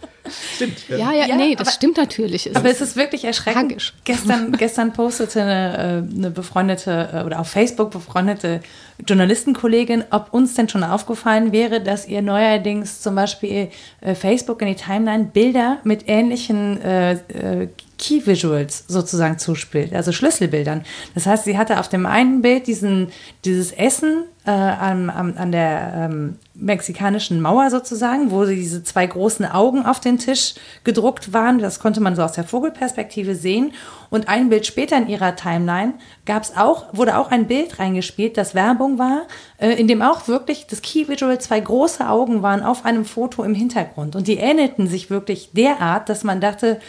Stimmt. 0.55 0.89
Ja, 0.89 1.13
ja, 1.13 1.27
ja, 1.27 1.37
nee, 1.37 1.55
das 1.55 1.69
aber, 1.69 1.75
stimmt 1.75 1.97
natürlich. 1.97 2.47
Es 2.47 2.57
aber 2.57 2.71
es 2.71 2.81
ist 2.81 2.97
wirklich 2.97 3.25
erschreckend. 3.25 3.71
Tragisch. 3.71 3.93
Gestern, 4.05 4.53
gestern 4.59 4.93
postete 4.93 5.43
eine, 5.43 6.05
äh, 6.13 6.17
eine 6.17 6.31
befreundete 6.31 7.11
äh, 7.13 7.23
oder 7.25 7.41
auf 7.41 7.49
Facebook 7.49 7.91
befreundete 7.91 8.61
Journalistenkollegin, 9.07 10.05
ob 10.11 10.33
uns 10.33 10.55
denn 10.55 10.69
schon 10.69 10.85
aufgefallen 10.85 11.53
wäre, 11.53 11.81
dass 11.81 12.07
ihr 12.07 12.23
neuerdings 12.23 13.01
zum 13.01 13.15
Beispiel 13.15 13.69
äh, 14.01 14.15
Facebook 14.15 14.63
in 14.63 14.69
die 14.69 14.77
Timeline 14.77 15.25
Bilder 15.25 15.79
mit 15.85 16.09
ähnlichen 16.09 16.81
äh, 16.83 17.13
äh, 17.13 17.69
Key 18.03 18.27
Visuals 18.27 18.85
sozusagen 18.89 19.39
zuspielt, 19.39 19.95
also 19.95 20.11
Schlüsselbildern. 20.11 20.83
Das 21.15 21.25
heißt, 21.25 21.45
sie 21.45 21.57
hatte 21.57 21.79
auf 21.79 21.89
dem 21.89 22.05
einen 22.05 22.43
Bild 22.43 22.67
diesen, 22.67 23.13
dieses 23.45 23.71
Essen 23.71 24.25
äh, 24.45 24.51
an, 24.51 25.09
an, 25.09 25.53
der 25.53 25.93
ähm, 25.95 26.37
mexikanischen 26.55 27.41
Mauer 27.41 27.71
sozusagen, 27.71 28.33
wo 28.33 28.45
diese 28.45 28.83
zwei 28.83 29.07
großen 29.07 29.47
Augen 29.47 29.87
auf 29.87 30.01
den 30.01 30.19
Tisch 30.19 30.55
gedruckt 30.83 31.33
waren. 31.33 31.61
Das 31.61 31.79
konnte 31.79 32.01
man 32.01 32.17
so 32.17 32.23
aus 32.23 32.33
der 32.33 32.43
Vogelperspektive 32.43 33.37
sehen. 33.37 33.73
Und 34.11 34.29
ein 34.29 34.49
Bild 34.49 34.67
später 34.67 34.97
in 34.97 35.07
ihrer 35.07 35.37
Timeline 35.37 35.95
gab's 36.27 36.55
auch, 36.57 36.87
wurde 36.93 37.17
auch 37.17 37.31
ein 37.31 37.47
Bild 37.47 37.79
reingespielt, 37.79 38.37
das 38.37 38.57
Werbung 38.57 38.99
war, 38.99 39.29
äh, 39.59 39.75
in 39.75 39.87
dem 39.87 40.03
auch 40.03 40.27
wirklich 40.27 40.67
das 40.67 40.83
Key 40.83 41.07
Visual 41.07 41.41
zwei 41.41 41.61
große 41.61 42.09
Augen 42.09 42.43
waren 42.43 42.65
auf 42.65 42.85
einem 42.85 43.05
Foto 43.05 43.45
im 43.45 43.55
Hintergrund. 43.55 44.17
Und 44.17 44.27
die 44.27 44.39
ähnelten 44.39 44.89
sich 44.89 45.09
wirklich 45.09 45.51
derart, 45.53 46.09
dass 46.09 46.25
man 46.25 46.41
dachte, 46.41 46.81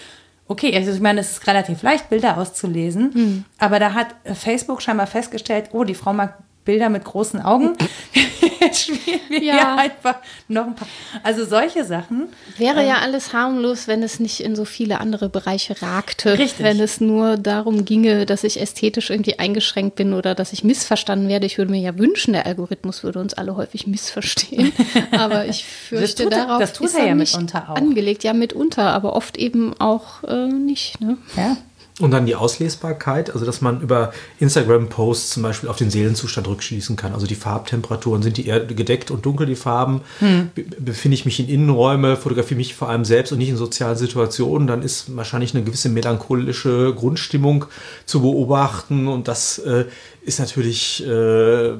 okay, 0.47 0.75
also 0.75 0.91
ich 0.91 0.99
meine, 0.99 1.21
es 1.21 1.31
ist 1.31 1.47
relativ 1.47 1.81
leicht, 1.83 2.09
Bilder 2.09 2.37
auszulesen, 2.37 3.11
mhm. 3.13 3.45
aber 3.57 3.79
da 3.79 3.93
hat 3.93 4.15
Facebook 4.25 4.81
scheinbar 4.81 5.07
festgestellt, 5.07 5.69
oh, 5.73 5.83
die 5.83 5.95
Frau 5.95 6.13
mag 6.13 6.37
Bilder 6.65 6.89
mit 6.89 7.03
großen 7.03 7.41
Augen. 7.41 7.73
Jetzt 8.59 8.83
spielen 8.83 9.19
wir 9.29 9.43
ja. 9.43 9.75
einfach 9.75 10.15
noch 10.47 10.67
ein 10.67 10.75
paar. 10.75 10.87
Also 11.21 11.45
solche 11.45 11.83
Sachen. 11.83 12.29
Wäre 12.57 12.81
ähm, 12.81 12.87
ja 12.87 12.99
alles 12.99 13.33
harmlos, 13.33 13.87
wenn 13.87 14.03
es 14.03 14.19
nicht 14.19 14.39
in 14.39 14.55
so 14.55 14.65
viele 14.65 14.99
andere 14.99 15.29
Bereiche 15.29 15.81
ragte. 15.81 16.37
Richtig. 16.37 16.63
Wenn 16.63 16.79
es 16.79 17.01
nur 17.01 17.37
darum 17.37 17.85
ginge, 17.85 18.25
dass 18.25 18.43
ich 18.43 18.61
ästhetisch 18.61 19.09
irgendwie 19.09 19.39
eingeschränkt 19.39 19.95
bin 19.95 20.13
oder 20.13 20.35
dass 20.35 20.53
ich 20.53 20.63
missverstanden 20.63 21.27
werde. 21.27 21.45
Ich 21.45 21.57
würde 21.57 21.71
mir 21.71 21.81
ja 21.81 21.97
wünschen, 21.97 22.33
der 22.33 22.45
Algorithmus 22.45 23.03
würde 23.03 23.19
uns 23.19 23.33
alle 23.33 23.55
häufig 23.55 23.87
missverstehen. 23.87 24.71
Aber 25.11 25.45
ich 25.45 25.65
fürchte, 25.65 26.29
das 26.29 26.39
darauf 26.39 26.59
das 26.59 26.73
tut 26.73 26.87
ist 26.87 26.95
er 26.95 27.07
ja 27.07 27.15
mitunter 27.15 27.69
auch. 27.69 27.75
angelegt. 27.75 28.23
Ja, 28.23 28.33
mitunter, 28.33 28.93
aber 28.93 29.15
oft 29.15 29.37
eben 29.37 29.73
auch 29.79 30.23
äh, 30.23 30.47
nicht. 30.47 31.01
Ne? 31.01 31.17
Ja. 31.35 31.57
Und 31.99 32.09
dann 32.09 32.25
die 32.25 32.33
Auslesbarkeit, 32.33 33.31
also 33.31 33.45
dass 33.45 33.61
man 33.61 33.79
über 33.81 34.13
Instagram-Posts 34.39 35.29
zum 35.29 35.43
Beispiel 35.43 35.69
auf 35.69 35.75
den 35.75 35.91
Seelenzustand 35.91 36.47
rückschließen 36.47 36.95
kann. 36.95 37.13
Also 37.13 37.27
die 37.27 37.35
Farbtemperaturen, 37.35 38.23
sind 38.23 38.37
die 38.37 38.47
eher 38.47 38.61
gedeckt 38.61 39.11
und 39.11 39.23
dunkel, 39.25 39.45
die 39.45 39.55
Farben? 39.55 40.01
Hm. 40.17 40.49
Befinde 40.79 41.13
ich 41.13 41.25
mich 41.25 41.39
in 41.39 41.47
Innenräume, 41.47 42.17
fotografiere 42.17 42.57
mich 42.57 42.73
vor 42.73 42.89
allem 42.89 43.05
selbst 43.05 43.31
und 43.31 43.37
nicht 43.37 43.49
in 43.49 43.57
sozialen 43.57 43.95
Situationen, 43.95 44.67
dann 44.67 44.81
ist 44.81 45.15
wahrscheinlich 45.15 45.53
eine 45.53 45.63
gewisse 45.63 45.89
melancholische 45.89 46.95
Grundstimmung 46.95 47.65
zu 48.07 48.21
beobachten. 48.21 49.07
Und 49.07 49.27
das 49.27 49.59
äh, 49.59 49.85
ist 50.23 50.39
natürlich 50.39 51.05
äh, 51.05 51.73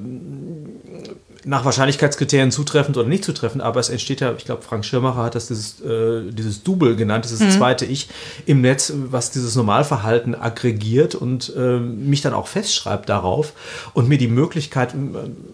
nach 1.45 1.65
Wahrscheinlichkeitskriterien 1.65 2.51
zutreffend 2.51 2.97
oder 2.97 3.07
nicht 3.07 3.25
zutreffend, 3.25 3.61
aber 3.61 3.79
es 3.79 3.89
entsteht 3.89 4.21
ja, 4.21 4.33
ich 4.37 4.45
glaube, 4.45 4.61
Frank 4.61 4.85
Schirmacher 4.85 5.23
hat 5.23 5.35
das 5.35 5.47
dieses, 5.47 5.81
äh, 5.81 6.31
dieses 6.31 6.63
Double 6.63 6.95
genannt, 6.95 7.25
das 7.25 7.31
ist 7.31 7.41
das 7.41 7.55
mhm. 7.55 7.57
zweite 7.57 7.85
Ich 7.85 8.09
im 8.45 8.61
Netz, 8.61 8.93
was 8.95 9.31
dieses 9.31 9.55
Normalverhalten 9.55 10.35
aggregiert 10.35 11.15
und 11.15 11.53
äh, 11.55 11.79
mich 11.79 12.21
dann 12.21 12.33
auch 12.33 12.47
festschreibt 12.47 13.09
darauf 13.09 13.53
und 13.93 14.07
mir 14.07 14.17
die 14.17 14.27
Möglichkeit, 14.27 14.95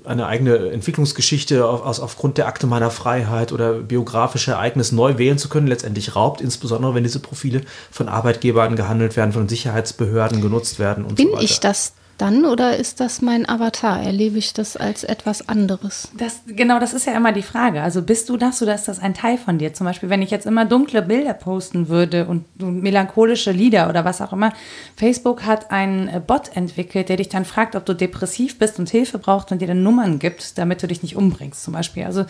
eine 0.03 0.27
eigene 0.27 0.69
Entwicklungsgeschichte 0.69 1.65
auf, 1.65 1.83
aus, 1.83 1.99
aufgrund 1.99 2.37
der 2.37 2.47
Akte 2.47 2.67
meiner 2.67 2.91
Freiheit 2.91 3.51
oder 3.51 3.73
biografische 3.73 4.51
Ereignisse 4.51 4.95
neu 4.95 5.17
wählen 5.17 5.37
zu 5.37 5.49
können, 5.49 5.67
letztendlich 5.67 6.15
raubt, 6.15 6.41
insbesondere 6.41 6.95
wenn 6.95 7.03
diese 7.03 7.19
Profile 7.19 7.61
von 7.91 8.09
Arbeitgebern 8.09 8.75
gehandelt 8.75 9.15
werden, 9.15 9.31
von 9.31 9.49
Sicherheitsbehörden 9.49 10.41
genutzt 10.41 10.79
werden 10.79 11.05
und 11.05 11.15
Bin 11.15 11.27
so 11.27 11.31
weiter. 11.33 11.39
Bin 11.39 11.45
ich 11.45 11.59
das 11.59 11.93
dann 12.19 12.45
oder 12.45 12.77
ist 12.77 12.99
das 12.99 13.21
mein 13.21 13.47
Avatar? 13.47 14.01
Erlebe 14.01 14.37
ich 14.37 14.53
das 14.53 14.75
als 14.77 15.03
etwas 15.03 15.47
anderes? 15.47 16.09
Das, 16.17 16.41
genau, 16.45 16.79
das 16.79 16.93
ist 16.93 17.05
ja 17.05 17.13
immer 17.13 17.31
die 17.31 17.41
Frage. 17.41 17.81
Also 17.81 18.01
bist 18.01 18.29
du 18.29 18.35
das 18.35 18.61
oder 18.61 18.75
ist 18.75 18.87
das 18.87 18.99
ein 18.99 19.13
Teil 19.13 19.37
von 19.37 19.57
dir? 19.57 19.73
Zum 19.73 19.85
Beispiel, 19.85 20.09
wenn 20.09 20.21
ich 20.21 20.29
jetzt 20.29 20.45
immer 20.45 20.65
dunkle 20.65 21.01
Bilder 21.01 21.33
posten 21.33 21.87
würde 21.87 22.27
und 22.27 22.45
melancholische 22.59 23.51
Lieder 23.51 23.89
oder 23.89 24.03
was 24.03 24.21
auch 24.21 24.33
immer. 24.33 24.51
Facebook 24.97 25.45
hat 25.45 25.71
einen 25.71 26.09
äh, 26.09 26.21
Bot 26.25 26.55
entwickelt, 26.55 27.07
der 27.09 27.17
dich 27.17 27.29
dann 27.29 27.45
fragt, 27.45 27.75
ob 27.75 27.85
du 27.85 27.93
depressiv 27.93 28.59
bist 28.59 28.79
und 28.79 28.89
Hilfe 28.89 29.17
brauchst 29.17 29.51
und 29.51 29.61
dir 29.61 29.67
dann 29.67 29.81
Nummern 29.81 30.19
gibt, 30.19 30.57
damit 30.57 30.83
du 30.83 30.87
dich 30.87 31.01
nicht 31.01 31.15
umbringst, 31.15 31.63
zum 31.63 31.73
Beispiel. 31.73 32.03
Also 32.03 32.25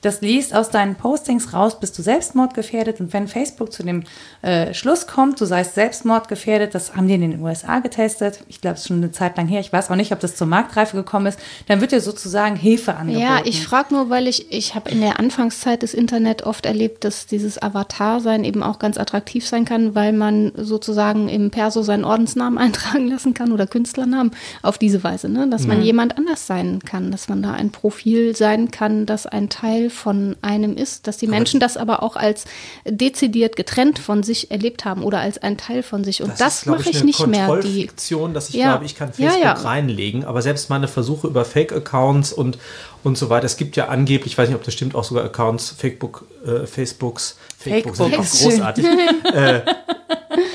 das 0.00 0.20
liest 0.22 0.54
aus 0.54 0.70
deinen 0.70 0.96
Postings 0.96 1.52
raus, 1.52 1.80
bist 1.80 1.98
du 1.98 2.02
selbstmordgefährdet. 2.02 3.00
Und 3.00 3.12
wenn 3.12 3.28
Facebook 3.28 3.72
zu 3.72 3.82
dem 3.82 4.04
äh, 4.42 4.72
Schluss 4.72 5.06
kommt, 5.06 5.40
du 5.40 5.44
seist 5.44 5.74
selbstmordgefährdet, 5.74 6.74
das 6.74 6.96
haben 6.96 7.08
die 7.08 7.14
in 7.14 7.20
den 7.20 7.40
USA 7.40 7.80
getestet. 7.80 8.40
Ich 8.48 8.60
glaube, 8.60 8.74
es 8.74 8.80
ist 8.82 8.88
schon 8.88 8.98
eine 8.98 9.12
Zeit 9.12 9.33
lang 9.36 9.46
her. 9.46 9.60
Ich 9.60 9.72
weiß 9.72 9.90
auch 9.90 9.96
nicht, 9.96 10.12
ob 10.12 10.20
das 10.20 10.36
zur 10.36 10.46
Marktreife 10.46 10.96
gekommen 10.96 11.26
ist. 11.26 11.38
Dann 11.66 11.80
wird 11.80 11.92
dir 11.92 12.00
sozusagen 12.00 12.56
Hilfe 12.56 12.94
angeboten. 12.96 13.24
Ja, 13.24 13.40
ich 13.44 13.64
frage 13.66 13.94
nur, 13.94 14.10
weil 14.10 14.26
ich, 14.26 14.52
ich 14.52 14.74
habe 14.74 14.90
in 14.90 15.00
der 15.00 15.18
Anfangszeit 15.18 15.82
des 15.82 15.94
Internet 15.94 16.42
oft 16.42 16.66
erlebt, 16.66 17.04
dass 17.04 17.26
dieses 17.26 17.62
Avatar-Sein 17.62 18.44
eben 18.44 18.62
auch 18.62 18.78
ganz 18.78 18.98
attraktiv 18.98 19.46
sein 19.46 19.64
kann, 19.64 19.94
weil 19.94 20.12
man 20.12 20.52
sozusagen 20.56 21.28
im 21.28 21.50
Perso 21.50 21.82
seinen 21.82 22.04
Ordensnamen 22.04 22.58
eintragen 22.64 23.08
lassen 23.08 23.34
kann 23.34 23.52
oder 23.52 23.66
Künstlernamen 23.66 24.32
auf 24.62 24.78
diese 24.78 25.02
Weise, 25.04 25.28
ne? 25.28 25.48
dass 25.48 25.66
man 25.66 25.78
mhm. 25.78 25.84
jemand 25.84 26.18
anders 26.18 26.46
sein 26.46 26.80
kann, 26.80 27.10
dass 27.10 27.28
man 27.28 27.42
da 27.42 27.52
ein 27.52 27.70
Profil 27.70 28.36
sein 28.36 28.70
kann, 28.70 29.06
das 29.06 29.26
ein 29.26 29.48
Teil 29.48 29.90
von 29.90 30.36
einem 30.42 30.76
ist, 30.76 31.06
dass 31.06 31.16
die 31.16 31.26
Menschen 31.26 31.60
das 31.60 31.76
aber 31.76 32.02
auch 32.02 32.16
als 32.16 32.44
dezidiert 32.84 33.56
getrennt 33.56 33.98
von 33.98 34.22
sich 34.22 34.50
erlebt 34.50 34.84
haben 34.84 35.02
oder 35.02 35.20
als 35.20 35.38
ein 35.38 35.56
Teil 35.56 35.82
von 35.82 36.04
sich. 36.04 36.22
Und 36.22 36.30
das, 36.32 36.38
das 36.38 36.66
mache 36.66 36.90
ich 36.90 37.04
nicht 37.04 37.26
mehr. 37.26 37.60
Die 37.60 37.82
Fiktion, 37.82 38.34
dass 38.34 38.48
ich 38.48 38.56
ja. 38.56 38.72
glaube, 38.72 38.84
ich 38.84 38.94
kann 38.94 39.10
Facebook 39.30 39.44
ja, 39.44 39.54
ja. 39.54 39.68
reinlegen, 39.68 40.24
aber 40.24 40.42
selbst 40.42 40.70
meine 40.70 40.88
Versuche 40.88 41.26
über 41.26 41.44
Fake-Accounts 41.44 42.32
und 42.32 42.58
und 43.04 43.18
so 43.18 43.28
weiter. 43.28 43.44
Es 43.44 43.56
gibt 43.56 43.76
ja 43.76 43.88
angeblich, 43.88 44.32
ich 44.32 44.38
weiß 44.38 44.48
nicht, 44.48 44.56
ob 44.56 44.64
das 44.64 44.74
stimmt, 44.74 44.94
auch 44.94 45.04
sogar 45.04 45.24
Accounts, 45.24 45.70
Facebook, 45.70 46.26
äh, 46.44 46.66
Facebooks, 46.66 47.36
Facebook 47.58 47.96
sind 47.96 48.18
auch 48.18 48.24
großartig, 48.24 48.84
äh, 49.34 49.60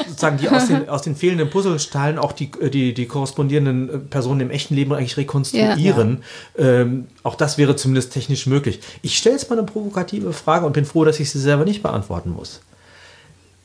sozusagen 0.07 0.37
die 0.37 0.49
aus 0.49 0.67
den, 0.67 0.89
aus 0.89 1.01
den 1.03 1.15
fehlenden 1.15 1.49
Puzzlesteilen 1.49 2.17
auch 2.17 2.31
die, 2.31 2.51
äh, 2.59 2.69
die, 2.69 2.93
die 2.93 3.05
korrespondierenden 3.05 3.89
äh, 3.89 3.97
Personen 3.99 4.41
im 4.41 4.49
echten 4.49 4.73
Leben 4.73 4.93
eigentlich 4.93 5.17
rekonstruieren. 5.17 6.23
Ja, 6.57 6.63
ja. 6.63 6.81
Ähm, 6.81 7.07
auch 7.23 7.35
das 7.35 7.57
wäre 7.57 7.75
zumindest 7.75 8.13
technisch 8.13 8.47
möglich. 8.47 8.79
Ich 9.03 9.17
stelle 9.17 9.35
jetzt 9.35 9.49
mal 9.49 9.57
eine 9.57 9.67
provokative 9.67 10.33
Frage 10.33 10.65
und 10.65 10.73
bin 10.73 10.85
froh, 10.85 11.05
dass 11.05 11.19
ich 11.19 11.29
sie 11.29 11.39
selber 11.39 11.65
nicht 11.65 11.83
beantworten 11.83 12.31
muss. 12.31 12.61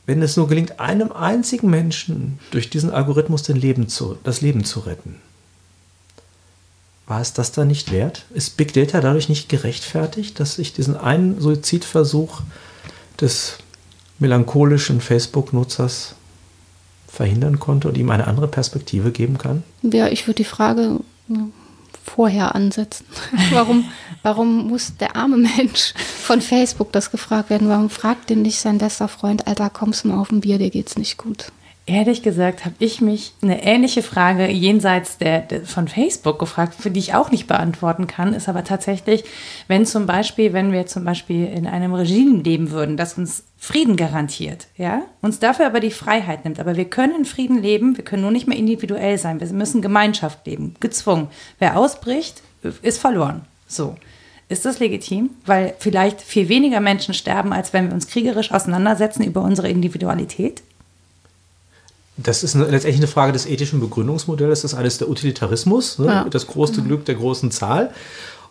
Wenn 0.05 0.21
es 0.21 0.37
nur 0.37 0.47
gelingt, 0.47 0.79
einem 0.79 1.11
einzigen 1.11 1.69
Menschen 1.69 2.39
durch 2.51 2.69
diesen 2.69 2.91
Algorithmus 2.91 3.47
Leben 3.47 3.87
zu, 3.87 4.17
das 4.23 4.41
Leben 4.41 4.63
zu 4.63 4.81
retten, 4.81 5.15
war 7.07 7.21
es 7.21 7.33
das 7.33 7.51
da 7.51 7.65
nicht 7.65 7.91
wert? 7.91 8.25
Ist 8.33 8.57
Big 8.57 8.73
Data 8.73 8.99
dadurch 8.99 9.29
nicht 9.29 9.49
gerechtfertigt, 9.49 10.39
dass 10.39 10.57
ich 10.57 10.73
diesen 10.73 10.95
einen 10.97 11.39
Suizidversuch 11.39 12.41
des 13.19 13.57
melancholischen 14.17 15.01
Facebook-Nutzers 15.01 16.15
verhindern 17.07 17.59
konnte 17.59 17.87
und 17.87 17.97
ihm 17.97 18.09
eine 18.09 18.27
andere 18.27 18.47
Perspektive 18.47 19.11
geben 19.11 19.37
kann? 19.37 19.63
Ja, 19.83 20.07
ich 20.07 20.27
würde 20.27 20.37
die 20.37 20.45
Frage 20.45 20.99
vorher 22.05 22.55
ansetzen. 22.55 23.05
warum, 23.51 23.89
warum 24.23 24.67
muss 24.67 24.95
der 24.97 25.15
arme 25.15 25.37
Mensch 25.37 25.93
von 25.97 26.41
Facebook 26.41 26.91
das 26.91 27.11
gefragt 27.11 27.49
werden? 27.49 27.67
Warum 27.67 27.89
fragt 27.89 28.29
denn 28.29 28.41
nicht 28.43 28.59
sein 28.59 28.77
bester 28.77 29.07
Freund, 29.07 29.47
Alter, 29.47 29.69
kommst 29.69 30.03
du 30.03 30.09
mal 30.09 30.19
auf 30.19 30.31
ein 30.31 30.41
Bier, 30.41 30.57
dir 30.57 30.69
geht's 30.69 30.97
nicht 30.97 31.17
gut? 31.17 31.51
Ehrlich 31.87 32.23
gesagt 32.23 32.65
habe 32.65 32.73
ich 32.79 32.99
mich 32.99 33.33
eine 33.43 33.63
ähnliche 33.63 34.01
Frage 34.01 34.49
jenseits 34.49 35.19
der, 35.19 35.41
der, 35.41 35.65
von 35.65 35.87
Facebook 35.87 36.39
gefragt, 36.39 36.73
für 36.73 36.89
die 36.89 36.99
ich 36.99 37.13
auch 37.13 37.29
nicht 37.29 37.45
beantworten 37.45 38.07
kann, 38.07 38.33
ist 38.33 38.49
aber 38.49 38.63
tatsächlich, 38.63 39.23
wenn 39.67 39.85
zum 39.85 40.07
Beispiel, 40.07 40.51
wenn 40.51 40.71
wir 40.71 40.87
zum 40.87 41.05
Beispiel 41.05 41.45
in 41.45 41.67
einem 41.67 41.93
Regime 41.93 42.41
leben 42.41 42.71
würden, 42.71 42.97
das 42.97 43.19
uns 43.19 43.43
Frieden 43.59 43.97
garantiert, 43.97 44.65
ja, 44.77 45.03
uns 45.21 45.37
dafür 45.37 45.67
aber 45.67 45.79
die 45.79 45.91
Freiheit 45.91 46.43
nimmt, 46.43 46.59
aber 46.59 46.75
wir 46.75 46.85
können 46.85 47.23
Frieden 47.23 47.61
leben, 47.61 47.97
wir 47.97 48.03
können 48.03 48.23
nur 48.23 48.31
nicht 48.31 48.47
mehr 48.47 48.57
individuell 48.57 49.19
sein, 49.19 49.39
wir 49.39 49.47
müssen 49.53 49.83
Gemeinschaft 49.83 50.47
leben, 50.47 50.73
gezwungen. 50.79 51.27
Wer 51.59 51.77
ausbricht, 51.77 52.41
ist 52.81 52.99
verloren. 52.99 53.41
So. 53.67 53.95
Ist 54.47 54.65
das 54.65 54.79
legitim? 54.79 55.31
Weil 55.45 55.75
vielleicht 55.79 56.21
viel 56.21 56.49
weniger 56.49 56.79
Menschen 56.79 57.13
sterben, 57.13 57.53
als 57.53 57.73
wenn 57.73 57.87
wir 57.87 57.93
uns 57.93 58.07
kriegerisch 58.07 58.51
auseinandersetzen 58.51 59.23
über 59.23 59.41
unsere 59.41 59.69
Individualität? 59.69 60.61
Das 62.17 62.43
ist 62.43 62.55
eine, 62.55 62.65
letztendlich 62.65 62.97
eine 62.97 63.07
Frage 63.07 63.33
des 63.33 63.45
ethischen 63.45 63.79
Begründungsmodells. 63.79 64.61
Das 64.61 64.73
ist 64.73 64.77
eines 64.77 64.97
der 64.97 65.09
Utilitarismus, 65.09 65.99
ne? 65.99 66.05
ja. 66.05 66.23
das 66.29 66.47
große 66.47 66.81
mhm. 66.81 66.87
Glück 66.87 67.05
der 67.05 67.15
großen 67.15 67.51
Zahl. 67.51 67.91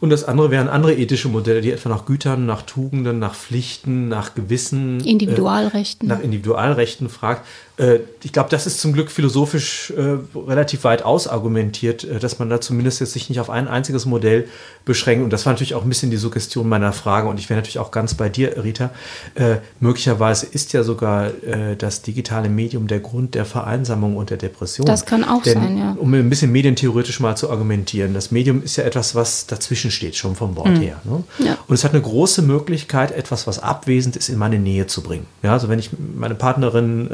Und 0.01 0.11
das 0.11 0.25
andere 0.25 0.51
wären 0.51 0.69
andere 0.69 0.95
ethische 0.95 1.29
Modelle, 1.29 1.63
die 1.63 1.71
etwa 1.71 1.89
nach 1.89 2.05
Gütern, 2.05 2.45
nach 2.45 2.63
Tugenden, 2.63 3.19
nach 3.19 3.35
Pflichten, 3.35 4.09
nach 4.09 4.35
Gewissen, 4.35 5.01
Individualrechten, 5.01 6.11
äh, 6.11 6.13
nach 6.13 6.21
Individualrechten 6.21 7.09
fragt. 7.09 7.47
Äh, 7.77 8.01
ich 8.23 8.33
glaube, 8.33 8.51
das 8.51 8.67
ist 8.67 8.81
zum 8.81 8.93
Glück 8.93 9.11
philosophisch 9.11 9.93
äh, 9.97 10.19
relativ 10.39 10.85
weit 10.85 11.03
ausargumentiert, 11.03 12.05
äh, 12.05 12.19
dass 12.19 12.39
man 12.39 12.49
da 12.49 12.61
zumindest 12.61 13.01
jetzt 13.01 13.13
sich 13.13 13.29
nicht 13.29 13.41
auf 13.41 13.51
ein 13.51 13.67
einziges 13.69 14.07
Modell 14.07 14.49
beschränkt. 14.85 15.25
Und 15.25 15.33
das 15.33 15.45
war 15.45 15.53
natürlich 15.53 15.75
auch 15.75 15.83
ein 15.83 15.89
bisschen 15.89 16.11
die 16.11 16.17
Suggestion 16.17 16.69
meiner 16.69 16.93
Frage. 16.93 17.29
Und 17.29 17.41
ich 17.41 17.51
wäre 17.51 17.59
natürlich 17.59 17.79
auch 17.79 17.91
ganz 17.91 18.15
bei 18.15 18.29
dir, 18.29 18.63
Rita. 18.63 18.91
Äh, 19.35 19.57
möglicherweise 19.81 20.47
ist 20.47 20.73
ja 20.73 20.83
sogar 20.85 21.27
äh, 21.45 21.77
das 21.77 22.03
digitale 22.03 22.49
Medium 22.49 22.87
der 22.87 23.01
Grund 23.01 23.35
der 23.35 23.45
Vereinsamung 23.45 24.17
und 24.17 24.31
der 24.31 24.37
Depression. 24.37 24.87
Das 24.87 25.05
kann 25.05 25.25
auch 25.25 25.43
Denn, 25.43 25.55
sein, 25.55 25.79
ja. 25.79 25.97
Um 25.99 26.15
ein 26.15 26.31
bisschen 26.31 26.53
medientheoretisch 26.53 27.19
mal 27.21 27.37
zu 27.37 27.51
argumentieren. 27.51 28.15
Das 28.15 28.31
Medium 28.31 28.63
ist 28.63 28.77
ja 28.77 28.85
etwas, 28.85 29.15
was 29.15 29.47
dazwischen 29.47 29.91
steht, 29.91 30.17
schon 30.17 30.37
vom 30.37 30.57
Wort 30.57 30.69
mhm. 30.69 30.81
her. 30.81 31.01
Ne? 31.05 31.25
Ja. 31.39 31.59
Und 31.67 31.75
es 31.75 31.83
hat 31.83 31.93
eine 31.93 32.03
große 32.03 32.43
Möglichkeit, 32.43 33.11
etwas, 33.11 33.47
was 33.47 33.59
abwesend 33.59 34.17
ist, 34.17 34.29
in 34.29 34.39
meine 34.39 34.59
Nähe 34.59 34.87
zu 34.87 35.03
bringen. 35.03 35.27
Ja, 35.43 35.53
also 35.53 35.69
wenn 35.69 35.79
ich 35.79 35.91
meine 36.15 36.35
Partnerin 36.35 37.11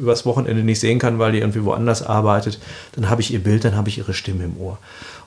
übers 0.00 0.26
Wochenende 0.26 0.62
nicht 0.62 0.80
sehen 0.80 0.98
kann, 0.98 1.18
weil 1.18 1.32
die 1.32 1.38
irgendwie 1.38 1.64
woanders 1.64 2.02
arbeitet, 2.02 2.58
dann 2.92 3.08
habe 3.08 3.20
ich 3.20 3.32
ihr 3.32 3.42
Bild, 3.42 3.64
dann 3.64 3.76
habe 3.76 3.88
ich 3.88 3.98
ihre 3.98 4.14
Stimme 4.14 4.44
im 4.44 4.56
Ohr. 4.58 4.78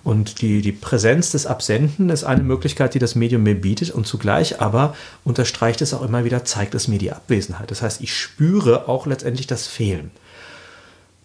Und 0.03 0.41
die, 0.41 0.61
die 0.61 0.71
Präsenz 0.71 1.31
des 1.31 1.47
Absenden 1.47 2.09
ist 2.09 2.23
eine 2.23 2.43
Möglichkeit, 2.43 2.93
die 2.93 2.99
das 2.99 3.15
Medium 3.15 3.41
mir 3.41 3.59
bietet 3.59 3.89
und 3.89 4.05
zugleich 4.05 4.61
aber 4.61 4.95
unterstreicht 5.23 5.81
es 5.81 5.95
auch 5.95 6.03
immer 6.03 6.23
wieder, 6.23 6.45
zeigt 6.45 6.75
es 6.75 6.87
mir 6.87 6.99
die 6.99 7.11
Abwesenheit. 7.11 7.71
Das 7.71 7.81
heißt, 7.81 8.01
ich 8.01 8.13
spüre 8.13 8.87
auch 8.87 9.07
letztendlich 9.07 9.47
das 9.47 9.65
Fehlen 9.65 10.11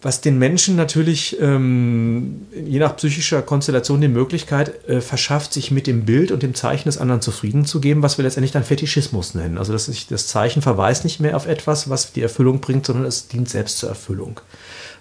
was 0.01 0.21
den 0.21 0.39
Menschen 0.39 0.75
natürlich 0.75 1.39
ähm, 1.39 2.47
je 2.65 2.79
nach 2.79 2.95
psychischer 2.95 3.41
Konstellation 3.43 4.01
die 4.01 4.07
Möglichkeit 4.07 4.87
äh, 4.89 4.99
verschafft, 4.99 5.53
sich 5.53 5.69
mit 5.69 5.85
dem 5.85 6.05
Bild 6.05 6.31
und 6.31 6.41
dem 6.41 6.55
Zeichen 6.55 6.89
des 6.89 6.97
anderen 6.97 7.21
zufrieden 7.21 7.65
zu 7.65 7.79
geben, 7.79 8.01
was 8.01 8.17
wir 8.17 8.23
letztendlich 8.23 8.51
dann 8.51 8.63
Fetischismus 8.63 9.35
nennen. 9.35 9.59
Also 9.59 9.73
dass 9.73 9.85
sich 9.85 10.07
das 10.07 10.27
Zeichen 10.27 10.63
verweist 10.63 11.03
nicht 11.03 11.19
mehr 11.19 11.35
auf 11.35 11.45
etwas, 11.45 11.89
was 11.89 12.13
die 12.13 12.23
Erfüllung 12.23 12.61
bringt, 12.61 12.87
sondern 12.87 13.05
es 13.05 13.27
dient 13.27 13.49
selbst 13.49 13.77
zur 13.77 13.89
Erfüllung. 13.89 14.41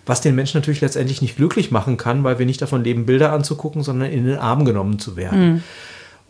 was 0.06 0.20
den 0.20 0.34
Menschen 0.34 0.58
natürlich 0.58 0.80
letztendlich 0.80 1.22
nicht 1.22 1.36
glücklich 1.36 1.70
machen 1.70 1.96
kann, 1.96 2.24
weil 2.24 2.38
wir 2.38 2.46
nicht 2.46 2.60
davon 2.60 2.82
leben, 2.82 3.06
Bilder 3.06 3.32
anzugucken, 3.32 3.82
sondern 3.82 4.10
in 4.10 4.26
den 4.26 4.38
Arm 4.38 4.64
genommen 4.64 4.98
zu 4.98 5.16
werden. 5.16 5.52
Mhm. 5.52 5.62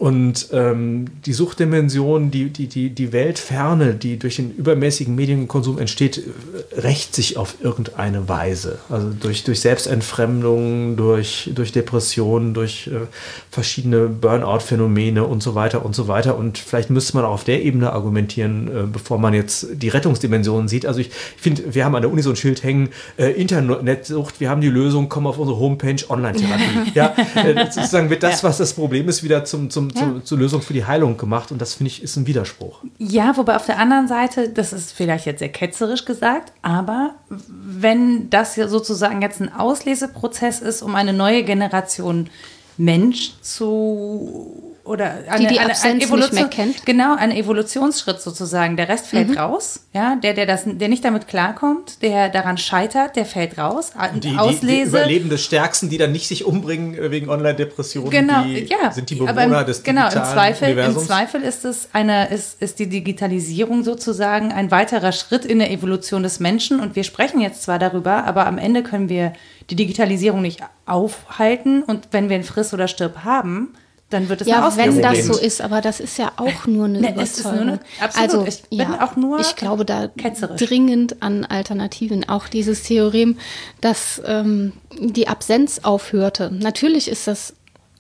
Und 0.01 0.49
ähm, 0.53 1.09
die 1.27 1.35
Suchtdimension, 1.35 2.31
die, 2.31 2.49
die, 2.49 2.69
die, 2.69 2.89
die 2.89 3.13
Weltferne, 3.13 3.93
die 3.93 4.19
durch 4.19 4.37
den 4.37 4.51
übermäßigen 4.51 5.15
Medienkonsum 5.15 5.79
entsteht, 5.79 6.17
äh, 6.17 6.81
rächt 6.81 7.15
sich 7.15 7.37
auf 7.37 7.57
irgendeine 7.61 8.27
Weise. 8.27 8.79
Also 8.89 9.11
durch, 9.11 9.45
durch 9.45 9.61
Selbstentfremdung, 9.61 10.97
durch, 10.97 11.51
durch 11.55 11.73
Depressionen, 11.73 12.55
durch 12.55 12.87
äh, 12.87 13.09
verschiedene 13.51 14.07
Burnout-Phänomene 14.07 15.23
und 15.23 15.43
so 15.43 15.55
weiter 15.55 15.85
und 15.85 15.95
so 15.95 16.09
weiter. 16.09 16.39
Und 16.39 16.57
vielleicht 16.57 16.89
müsste 16.89 17.19
man 17.19 17.27
auch 17.27 17.33
auf 17.33 17.45
der 17.45 17.63
Ebene 17.63 17.93
argumentieren, 17.93 18.69
äh, 18.69 18.87
bevor 18.91 19.19
man 19.19 19.35
jetzt 19.35 19.67
die 19.75 19.91
Rettungsdimensionen 19.91 20.67
sieht. 20.67 20.87
Also 20.87 21.01
ich, 21.01 21.09
ich 21.09 21.43
finde, 21.43 21.75
wir 21.75 21.85
haben 21.85 21.95
an 21.95 22.01
der 22.01 22.11
Uni 22.11 22.23
so 22.23 22.31
ein 22.31 22.37
Schild 22.37 22.63
hängen, 22.63 22.89
äh, 23.19 23.33
Internetsucht, 23.33 24.41
wir 24.41 24.49
haben 24.49 24.63
die 24.63 24.71
Lösung, 24.71 25.11
komm 25.11 25.27
auf 25.27 25.37
unsere 25.37 25.59
Homepage, 25.59 26.03
Online-Therapie. 26.09 26.93
ja, 26.95 27.15
äh, 27.35 27.71
sozusagen 27.71 28.09
wird 28.09 28.23
das, 28.23 28.43
was 28.43 28.57
das 28.57 28.73
Problem 28.73 29.07
ist, 29.07 29.23
wieder 29.23 29.45
zum, 29.45 29.69
zum 29.69 29.90
ja. 29.95 30.01
zu, 30.01 30.21
zur 30.21 30.39
Lösung 30.39 30.63
für 30.63 30.73
die 30.73 30.85
Heilung 30.85 31.17
gemacht. 31.17 31.53
Und 31.53 31.61
das 31.61 31.75
finde 31.75 31.89
ich 31.89 32.03
ist 32.03 32.17
ein 32.17 32.27
Widerspruch. 32.27 32.83
Ja, 32.99 33.37
wobei 33.37 33.57
auf 33.57 33.67
der 33.67 33.79
anderen 33.79 34.09
Seite, 34.09 34.49
das 34.49 34.73
ist 34.73 34.93
vielleicht 34.93 35.27
jetzt 35.27 35.41
sehr 35.41 35.51
ketzerisch 35.51 36.05
gesagt, 36.05 36.53
aber 36.63 37.15
wenn 37.29 38.31
das 38.31 38.57
ja 38.57 38.69
sozusagen 38.69 39.23
jetzt 39.23 39.41
ein 39.41 39.53
Ausleseprozess 39.53 40.61
ist, 40.61 40.83
um 40.83 40.95
eine 40.95 41.13
neue 41.13 41.45
Generation 41.45 42.31
Mensch 42.77 43.35
zu 43.43 44.70
oder 44.91 45.19
eine, 45.29 45.47
die 45.47 45.55
die 45.55 45.61
eine, 45.61 45.73
eine 45.81 46.03
Evolution, 46.03 46.19
nicht 46.21 46.33
mehr 46.33 46.49
kennt. 46.49 46.85
Genau, 46.85 47.15
ein 47.15 47.31
Evolutionsschritt 47.31 48.21
sozusagen. 48.21 48.77
Der 48.77 48.89
Rest 48.89 49.07
fällt 49.07 49.29
mhm. 49.29 49.39
raus. 49.39 49.87
Ja, 49.95 50.17
der, 50.17 50.35
der, 50.35 50.47
das, 50.47 50.65
der 50.67 50.89
nicht 50.89 51.05
damit 51.05 51.29
klarkommt, 51.29 52.03
der 52.03 52.29
daran 52.29 52.59
scheitert, 52.59 53.15
der 53.15 53.25
fällt 53.25 53.57
raus. 53.57 53.93
Die, 54.15 54.37
Auslese. 54.37 54.67
Die, 54.67 54.67
die 54.67 54.83
Überleben 54.83 55.31
des 55.31 55.45
Stärksten, 55.45 55.89
die 55.89 55.97
dann 55.97 56.11
nicht 56.11 56.27
sich 56.27 56.45
umbringen 56.45 56.95
äh, 56.95 57.11
wegen 57.13 57.31
Online-Depressionen, 57.31 58.11
genau, 58.11 58.43
die 58.43 58.65
ja, 58.65 58.91
sind 58.91 59.11
die 59.11 59.15
Bewohner 59.15 59.65
des 59.65 59.83
genau, 59.85 60.07
im 60.07 60.11
Zweifel, 60.11 60.65
Universums. 60.65 61.03
Im 61.03 61.07
Zweifel 61.07 61.43
ist 61.43 61.65
es 61.65 61.89
eine, 61.93 62.29
ist, 62.31 62.61
ist 62.61 62.81
die 62.81 62.89
Digitalisierung 62.89 63.85
sozusagen 63.85 64.53
ein 64.53 64.73
weiterer 64.73 65.13
Schritt 65.13 65.45
in 65.45 65.61
der 65.61 65.71
Evolution 65.71 66.25
des 66.25 66.41
Menschen. 66.41 66.81
Und 66.81 66.97
wir 66.97 67.05
sprechen 67.05 67.41
jetzt 67.41 67.63
zwar 67.63 67.79
darüber, 67.79 68.25
aber 68.25 68.47
am 68.47 68.59
Ende 68.59 68.83
können 68.83 69.09
wir 69.09 69.33
die 69.71 69.77
Digitalisierung 69.77 70.43
nicht 70.43 70.63
aufhalten. 70.87 71.85
Und 71.85 72.09
wenn 72.11 72.29
wir 72.29 72.37
ein 72.37 72.45
Friss 72.45 72.75
oder 72.75 72.89
Stirb 72.89 73.25
haben, 73.25 73.75
dann 74.11 74.29
wird 74.29 74.43
es 74.43 74.49
ja, 74.49 74.77
wenn 74.77 75.01
das 75.01 75.25
so 75.25 75.39
ist, 75.39 75.61
aber 75.61 75.81
das 75.81 76.01
ist 76.01 76.19
ja 76.19 76.33
auch 76.37 76.67
nur 76.67 76.87
eine 76.87 77.01
ne, 77.01 77.13
Überzeugung. 77.13 77.53
Nur 77.55 77.63
eine, 77.63 77.81
absolut. 78.01 78.31
Also 78.31 78.47
ich 78.47 78.63
bin 78.69 78.79
ja, 78.79 79.05
auch 79.05 79.17
nur 79.17 79.41
ich 79.41 79.55
glaube 79.55 79.85
da 79.85 80.09
ketzerisch. 80.09 80.61
dringend 80.61 81.23
an 81.23 81.45
Alternativen. 81.45 82.29
Auch 82.29 82.49
dieses 82.49 82.83
Theorem, 82.83 83.39
dass 83.81 84.21
ähm, 84.27 84.73
die 84.99 85.29
Absenz 85.29 85.81
aufhörte. 85.85 86.51
Natürlich 86.53 87.09
ist 87.09 87.29
das 87.29 87.55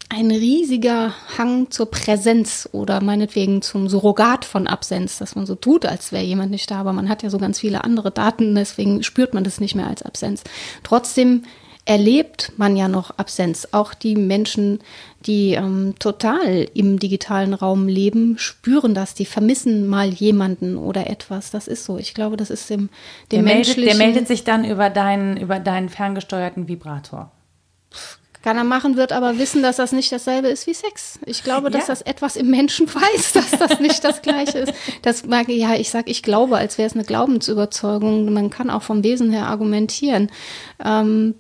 ein 0.08 0.32
riesiger 0.32 1.14
Hang 1.38 1.70
zur 1.70 1.88
Präsenz 1.88 2.68
oder 2.72 3.00
meinetwegen 3.00 3.62
zum 3.62 3.88
Surrogat 3.88 4.44
von 4.44 4.66
Absenz, 4.66 5.18
dass 5.18 5.36
man 5.36 5.46
so 5.46 5.54
tut, 5.54 5.86
als 5.86 6.11
wäre 6.11 6.24
jemand 6.24 6.50
nicht 6.50 6.68
da, 6.72 6.80
aber 6.80 6.92
man 6.92 7.08
hat 7.08 7.22
ja 7.22 7.30
so 7.30 7.38
ganz 7.38 7.61
viele 7.61 7.84
andere 7.84 8.11
Daten, 8.11 8.56
deswegen 8.56 9.04
spürt 9.04 9.34
man 9.34 9.44
das 9.44 9.61
nicht 9.61 9.76
mehr 9.76 9.86
als 9.86 10.02
Absenz. 10.02 10.42
Trotzdem 10.82 11.44
erlebt 11.84 12.52
man 12.56 12.76
ja 12.76 12.88
noch 12.88 13.18
Absenz. 13.18 13.68
Auch 13.72 13.94
die 13.94 14.14
Menschen, 14.14 14.80
die 15.26 15.52
ähm, 15.52 15.94
total 15.98 16.68
im 16.74 16.98
digitalen 16.98 17.54
Raum 17.54 17.88
leben, 17.88 18.38
spüren 18.38 18.94
das. 18.94 19.14
Die 19.14 19.26
vermissen 19.26 19.86
mal 19.86 20.08
jemanden 20.08 20.76
oder 20.76 21.08
etwas. 21.08 21.50
Das 21.50 21.68
ist 21.68 21.84
so. 21.84 21.98
Ich 21.98 22.14
glaube, 22.14 22.36
das 22.36 22.50
ist 22.50 22.68
dem, 22.70 22.78
dem 22.78 22.88
der 23.30 23.42
menschlichen... 23.42 23.82
Meldet, 23.82 23.98
der 23.98 24.06
meldet 24.06 24.28
sich 24.28 24.44
dann 24.44 24.64
über 24.64 24.90
deinen, 24.90 25.36
über 25.36 25.58
deinen 25.58 25.88
ferngesteuerten 25.88 26.68
Vibrator. 26.68 27.32
Kann 28.42 28.56
er 28.56 28.64
machen, 28.64 28.96
wird 28.96 29.12
aber 29.12 29.36
wissen, 29.36 29.62
dass 29.62 29.76
das 29.76 29.92
nicht 29.92 30.10
dasselbe 30.10 30.48
ist 30.48 30.66
wie 30.66 30.72
Sex. 30.72 31.18
Ich 31.26 31.44
glaube, 31.44 31.70
dass 31.70 31.88
ja. 31.88 31.94
das 31.94 32.00
etwas 32.02 32.36
im 32.36 32.48
Menschen 32.48 32.88
weiß, 32.94 33.32
dass 33.32 33.50
das 33.50 33.80
nicht 33.80 34.02
das 34.02 34.22
Gleiche 34.22 34.60
ist. 34.60 34.72
Das 35.02 35.26
mag, 35.26 35.48
ja, 35.48 35.74
ich 35.74 35.90
sag, 35.90 36.08
ich 36.08 36.22
glaube, 36.22 36.56
als 36.56 36.78
wäre 36.78 36.86
es 36.86 36.94
eine 36.94 37.04
Glaubensüberzeugung. 37.04 38.32
Man 38.32 38.48
kann 38.48 38.70
auch 38.70 38.82
vom 38.82 39.04
Wesen 39.04 39.30
her 39.30 39.46
argumentieren. 39.46 40.30
Ähm, 40.82 41.34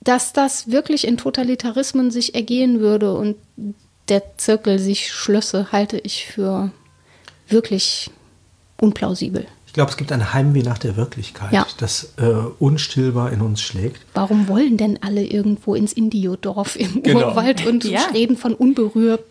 dass 0.00 0.32
das 0.32 0.70
wirklich 0.70 1.06
in 1.06 1.16
Totalitarismen 1.16 2.10
sich 2.10 2.34
ergehen 2.34 2.80
würde 2.80 3.14
und 3.14 3.36
der 4.08 4.36
Zirkel 4.38 4.78
sich 4.78 5.12
schlösse, 5.12 5.70
halte 5.72 5.98
ich 5.98 6.26
für 6.26 6.70
wirklich 7.48 8.10
unplausibel. 8.80 9.46
Ich 9.66 9.74
glaube, 9.74 9.92
es 9.92 9.96
gibt 9.96 10.10
ein 10.10 10.32
Heimweh 10.32 10.62
nach 10.62 10.78
der 10.78 10.96
Wirklichkeit, 10.96 11.52
ja. 11.52 11.64
das 11.78 12.14
äh, 12.16 12.24
unstillbar 12.58 13.32
in 13.32 13.40
uns 13.40 13.60
schlägt. 13.60 14.00
Warum 14.14 14.48
wollen 14.48 14.76
denn 14.76 15.00
alle 15.00 15.22
irgendwo 15.22 15.76
ins 15.76 15.92
Indiodorf 15.92 16.74
im 16.74 17.04
genau. 17.04 17.28
Urwald 17.28 17.64
und 17.66 17.84
ja. 17.84 18.00
reden 18.12 18.36
von 18.36 18.54
unberührt? 18.54 19.22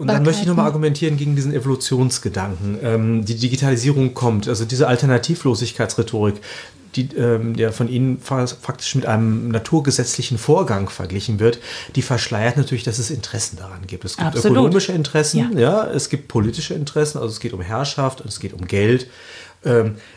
Und 0.00 0.06
dann 0.06 0.22
möchte 0.22 0.40
ich 0.40 0.48
nochmal 0.48 0.64
argumentieren 0.64 1.18
gegen 1.18 1.36
diesen 1.36 1.52
Evolutionsgedanken. 1.52 2.78
Ähm, 2.82 3.24
die 3.26 3.34
Digitalisierung 3.34 4.14
kommt, 4.14 4.48
also 4.48 4.64
diese 4.64 4.88
Alternativlosigkeitsrhetorik 4.88 6.40
die, 6.96 7.14
ähm, 7.16 7.54
der 7.54 7.72
von 7.72 7.88
Ihnen 7.88 8.18
faktisch 8.18 8.94
mit 8.94 9.06
einem 9.06 9.48
naturgesetzlichen 9.50 10.38
Vorgang 10.38 10.88
verglichen 10.88 11.38
wird, 11.38 11.58
die 11.94 12.02
verschleiert 12.02 12.56
natürlich, 12.56 12.82
dass 12.82 12.98
es 12.98 13.10
Interessen 13.10 13.58
daran 13.58 13.86
gibt. 13.86 14.04
Es 14.04 14.16
gibt 14.16 14.28
Absolut. 14.28 14.56
ökonomische 14.56 14.92
Interessen, 14.92 15.52
ja. 15.52 15.60
ja. 15.60 15.86
es 15.90 16.08
gibt 16.08 16.28
politische 16.28 16.74
Interessen, 16.74 17.18
also 17.18 17.30
es 17.30 17.38
geht 17.38 17.52
um 17.52 17.60
Herrschaft, 17.60 18.24
es 18.24 18.40
geht 18.40 18.54
um 18.54 18.66
Geld, 18.66 19.06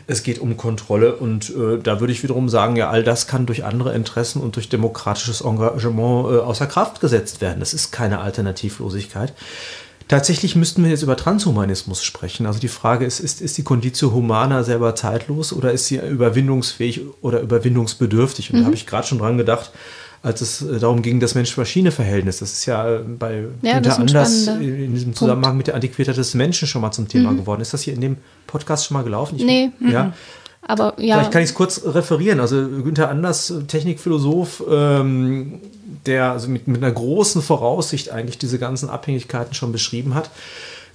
es 0.06 0.22
geht 0.22 0.38
um 0.38 0.56
Kontrolle 0.56 1.16
und 1.16 1.50
äh, 1.50 1.78
da 1.82 2.00
würde 2.00 2.12
ich 2.12 2.22
wiederum 2.22 2.48
sagen, 2.48 2.76
ja, 2.76 2.88
all 2.88 3.02
das 3.02 3.26
kann 3.26 3.44
durch 3.44 3.64
andere 3.64 3.94
Interessen 3.94 4.40
und 4.40 4.56
durch 4.56 4.70
demokratisches 4.70 5.42
Engagement 5.42 6.32
äh, 6.32 6.38
außer 6.38 6.66
Kraft 6.66 7.00
gesetzt 7.00 7.42
werden. 7.42 7.60
Das 7.60 7.74
ist 7.74 7.90
keine 7.90 8.20
Alternativlosigkeit. 8.20 9.34
Tatsächlich 10.08 10.54
müssten 10.54 10.82
wir 10.82 10.90
jetzt 10.90 11.02
über 11.02 11.16
Transhumanismus 11.16 12.04
sprechen. 12.04 12.46
Also 12.46 12.58
die 12.58 12.68
Frage 12.68 13.06
ist, 13.06 13.20
ist, 13.20 13.40
ist 13.40 13.56
die 13.56 13.64
Conditio 13.64 14.12
Humana 14.12 14.62
selber 14.62 14.94
zeitlos 14.94 15.52
oder 15.52 15.72
ist 15.72 15.86
sie 15.86 15.96
überwindungsfähig 15.96 17.02
oder 17.22 17.40
überwindungsbedürftig? 17.40 18.50
Und 18.50 18.56
mhm. 18.56 18.60
da 18.60 18.66
habe 18.66 18.74
ich 18.74 18.86
gerade 18.86 19.06
schon 19.06 19.18
dran 19.18 19.38
gedacht, 19.38 19.72
als 20.24 20.40
es 20.40 20.62
äh, 20.62 20.78
darum 20.80 21.02
ging, 21.02 21.20
das 21.20 21.34
Mensch-Maschine-Verhältnis. 21.34 22.38
Das 22.38 22.52
ist 22.52 22.66
ja 22.66 22.98
bei 23.18 23.44
ja, 23.62 23.74
Günther 23.74 23.98
Anders 23.98 24.46
in 24.48 24.94
diesem 24.94 25.14
Zusammenhang 25.14 25.52
Punkt. 25.52 25.56
mit 25.58 25.66
der 25.68 25.74
Antiquität 25.74 26.16
des 26.16 26.34
Menschen 26.34 26.66
schon 26.66 26.80
mal 26.80 26.92
zum 26.92 27.06
Thema 27.06 27.30
mhm. 27.30 27.36
geworden. 27.36 27.60
Ist 27.60 27.74
das 27.74 27.82
hier 27.82 27.92
in 27.92 28.00
dem 28.00 28.16
Podcast 28.46 28.86
schon 28.86 28.96
mal 28.96 29.04
gelaufen? 29.04 29.36
Ich, 29.36 29.44
nee. 29.44 29.70
Ja. 29.86 30.04
Mhm. 30.04 30.12
Aber 30.66 30.94
ja. 30.96 31.16
Vielleicht 31.16 31.30
kann 31.30 31.42
ich 31.42 31.50
es 31.50 31.54
kurz 31.54 31.82
referieren. 31.84 32.40
Also 32.40 32.56
Günther 32.56 33.10
Anders, 33.10 33.52
Technikphilosoph, 33.68 34.64
ähm, 34.70 35.60
der 36.06 36.32
also 36.32 36.48
mit, 36.48 36.68
mit 36.68 36.82
einer 36.82 36.92
großen 36.92 37.42
Voraussicht 37.42 38.10
eigentlich 38.10 38.38
diese 38.38 38.58
ganzen 38.58 38.88
Abhängigkeiten 38.88 39.52
schon 39.52 39.72
beschrieben 39.72 40.14
hat, 40.14 40.30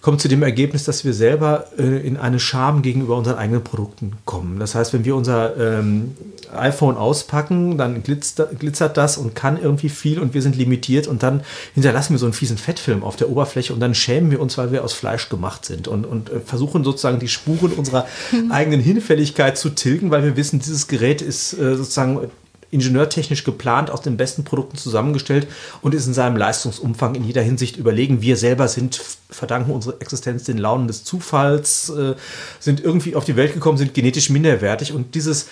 kommt 0.01 0.21
zu 0.21 0.27
dem 0.27 0.43
Ergebnis, 0.43 0.85
dass 0.85 1.03
wir 1.03 1.13
selber 1.13 1.65
äh, 1.77 1.83
in 1.83 2.17
eine 2.17 2.39
Scham 2.39 2.81
gegenüber 2.81 3.17
unseren 3.17 3.37
eigenen 3.37 3.63
Produkten 3.63 4.13
kommen. 4.25 4.59
Das 4.59 4.75
heißt, 4.75 4.93
wenn 4.93 5.05
wir 5.05 5.15
unser 5.15 5.57
ähm, 5.57 6.15
iPhone 6.55 6.95
auspacken, 6.97 7.77
dann 7.77 8.01
glitzert, 8.03 8.59
glitzert 8.59 8.97
das 8.97 9.17
und 9.17 9.35
kann 9.35 9.61
irgendwie 9.61 9.89
viel 9.89 10.19
und 10.19 10.33
wir 10.33 10.41
sind 10.41 10.55
limitiert 10.55 11.07
und 11.07 11.21
dann 11.21 11.41
hinterlassen 11.73 12.13
wir 12.13 12.19
so 12.19 12.25
einen 12.25 12.33
fiesen 12.33 12.57
Fettfilm 12.57 13.03
auf 13.03 13.17
der 13.17 13.29
Oberfläche 13.29 13.73
und 13.73 13.79
dann 13.79 13.93
schämen 13.93 14.31
wir 14.31 14.39
uns, 14.39 14.57
weil 14.57 14.71
wir 14.71 14.83
aus 14.83 14.93
Fleisch 14.93 15.29
gemacht 15.29 15.65
sind 15.65 15.87
und, 15.87 16.05
und 16.05 16.29
äh, 16.29 16.39
versuchen 16.39 16.83
sozusagen 16.83 17.19
die 17.19 17.27
Spuren 17.27 17.73
unserer 17.73 18.07
eigenen 18.49 18.79
Hinfälligkeit 18.79 19.57
zu 19.57 19.69
tilgen, 19.69 20.11
weil 20.11 20.23
wir 20.23 20.37
wissen, 20.37 20.59
dieses 20.59 20.87
Gerät 20.87 21.21
ist 21.21 21.53
äh, 21.53 21.75
sozusagen 21.75 22.29
ingenieurtechnisch 22.71 23.43
geplant, 23.43 23.89
aus 23.89 24.01
den 24.01 24.17
besten 24.17 24.43
Produkten 24.43 24.77
zusammengestellt 24.77 25.47
und 25.81 25.95
ist 25.95 26.07
in 26.07 26.13
seinem 26.13 26.37
Leistungsumfang 26.37 27.15
in 27.15 27.23
jeder 27.23 27.41
Hinsicht 27.41 27.77
überlegen. 27.77 28.21
Wir 28.21 28.37
selber 28.37 28.67
sind, 28.67 29.01
verdanken 29.29 29.71
unsere 29.71 29.99
Existenz 30.01 30.43
den 30.43 30.57
Launen 30.57 30.87
des 30.87 31.03
Zufalls, 31.03 31.89
äh, 31.89 32.15
sind 32.59 32.83
irgendwie 32.83 33.15
auf 33.15 33.25
die 33.25 33.35
Welt 33.35 33.53
gekommen, 33.53 33.77
sind 33.77 33.93
genetisch 33.93 34.29
minderwertig 34.29 34.93
und 34.93 35.15
dieses 35.15 35.47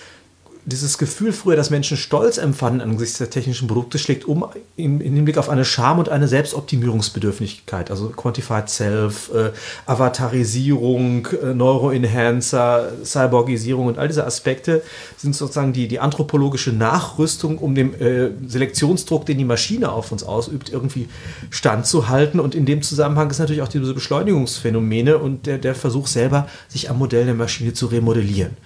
dieses 0.68 0.98
Gefühl 0.98 1.32
früher, 1.32 1.56
dass 1.56 1.70
Menschen 1.70 1.96
Stolz 1.96 2.36
empfanden 2.36 2.82
angesichts 2.82 3.16
der 3.16 3.30
technischen 3.30 3.68
Produkte, 3.68 3.98
schlägt 3.98 4.26
um 4.26 4.44
in, 4.76 5.00
in 5.00 5.14
Hinblick 5.14 5.38
auf 5.38 5.48
eine 5.48 5.64
Scham 5.64 5.98
und 5.98 6.10
eine 6.10 6.28
Selbstoptimierungsbedürftigkeit. 6.28 7.90
Also 7.90 8.10
Quantified 8.10 8.68
Self, 8.68 9.30
äh, 9.34 9.50
Avatarisierung, 9.86 11.26
äh, 11.26 11.54
Neuroenhancer, 11.54 12.92
Cyborgisierung 13.02 13.86
und 13.86 13.98
all 13.98 14.08
diese 14.08 14.26
Aspekte 14.26 14.82
sind 15.16 15.34
sozusagen 15.34 15.72
die, 15.72 15.88
die 15.88 16.00
anthropologische 16.00 16.72
Nachrüstung, 16.72 17.56
um 17.58 17.74
dem 17.74 17.94
äh, 17.94 18.30
Selektionsdruck, 18.46 19.24
den 19.24 19.38
die 19.38 19.46
Maschine 19.46 19.90
auf 19.90 20.12
uns 20.12 20.22
ausübt, 20.22 20.70
irgendwie 20.70 21.08
standzuhalten. 21.48 22.40
Und 22.40 22.54
in 22.54 22.66
dem 22.66 22.82
Zusammenhang 22.82 23.30
ist 23.30 23.38
natürlich 23.38 23.62
auch 23.62 23.68
diese 23.68 23.94
Beschleunigungsphänomene 23.94 25.16
und 25.16 25.46
der, 25.46 25.56
der 25.56 25.74
Versuch 25.74 26.08
selber, 26.08 26.46
sich 26.68 26.90
am 26.90 26.98
Modell 26.98 27.24
der 27.24 27.34
Maschine 27.34 27.72
zu 27.72 27.86
remodellieren. 27.86 28.58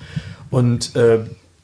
Und 0.51 0.97
äh, 0.97 1.21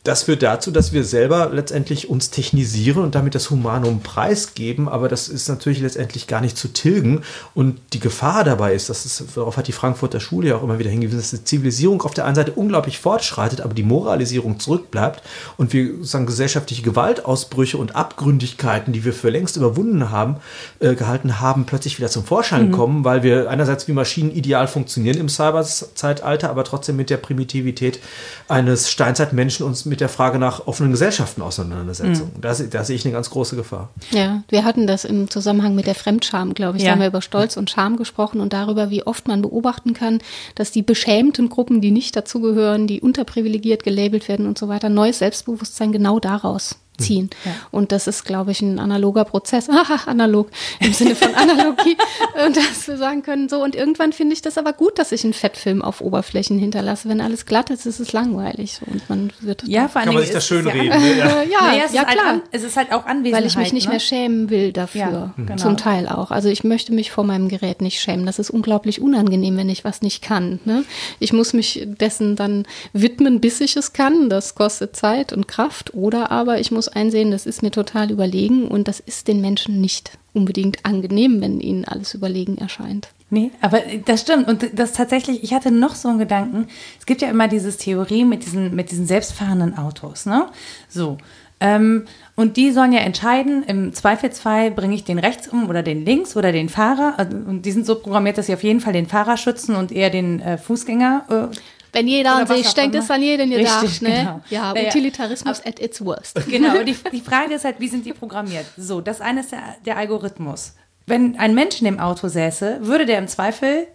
das 0.09 0.23
führt 0.23 0.43
dazu, 0.43 0.71
dass 0.71 0.95
wir 0.95 1.05
selber 1.05 1.51
letztendlich 1.53 2.09
uns 2.09 2.31
technisieren 2.31 3.03
und 3.03 3.15
damit 3.15 3.35
das 3.35 3.51
Humanum 3.51 4.01
preisgeben, 4.01 4.89
aber 4.89 5.07
das 5.07 5.29
ist 5.29 5.51
natürlich 5.51 5.81
letztendlich 5.81 6.27
gar 6.27 6.41
nicht 6.41 6.57
zu 6.57 6.69
tilgen. 6.69 7.25
Und 7.55 7.79
die 7.93 8.01
Gefahr 8.01 8.43
dabei 8.43 8.73
ist, 8.73 8.89
das 8.89 9.05
ist, 9.05 9.37
darauf 9.37 9.59
hat 9.59 9.69
die 9.69 9.73
Frankfurter 9.73 10.19
Schule 10.19 10.49
ja 10.49 10.57
auch 10.57 10.63
immer 10.63 10.79
wieder 10.79 10.89
hingewiesen, 10.89 11.19
dass 11.19 11.33
die 11.33 11.45
Zivilisierung 11.45 12.01
auf 12.01 12.15
der 12.15 12.25
einen 12.25 12.37
Seite 12.37 12.53
unglaublich 12.53 13.01
fortschreitet, 13.01 13.61
aber 13.61 13.75
die 13.75 13.83
Moralisierung 13.83 14.59
zurückbleibt 14.59 15.23
und 15.59 15.75
wir 15.75 15.97
sozusagen 15.97 16.25
gesellschaftliche 16.25 16.81
Gewaltausbrüche 16.81 17.77
und 17.77 17.95
Abgründigkeiten, 17.95 18.95
die 18.95 19.05
wir 19.05 19.13
für 19.13 19.29
längst 19.29 19.59
überwunden 19.59 20.11
haben, 20.11 20.37
äh, 20.81 20.95
gehalten 20.95 21.39
haben, 21.39 21.67
plötzlich 21.67 21.99
wieder 21.99 22.09
zum 22.09 22.25
Vorschein 22.25 22.69
mhm. 22.69 22.73
kommen, 22.73 23.05
weil 23.05 23.23
wir 23.23 23.51
einerseits 23.51 23.89
wie 23.89 23.93
Maschinen 23.93 24.31
ideal 24.31 24.69
funktionieren 24.69 25.19
im 25.19 25.29
Cyberzeitalter, 25.29 26.49
aber 26.49 26.65
trotzdem 26.65 26.97
mit 26.97 27.11
der 27.11 27.19
Primitivität 27.19 28.01
eines 28.49 28.91
Steinzeitmenschen 28.91 29.67
uns 29.67 29.85
mit 29.85 29.98
der 30.01 30.09
Frage 30.09 30.39
nach 30.39 30.67
offenen 30.67 30.93
Gesellschaften 30.93 31.43
auseinandersetzen. 31.43 32.33
Mhm. 32.35 32.41
Da, 32.41 32.55
da, 32.55 32.85
sehe 32.85 32.97
ich 32.97 33.05
eine 33.05 33.13
ganz 33.13 33.31
große 33.31 33.57
Gefahr. 33.57 33.91
Ja, 34.11 34.43
wir 34.49 34.65
hatten 34.65 34.87
das 34.87 35.05
im 35.05 35.31
Zusammenhang 35.31 35.75
mit 35.75 35.87
der 35.87 35.95
Fremdscham, 35.95 36.55
glaube 36.55 36.79
ich. 36.79 36.85
Ja. 36.85 36.91
Da 36.91 36.93
haben 36.93 37.01
wir 37.01 37.09
über 37.09 37.23
Stolz 37.23 37.57
und 37.57 37.71
Scham 37.71 37.97
gesprochen 37.97 38.41
und 38.41 38.53
darüber, 38.53 38.91
wie 38.91 39.07
oft 39.07 39.29
man 39.29 39.43
beobachten 39.43 39.95
kann, 39.95 40.19
dass 40.55 40.71
die 40.71 40.83
beschämten 40.83 41.49
Gruppen, 41.49 41.81
die 41.81 41.91
nicht 41.91 42.17
dazugehören, 42.17 42.87
die 42.87 43.01
unterprivilegiert 43.01 43.83
gelabelt 43.83 44.29
werden 44.29 44.47
und 44.47 44.59
so 44.59 44.69
weiter, 44.69 44.89
neues 44.89 45.19
Selbstbewusstsein 45.19 45.93
genau 45.93 46.21
daraus 46.21 46.77
ziehen. 46.99 47.31
Ja. 47.45 47.53
Und 47.71 47.93
das 47.93 48.07
ist, 48.07 48.25
glaube 48.25 48.51
ich, 48.51 48.61
ein 48.61 48.79
analoger 48.79 49.25
Prozess. 49.25 49.69
Aha, 49.71 50.11
analog 50.11 50.49
im 50.81 50.93
Sinne 50.93 51.15
von 51.15 51.35
Analogie. 51.35 51.97
und 52.47 52.57
dass 52.57 52.87
wir 52.89 52.97
sagen 52.97 53.23
können, 53.23 53.49
so, 53.49 53.63
und 53.63 53.75
irgendwann 53.75 54.13
finde 54.13 54.35
ich 54.35 54.43
das 54.43 54.59
aber 54.59 54.73
gut, 54.73 54.99
dass 54.99 55.13
ich 55.13 55.25
einen 55.25 55.33
Fettfilm 55.33 55.83
auf 55.83 56.01
Oberflächen 56.01 56.59
hinterlasse. 56.59 57.09
Wenn 57.09 57.21
alles 57.21 57.47
glatt 57.47 57.71
ist, 57.71 57.87
ist 57.87 58.01
es 58.01 58.13
langweilig. 58.13 58.81
Und 58.87 59.09
man 59.09 59.33
wird. 59.41 59.63
Ja, 59.67 59.89
vor 59.89 60.01
allem. 60.01 60.07
Kann 60.07 60.15
man 60.15 60.25
sich 60.25 60.33
das 60.33 60.47
schön 60.47 60.67
reden. 60.67 60.89
Ja, 61.19 61.43
ja, 61.43 61.73
ja, 61.73 61.85
ja 61.93 62.07
halt 62.07 62.19
klar. 62.19 62.27
Halt, 62.27 62.43
es 62.53 62.63
ist 62.63 62.77
halt 62.77 62.93
auch 62.93 63.07
Anwesenheit. 63.07 63.43
Weil 63.43 63.47
ich 63.47 63.57
mich 63.57 63.73
nicht 63.73 63.87
ne? 63.87 63.93
mehr 63.93 64.01
schämen 64.01 64.51
will 64.51 64.73
dafür. 64.73 65.01
Ja, 65.01 65.35
genau. 65.37 65.57
Zum 65.57 65.77
Teil 65.77 66.09
auch. 66.09 66.31
Also 66.31 66.49
ich 66.49 66.65
möchte 66.65 66.93
mich 66.93 67.11
vor 67.11 67.25
meinem 67.25 67.49
Gerät 67.49 67.81
nicht 67.81 68.01
schämen. 68.01 68.27
Das 68.27 68.39
ist 68.39 68.51
unglaublich 68.51 69.01
unangenehm, 69.01 69.57
wenn 69.57 69.69
ich 69.69 69.85
was 69.85 70.03
nicht 70.03 70.23
kann. 70.23 70.61
Ne? 70.65 70.85
Ich 71.19 71.33
muss 71.33 71.53
mich 71.53 71.87
dessen 71.87 72.37
dann 72.37 72.67
widmen, 72.93 73.41
bis 73.41 73.61
ich 73.61 73.77
es 73.77 73.93
kann. 73.93 74.29
Das 74.29 74.55
kostet 74.55 74.97
Zeit 74.97 75.33
und 75.33 75.49
Kraft. 75.49 75.95
Oder 75.95 76.31
aber 76.31 76.61
ich 76.61 76.71
muss 76.71 76.88
einsehen, 76.89 77.31
das 77.31 77.47
ist 77.47 77.63
mir 77.63 77.71
total 77.71 78.11
überlegen 78.11 78.69
und 78.69 78.89
das 78.89 79.01
ist 79.01 79.29
den 79.29 79.41
Menschen 79.41 79.81
nicht 79.81 80.13
unbedingt 80.33 80.85
angenehm, 80.85 81.41
wenn 81.41 81.61
ihnen 81.61 81.85
alles 81.85 82.15
überlegen 82.15 82.59
erscheint. 82.59 83.09
Nee, 83.31 83.51
aber 83.61 83.83
das 84.07 84.23
stimmt. 84.23 84.49
Und 84.49 84.79
das 84.79 84.93
tatsächlich, 84.93 85.43
ich 85.43 85.53
hatte 85.53 85.71
noch 85.71 85.95
so 85.95 86.09
einen 86.09 86.19
Gedanken. 86.19 86.69
Es 86.99 87.05
gibt 87.05 87.21
ja 87.21 87.29
immer 87.29 87.47
dieses 87.47 87.77
Theorie 87.77 88.25
mit 88.25 88.45
diesen, 88.45 88.75
mit 88.75 88.91
diesen 88.91 89.07
selbstfahrenden 89.07 89.77
Autos, 89.77 90.25
ne? 90.25 90.47
So. 90.89 91.19
Ähm, 91.61 92.05
und 92.37 92.57
die 92.57 92.71
sollen 92.71 92.93
ja 92.93 93.01
entscheiden, 93.01 93.65
im 93.65 93.93
Zweifelsfall 93.93 94.71
bringe 94.71 94.95
ich 94.95 95.05
den 95.05 95.19
rechts 95.19 95.49
um 95.49 95.69
oder 95.69 95.83
den 95.83 96.05
links 96.05 96.37
oder 96.37 96.53
den 96.53 96.69
Fahrer. 96.69 97.15
Also, 97.17 97.37
und 97.37 97.63
die 97.63 97.73
sind 97.73 97.85
so 97.85 97.97
programmiert, 97.97 98.39
dass 98.39 98.47
sie 98.47 98.55
auf 98.55 98.63
jeden 98.63 98.81
Fall 98.81 98.93
den 98.93 99.07
Fahrer 99.07 99.37
schützen 99.37 99.75
und 99.75 99.93
eher 99.93 100.11
den 100.11 100.41
äh, 100.41 100.57
Fußgänger 100.57 101.51
äh, 101.53 101.57
wenn 101.93 102.07
jeder 102.07 102.35
an 102.35 102.47
sich 102.47 102.73
denkt, 102.75 102.95
ist 102.95 103.11
an 103.11 103.23
jeden 103.23 103.51
gedacht. 103.51 103.83
Richtig, 103.83 104.03
ne? 104.03 104.11
genau. 104.11 104.41
Ja, 104.51 104.73
Utilitarismus 104.73 105.63
ja. 105.65 105.71
at 105.71 105.81
its 105.81 106.05
worst. 106.05 106.39
Genau, 106.49 106.83
die, 106.87 106.97
die 107.13 107.21
Frage 107.21 107.55
ist 107.55 107.65
halt, 107.65 107.81
wie 107.81 107.89
sind 107.89 108.05
die 108.05 108.13
programmiert? 108.13 108.67
So, 108.77 109.01
das 109.01 109.21
eine 109.21 109.41
ist 109.41 109.53
der, 109.53 109.63
der 109.85 109.97
Algorithmus. 109.97 110.75
Wenn 111.07 111.39
ein 111.39 111.55
Mensch 111.55 111.81
in 111.81 111.87
dem 111.87 111.99
Auto 111.99 112.29
säße, 112.29 112.81
würde 112.83 113.07
der 113.07 113.19
im 113.19 113.29
Zweifel 113.29 113.87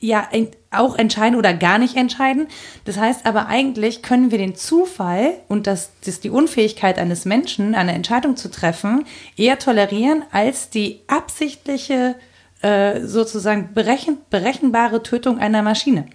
ja 0.00 0.28
auch 0.70 0.96
entscheiden 0.96 1.36
oder 1.36 1.54
gar 1.54 1.78
nicht 1.78 1.96
entscheiden. 1.96 2.46
Das 2.84 2.98
heißt 2.98 3.26
aber 3.26 3.48
eigentlich 3.48 4.02
können 4.02 4.30
wir 4.30 4.38
den 4.38 4.54
Zufall 4.54 5.34
und 5.48 5.66
das, 5.66 5.90
das 6.04 6.20
die 6.20 6.30
Unfähigkeit 6.30 6.98
eines 6.98 7.24
Menschen, 7.24 7.74
eine 7.74 7.94
Entscheidung 7.94 8.36
zu 8.36 8.50
treffen, 8.50 9.06
eher 9.36 9.58
tolerieren 9.58 10.22
als 10.30 10.70
die 10.70 11.00
absichtliche 11.08 12.14
äh, 12.62 13.00
sozusagen 13.00 13.74
berechen, 13.74 14.18
berechenbare 14.30 15.02
Tötung 15.02 15.38
einer 15.38 15.62
Maschine 15.62 16.06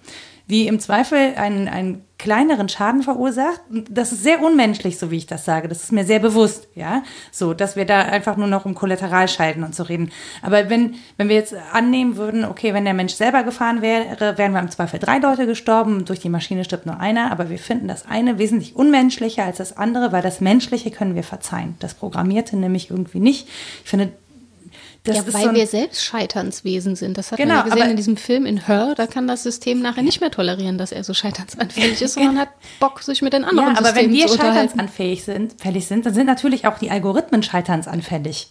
die 0.46 0.66
im 0.66 0.78
Zweifel 0.78 1.34
einen, 1.36 1.68
einen 1.68 2.04
kleineren 2.18 2.68
Schaden 2.68 3.02
verursacht. 3.02 3.60
Das 3.90 4.12
ist 4.12 4.22
sehr 4.22 4.42
unmenschlich, 4.42 4.98
so 4.98 5.10
wie 5.10 5.16
ich 5.16 5.26
das 5.26 5.44
sage. 5.44 5.68
Das 5.68 5.82
ist 5.82 5.92
mir 5.92 6.04
sehr 6.04 6.20
bewusst, 6.20 6.68
ja. 6.74 7.02
So, 7.32 7.54
dass 7.54 7.76
wir 7.76 7.84
da 7.86 8.00
einfach 8.00 8.36
nur 8.36 8.46
noch 8.46 8.64
um 8.64 8.74
Kollateralschalten 8.74 9.64
und 9.64 9.74
so 9.74 9.82
reden. 9.82 10.10
Aber 10.42 10.70
wenn, 10.70 10.94
wenn 11.16 11.28
wir 11.28 11.36
jetzt 11.36 11.54
annehmen 11.72 12.16
würden, 12.16 12.44
okay, 12.44 12.72
wenn 12.72 12.84
der 12.84 12.94
Mensch 12.94 13.14
selber 13.14 13.42
gefahren 13.42 13.82
wäre, 13.82 14.38
wären 14.38 14.52
wir 14.52 14.60
im 14.60 14.70
Zweifel 14.70 15.00
drei 15.00 15.18
Leute 15.18 15.46
gestorben. 15.46 16.04
Durch 16.04 16.20
die 16.20 16.28
Maschine 16.28 16.64
stirbt 16.64 16.86
nur 16.86 17.00
einer. 17.00 17.30
Aber 17.32 17.50
wir 17.50 17.58
finden 17.58 17.88
das 17.88 18.06
eine 18.06 18.38
wesentlich 18.38 18.76
unmenschlicher 18.76 19.44
als 19.44 19.58
das 19.58 19.76
andere, 19.76 20.12
weil 20.12 20.22
das 20.22 20.40
Menschliche 20.40 20.90
können 20.90 21.14
wir 21.14 21.24
verzeihen. 21.24 21.76
Das 21.80 21.94
Programmierte 21.94 22.56
nämlich 22.56 22.90
irgendwie 22.90 23.20
nicht. 23.20 23.48
Ich 23.82 23.90
finde, 23.90 24.12
das 25.04 25.16
ja, 25.16 25.34
weil 25.34 25.44
so 25.44 25.54
wir 25.54 25.66
selbst 25.66 26.02
Scheiternswesen 26.02 26.96
sind. 26.96 27.18
Das 27.18 27.30
hat 27.30 27.38
genau, 27.38 27.56
man 27.56 27.68
ja 27.68 27.74
gesehen 27.74 27.90
in 27.90 27.96
diesem 27.96 28.16
Film 28.16 28.46
in 28.46 28.66
Her. 28.66 28.94
Da 28.96 29.06
kann 29.06 29.28
das 29.28 29.42
System 29.42 29.82
nachher 29.82 30.02
nicht 30.02 30.22
mehr 30.22 30.30
tolerieren, 30.30 30.78
dass 30.78 30.92
er 30.92 31.04
so 31.04 31.12
scheitersanfällig 31.12 32.00
ist, 32.00 32.14
sondern 32.14 32.38
hat 32.38 32.48
Bock, 32.80 33.02
sich 33.02 33.20
mit 33.20 33.34
den 33.34 33.44
anderen 33.44 33.74
ja, 33.74 33.78
aber 33.78 33.88
Systemen 33.88 34.12
wenn 34.12 34.16
wir 34.16 34.28
scheiternsanfällig 34.28 35.24
sind, 35.24 35.60
fällig 35.60 35.86
sind, 35.86 36.06
dann 36.06 36.14
sind 36.14 36.26
natürlich 36.26 36.66
auch 36.66 36.78
die 36.78 36.90
Algorithmen 36.90 37.42
scheiternsanfällig. 37.42 38.48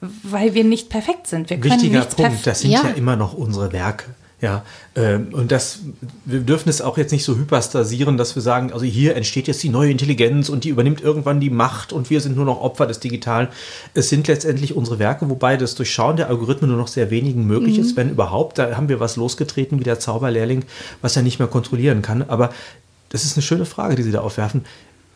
Weil 0.00 0.54
wir 0.54 0.64
nicht 0.64 0.90
perfekt 0.90 1.28
sind. 1.28 1.48
Wir 1.48 1.62
Wichtiger 1.62 2.04
Punkt, 2.04 2.44
das 2.44 2.60
sind 2.60 2.72
ja. 2.72 2.82
ja 2.82 2.90
immer 2.90 3.14
noch 3.14 3.32
unsere 3.32 3.72
Werke. 3.72 4.06
Ja, 4.44 4.62
ähm, 4.94 5.28
und 5.32 5.50
das, 5.50 5.78
wir 6.26 6.40
dürfen 6.40 6.68
es 6.68 6.82
auch 6.82 6.98
jetzt 6.98 7.12
nicht 7.12 7.24
so 7.24 7.34
hyperstasieren, 7.34 8.18
dass 8.18 8.34
wir 8.34 8.42
sagen, 8.42 8.74
also 8.74 8.84
hier 8.84 9.16
entsteht 9.16 9.48
jetzt 9.48 9.62
die 9.62 9.70
neue 9.70 9.90
Intelligenz 9.90 10.50
und 10.50 10.64
die 10.64 10.68
übernimmt 10.68 11.00
irgendwann 11.00 11.40
die 11.40 11.48
Macht 11.48 11.94
und 11.94 12.10
wir 12.10 12.20
sind 12.20 12.36
nur 12.36 12.44
noch 12.44 12.60
Opfer 12.60 12.86
des 12.86 13.00
Digitalen. 13.00 13.48
Es 13.94 14.10
sind 14.10 14.28
letztendlich 14.28 14.76
unsere 14.76 14.98
Werke, 14.98 15.30
wobei 15.30 15.56
das 15.56 15.76
Durchschauen 15.76 16.18
der 16.18 16.28
Algorithmen 16.28 16.68
nur 16.68 16.78
noch 16.78 16.88
sehr 16.88 17.10
wenigen 17.10 17.46
möglich 17.46 17.78
mhm. 17.78 17.84
ist, 17.84 17.96
wenn 17.96 18.10
überhaupt. 18.10 18.58
Da 18.58 18.76
haben 18.76 18.90
wir 18.90 19.00
was 19.00 19.16
losgetreten 19.16 19.80
wie 19.80 19.84
der 19.84 19.98
Zauberlehrling, 19.98 20.66
was 21.00 21.16
er 21.16 21.22
nicht 21.22 21.38
mehr 21.38 21.48
kontrollieren 21.48 22.02
kann. 22.02 22.20
Aber 22.28 22.52
das 23.08 23.24
ist 23.24 23.38
eine 23.38 23.42
schöne 23.42 23.64
Frage, 23.64 23.94
die 23.94 24.02
Sie 24.02 24.12
da 24.12 24.20
aufwerfen 24.20 24.66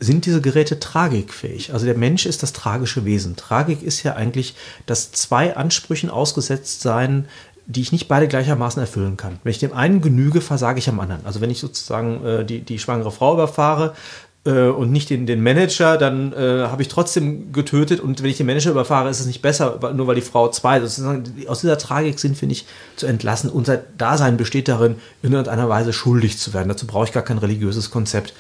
sind 0.01 0.27
diese 0.27 0.41
Geräte 0.41 0.79
tragikfähig? 0.79 1.73
Also 1.73 1.87
der 1.87 1.97
Mensch 1.97 2.27
ist 2.27 2.43
das 2.43 2.53
tragische 2.53 3.05
Wesen. 3.05 3.37
Tragik 3.37 3.83
ist 3.83 4.03
ja 4.03 4.15
eigentlich 4.15 4.55
das 4.87 5.13
zwei 5.13 5.57
Ansprüchen 5.57 6.11
ausgesetzt 6.11 6.81
sein, 6.81 7.27
die 7.69 7.83
ich 7.83 7.93
nicht 7.93 8.09
beide 8.09 8.29
gleichermaßen 8.29 8.81
erfüllen 8.81 9.17
kann. 9.19 9.39
Wenn 9.45 9.51
ich 9.51 9.59
dem 9.59 9.75
einen 9.75 10.01
genüge, 10.01 10.41
versage 10.41 10.79
ich 10.79 10.89
am 10.89 10.99
anderen. 11.01 11.25
Also 11.25 11.43
wenn 11.43 11.51
ich 11.51 11.61
sozusagen 11.61 12.25
äh, 12.25 12.45
die, 12.45 12.61
die 12.61 12.79
schwangere 12.79 13.13
Frau 13.13 13.35
überfahre, 13.35 13.95
äh, 14.49 14.69
und 14.69 14.91
nicht 14.91 15.11
den, 15.11 15.27
den 15.27 15.43
Manager, 15.43 15.99
dann 15.99 16.33
äh, 16.33 16.67
habe 16.67 16.81
ich 16.81 16.89
trotzdem 16.89 17.53
getötet 17.53 18.01
und 18.01 18.23
wenn 18.23 18.31
ich 18.31 18.39
den 18.39 18.47
Manager 18.47 18.71
überfahre, 18.71 19.11
ist 19.11 19.21
es 19.21 19.27
nicht 19.27 19.43
besser, 19.43 19.79
nur 19.95 20.07
weil 20.07 20.15
die 20.15 20.23
Frau 20.23 20.49
zwei. 20.49 20.81
Sozusagen, 20.81 21.25
aus 21.47 21.61
dieser 21.61 21.77
Tragik 21.77 22.19
sind 22.19 22.41
wir 22.41 22.49
nicht 22.49 22.67
zu 22.97 23.07
entlassen. 23.07 23.51
Unser 23.51 23.77
Dasein 23.99 24.39
besteht 24.39 24.69
darin, 24.69 24.97
in 25.23 25.33
irgendeiner 25.33 25.69
Weise 25.69 25.93
schuldig 25.93 26.39
zu 26.39 26.55
werden. 26.55 26.69
Dazu 26.69 26.87
brauche 26.87 27.05
ich 27.05 27.13
gar 27.13 27.23
kein 27.23 27.39
religiöses 27.39 27.91
Konzept. 27.91 28.33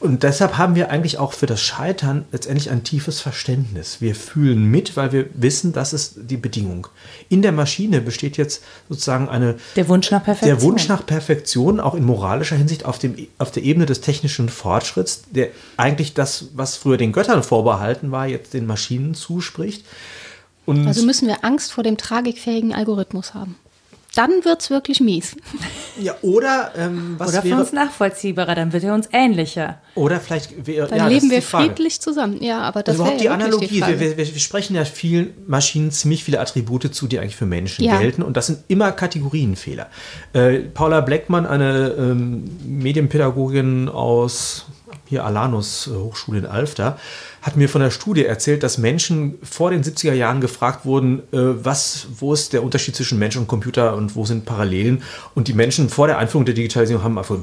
Und 0.00 0.22
deshalb 0.22 0.56
haben 0.58 0.76
wir 0.76 0.90
eigentlich 0.90 1.18
auch 1.18 1.32
für 1.32 1.46
das 1.46 1.60
Scheitern 1.60 2.24
letztendlich 2.30 2.70
ein 2.70 2.84
tiefes 2.84 3.20
Verständnis. 3.20 4.00
Wir 4.00 4.14
fühlen 4.14 4.64
mit, 4.64 4.96
weil 4.96 5.10
wir 5.10 5.26
wissen, 5.34 5.72
das 5.72 5.92
ist 5.92 6.14
die 6.30 6.36
Bedingung. 6.36 6.86
In 7.28 7.42
der 7.42 7.50
Maschine 7.50 8.00
besteht 8.00 8.36
jetzt 8.36 8.62
sozusagen 8.88 9.28
eine. 9.28 9.56
Der 9.74 9.88
Wunsch 9.88 10.10
nach 10.12 10.22
Perfektion. 10.22 10.56
Der 10.56 10.62
Wunsch 10.62 10.88
nach 10.88 11.04
Perfektion, 11.04 11.80
auch 11.80 11.94
in 11.94 12.04
moralischer 12.04 12.54
Hinsicht 12.54 12.84
auf, 12.84 13.00
dem, 13.00 13.16
auf 13.38 13.50
der 13.50 13.64
Ebene 13.64 13.86
des 13.86 14.00
technischen 14.00 14.48
Fortschritts, 14.48 15.22
der 15.32 15.48
eigentlich 15.76 16.14
das, 16.14 16.46
was 16.54 16.76
früher 16.76 16.96
den 16.96 17.10
Göttern 17.10 17.42
vorbehalten 17.42 18.12
war, 18.12 18.28
jetzt 18.28 18.54
den 18.54 18.66
Maschinen 18.66 19.14
zuspricht. 19.14 19.84
Und 20.64 20.86
also 20.86 21.04
müssen 21.04 21.26
wir 21.26 21.44
Angst 21.44 21.72
vor 21.72 21.82
dem 21.82 21.96
tragikfähigen 21.96 22.72
Algorithmus 22.72 23.34
haben 23.34 23.56
dann 24.14 24.44
wird 24.44 24.62
es 24.62 24.70
wirklich 24.70 25.00
mies. 25.00 25.36
Ja, 26.00 26.14
oder 26.22 26.72
ähm, 26.76 27.16
was 27.18 27.30
Oder 27.30 27.42
für 27.42 27.48
wäre, 27.50 27.60
uns 27.60 27.72
nachvollziehbarer, 27.72 28.54
dann 28.54 28.72
wird 28.72 28.84
er 28.84 28.94
uns 28.94 29.08
ähnlicher. 29.12 29.80
Oder 29.94 30.20
vielleicht 30.20 30.66
wäre. 30.66 30.88
Dann 30.88 30.98
ja, 30.98 31.08
leben 31.08 31.30
wir 31.30 31.42
friedlich 31.42 32.00
zusammen. 32.00 32.42
Ja, 32.42 32.60
aber 32.60 32.82
das 32.82 32.94
also 32.94 33.02
überhaupt 33.04 33.20
die 33.20 33.28
Analogie. 33.28 33.66
Die 33.66 33.80
wir, 33.80 34.00
wir, 34.00 34.16
wir, 34.16 34.26
sprechen 34.40 34.76
ja 34.76 34.84
vielen 34.84 35.34
Maschinen 35.46 35.90
ziemlich 35.90 36.24
viele 36.24 36.40
Attribute 36.40 36.94
zu, 36.94 37.06
die 37.06 37.18
eigentlich 37.18 37.36
für 37.36 37.46
Menschen 37.46 37.84
ja. 37.84 37.98
gelten. 37.98 38.22
Und 38.22 38.36
das 38.36 38.46
sind 38.46 38.60
immer 38.68 38.92
Kategorienfehler. 38.92 39.88
Äh, 40.32 40.60
Paula 40.60 41.00
Bleckmann, 41.00 41.46
eine 41.46 41.94
ähm, 41.98 42.44
Medienpädagogin 42.64 43.88
aus 43.88 44.66
hier 45.06 45.24
Alanus 45.24 45.86
äh, 45.86 45.90
Hochschule 45.96 46.40
in 46.40 46.46
Alfter, 46.46 46.98
hat 47.42 47.56
mir 47.56 47.68
von 47.68 47.80
der 47.80 47.90
Studie 47.90 48.24
erzählt, 48.24 48.62
dass 48.62 48.78
Menschen 48.78 49.38
vor 49.42 49.70
den 49.70 49.82
70er 49.82 50.12
Jahren 50.12 50.40
gefragt 50.40 50.84
wurden, 50.84 51.20
äh, 51.32 51.38
was, 51.64 52.08
wo 52.18 52.32
ist 52.32 52.52
der 52.52 52.62
Unterschied 52.62 52.96
zwischen 52.96 53.18
Mensch 53.18 53.36
und 53.36 53.46
Computer 53.46 53.94
und 53.94 54.16
wo 54.16 54.24
sind 54.24 54.44
Parallelen? 54.44 55.02
Und 55.34 55.48
die 55.48 55.54
Menschen 55.54 55.88
vor 55.88 56.06
der 56.06 56.18
Einführung 56.18 56.44
der 56.44 56.54
Digitalisierung 56.54 57.04
haben 57.04 57.18
einfach, 57.18 57.36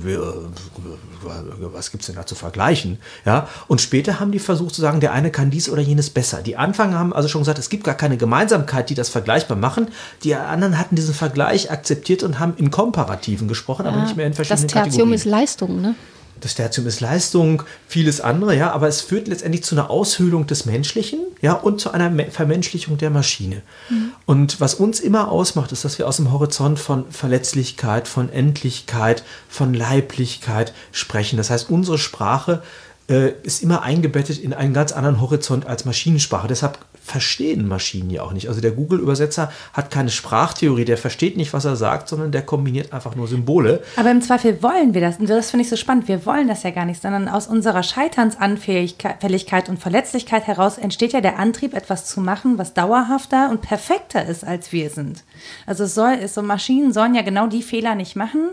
was 1.74 1.92
gibt 1.92 2.04
es 2.04 2.08
denn 2.08 2.16
da 2.16 2.26
zu 2.26 2.36
vergleichen? 2.36 3.00
Ja? 3.26 3.48
Und 3.68 3.82
später 3.82 4.20
haben 4.20 4.32
die 4.32 4.40
versucht 4.40 4.76
zu 4.76 4.82
sagen, 4.82 5.00
der 5.00 5.14
eine 5.14 5.32
kann 5.32 5.50
dies 5.50 5.70
oder 5.70 5.82
jenes 5.82 6.10
besser. 6.10 6.42
Die 6.42 6.58
Anfänger 6.58 7.00
haben 7.00 7.14
also 7.14 7.28
schon 7.28 7.42
gesagt, 7.42 7.60
es 7.60 7.70
gibt 7.70 7.84
gar 7.84 7.96
keine 7.96 8.18
Gemeinsamkeit, 8.18 8.90
die 8.90 8.96
das 8.96 9.10
vergleichbar 9.10 9.58
machen. 9.58 9.88
Die 10.24 10.36
anderen 10.36 10.78
hatten 10.78 10.96
diesen 10.96 11.14
Vergleich 11.14 11.72
akzeptiert 11.72 12.24
und 12.24 12.40
haben 12.40 12.54
in 12.58 12.70
Komparativen 12.70 13.48
gesprochen, 13.48 13.86
ja, 13.86 13.92
aber 13.92 14.02
nicht 14.04 14.16
mehr 14.16 14.28
in 14.28 14.34
verschiedenen 14.34 14.68
Das 14.68 14.72
Tertium 14.72 14.92
Kategorien. 14.92 15.14
ist 15.14 15.26
Leistung, 15.26 15.82
ne? 15.82 15.96
Das 16.42 16.56
Tertium 16.56 16.88
ist 16.88 17.00
Leistung, 17.00 17.64
vieles 17.88 18.22
andere, 18.22 18.56
ja, 18.56 18.72
aber 18.72 18.88
es 18.88 19.02
führt 19.02 19.28
letztendlich 19.28 19.64
zu 19.64 19.76
einer 19.76 19.90
Aushöhlung 19.90 20.48
des 20.48 20.66
Menschlichen, 20.66 21.20
ja, 21.42 21.54
und 21.54 21.80
zu 21.80 21.92
einer 21.92 22.12
Vermenschlichung 22.30 22.98
der 22.98 23.10
Maschine. 23.10 23.62
Mhm. 23.90 24.12
Und 24.26 24.62
was 24.62 24.76
uns 24.76 25.00
immer 25.00 25.32
ausmacht, 25.32 25.72
ist, 25.72 25.86
dass 25.86 25.98
wir 25.98 26.08
aus 26.08 26.18
dem 26.18 26.32
Horizont 26.32 26.80
von 26.80 27.10
Verletzlichkeit, 27.10 28.08
von 28.08 28.32
Endlichkeit, 28.32 29.24
von 29.48 29.74
Leiblichkeit 29.74 30.74
sprechen. 30.92 31.38
Das 31.38 31.50
heißt, 31.50 31.70
unsere 31.70 31.98
Sprache 31.98 32.62
äh, 33.08 33.32
ist 33.44 33.62
immer 33.64 33.84
eingebettet 33.84 34.40
in 34.40 34.54
einen 34.54 34.74
ganz 34.74 34.92
anderen 34.92 35.22
Horizont 35.22 35.66
als 35.68 35.86
Maschinensprache. 35.86 36.48
Deshalb 36.48 36.80
verstehen 37.06 37.68
Maschinen 37.68 38.10
ja 38.10 38.24
auch 38.24 38.34
nicht. 38.34 38.50
Also 38.50 38.62
der 38.62 38.72
Google-Übersetzer 38.72 39.52
hat 39.74 39.92
keine 39.92 40.10
Sprachtheorie, 40.10 40.86
der 40.86 40.98
versteht 40.98 41.38
nicht, 41.38 41.54
was 41.54 41.64
er 41.64 41.76
sagt, 41.76 42.10
sondern 42.10 42.32
der 42.32 42.42
kombiniert 42.42 42.94
einfach 42.94 43.16
nur 43.16 43.28
Symbole. 43.28 43.84
Aber 43.96 44.10
im 44.10 44.24
Zweifel 44.24 44.62
wollen 44.64 44.96
wir 44.96 45.02
das. 45.02 45.20
Und 45.20 45.30
das 45.30 45.52
finde 45.52 45.64
ich 45.64 45.70
so 45.70 45.76
spannend. 45.76 46.08
Wir 46.08 46.26
wollen 46.26 46.48
das 46.48 46.64
ja 46.64 46.72
gar 46.72 46.86
nicht, 46.86 47.02
sondern 47.02 47.30
aus 47.30 47.46
unserer 47.46 47.84
Scheiternsanfälligkeit 47.84 49.70
und 49.70 49.78
Verletzlichkeit 49.78 50.48
heraus 50.48 50.80
entsteht 50.80 51.14
ja 51.14 51.22
der 51.22 51.38
Antrieb, 51.38 51.76
etwas 51.76 52.08
zu 52.08 52.22
machen, 52.22 52.58
was 52.58 52.74
dauerhafter 52.74 53.52
und 53.52 53.62
perfekter 53.62 54.26
ist, 54.26 54.44
als 54.44 54.72
wir 54.72 54.90
sind. 54.90 55.24
Also 55.68 55.84
es 55.84 55.94
soll, 55.94 56.28
so 56.28 56.42
Maschinen 56.42 56.92
sollen 56.92 57.14
ja 57.14 57.22
genau 57.22 57.46
die 57.46 57.62
Fehler 57.62 57.94
nicht 57.94 58.16
machen, 58.16 58.50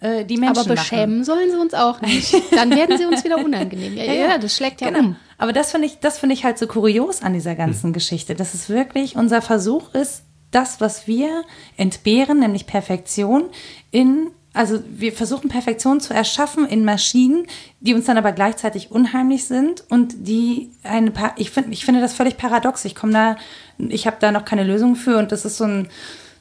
äh, 0.00 0.24
die 0.24 0.36
Menschen 0.36 0.58
Aber 0.58 0.74
beschämen 0.74 1.18
machen. 1.18 1.24
sollen 1.24 1.50
sie 1.50 1.58
uns 1.58 1.74
auch 1.74 2.00
nicht. 2.00 2.34
Dann 2.54 2.70
werden 2.70 2.98
sie 2.98 3.06
uns 3.06 3.24
wieder 3.24 3.38
unangenehm. 3.38 3.86
Ja, 3.96 4.04
ja, 4.04 4.12
ja 4.12 4.38
das 4.38 4.56
schlägt 4.56 4.80
ja 4.80 4.90
genau. 4.90 5.00
um. 5.00 5.16
Aber 5.38 5.52
das 5.52 5.70
finde 5.70 5.86
ich, 5.86 5.98
das 6.00 6.22
ich 6.22 6.44
halt 6.44 6.58
so 6.58 6.66
kurios 6.66 7.22
an 7.22 7.34
dieser 7.34 7.54
ganzen 7.54 7.88
hm. 7.88 7.92
Geschichte, 7.92 8.34
dass 8.34 8.54
es 8.54 8.68
wirklich 8.68 9.16
unser 9.16 9.42
Versuch 9.42 9.94
ist, 9.94 10.22
das, 10.50 10.80
was 10.80 11.06
wir 11.06 11.44
entbehren, 11.76 12.38
nämlich 12.40 12.66
Perfektion, 12.66 13.44
in 13.90 14.30
also 14.56 14.80
wir 14.88 15.12
versuchen 15.12 15.50
Perfektion 15.50 16.00
zu 16.00 16.14
erschaffen 16.14 16.66
in 16.66 16.82
Maschinen, 16.82 17.46
die 17.80 17.92
uns 17.92 18.06
dann 18.06 18.16
aber 18.16 18.32
gleichzeitig 18.32 18.90
unheimlich 18.90 19.44
sind 19.44 19.84
und 19.90 20.14
die 20.26 20.70
eine 20.82 21.12
ich 21.36 21.50
finde 21.50 21.72
ich 21.72 21.84
finde 21.84 22.00
das 22.00 22.14
völlig 22.14 22.38
paradox. 22.38 22.86
Ich 22.86 22.94
komme 22.94 23.12
da 23.12 23.36
ich 23.78 24.06
habe 24.06 24.16
da 24.18 24.32
noch 24.32 24.46
keine 24.46 24.64
Lösung 24.64 24.96
für 24.96 25.18
und 25.18 25.30
das 25.30 25.44
ist 25.44 25.58
so 25.58 25.64
ein 25.64 25.88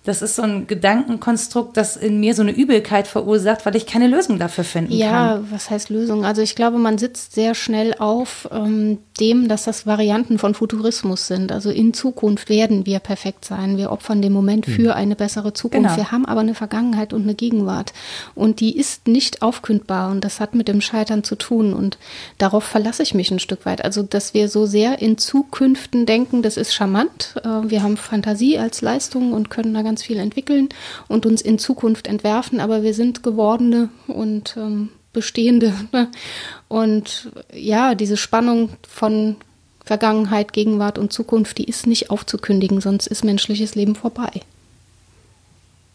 das 0.05 0.21
ist 0.21 0.35
so 0.35 0.43
ein 0.43 0.67
Gedankenkonstrukt, 0.67 1.75
das 1.75 1.97
in 1.97 2.19
mir 2.19 2.35
so 2.35 2.43
eine 2.43 2.51
Übelkeit 2.51 3.07
verursacht, 3.07 3.65
weil 3.65 3.75
ich 3.75 3.87
keine 3.87 4.07
Lösung 4.07 4.37
dafür 4.39 4.63
finden 4.63 4.93
ja, 4.93 5.09
kann. 5.09 5.43
Ja, 5.43 5.51
was 5.51 5.69
heißt 5.69 5.89
Lösung? 5.89 6.25
Also 6.25 6.41
ich 6.41 6.55
glaube, 6.55 6.77
man 6.77 6.97
sitzt 6.97 7.33
sehr 7.33 7.55
schnell 7.55 7.95
auf 7.97 8.47
ähm, 8.51 8.99
dem, 9.19 9.47
dass 9.47 9.63
das 9.63 9.87
Varianten 9.87 10.37
von 10.37 10.53
Futurismus 10.53 11.27
sind. 11.27 11.51
Also 11.51 11.71
in 11.71 11.93
Zukunft 11.93 12.49
werden 12.49 12.85
wir 12.85 12.99
perfekt 12.99 13.45
sein. 13.45 13.77
Wir 13.77 13.91
opfern 13.91 14.21
den 14.21 14.33
Moment 14.33 14.65
für 14.65 14.91
hm. 14.91 14.97
eine 14.97 15.15
bessere 15.15 15.53
Zukunft. 15.53 15.95
Genau. 15.95 15.97
Wir 15.97 16.11
haben 16.11 16.25
aber 16.25 16.41
eine 16.41 16.55
Vergangenheit 16.55 17.13
und 17.13 17.23
eine 17.23 17.35
Gegenwart. 17.35 17.93
Und 18.35 18.59
die 18.59 18.77
ist 18.77 19.07
nicht 19.07 19.41
aufkündbar. 19.41 20.11
Und 20.11 20.23
das 20.23 20.39
hat 20.39 20.53
mit 20.53 20.67
dem 20.67 20.81
Scheitern 20.81 21.23
zu 21.23 21.35
tun. 21.35 21.73
Und 21.73 21.97
darauf 22.37 22.63
verlasse 22.63 23.03
ich 23.03 23.13
mich 23.13 23.31
ein 23.31 23.39
Stück 23.39 23.65
weit. 23.65 23.83
Also, 23.83 24.03
dass 24.03 24.33
wir 24.33 24.49
so 24.49 24.65
sehr 24.65 25.01
in 25.01 25.17
Zukünften 25.17 26.05
denken, 26.05 26.41
das 26.41 26.57
ist 26.57 26.73
charmant. 26.73 27.35
Äh, 27.43 27.69
wir 27.69 27.81
haben 27.81 27.97
Fantasie 27.97 28.59
als 28.59 28.81
Leistung 28.81 29.33
und 29.33 29.49
können 29.49 29.73
da 29.73 29.81
ganz 29.81 29.94
ganz 29.95 30.03
viel 30.03 30.19
entwickeln 30.19 30.67
und 31.07 31.25
uns 31.25 31.41
in 31.41 31.57
Zukunft 31.57 32.07
entwerfen, 32.07 32.59
aber 32.59 32.83
wir 32.83 32.93
sind 32.93 33.23
gewordene 33.23 33.87
und 34.07 34.57
ähm, 34.57 34.89
bestehende. 35.13 35.73
Ne? 35.93 36.09
Und 36.67 37.31
ja, 37.53 37.95
diese 37.95 38.17
Spannung 38.17 38.71
von 38.85 39.37
Vergangenheit, 39.85 40.51
Gegenwart 40.51 40.97
und 40.97 41.13
Zukunft, 41.13 41.59
die 41.59 41.63
ist 41.63 41.87
nicht 41.87 42.09
aufzukündigen, 42.09 42.81
sonst 42.81 43.07
ist 43.07 43.23
menschliches 43.23 43.75
Leben 43.75 43.95
vorbei. 43.95 44.41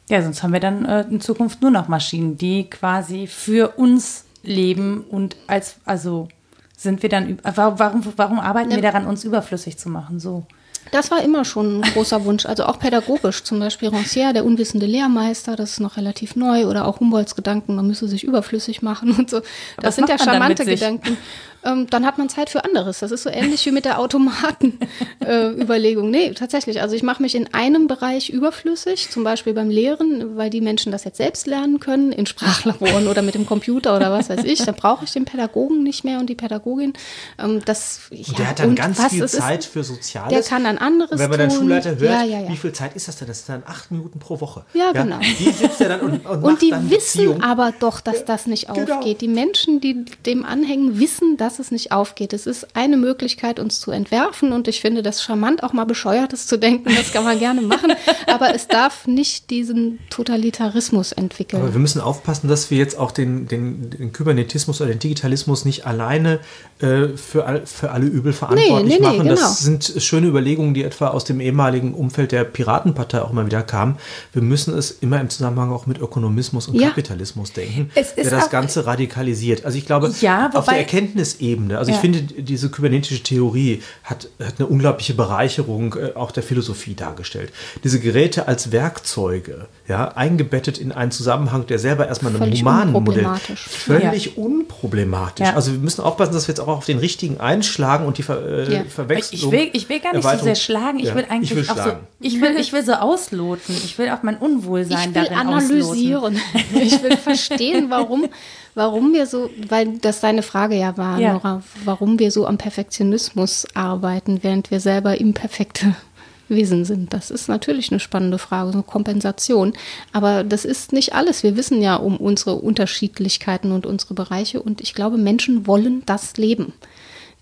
Ja, 0.09 0.22
sonst 0.22 0.43
haben 0.43 0.55
wir 0.55 0.60
dann 0.60 0.86
äh, 0.86 1.02
in 1.10 1.20
Zukunft 1.20 1.60
nur 1.60 1.70
noch 1.70 1.89
Maschinen, 1.89 2.39
die 2.39 2.70
quasi 2.70 3.27
für 3.27 3.77
uns 3.77 4.24
leben 4.43 5.05
und 5.10 5.36
als, 5.48 5.74
also 5.85 6.28
sind 6.77 7.02
wir 7.02 7.10
dann, 7.10 7.39
warum, 7.43 8.06
warum 8.16 8.40
arbeiten 8.40 8.70
ja. 8.70 8.77
wir 8.77 8.82
daran, 8.82 9.06
uns 9.06 9.24
überflüssig 9.24 9.77
zu 9.77 9.90
machen? 9.90 10.18
So. 10.18 10.47
Das 10.90 11.10
war 11.10 11.22
immer 11.22 11.44
schon 11.44 11.80
ein 11.80 11.92
großer 11.92 12.24
Wunsch, 12.24 12.46
also 12.46 12.64
auch 12.64 12.78
pädagogisch, 12.78 13.44
zum 13.44 13.60
Beispiel 13.60 13.88
Rancière, 13.88 14.32
der 14.32 14.44
unwissende 14.44 14.86
Lehrmeister, 14.86 15.54
das 15.54 15.72
ist 15.72 15.80
noch 15.80 15.96
relativ 15.96 16.34
neu, 16.34 16.66
oder 16.66 16.86
auch 16.86 17.00
Humboldts 17.00 17.36
Gedanken, 17.36 17.76
man 17.76 17.86
müsse 17.86 18.08
sich 18.08 18.24
überflüssig 18.24 18.82
machen 18.82 19.12
und 19.12 19.30
so. 19.30 19.40
Das 19.80 19.96
sind 19.96 20.08
ja 20.08 20.18
charmante 20.18 20.64
Gedanken 20.64 21.16
ähm, 21.65 21.89
dann 21.91 22.07
hat 22.07 22.19
man 22.19 22.28
Zeit 22.28 22.51
für 22.51 22.65
anderes. 22.65 23.01
Das 23.01 23.11
ist 23.11 23.23
so 23.23 23.31
ähnlich 23.31 23.65
wie 23.66 23.70
mit 23.70 23.85
der 23.85 23.99
Automatenüberlegung. 23.99 26.01
Äh, 26.11 26.11
nee, 26.11 26.32
tatsächlich. 26.32 26.82
Also 26.82 26.97
ich 26.97 27.03
mache 27.03 27.23
mich 27.23 27.35
in 27.35 27.53
einem 27.53 27.87
Bereich 27.87 28.31
überflüssig, 28.31 29.11
zum 29.11 29.23
Beispiel 29.24 29.53
beim 29.55 29.70
Lehren, 29.70 30.37
weil 30.37 30.51
die 30.51 30.61
Menschen 30.61 30.93
das 30.93 31.05
jetzt 31.05 31.16
selbst 31.19 31.47
lernen 31.47 31.81
können, 31.81 32.12
in 32.12 32.27
Sprachlaboren 32.27 33.09
oder 33.09 33.23
mit 33.23 33.35
dem 33.35 33.47
Computer 33.47 33.97
oder 33.97 34.12
was 34.12 34.31
weiß 34.31 34.45
ich. 34.45 34.65
Da 34.65 34.73
brauche 34.73 35.05
ich 35.05 35.12
den 35.12 35.24
Pädagogen 35.24 35.82
nicht 35.82 36.05
mehr 36.05 36.19
und 36.19 36.28
die 36.28 36.35
Pädagogin. 36.35 36.93
Ähm, 37.39 37.62
das, 37.65 38.01
ja, 38.11 38.27
und 38.28 38.39
der 38.39 38.49
hat 38.49 38.59
dann 38.59 38.74
ganz 38.74 39.03
viel 39.07 39.27
Zeit 39.27 39.65
für 39.65 39.82
Soziales. 39.85 40.32
Der 40.32 40.43
kann 40.43 40.65
dann 40.65 40.78
anderes 40.78 41.19
Wenn 41.19 41.31
man 41.31 41.39
dann 41.39 41.51
Schulleiter 41.51 41.91
hört, 41.91 42.03
ja, 42.03 42.23
ja, 42.23 42.49
wie 42.49 42.57
viel 42.57 42.73
Zeit 42.73 42.97
ist 42.97 43.09
das 43.09 43.16
denn? 43.16 43.28
Das 43.28 43.47
sind 43.47 43.62
dann 43.62 43.70
acht 43.70 43.91
Minuten 43.91 44.19
pro 44.19 44.41
Woche. 44.41 44.65
Ja, 44.74 44.93
genau. 44.93 45.19
Die 45.19 45.51
sitzt 45.51 45.81
er 45.81 45.91
dann 45.91 46.01
und, 46.01 46.27
und, 46.27 46.43
und 46.43 46.62
die 46.62 46.73
wissen 46.73 46.89
Beziehung. 46.89 47.43
aber 47.43 47.73
doch, 47.78 48.01
dass 48.01 48.24
das 48.24 48.47
nicht 48.47 48.73
genau. 48.73 48.95
aufgeht. 48.95 49.20
Die 49.20 49.28
Menschen, 49.28 49.81
die 49.81 50.05
dem 50.27 50.45
anhängen, 50.45 50.99
wissen, 50.99 51.37
dass 51.37 51.49
dass 51.51 51.59
es 51.59 51.70
nicht 51.70 51.93
aufgeht. 51.93 52.32
Es 52.32 52.47
ist 52.47 52.77
eine 52.77 52.97
Möglichkeit, 52.97 53.59
uns 53.59 53.81
zu 53.81 53.90
entwerfen 53.90 54.52
und 54.52 54.68
ich 54.68 54.81
finde 54.81 55.02
das 55.02 55.22
charmant, 55.22 55.62
auch 55.62 55.72
mal 55.72 55.85
bescheuertes 55.85 56.47
zu 56.47 56.59
denken, 56.59 56.94
das 56.94 57.12
kann 57.12 57.24
man 57.24 57.39
gerne 57.39 57.60
machen, 57.60 57.93
aber 58.27 58.55
es 58.55 58.68
darf 58.68 59.06
nicht 59.06 59.51
diesen 59.51 59.98
Totalitarismus 60.10 61.12
entwickeln. 61.12 61.62
Aber 61.62 61.72
wir 61.72 61.81
müssen 61.81 62.01
aufpassen, 62.01 62.48
dass 62.48 62.70
wir 62.70 62.78
jetzt 62.78 62.98
auch 62.98 63.10
den, 63.10 63.48
den, 63.48 63.90
den 63.90 64.12
Kybernetismus 64.12 64.81
oder 64.81 64.90
den 64.90 65.01
Digitalismus 65.01 65.64
nicht 65.64 65.86
alleine 65.86 66.39
äh, 66.81 67.09
für, 67.16 67.62
für 67.64 67.90
alle 67.90 68.06
Übel 68.06 68.32
verantwortlich 68.32 68.89
nee, 68.89 68.97
nee, 68.98 69.02
machen. 69.02 69.18
Nee, 69.18 69.22
genau. 69.31 69.35
Das 69.35 69.60
sind 69.60 69.94
schöne 69.98 70.28
Überlegungen, 70.28 70.74
die 70.74 70.85
etwa 70.85 71.09
aus 71.09 71.24
dem 71.24 71.40
ehemaligen 71.40 71.94
Umfeld 71.94 72.32
der 72.32 72.44
Piratenpartei 72.44 73.22
auch 73.22 73.32
mal 73.32 73.47
wieder 73.47 73.62
kamen. 73.62 73.97
Wir 74.32 74.43
müssen 74.43 74.77
es 74.77 74.90
immer 74.90 75.20
im 75.20 75.31
Zusammenhang 75.31 75.72
auch 75.72 75.86
mit 75.86 75.98
Ökonomismus 75.98 76.68
und 76.68 76.77
ja. 76.77 76.89
Kapitalismus 76.89 77.52
denken, 77.52 77.90
der 77.94 78.31
das 78.31 78.51
Ganze 78.51 78.86
radikalisiert. 78.86 79.64
Also 79.64 79.78
ich 79.78 79.86
glaube, 79.86 80.12
ja, 80.20 80.51
auf 80.55 80.66
der 80.66 80.78
Erkenntnis 80.78 81.39
Ebene. 81.40 81.78
Also 81.78 81.90
ja. 81.90 81.96
ich 81.96 82.00
finde, 82.00 82.20
diese 82.20 82.70
kybernetische 82.70 83.22
Theorie 83.22 83.82
hat, 84.04 84.28
hat 84.42 84.54
eine 84.58 84.66
unglaubliche 84.66 85.14
Bereicherung 85.14 85.94
äh, 85.94 86.12
auch 86.14 86.30
der 86.30 86.42
Philosophie 86.42 86.94
dargestellt. 86.94 87.52
Diese 87.84 88.00
Geräte 88.00 88.48
als 88.48 88.72
Werkzeuge, 88.72 89.66
ja, 89.88 90.08
eingebettet 90.08 90.78
in 90.78 90.92
einen 90.92 91.10
Zusammenhang, 91.10 91.66
der 91.66 91.78
selber 91.78 92.06
erstmal 92.08 92.32
einem 92.32 92.42
völlig 92.42 92.60
humanen 92.60 92.92
Modell 92.92 93.26
völlig 93.56 94.26
ja. 94.26 94.32
unproblematisch. 94.36 95.46
Ja. 95.46 95.54
Also 95.54 95.72
wir 95.72 95.78
müssen 95.78 96.02
aufpassen, 96.02 96.32
dass 96.32 96.48
wir 96.48 96.52
jetzt 96.52 96.60
auch 96.60 96.68
auf 96.68 96.86
den 96.86 96.98
richtigen 96.98 97.40
einschlagen 97.40 98.06
und 98.06 98.18
die 98.18 98.22
Ver 98.22 98.46
äh, 98.46 98.72
ja. 98.72 98.84
Verwechslung. 98.84 99.52
Ich 99.52 99.58
will, 99.58 99.70
ich 99.72 99.88
will 99.88 100.00
gar 100.00 100.14
nicht 100.14 100.28
so 100.28 100.44
sehr 100.44 100.54
schlagen. 100.54 100.98
Ich 100.98 101.14
will 101.14 101.26
eigentlich 101.28 101.52
ich 101.52 101.56
will 101.56 101.70
auch 101.70 101.84
so, 101.84 101.92
ich 102.20 102.40
will, 102.40 102.56
ich 102.58 102.72
will 102.72 102.84
so 102.84 102.92
ausloten. 102.92 103.74
Ich 103.84 103.98
will 103.98 104.10
auch 104.10 104.22
mein 104.22 104.36
Unwohlsein 104.36 105.12
darin 105.12 105.32
analysieren. 105.32 106.36
Ausloten. 106.36 106.40
Ich 106.80 107.02
will 107.02 107.16
verstehen, 107.16 107.86
warum 107.90 108.26
warum 108.74 109.12
wir 109.12 109.26
so, 109.26 109.51
weil 109.68 109.98
das 109.98 110.20
deine 110.20 110.42
Frage 110.42 110.76
ja 110.76 110.97
war, 110.97 111.18
ja. 111.18 111.32
Nora, 111.32 111.62
warum 111.84 112.18
wir 112.18 112.30
so 112.30 112.47
am 112.47 112.59
Perfektionismus 112.59 113.66
arbeiten, 113.74 114.40
während 114.42 114.70
wir 114.70 114.80
selber 114.80 115.20
imperfekte 115.20 115.94
Wesen 116.48 116.84
sind. 116.84 117.12
Das 117.12 117.30
ist 117.30 117.48
natürlich 117.48 117.90
eine 117.90 118.01
spannende 118.01 118.38
Frage, 118.38 118.70
so 118.72 118.74
eine 118.74 118.82
Kompensation. 118.82 119.72
Aber 120.12 120.42
das 120.42 120.64
ist 120.64 120.92
nicht 120.92 121.14
alles. 121.14 121.42
Wir 121.42 121.56
wissen 121.56 121.80
ja 121.80 121.97
um 121.97 122.16
unsere 122.16 122.56
Unterschiedlichkeiten 122.56 123.72
und 123.72 123.86
unsere 123.86 124.14
Bereiche 124.14 124.60
und 124.60 124.80
ich 124.80 124.94
glaube, 124.94 125.16
Menschen 125.16 125.66
wollen 125.66 126.02
das 126.06 126.36
leben. 126.36 126.72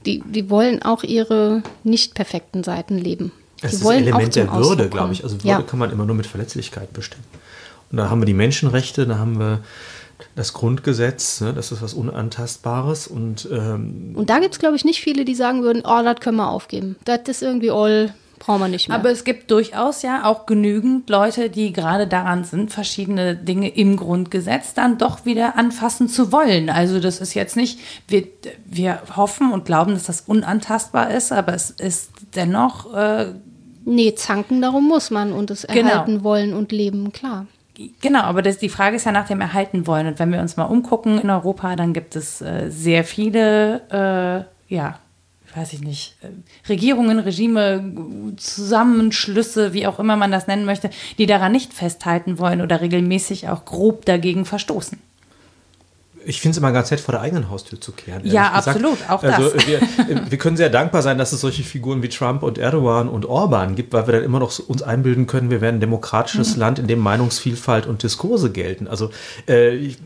Die, 0.06 0.22
die 0.26 0.48
wollen 0.50 0.82
auch 0.82 1.02
ihre 1.02 1.62
nicht 1.84 2.14
perfekten 2.14 2.62
Seiten 2.62 2.98
leben. 2.98 3.32
Das 3.60 3.72
ist 3.72 3.84
das 3.84 3.90
Element 3.90 4.36
der 4.36 4.52
Würde, 4.52 4.88
glaube 4.88 5.12
ich. 5.12 5.24
Also 5.24 5.36
Würde 5.36 5.48
ja. 5.48 5.62
kann 5.62 5.78
man 5.78 5.90
immer 5.90 6.04
nur 6.04 6.14
mit 6.14 6.26
Verletzlichkeit 6.26 6.92
bestimmen. 6.92 7.24
Und 7.90 7.98
da 7.98 8.10
haben 8.10 8.20
wir 8.20 8.26
die 8.26 8.34
Menschenrechte, 8.34 9.06
da 9.06 9.18
haben 9.18 9.38
wir 9.38 9.60
das 10.34 10.52
Grundgesetz, 10.52 11.40
ne, 11.40 11.52
das 11.52 11.72
ist 11.72 11.82
was 11.82 11.94
Unantastbares. 11.94 13.06
Und, 13.06 13.48
ähm, 13.50 14.12
und 14.14 14.30
da 14.30 14.38
gibt 14.38 14.54
es, 14.54 14.60
glaube 14.60 14.76
ich, 14.76 14.84
nicht 14.84 15.00
viele, 15.00 15.24
die 15.24 15.34
sagen 15.34 15.62
würden, 15.62 15.82
oh, 15.84 16.02
das 16.02 16.20
können 16.20 16.36
wir 16.36 16.48
aufgeben. 16.50 16.96
Das 17.04 17.20
ist 17.26 17.42
irgendwie 17.42 17.70
all, 17.70 18.14
brauchen 18.38 18.60
wir 18.60 18.68
nicht 18.68 18.88
mehr. 18.88 18.96
Aber 18.96 19.10
es 19.10 19.24
gibt 19.24 19.50
durchaus 19.50 20.02
ja 20.02 20.24
auch 20.24 20.46
genügend 20.46 21.08
Leute, 21.10 21.50
die 21.50 21.72
gerade 21.72 22.06
daran 22.06 22.44
sind, 22.44 22.70
verschiedene 22.70 23.36
Dinge 23.36 23.68
im 23.68 23.96
Grundgesetz 23.96 24.74
dann 24.74 24.98
doch 24.98 25.24
wieder 25.24 25.56
anfassen 25.56 26.08
zu 26.08 26.32
wollen. 26.32 26.70
Also 26.70 27.00
das 27.00 27.20
ist 27.20 27.34
jetzt 27.34 27.56
nicht, 27.56 27.80
wir, 28.06 28.24
wir 28.64 29.02
hoffen 29.16 29.52
und 29.52 29.64
glauben, 29.64 29.92
dass 29.92 30.04
das 30.04 30.22
unantastbar 30.22 31.10
ist, 31.10 31.32
aber 31.32 31.54
es 31.54 31.70
ist 31.70 32.10
dennoch... 32.34 32.94
Äh, 32.94 33.34
Nee, 33.90 34.14
zanken, 34.14 34.60
darum 34.60 34.86
muss 34.86 35.10
man 35.10 35.32
und 35.32 35.50
es 35.50 35.66
genau. 35.66 35.88
erhalten 35.88 36.22
wollen 36.22 36.52
und 36.52 36.72
leben, 36.72 37.10
klar. 37.10 37.46
Genau, 38.00 38.22
aber 38.22 38.42
das, 38.42 38.58
die 38.58 38.68
Frage 38.68 38.96
ist 38.96 39.06
ja 39.06 39.12
nach 39.12 39.28
dem 39.28 39.40
Erhalten 39.40 39.86
wollen. 39.86 40.08
Und 40.08 40.18
wenn 40.18 40.32
wir 40.32 40.40
uns 40.40 40.56
mal 40.56 40.64
umgucken 40.64 41.20
in 41.20 41.30
Europa, 41.30 41.76
dann 41.76 41.92
gibt 41.92 42.16
es 42.16 42.40
äh, 42.40 42.70
sehr 42.70 43.04
viele, 43.04 44.48
äh, 44.68 44.74
ja, 44.74 44.98
weiß 45.54 45.72
ich 45.74 45.82
nicht, 45.82 46.16
äh, 46.22 46.28
Regierungen, 46.68 47.20
Regime, 47.20 48.34
Zusammenschlüsse, 48.36 49.72
wie 49.74 49.86
auch 49.86 50.00
immer 50.00 50.16
man 50.16 50.32
das 50.32 50.48
nennen 50.48 50.64
möchte, 50.64 50.90
die 51.18 51.26
daran 51.26 51.52
nicht 51.52 51.72
festhalten 51.72 52.40
wollen 52.40 52.62
oder 52.62 52.80
regelmäßig 52.80 53.48
auch 53.48 53.64
grob 53.64 54.04
dagegen 54.04 54.44
verstoßen. 54.44 54.98
Ich 56.28 56.42
finde 56.42 56.52
es 56.52 56.58
immer 56.58 56.72
ganz 56.72 56.90
nett, 56.90 57.00
vor 57.00 57.12
der 57.12 57.22
eigenen 57.22 57.48
Haustür 57.48 57.80
zu 57.80 57.92
kehren. 57.92 58.20
Ja, 58.24 58.52
absolut, 58.52 58.98
auch 59.08 59.22
das. 59.22 59.34
Also 59.34 59.54
wir, 59.66 59.80
wir, 60.30 60.38
können 60.38 60.58
sehr 60.58 60.68
dankbar 60.68 61.00
sein, 61.00 61.16
dass 61.16 61.32
es 61.32 61.40
solche 61.40 61.62
Figuren 61.62 62.02
wie 62.02 62.10
Trump 62.10 62.42
und 62.42 62.58
Erdogan 62.58 63.08
und 63.08 63.24
Orban 63.24 63.76
gibt, 63.76 63.94
weil 63.94 64.06
wir 64.06 64.12
dann 64.12 64.24
immer 64.24 64.38
noch 64.38 64.58
uns 64.58 64.82
einbilden 64.82 65.26
können, 65.26 65.48
wir 65.50 65.62
wären 65.62 65.76
ein 65.76 65.80
demokratisches 65.80 66.54
mhm. 66.54 66.60
Land, 66.60 66.78
in 66.80 66.86
dem 66.86 66.98
Meinungsvielfalt 66.98 67.86
und 67.86 68.02
Diskurse 68.02 68.52
gelten. 68.52 68.88
Also 68.88 69.10
äh, 69.48 69.74
ich, 69.74 69.96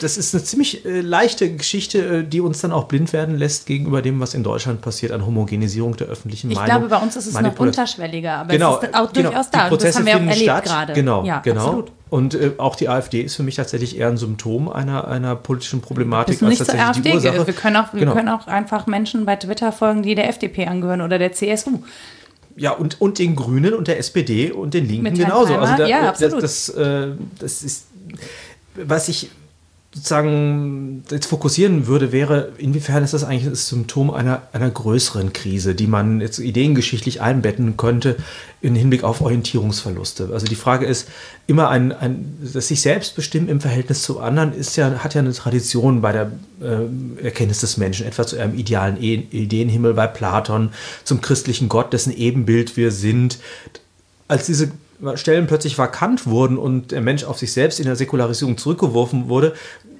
das 0.00 0.16
ist 0.16 0.34
eine 0.34 0.44
ziemlich 0.44 0.84
äh, 0.84 1.00
leichte 1.00 1.54
Geschichte, 1.54 1.98
äh, 1.98 2.24
die 2.24 2.40
uns 2.40 2.60
dann 2.60 2.72
auch 2.72 2.84
blind 2.84 3.12
werden 3.12 3.36
lässt 3.36 3.66
gegenüber 3.66 4.02
dem, 4.02 4.20
was 4.20 4.34
in 4.34 4.42
Deutschland 4.42 4.80
passiert 4.80 5.12
an 5.12 5.24
Homogenisierung 5.26 5.96
der 5.96 6.08
öffentlichen 6.08 6.50
ich 6.50 6.56
Meinung. 6.56 6.68
Ich 6.68 6.88
glaube, 6.88 6.88
bei 6.88 7.02
uns 7.04 7.16
ist 7.16 7.26
es 7.26 7.40
noch 7.40 7.58
unterschwelliger, 7.58 8.32
aber 8.38 8.52
genau, 8.52 8.78
es 8.78 8.88
ist 8.88 8.94
auch 8.94 9.12
genau, 9.12 9.30
durchaus 9.30 9.50
da. 9.50 9.68
Prozesse 9.68 9.86
das 9.86 9.96
haben 9.98 10.06
wir 10.06 10.16
auch 10.16 10.36
erlebt 10.36 10.64
gerade. 10.64 10.92
Genau, 10.92 11.24
ja, 11.24 11.40
genau. 11.40 11.60
Absolut. 11.60 11.92
Und 12.10 12.34
äh, 12.34 12.52
auch 12.58 12.76
die 12.76 12.88
AfD 12.88 13.22
ist 13.22 13.34
für 13.34 13.42
mich 13.42 13.56
tatsächlich 13.56 13.98
eher 13.98 14.08
ein 14.08 14.16
Symptom 14.16 14.68
einer, 14.68 15.08
einer 15.08 15.34
politischen 15.34 15.80
Problematik 15.80 16.42
als 16.42 16.58
tatsächlich 16.58 16.82
AfD 16.84 17.10
die 17.10 17.14
Ursache. 17.16 17.46
Wir 17.46 17.54
können, 17.54 17.76
auch, 17.76 17.92
wir 17.92 18.00
genau. 18.00 18.14
können 18.14 18.28
auch 18.28 18.46
einfach 18.46 18.86
Menschen 18.86 19.24
bei 19.24 19.36
Twitter 19.36 19.72
folgen, 19.72 20.02
die 20.02 20.14
der 20.14 20.28
FDP 20.28 20.66
angehören 20.66 21.00
oder 21.00 21.18
der 21.18 21.32
CSU. 21.32 21.80
Ja, 22.56 22.70
und, 22.70 23.00
und 23.00 23.18
den 23.18 23.34
Grünen 23.34 23.74
und 23.74 23.88
der 23.88 23.98
SPD 23.98 24.52
und 24.52 24.74
den 24.74 24.86
Linken 24.86 25.14
genauso. 25.14 25.56
Also 25.56 25.76
da, 25.76 25.86
ja, 25.88 26.08
absolut. 26.08 26.42
Das, 26.42 26.66
das, 26.66 26.76
äh, 26.76 27.08
das 27.40 27.62
ist, 27.64 27.86
was 28.76 29.08
ich 29.08 29.30
sozusagen 29.94 31.04
jetzt 31.08 31.26
fokussieren 31.26 31.86
würde, 31.86 32.10
wäre, 32.10 32.52
inwiefern 32.58 33.04
ist 33.04 33.14
das 33.14 33.22
eigentlich 33.22 33.48
das 33.48 33.68
Symptom 33.68 34.10
einer, 34.10 34.42
einer 34.52 34.68
größeren 34.68 35.32
Krise, 35.32 35.76
die 35.76 35.86
man 35.86 36.20
jetzt 36.20 36.40
ideengeschichtlich 36.40 37.20
einbetten 37.20 37.76
könnte 37.76 38.16
im 38.60 38.74
Hinblick 38.74 39.04
auf 39.04 39.20
Orientierungsverluste. 39.20 40.30
Also 40.32 40.46
die 40.46 40.56
Frage 40.56 40.86
ist, 40.86 41.08
immer 41.46 41.68
ein, 41.68 41.92
ein 41.92 42.38
das 42.52 42.66
sich 42.66 42.80
selbst 42.80 43.14
bestimmen 43.14 43.48
im 43.48 43.60
Verhältnis 43.60 44.02
zu 44.02 44.18
anderen 44.18 44.52
ist 44.52 44.74
ja, 44.76 44.90
hat 44.98 45.14
ja 45.14 45.20
eine 45.20 45.32
Tradition 45.32 46.00
bei 46.00 46.10
der 46.10 46.32
äh, 46.60 47.24
Erkenntnis 47.24 47.60
des 47.60 47.76
Menschen, 47.76 48.04
etwa 48.04 48.26
zu 48.26 48.36
einem 48.36 48.58
idealen 48.58 49.00
e 49.00 49.14
Ideenhimmel 49.30 49.94
bei 49.94 50.08
Platon, 50.08 50.70
zum 51.04 51.20
christlichen 51.20 51.68
Gott, 51.68 51.92
dessen 51.92 52.12
Ebenbild 52.12 52.76
wir 52.76 52.90
sind. 52.90 53.38
Als 54.26 54.46
diese 54.46 54.72
Stellen 55.16 55.46
plötzlich 55.46 55.78
vakant 55.78 56.26
wurden 56.26 56.58
und 56.58 56.92
der 56.92 57.00
Mensch 57.00 57.24
auf 57.24 57.38
sich 57.38 57.52
selbst 57.52 57.78
in 57.78 57.86
der 57.86 57.96
Säkularisierung 57.96 58.56
zurückgeworfen 58.56 59.28
wurde, 59.28 59.54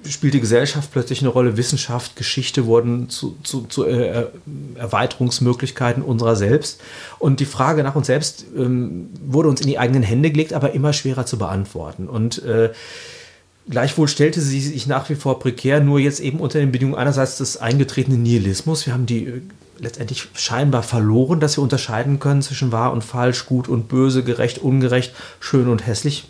spielt 0.07 0.33
die 0.33 0.39
Gesellschaft 0.39 0.91
plötzlich 0.91 1.21
eine 1.21 1.29
Rolle. 1.29 1.57
Wissenschaft, 1.57 2.15
Geschichte 2.15 2.65
wurden 2.65 3.09
zu, 3.09 3.37
zu, 3.43 3.61
zu 3.63 3.85
äh, 3.85 4.27
Erweiterungsmöglichkeiten 4.75 6.03
unserer 6.03 6.35
selbst. 6.35 6.81
Und 7.19 7.39
die 7.39 7.45
Frage 7.45 7.83
nach 7.83 7.95
uns 7.95 8.07
selbst 8.07 8.45
ähm, 8.55 9.09
wurde 9.25 9.49
uns 9.49 9.61
in 9.61 9.67
die 9.67 9.79
eigenen 9.79 10.03
Hände 10.03 10.31
gelegt, 10.31 10.53
aber 10.53 10.73
immer 10.73 10.93
schwerer 10.93 11.25
zu 11.25 11.37
beantworten. 11.37 12.07
Und 12.07 12.43
äh, 12.43 12.71
Gleichwohl 13.67 14.07
stellte 14.07 14.41
sie 14.41 14.61
sich 14.61 14.85
nach 14.85 15.09
wie 15.09 15.15
vor 15.15 15.39
prekär, 15.39 15.79
nur 15.79 15.99
jetzt 15.99 16.19
eben 16.19 16.39
unter 16.39 16.59
den 16.59 16.71
Bedingungen 16.71 16.99
einerseits 16.99 17.39
des 17.39 17.57
eingetretenen 17.57 18.21
Nihilismus. 18.21 18.85
Wir 18.85 18.93
haben 18.93 19.07
die 19.07 19.25
äh, 19.25 19.41
letztendlich 19.79 20.27
scheinbar 20.33 20.83
verloren, 20.83 21.39
dass 21.39 21.57
wir 21.57 21.63
unterscheiden 21.63 22.19
können 22.19 22.41
zwischen 22.41 22.71
wahr 22.71 22.93
und 22.93 23.03
falsch, 23.03 23.45
gut 23.45 23.67
und 23.67 23.87
böse, 23.87 24.23
gerecht, 24.23 24.59
ungerecht, 24.59 25.13
schön 25.39 25.67
und 25.67 25.85
hässlich. 25.85 26.29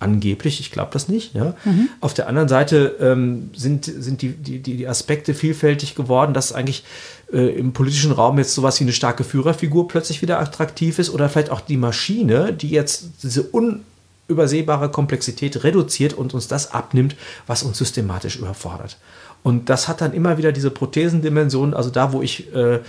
Angeblich, 0.00 0.60
ich 0.60 0.70
glaube 0.70 0.90
das 0.92 1.08
nicht. 1.08 1.34
Ja. 1.34 1.54
Mhm. 1.64 1.88
Auf 2.00 2.12
der 2.12 2.28
anderen 2.28 2.48
Seite 2.48 2.96
ähm, 3.00 3.50
sind, 3.56 3.84
sind 3.84 4.20
die, 4.20 4.32
die, 4.32 4.58
die 4.58 4.86
Aspekte 4.86 5.32
vielfältig 5.32 5.94
geworden, 5.94 6.34
dass 6.34 6.52
eigentlich 6.52 6.84
äh, 7.32 7.58
im 7.58 7.72
politischen 7.72 8.12
Raum 8.12 8.36
jetzt 8.36 8.54
sowas 8.54 8.78
wie 8.80 8.84
eine 8.84 8.92
starke 8.92 9.24
Führerfigur 9.24 9.88
plötzlich 9.88 10.20
wieder 10.20 10.40
attraktiv 10.40 10.98
ist 10.98 11.10
oder 11.10 11.28
vielleicht 11.28 11.50
auch 11.50 11.62
die 11.62 11.78
Maschine, 11.78 12.52
die 12.52 12.68
jetzt 12.68 13.22
diese 13.22 13.44
unübersehbare 13.44 14.90
Komplexität 14.90 15.64
reduziert 15.64 16.12
und 16.12 16.34
uns 16.34 16.48
das 16.48 16.72
abnimmt, 16.72 17.16
was 17.46 17.62
uns 17.62 17.78
systematisch 17.78 18.36
überfordert. 18.36 18.98
Und 19.44 19.68
das 19.68 19.86
hat 19.86 20.00
dann 20.00 20.12
immer 20.14 20.38
wieder 20.38 20.50
diese 20.50 20.70
Prothesendimension, 20.70 21.74
also 21.74 21.90
da, 21.90 22.12
wo 22.12 22.22
ich 22.22 22.52
äh, 22.54 22.80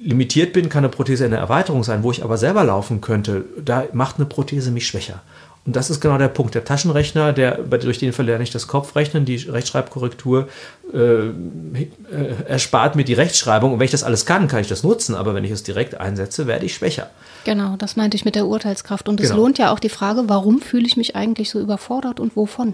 limitiert 0.00 0.52
bin, 0.52 0.68
kann 0.68 0.84
eine 0.84 0.88
Prothese 0.90 1.24
eine 1.24 1.36
Erweiterung 1.36 1.82
sein, 1.84 2.04
wo 2.04 2.12
ich 2.12 2.22
aber 2.22 2.38
selber 2.38 2.64
laufen 2.64 3.00
könnte, 3.00 3.44
da 3.62 3.84
macht 3.92 4.16
eine 4.16 4.26
Prothese 4.26 4.70
mich 4.70 4.86
schwächer. 4.86 5.22
Und 5.66 5.76
das 5.76 5.90
ist 5.90 6.00
genau 6.00 6.16
der 6.16 6.28
Punkt. 6.28 6.54
Der 6.54 6.64
Taschenrechner, 6.64 7.32
der, 7.34 7.56
durch 7.58 7.98
den 7.98 8.14
verlerne 8.14 8.42
ich 8.42 8.50
das 8.50 8.68
Kopfrechnen, 8.68 9.26
die 9.26 9.36
Rechtschreibkorrektur 9.36 10.48
äh, 10.94 10.98
äh, 10.98 11.32
erspart 12.46 12.96
mir 12.96 13.04
die 13.04 13.12
Rechtschreibung. 13.12 13.72
Und 13.74 13.78
wenn 13.78 13.84
ich 13.84 13.90
das 13.90 14.04
alles 14.04 14.24
kann, 14.24 14.48
kann 14.48 14.60
ich 14.60 14.68
das 14.68 14.82
nutzen. 14.82 15.14
Aber 15.14 15.34
wenn 15.34 15.44
ich 15.44 15.50
es 15.50 15.64
direkt 15.64 16.00
einsetze, 16.00 16.46
werde 16.46 16.64
ich 16.64 16.74
schwächer. 16.74 17.10
Genau, 17.44 17.76
das 17.76 17.96
meinte 17.96 18.16
ich 18.16 18.24
mit 18.24 18.34
der 18.34 18.46
Urteilskraft. 18.46 19.10
Und 19.10 19.20
es 19.20 19.28
genau. 19.28 19.42
lohnt 19.42 19.58
ja 19.58 19.70
auch 19.70 19.78
die 19.78 19.90
Frage, 19.90 20.22
warum 20.28 20.62
fühle 20.62 20.86
ich 20.86 20.96
mich 20.96 21.16
eigentlich 21.16 21.50
so 21.50 21.60
überfordert 21.60 22.18
und 22.18 22.34
wovon? 22.34 22.72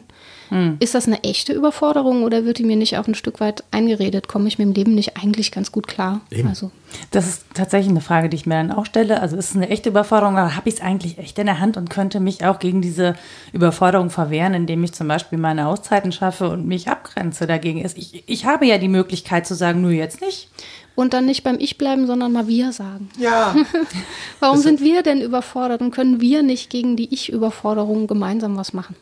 Hm. 0.50 0.76
Ist 0.80 0.94
das 0.94 1.06
eine 1.06 1.22
echte 1.24 1.52
Überforderung 1.52 2.22
oder 2.22 2.44
wird 2.44 2.58
die 2.58 2.64
mir 2.64 2.76
nicht 2.76 2.98
auch 2.98 3.06
ein 3.06 3.14
Stück 3.14 3.40
weit 3.40 3.64
eingeredet? 3.70 4.28
Komme 4.28 4.48
ich 4.48 4.58
mit 4.58 4.66
dem 4.66 4.74
Leben 4.74 4.94
nicht 4.94 5.16
eigentlich 5.16 5.52
ganz 5.52 5.72
gut 5.72 5.86
klar? 5.86 6.20
Eben. 6.30 6.48
Also. 6.48 6.70
Das 7.10 7.26
ist 7.26 7.46
tatsächlich 7.54 7.90
eine 7.90 8.00
Frage, 8.00 8.28
die 8.28 8.36
ich 8.36 8.46
mir 8.46 8.54
dann 8.54 8.70
auch 8.70 8.86
stelle. 8.86 9.20
Also 9.20 9.36
ist 9.36 9.50
es 9.50 9.56
eine 9.56 9.68
echte 9.68 9.88
Überforderung, 9.88 10.36
aber 10.36 10.56
habe 10.56 10.68
ich 10.68 10.76
es 10.76 10.80
eigentlich 10.80 11.18
echt 11.18 11.38
in 11.38 11.46
der 11.46 11.60
Hand 11.60 11.76
und 11.76 11.90
könnte 11.90 12.20
mich 12.20 12.44
auch 12.44 12.58
gegen 12.58 12.82
diese 12.82 13.14
Überforderung 13.52 14.10
verwehren, 14.10 14.54
indem 14.54 14.84
ich 14.84 14.92
zum 14.92 15.08
Beispiel 15.08 15.38
meine 15.38 15.66
Auszeiten 15.66 16.12
schaffe 16.12 16.48
und 16.48 16.66
mich 16.66 16.88
abgrenze 16.88 17.46
dagegen. 17.46 17.84
Ich, 17.84 18.24
ich 18.26 18.46
habe 18.46 18.66
ja 18.66 18.78
die 18.78 18.88
Möglichkeit 18.88 19.46
zu 19.46 19.54
sagen, 19.54 19.80
nur 19.80 19.90
jetzt 19.90 20.20
nicht. 20.20 20.48
Und 20.94 21.12
dann 21.12 21.26
nicht 21.26 21.42
beim 21.42 21.58
Ich 21.58 21.76
bleiben, 21.76 22.06
sondern 22.06 22.32
mal 22.32 22.46
wir 22.46 22.72
sagen. 22.72 23.08
Ja. 23.18 23.56
Warum 24.40 24.58
sind 24.58 24.80
wir 24.80 25.02
denn 25.02 25.20
überfordert 25.20 25.80
und 25.80 25.90
können 25.90 26.20
wir 26.20 26.42
nicht 26.42 26.70
gegen 26.70 26.96
die 26.96 27.12
Ich-Überforderung 27.12 28.06
gemeinsam 28.06 28.56
was 28.56 28.72
machen? 28.72 28.94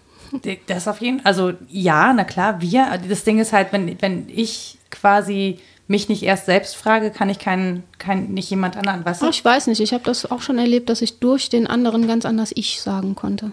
Das 0.66 0.88
auf 0.88 1.00
jeden 1.00 1.20
Fall. 1.20 1.26
Also 1.26 1.52
ja, 1.68 2.12
na 2.12 2.24
klar, 2.24 2.60
wir. 2.60 2.98
Das 3.08 3.24
Ding 3.24 3.38
ist 3.38 3.52
halt, 3.52 3.72
wenn, 3.72 4.00
wenn 4.00 4.28
ich 4.28 4.78
quasi 4.90 5.58
mich 5.88 6.08
nicht 6.08 6.22
erst 6.22 6.46
selbst 6.46 6.76
frage, 6.76 7.10
kann 7.10 7.28
ich 7.28 7.38
keinen, 7.38 7.82
kein, 7.98 8.32
nicht 8.32 8.50
jemand 8.50 8.76
anderen 8.76 9.04
was. 9.04 9.22
Ich 9.22 9.44
weiß 9.44 9.66
nicht, 9.66 9.80
ich 9.80 9.92
habe 9.92 10.04
das 10.04 10.30
auch 10.30 10.40
schon 10.40 10.58
erlebt, 10.58 10.88
dass 10.88 11.02
ich 11.02 11.18
durch 11.18 11.48
den 11.48 11.66
anderen 11.66 12.06
ganz 12.06 12.24
anders 12.24 12.52
Ich 12.54 12.80
sagen 12.80 13.14
konnte. 13.14 13.52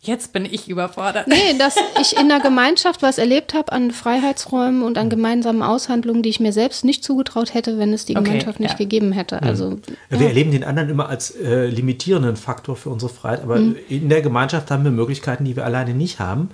Jetzt 0.00 0.32
bin 0.32 0.44
ich 0.44 0.68
überfordert. 0.68 1.26
Nee, 1.26 1.58
dass 1.58 1.76
ich 2.00 2.16
in 2.16 2.28
der 2.28 2.38
Gemeinschaft 2.38 3.02
was 3.02 3.18
erlebt 3.18 3.52
habe 3.52 3.72
an 3.72 3.90
Freiheitsräumen 3.90 4.82
und 4.82 4.96
an 4.96 5.10
gemeinsamen 5.10 5.60
Aushandlungen, 5.60 6.22
die 6.22 6.28
ich 6.28 6.38
mir 6.38 6.52
selbst 6.52 6.84
nicht 6.84 7.02
zugetraut 7.02 7.52
hätte, 7.52 7.78
wenn 7.78 7.92
es 7.92 8.04
die 8.04 8.16
okay, 8.16 8.24
Gemeinschaft 8.24 8.60
nicht 8.60 8.72
ja. 8.72 8.78
gegeben 8.78 9.10
hätte. 9.10 9.42
Also, 9.42 9.70
ja. 9.70 9.96
Wir 10.10 10.20
ja. 10.20 10.26
erleben 10.28 10.52
den 10.52 10.62
anderen 10.62 10.88
immer 10.88 11.08
als 11.08 11.32
äh, 11.32 11.66
limitierenden 11.66 12.36
Faktor 12.36 12.76
für 12.76 12.90
unsere 12.90 13.12
Freiheit, 13.12 13.42
aber 13.42 13.56
mhm. 13.56 13.76
in 13.88 14.08
der 14.08 14.22
Gemeinschaft 14.22 14.70
haben 14.70 14.84
wir 14.84 14.92
Möglichkeiten, 14.92 15.44
die 15.44 15.56
wir 15.56 15.64
alleine 15.64 15.94
nicht 15.94 16.20
haben. 16.20 16.50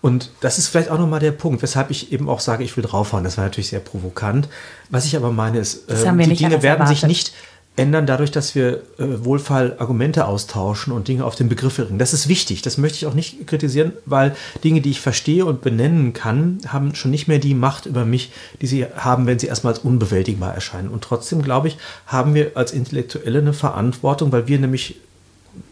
Und 0.00 0.30
das 0.40 0.58
ist 0.58 0.68
vielleicht 0.68 0.90
auch 0.90 0.98
nochmal 0.98 1.18
der 1.18 1.32
Punkt, 1.32 1.62
weshalb 1.62 1.90
ich 1.90 2.12
eben 2.12 2.28
auch 2.28 2.38
sage, 2.38 2.62
ich 2.62 2.76
will 2.76 2.84
draufhauen. 2.84 3.24
Das 3.24 3.36
war 3.36 3.44
natürlich 3.44 3.70
sehr 3.70 3.80
provokant. 3.80 4.48
Was 4.90 5.06
ich 5.06 5.16
aber 5.16 5.32
meine 5.32 5.58
ist, 5.58 5.90
äh, 5.90 5.94
die 5.96 6.36
Dinge 6.36 6.62
werden 6.62 6.82
erwartet. 6.82 6.88
sich 6.88 7.06
nicht 7.06 7.32
ändern 7.76 8.06
dadurch, 8.06 8.30
dass 8.30 8.54
wir 8.54 8.82
äh, 8.98 9.04
wohlfall 9.24 9.76
Argumente 9.78 10.26
austauschen 10.26 10.92
und 10.92 11.08
Dinge 11.08 11.24
auf 11.24 11.36
den 11.36 11.48
Begriff 11.48 11.76
bringen. 11.76 11.98
Das 11.98 12.14
ist 12.14 12.28
wichtig, 12.28 12.62
das 12.62 12.78
möchte 12.78 12.96
ich 12.96 13.06
auch 13.06 13.14
nicht 13.14 13.46
kritisieren, 13.46 13.92
weil 14.06 14.34
Dinge, 14.64 14.80
die 14.80 14.90
ich 14.90 15.00
verstehe 15.00 15.44
und 15.44 15.60
benennen 15.60 16.12
kann, 16.12 16.58
haben 16.68 16.94
schon 16.94 17.10
nicht 17.10 17.28
mehr 17.28 17.38
die 17.38 17.54
Macht 17.54 17.86
über 17.86 18.04
mich, 18.04 18.32
die 18.62 18.66
sie 18.66 18.86
haben, 18.86 19.26
wenn 19.26 19.38
sie 19.38 19.46
erstmal 19.46 19.74
als 19.74 19.82
unbewältigbar 19.84 20.54
erscheinen. 20.54 20.88
Und 20.88 21.04
trotzdem, 21.04 21.42
glaube 21.42 21.68
ich, 21.68 21.76
haben 22.06 22.34
wir 22.34 22.52
als 22.54 22.72
Intellektuelle 22.72 23.38
eine 23.38 23.52
Verantwortung, 23.52 24.32
weil 24.32 24.48
wir 24.48 24.58
nämlich 24.58 24.96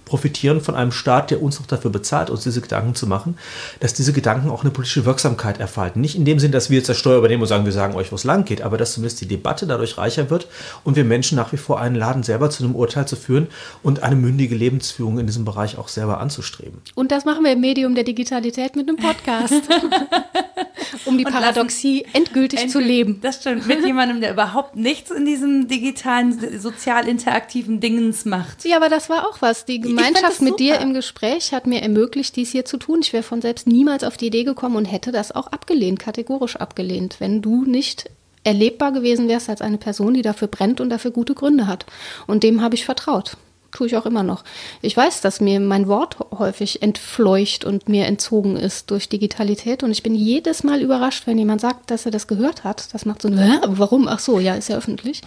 profitieren 0.04 0.60
von 0.60 0.74
einem 0.74 0.92
Staat, 0.92 1.30
der 1.30 1.42
uns 1.42 1.58
noch 1.58 1.66
dafür 1.66 1.90
bezahlt, 1.90 2.30
uns 2.30 2.42
diese 2.42 2.60
Gedanken 2.60 2.94
zu 2.94 3.06
machen, 3.06 3.38
dass 3.80 3.94
diese 3.94 4.12
Gedanken 4.12 4.50
auch 4.50 4.62
eine 4.62 4.70
politische 4.70 5.04
Wirksamkeit 5.04 5.60
erfalten. 5.60 6.00
Nicht 6.00 6.16
in 6.16 6.24
dem 6.24 6.38
Sinn, 6.38 6.52
dass 6.52 6.70
wir 6.70 6.78
jetzt 6.78 6.88
das 6.88 6.98
Steuer 6.98 7.18
übernehmen 7.18 7.42
und 7.42 7.48
sagen, 7.48 7.64
wir 7.64 7.72
sagen 7.72 7.94
euch, 7.94 8.12
wo 8.12 8.16
es 8.16 8.24
lang 8.24 8.44
geht, 8.44 8.62
aber 8.62 8.76
dass 8.76 8.94
zumindest 8.94 9.20
die 9.20 9.28
Debatte 9.28 9.66
dadurch 9.66 9.98
reicher 9.98 10.30
wird 10.30 10.48
und 10.84 10.96
wir 10.96 11.04
Menschen 11.04 11.36
nach 11.36 11.52
wie 11.52 11.56
vor 11.56 11.80
einladen, 11.80 12.22
selber 12.22 12.50
zu 12.50 12.64
einem 12.64 12.74
Urteil 12.74 13.06
zu 13.06 13.16
führen 13.16 13.48
und 13.82 14.02
eine 14.02 14.16
mündige 14.16 14.54
Lebensführung 14.54 15.18
in 15.18 15.26
diesem 15.26 15.44
Bereich 15.44 15.78
auch 15.78 15.88
selber 15.88 16.20
anzustreben. 16.20 16.80
Und 16.94 17.10
das 17.10 17.24
machen 17.24 17.44
wir 17.44 17.52
im 17.52 17.60
Medium 17.60 17.94
der 17.94 18.04
Digitalität 18.04 18.76
mit 18.76 18.88
einem 18.88 18.96
Podcast. 18.96 19.54
um 21.06 21.18
die 21.18 21.24
Paradoxie 21.24 22.04
endgültig, 22.12 22.60
endgültig, 22.60 22.70
zu 22.70 22.80
leben. 22.80 23.20
Das 23.20 23.36
stimmt. 23.36 23.66
Mit 23.66 23.84
jemandem, 23.84 24.20
der 24.20 24.32
überhaupt 24.32 24.76
nichts 24.76 25.10
in 25.10 25.24
diesem 25.24 25.68
digitalen, 25.68 26.60
sozial 26.60 27.08
interaktiven 27.08 27.80
Dingens 27.80 28.24
macht. 28.24 28.64
Ja, 28.64 28.76
aber 28.76 28.88
das 28.88 29.08
war 29.08 29.28
auch 29.28 29.40
was. 29.42 29.64
Die 29.64 29.80
Gemeinschaft 29.96 30.42
mit 30.42 30.58
dir 30.58 30.80
im 30.80 30.94
Gespräch 30.94 31.52
hat 31.52 31.66
mir 31.66 31.82
ermöglicht, 31.82 32.36
dies 32.36 32.52
hier 32.52 32.64
zu 32.64 32.76
tun. 32.76 33.00
Ich 33.02 33.12
wäre 33.12 33.22
von 33.22 33.42
selbst 33.42 33.66
niemals 33.66 34.04
auf 34.04 34.16
die 34.16 34.26
Idee 34.26 34.44
gekommen 34.44 34.76
und 34.76 34.84
hätte 34.84 35.12
das 35.12 35.32
auch 35.32 35.48
abgelehnt, 35.48 35.98
kategorisch 35.98 36.56
abgelehnt, 36.56 37.16
wenn 37.18 37.42
du 37.42 37.64
nicht 37.64 38.10
erlebbar 38.44 38.92
gewesen 38.92 39.28
wärst 39.28 39.48
als 39.48 39.62
eine 39.62 39.78
Person, 39.78 40.14
die 40.14 40.22
dafür 40.22 40.48
brennt 40.48 40.80
und 40.80 40.90
dafür 40.90 41.10
gute 41.10 41.34
Gründe 41.34 41.66
hat. 41.66 41.86
Und 42.26 42.42
dem 42.42 42.60
habe 42.60 42.74
ich 42.74 42.84
vertraut 42.84 43.36
tue 43.74 43.88
ich 43.88 43.96
auch 43.96 44.06
immer 44.06 44.22
noch. 44.22 44.44
Ich 44.80 44.96
weiß, 44.96 45.20
dass 45.20 45.40
mir 45.40 45.60
mein 45.60 45.88
Wort 45.88 46.16
häufig 46.38 46.82
entfleucht 46.82 47.64
und 47.64 47.88
mir 47.88 48.06
entzogen 48.06 48.56
ist 48.56 48.90
durch 48.90 49.08
Digitalität 49.08 49.82
und 49.82 49.90
ich 49.90 50.02
bin 50.02 50.14
jedes 50.14 50.64
Mal 50.64 50.80
überrascht, 50.80 51.26
wenn 51.26 51.38
jemand 51.38 51.60
sagt, 51.60 51.90
dass 51.90 52.06
er 52.06 52.12
das 52.12 52.26
gehört 52.26 52.64
hat. 52.64 52.94
Das 52.94 53.04
macht 53.04 53.22
so 53.22 53.28
ein, 53.28 53.38
Hä? 53.38 53.58
warum? 53.66 54.08
Ach 54.08 54.20
so, 54.20 54.38
ja, 54.38 54.54
ist 54.54 54.68
ja 54.68 54.76
öffentlich. 54.76 55.22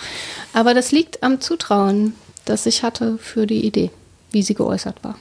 Aber 0.54 0.74
das 0.74 0.92
liegt 0.92 1.24
am 1.24 1.42
Zutrauen, 1.42 2.16
das 2.46 2.66
ich 2.66 2.84
hatte 2.84 3.18
für 3.18 3.46
die 3.46 3.66
Idee, 3.66 3.92
wie 4.32 4.42
sie 4.42 4.54
geäußert 4.54 5.04
war. 5.04 5.16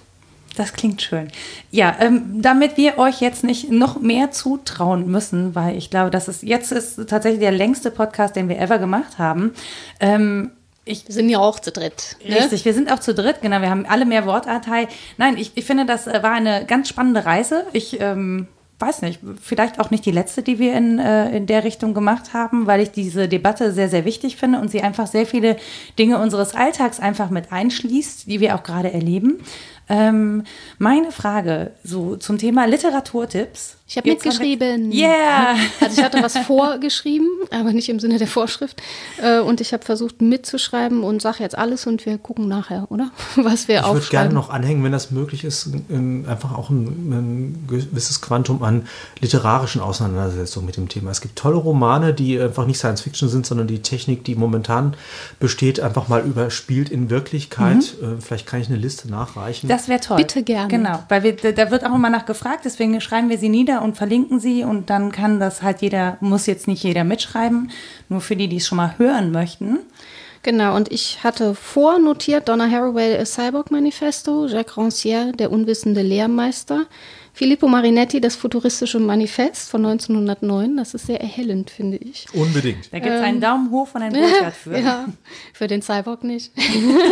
Das 0.57 0.73
klingt 0.73 1.03
schön. 1.03 1.31
Ja, 1.71 1.95
ähm, 2.01 2.41
damit 2.41 2.79
wir 2.79 2.99
euch 2.99 3.21
jetzt 3.21 3.45
nicht 3.45 3.71
noch 3.71 4.01
mehr 4.01 4.31
zutrauen 4.31 5.07
müssen, 5.11 5.55
weil 5.55 5.77
ich 5.77 5.91
glaube, 5.91 6.11
das 6.11 6.29
ist 6.29 6.43
jetzt 6.43 6.73
ist 6.73 6.97
tatsächlich 7.09 7.41
der 7.41 7.53
längste 7.53 7.91
Podcast, 7.91 8.37
den 8.37 8.49
wir 8.49 8.59
ever 8.59 8.79
gemacht 8.79 9.19
haben. 9.19 9.53
Ähm, 10.01 10.51
ich, 10.87 11.07
wir 11.07 11.15
sind 11.15 11.29
ja 11.29 11.41
auch 11.41 11.61
zu 11.61 11.73
dritt. 11.73 12.17
Ne? 12.25 12.37
Richtig, 12.37 12.65
wir 12.65 12.73
sind 12.73 12.91
auch 12.91 13.01
zu 13.01 13.13
dritt, 13.13 13.43
genau. 13.43 13.61
Wir 13.61 13.69
haben 13.69 13.85
alle 13.87 14.07
mehr 14.07 14.25
Wortanteil. 14.25 14.89
Nein, 15.19 15.37
ich, 15.37 15.53
ich 15.57 15.65
finde, 15.65 15.85
das 15.85 16.07
äh, 16.07 16.23
war 16.23 16.33
eine 16.33 16.65
ganz 16.65 16.89
spannende 16.89 17.27
Reise. 17.27 17.67
Ich 17.73 18.01
ähm, 18.01 18.47
weiß 18.79 19.03
nicht, 19.03 19.21
vielleicht 19.41 19.81
auch 19.81 19.91
nicht 19.91 20.05
die 20.05 20.11
letzte, 20.11 20.43
die 20.43 20.59
wir 20.59 20.75
in, 20.75 20.99
äh, 20.99 21.35
in 21.35 21.47
der 21.47 21.65
Richtung 21.65 21.95
gemacht 21.95 22.35
haben, 22.35 22.67
weil 22.67 22.81
ich 22.81 22.91
diese 22.91 23.27
Debatte 23.29 23.73
sehr, 23.73 23.89
sehr 23.89 24.05
wichtig 24.05 24.37
finde 24.37 24.61
und 24.61 24.71
sie 24.71 24.83
einfach 24.83 25.07
sehr 25.07 25.27
viele 25.27 25.57
Dinge 25.99 26.19
unseres 26.19 26.55
Alltags 26.55 27.01
einfach 27.01 27.31
mit 27.31 27.53
einschließt, 27.53 28.27
die 28.27 28.41
wir 28.41 28.55
auch 28.55 28.63
gerade 28.63 28.93
erleben. 28.93 29.41
Ähm, 29.89 30.45
meine 30.79 31.13
Frage 31.13 31.73
so 31.85 32.17
zum 32.17 32.39
Thema 32.39 32.67
Literaturtipps. 32.67 33.77
Ich 33.89 33.97
habe 33.97 34.09
mitgeschrieben. 34.09 34.91
Yeah! 34.91 35.55
Also 35.81 36.01
ich 36.01 36.05
hatte 36.05 36.21
was 36.21 36.37
vorgeschrieben, 36.47 37.29
aber 37.53 37.73
nicht 37.73 37.89
im 37.89 38.01
Sinne 38.01 38.19
der 38.19 38.27
Vorschrift. 38.27 38.83
Äh, 39.23 39.39
und 39.39 39.61
ich 39.61 39.73
habe 39.73 39.85
versucht 39.85 40.21
mitzuschreiben 40.21 41.05
und 41.05 41.23
sage 41.23 41.37
jetzt 41.41 41.57
alles 41.57 41.87
und 41.87 42.05
wir 42.05 42.19
gucken 42.19 42.49
nachher, 42.49 42.91
oder? 42.91 43.13
Was 43.37 43.69
wir 43.69 43.77
ich 43.77 43.81
aufschreiben. 43.83 43.99
Ich 43.99 44.05
würde 44.07 44.11
gerne 44.11 44.35
noch 44.35 44.51
anhängen, 44.51 44.83
wenn 44.83 44.91
das 44.91 45.13
möglich 45.13 45.45
ist, 45.45 45.71
einfach 45.89 46.59
auch 46.59 46.71
ein, 46.71 46.87
ein, 46.87 47.65
gewisses 47.69 48.21
Quantum 48.21 48.65
an 48.65 48.89
literarischen 49.21 49.81
Auseinandersetzungen 49.81 50.67
mit 50.67 50.77
dem 50.77 50.89
Thema. 50.89 51.13
Es 51.13 51.21
gibt 51.21 51.37
tolle 51.37 51.57
Romane, 51.57 52.13
die 52.13 52.41
einfach 52.41 52.67
nicht 52.67 52.79
Science 52.79 53.03
Fiction 53.03 53.29
sind, 53.29 53.47
sondern 53.47 53.69
die 53.69 53.83
Technik, 53.83 54.25
die 54.25 54.35
momentan 54.35 54.97
besteht, 55.39 55.79
einfach 55.79 56.09
mal 56.09 56.23
überspielt 56.23 56.91
in 56.91 57.09
Wirklichkeit. 57.09 57.95
Mhm. 58.01 58.17
Äh, 58.17 58.21
vielleicht 58.21 58.47
kann 58.49 58.61
ich 58.61 58.67
eine 58.67 58.79
Liste 58.79 59.09
nachreichen. 59.09 59.69
Das 59.69 59.87
wäre 59.87 60.01
toll. 60.01 60.17
Bitte 60.17 60.43
gerne. 60.43 60.69
Genau, 60.69 61.05
weil 61.09 61.23
wir, 61.23 61.37
da 61.37 61.71
wird 61.71 61.87
auch 61.87 61.95
immer 61.95 62.11
nach 62.11 62.27
gefragt, 62.27 62.63
deswegen 62.65 63.01
schreiben 63.01 63.31
wir 63.31 63.39
sie 63.39 63.49
nieder 63.49 63.76
und 63.83 63.97
verlinken 63.97 64.41
sie 64.41 64.65
und 64.65 64.91
dann 64.91 65.13
kann 65.13 65.41
das 65.41 65.63
halt 65.63 65.83
jeder, 65.83 66.17
muss 66.21 66.47
jetzt 66.47 66.69
nicht 66.69 66.83
jeder 66.83 67.05
mitschreiben, 67.05 67.71
nur 68.09 68.21
für 68.21 68.37
die, 68.37 68.49
die 68.49 68.57
es 68.57 68.67
schon 68.67 68.77
mal 68.77 68.99
hören 68.99 69.31
möchten. 69.31 69.79
Genau, 70.43 70.77
und 70.77 70.93
ich 70.93 71.25
hatte 71.25 71.57
vornotiert 71.57 72.49
Donna 72.49 72.71
Haraway, 72.71 73.19
A 73.19 73.25
Cyborg 73.25 73.73
Manifesto, 73.73 74.47
Jacques 74.47 74.77
Rancière, 74.77 75.33
Der 75.33 75.51
unwissende 75.51 76.03
Lehrmeister, 76.03 76.87
Filippo 77.37 77.69
Marinetti, 77.69 78.19
Das 78.19 78.35
futuristische 78.35 78.99
Manifest 78.99 79.69
von 79.69 79.85
1909. 79.85 80.75
Das 80.79 80.95
ist 80.95 81.07
sehr 81.07 81.21
erhellend, 81.21 81.69
finde 81.69 81.99
ich. 81.99 82.27
Unbedingt. 82.33 82.91
Da 82.91 82.99
gibt 82.99 83.13
es 83.13 83.21
einen 83.21 83.37
ähm, 83.37 83.41
Daumen 83.43 83.71
hoch 83.71 83.89
von 83.89 84.01
einem 84.01 84.19
Burkhardt 84.19 84.55
für. 84.65 84.79
ja, 84.79 85.05
für 85.53 85.67
den 85.67 85.83
Cyborg 85.83 86.25
nicht. 86.25 86.51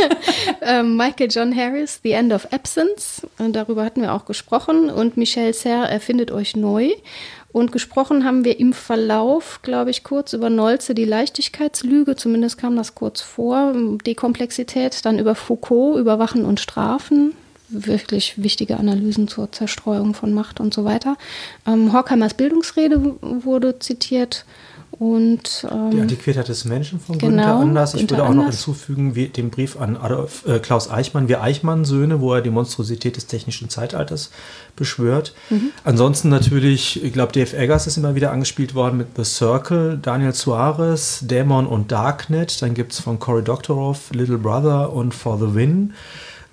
ähm, 0.62 0.96
Michael 0.96 1.28
John 1.30 1.54
Harris, 1.54 2.00
The 2.02 2.12
End 2.12 2.32
of 2.32 2.50
Absence. 2.54 3.26
Und 3.36 3.54
darüber 3.54 3.84
hatten 3.84 4.00
wir 4.00 4.14
auch 4.14 4.24
gesprochen. 4.24 4.88
Und 4.88 5.18
Michel 5.18 5.52
Serre 5.52 5.90
erfindet 5.90 6.30
euch 6.30 6.56
neu. 6.56 6.92
Und 7.52 7.70
gesprochen 7.70 8.24
haben 8.24 8.46
wir 8.46 8.58
im 8.58 8.72
Verlauf, 8.72 9.60
glaube 9.60 9.90
ich, 9.90 10.04
kurz 10.04 10.32
über 10.32 10.48
Nolze, 10.48 10.94
die 10.94 11.04
Leichtigkeitslüge, 11.04 12.16
zumindest 12.16 12.56
kam 12.56 12.76
das 12.76 12.94
kurz 12.94 13.20
vor, 13.20 13.74
Dekomplexität, 14.06 15.04
dann 15.04 15.18
über 15.18 15.34
Foucault, 15.34 16.00
Überwachen 16.00 16.46
und 16.46 16.60
Strafen, 16.60 17.34
wirklich 17.68 18.42
wichtige 18.42 18.76
Analysen 18.76 19.28
zur 19.28 19.50
Zerstreuung 19.52 20.14
von 20.14 20.32
Macht 20.32 20.60
und 20.60 20.74
so 20.74 20.84
weiter. 20.84 21.16
Ähm, 21.66 21.92
Horkheimers 21.92 22.34
Bildungsrede 22.34 23.00
wurde 23.20 23.78
zitiert 23.78 24.44
und 24.98 25.66
ähm, 25.72 25.90
die 25.90 26.00
Antiquität 26.00 26.46
des 26.46 26.64
Menschen 26.64 27.00
von 27.00 27.18
genau, 27.18 27.30
Günther 27.36 27.54
Anders. 27.56 27.94
Ich 27.94 28.00
Günther 28.00 28.16
würde 28.16 28.24
auch 28.24 28.30
Anders. 28.30 28.46
noch 28.46 28.52
hinzufügen 28.52 29.14
wie, 29.16 29.28
den 29.28 29.50
Brief 29.50 29.80
an 29.80 29.96
Adolf, 29.96 30.46
äh, 30.46 30.60
Klaus 30.60 30.88
Eichmann, 30.88 31.28
wir 31.28 31.42
Eichmann-Söhne, 31.42 32.20
wo 32.20 32.32
er 32.34 32.42
die 32.42 32.50
Monstrosität 32.50 33.16
des 33.16 33.26
technischen 33.26 33.68
Zeitalters 33.68 34.30
beschwört. 34.76 35.34
Mhm. 35.50 35.70
Ansonsten 35.82 36.28
natürlich, 36.28 37.02
ich 37.02 37.12
glaube, 37.12 37.32
Dave 37.32 37.56
Eggers 37.56 37.88
ist 37.88 37.96
immer 37.96 38.14
wieder 38.14 38.30
angespielt 38.30 38.74
worden 38.74 38.98
mit 38.98 39.08
The 39.16 39.24
Circle, 39.24 39.98
Daniel 40.00 40.32
Suarez, 40.32 41.20
Dämon 41.22 41.66
und 41.66 41.90
Darknet. 41.90 42.62
Dann 42.62 42.74
gibt 42.74 42.92
es 42.92 43.00
von 43.00 43.18
Cory 43.18 43.42
Doctorow 43.42 43.98
Little 44.12 44.38
Brother 44.38 44.92
und 44.92 45.12
For 45.12 45.38
the 45.38 45.54
Win. 45.54 45.94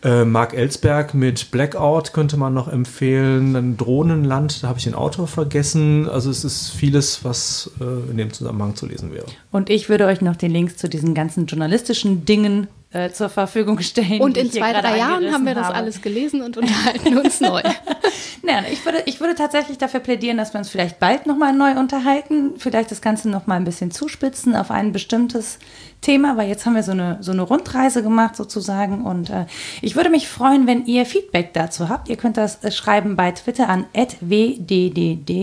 Äh, 0.03 0.25
Mark 0.25 0.53
Ellsberg 0.53 1.13
mit 1.13 1.51
Blackout 1.51 2.11
könnte 2.13 2.35
man 2.35 2.53
noch 2.53 2.67
empfehlen. 2.67 3.55
Ein 3.55 3.77
Drohnenland, 3.77 4.63
da 4.63 4.67
habe 4.67 4.79
ich 4.79 4.85
den 4.85 4.95
Autor 4.95 5.27
vergessen. 5.27 6.09
Also 6.09 6.31
es 6.31 6.43
ist 6.43 6.71
vieles, 6.71 7.23
was 7.23 7.69
äh, 7.79 8.09
in 8.09 8.17
dem 8.17 8.33
Zusammenhang 8.33 8.75
zu 8.75 8.87
lesen 8.87 9.13
wäre. 9.13 9.25
Und 9.51 9.69
ich 9.69 9.89
würde 9.89 10.07
euch 10.07 10.21
noch 10.21 10.35
den 10.35 10.51
Links 10.51 10.77
zu 10.77 10.89
diesen 10.89 11.13
ganzen 11.13 11.45
journalistischen 11.45 12.25
Dingen 12.25 12.67
äh, 12.93 13.11
zur 13.11 13.29
Verfügung 13.29 13.79
stellen. 13.79 14.21
Und 14.21 14.37
in 14.37 14.51
zwei, 14.51 14.73
drei 14.73 14.97
Jahren 14.97 15.31
haben 15.31 15.45
wir 15.45 15.55
das 15.55 15.67
habe. 15.67 15.75
alles 15.75 16.01
gelesen 16.01 16.41
und 16.41 16.57
unterhalten 16.57 17.17
uns 17.17 17.39
neu. 17.39 17.61
Nein, 18.43 18.65
ich 18.71 18.83
würde, 18.83 19.03
ich 19.05 19.19
würde 19.19 19.35
tatsächlich 19.35 19.77
dafür 19.77 19.99
plädieren, 19.99 20.37
dass 20.37 20.53
wir 20.53 20.57
uns 20.57 20.69
vielleicht 20.69 20.99
bald 20.99 21.27
nochmal 21.27 21.53
neu 21.53 21.79
unterhalten, 21.79 22.53
vielleicht 22.57 22.89
das 22.89 23.01
Ganze 23.01 23.29
nochmal 23.29 23.57
ein 23.57 23.65
bisschen 23.65 23.91
zuspitzen 23.91 24.55
auf 24.55 24.71
ein 24.71 24.91
bestimmtes 24.91 25.59
Thema, 26.01 26.35
weil 26.35 26.49
jetzt 26.49 26.65
haben 26.65 26.73
wir 26.73 26.83
so 26.83 26.91
eine, 26.91 27.17
so 27.21 27.31
eine 27.31 27.43
Rundreise 27.43 28.01
gemacht 28.01 28.35
sozusagen 28.35 29.05
und 29.05 29.29
äh, 29.29 29.45
ich 29.81 29.95
würde 29.95 30.09
mich 30.09 30.27
freuen, 30.27 30.65
wenn 30.65 30.85
ihr 30.85 31.05
Feedback 31.05 31.53
dazu 31.53 31.89
habt. 31.89 32.09
Ihr 32.09 32.17
könnt 32.17 32.37
das 32.37 32.63
äh, 32.63 32.71
schreiben 32.71 33.15
bei 33.15 33.31
Twitter 33.31 33.69
an 33.69 33.85
wddd-podcast 34.19 35.39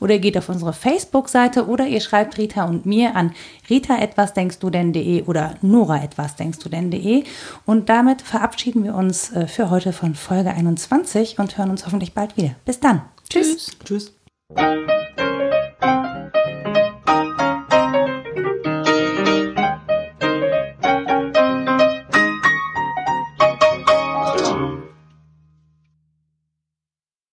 oder 0.00 0.18
geht 0.18 0.38
auf 0.38 0.48
unsere 0.48 0.72
Facebook-Seite 0.72 1.66
oder 1.66 1.88
ihr 1.88 2.00
schreibt 2.00 2.38
Rita 2.38 2.64
und 2.64 2.86
mir 2.86 3.16
an 3.16 3.34
rita 3.68 3.98
etwas 3.98 4.34
denkst 4.34 4.60
du 4.60 4.70
denn.de 4.70 5.24
oder 5.24 5.56
nora 5.62 6.02
etwas 6.02 6.36
denkst 6.36 6.60
du 6.60 6.68
denn.de 6.68 7.24
und 7.66 7.88
damit 7.88 8.22
verabschieden 8.22 8.84
wir 8.84 8.94
uns 8.94 9.32
äh, 9.32 9.48
für 9.48 9.70
heute 9.70 9.92
von 9.92 10.14
Folge 10.14 10.50
21 10.50 11.40
und 11.40 11.58
hören 11.58 11.70
uns 11.70 11.86
hoffentlich 11.86 12.14
bald 12.14 12.36
wieder. 12.36 12.54
Bis 12.64 12.78
dann. 12.78 13.02
Tschüss. 13.28 13.76
Tschüss. 13.84 14.12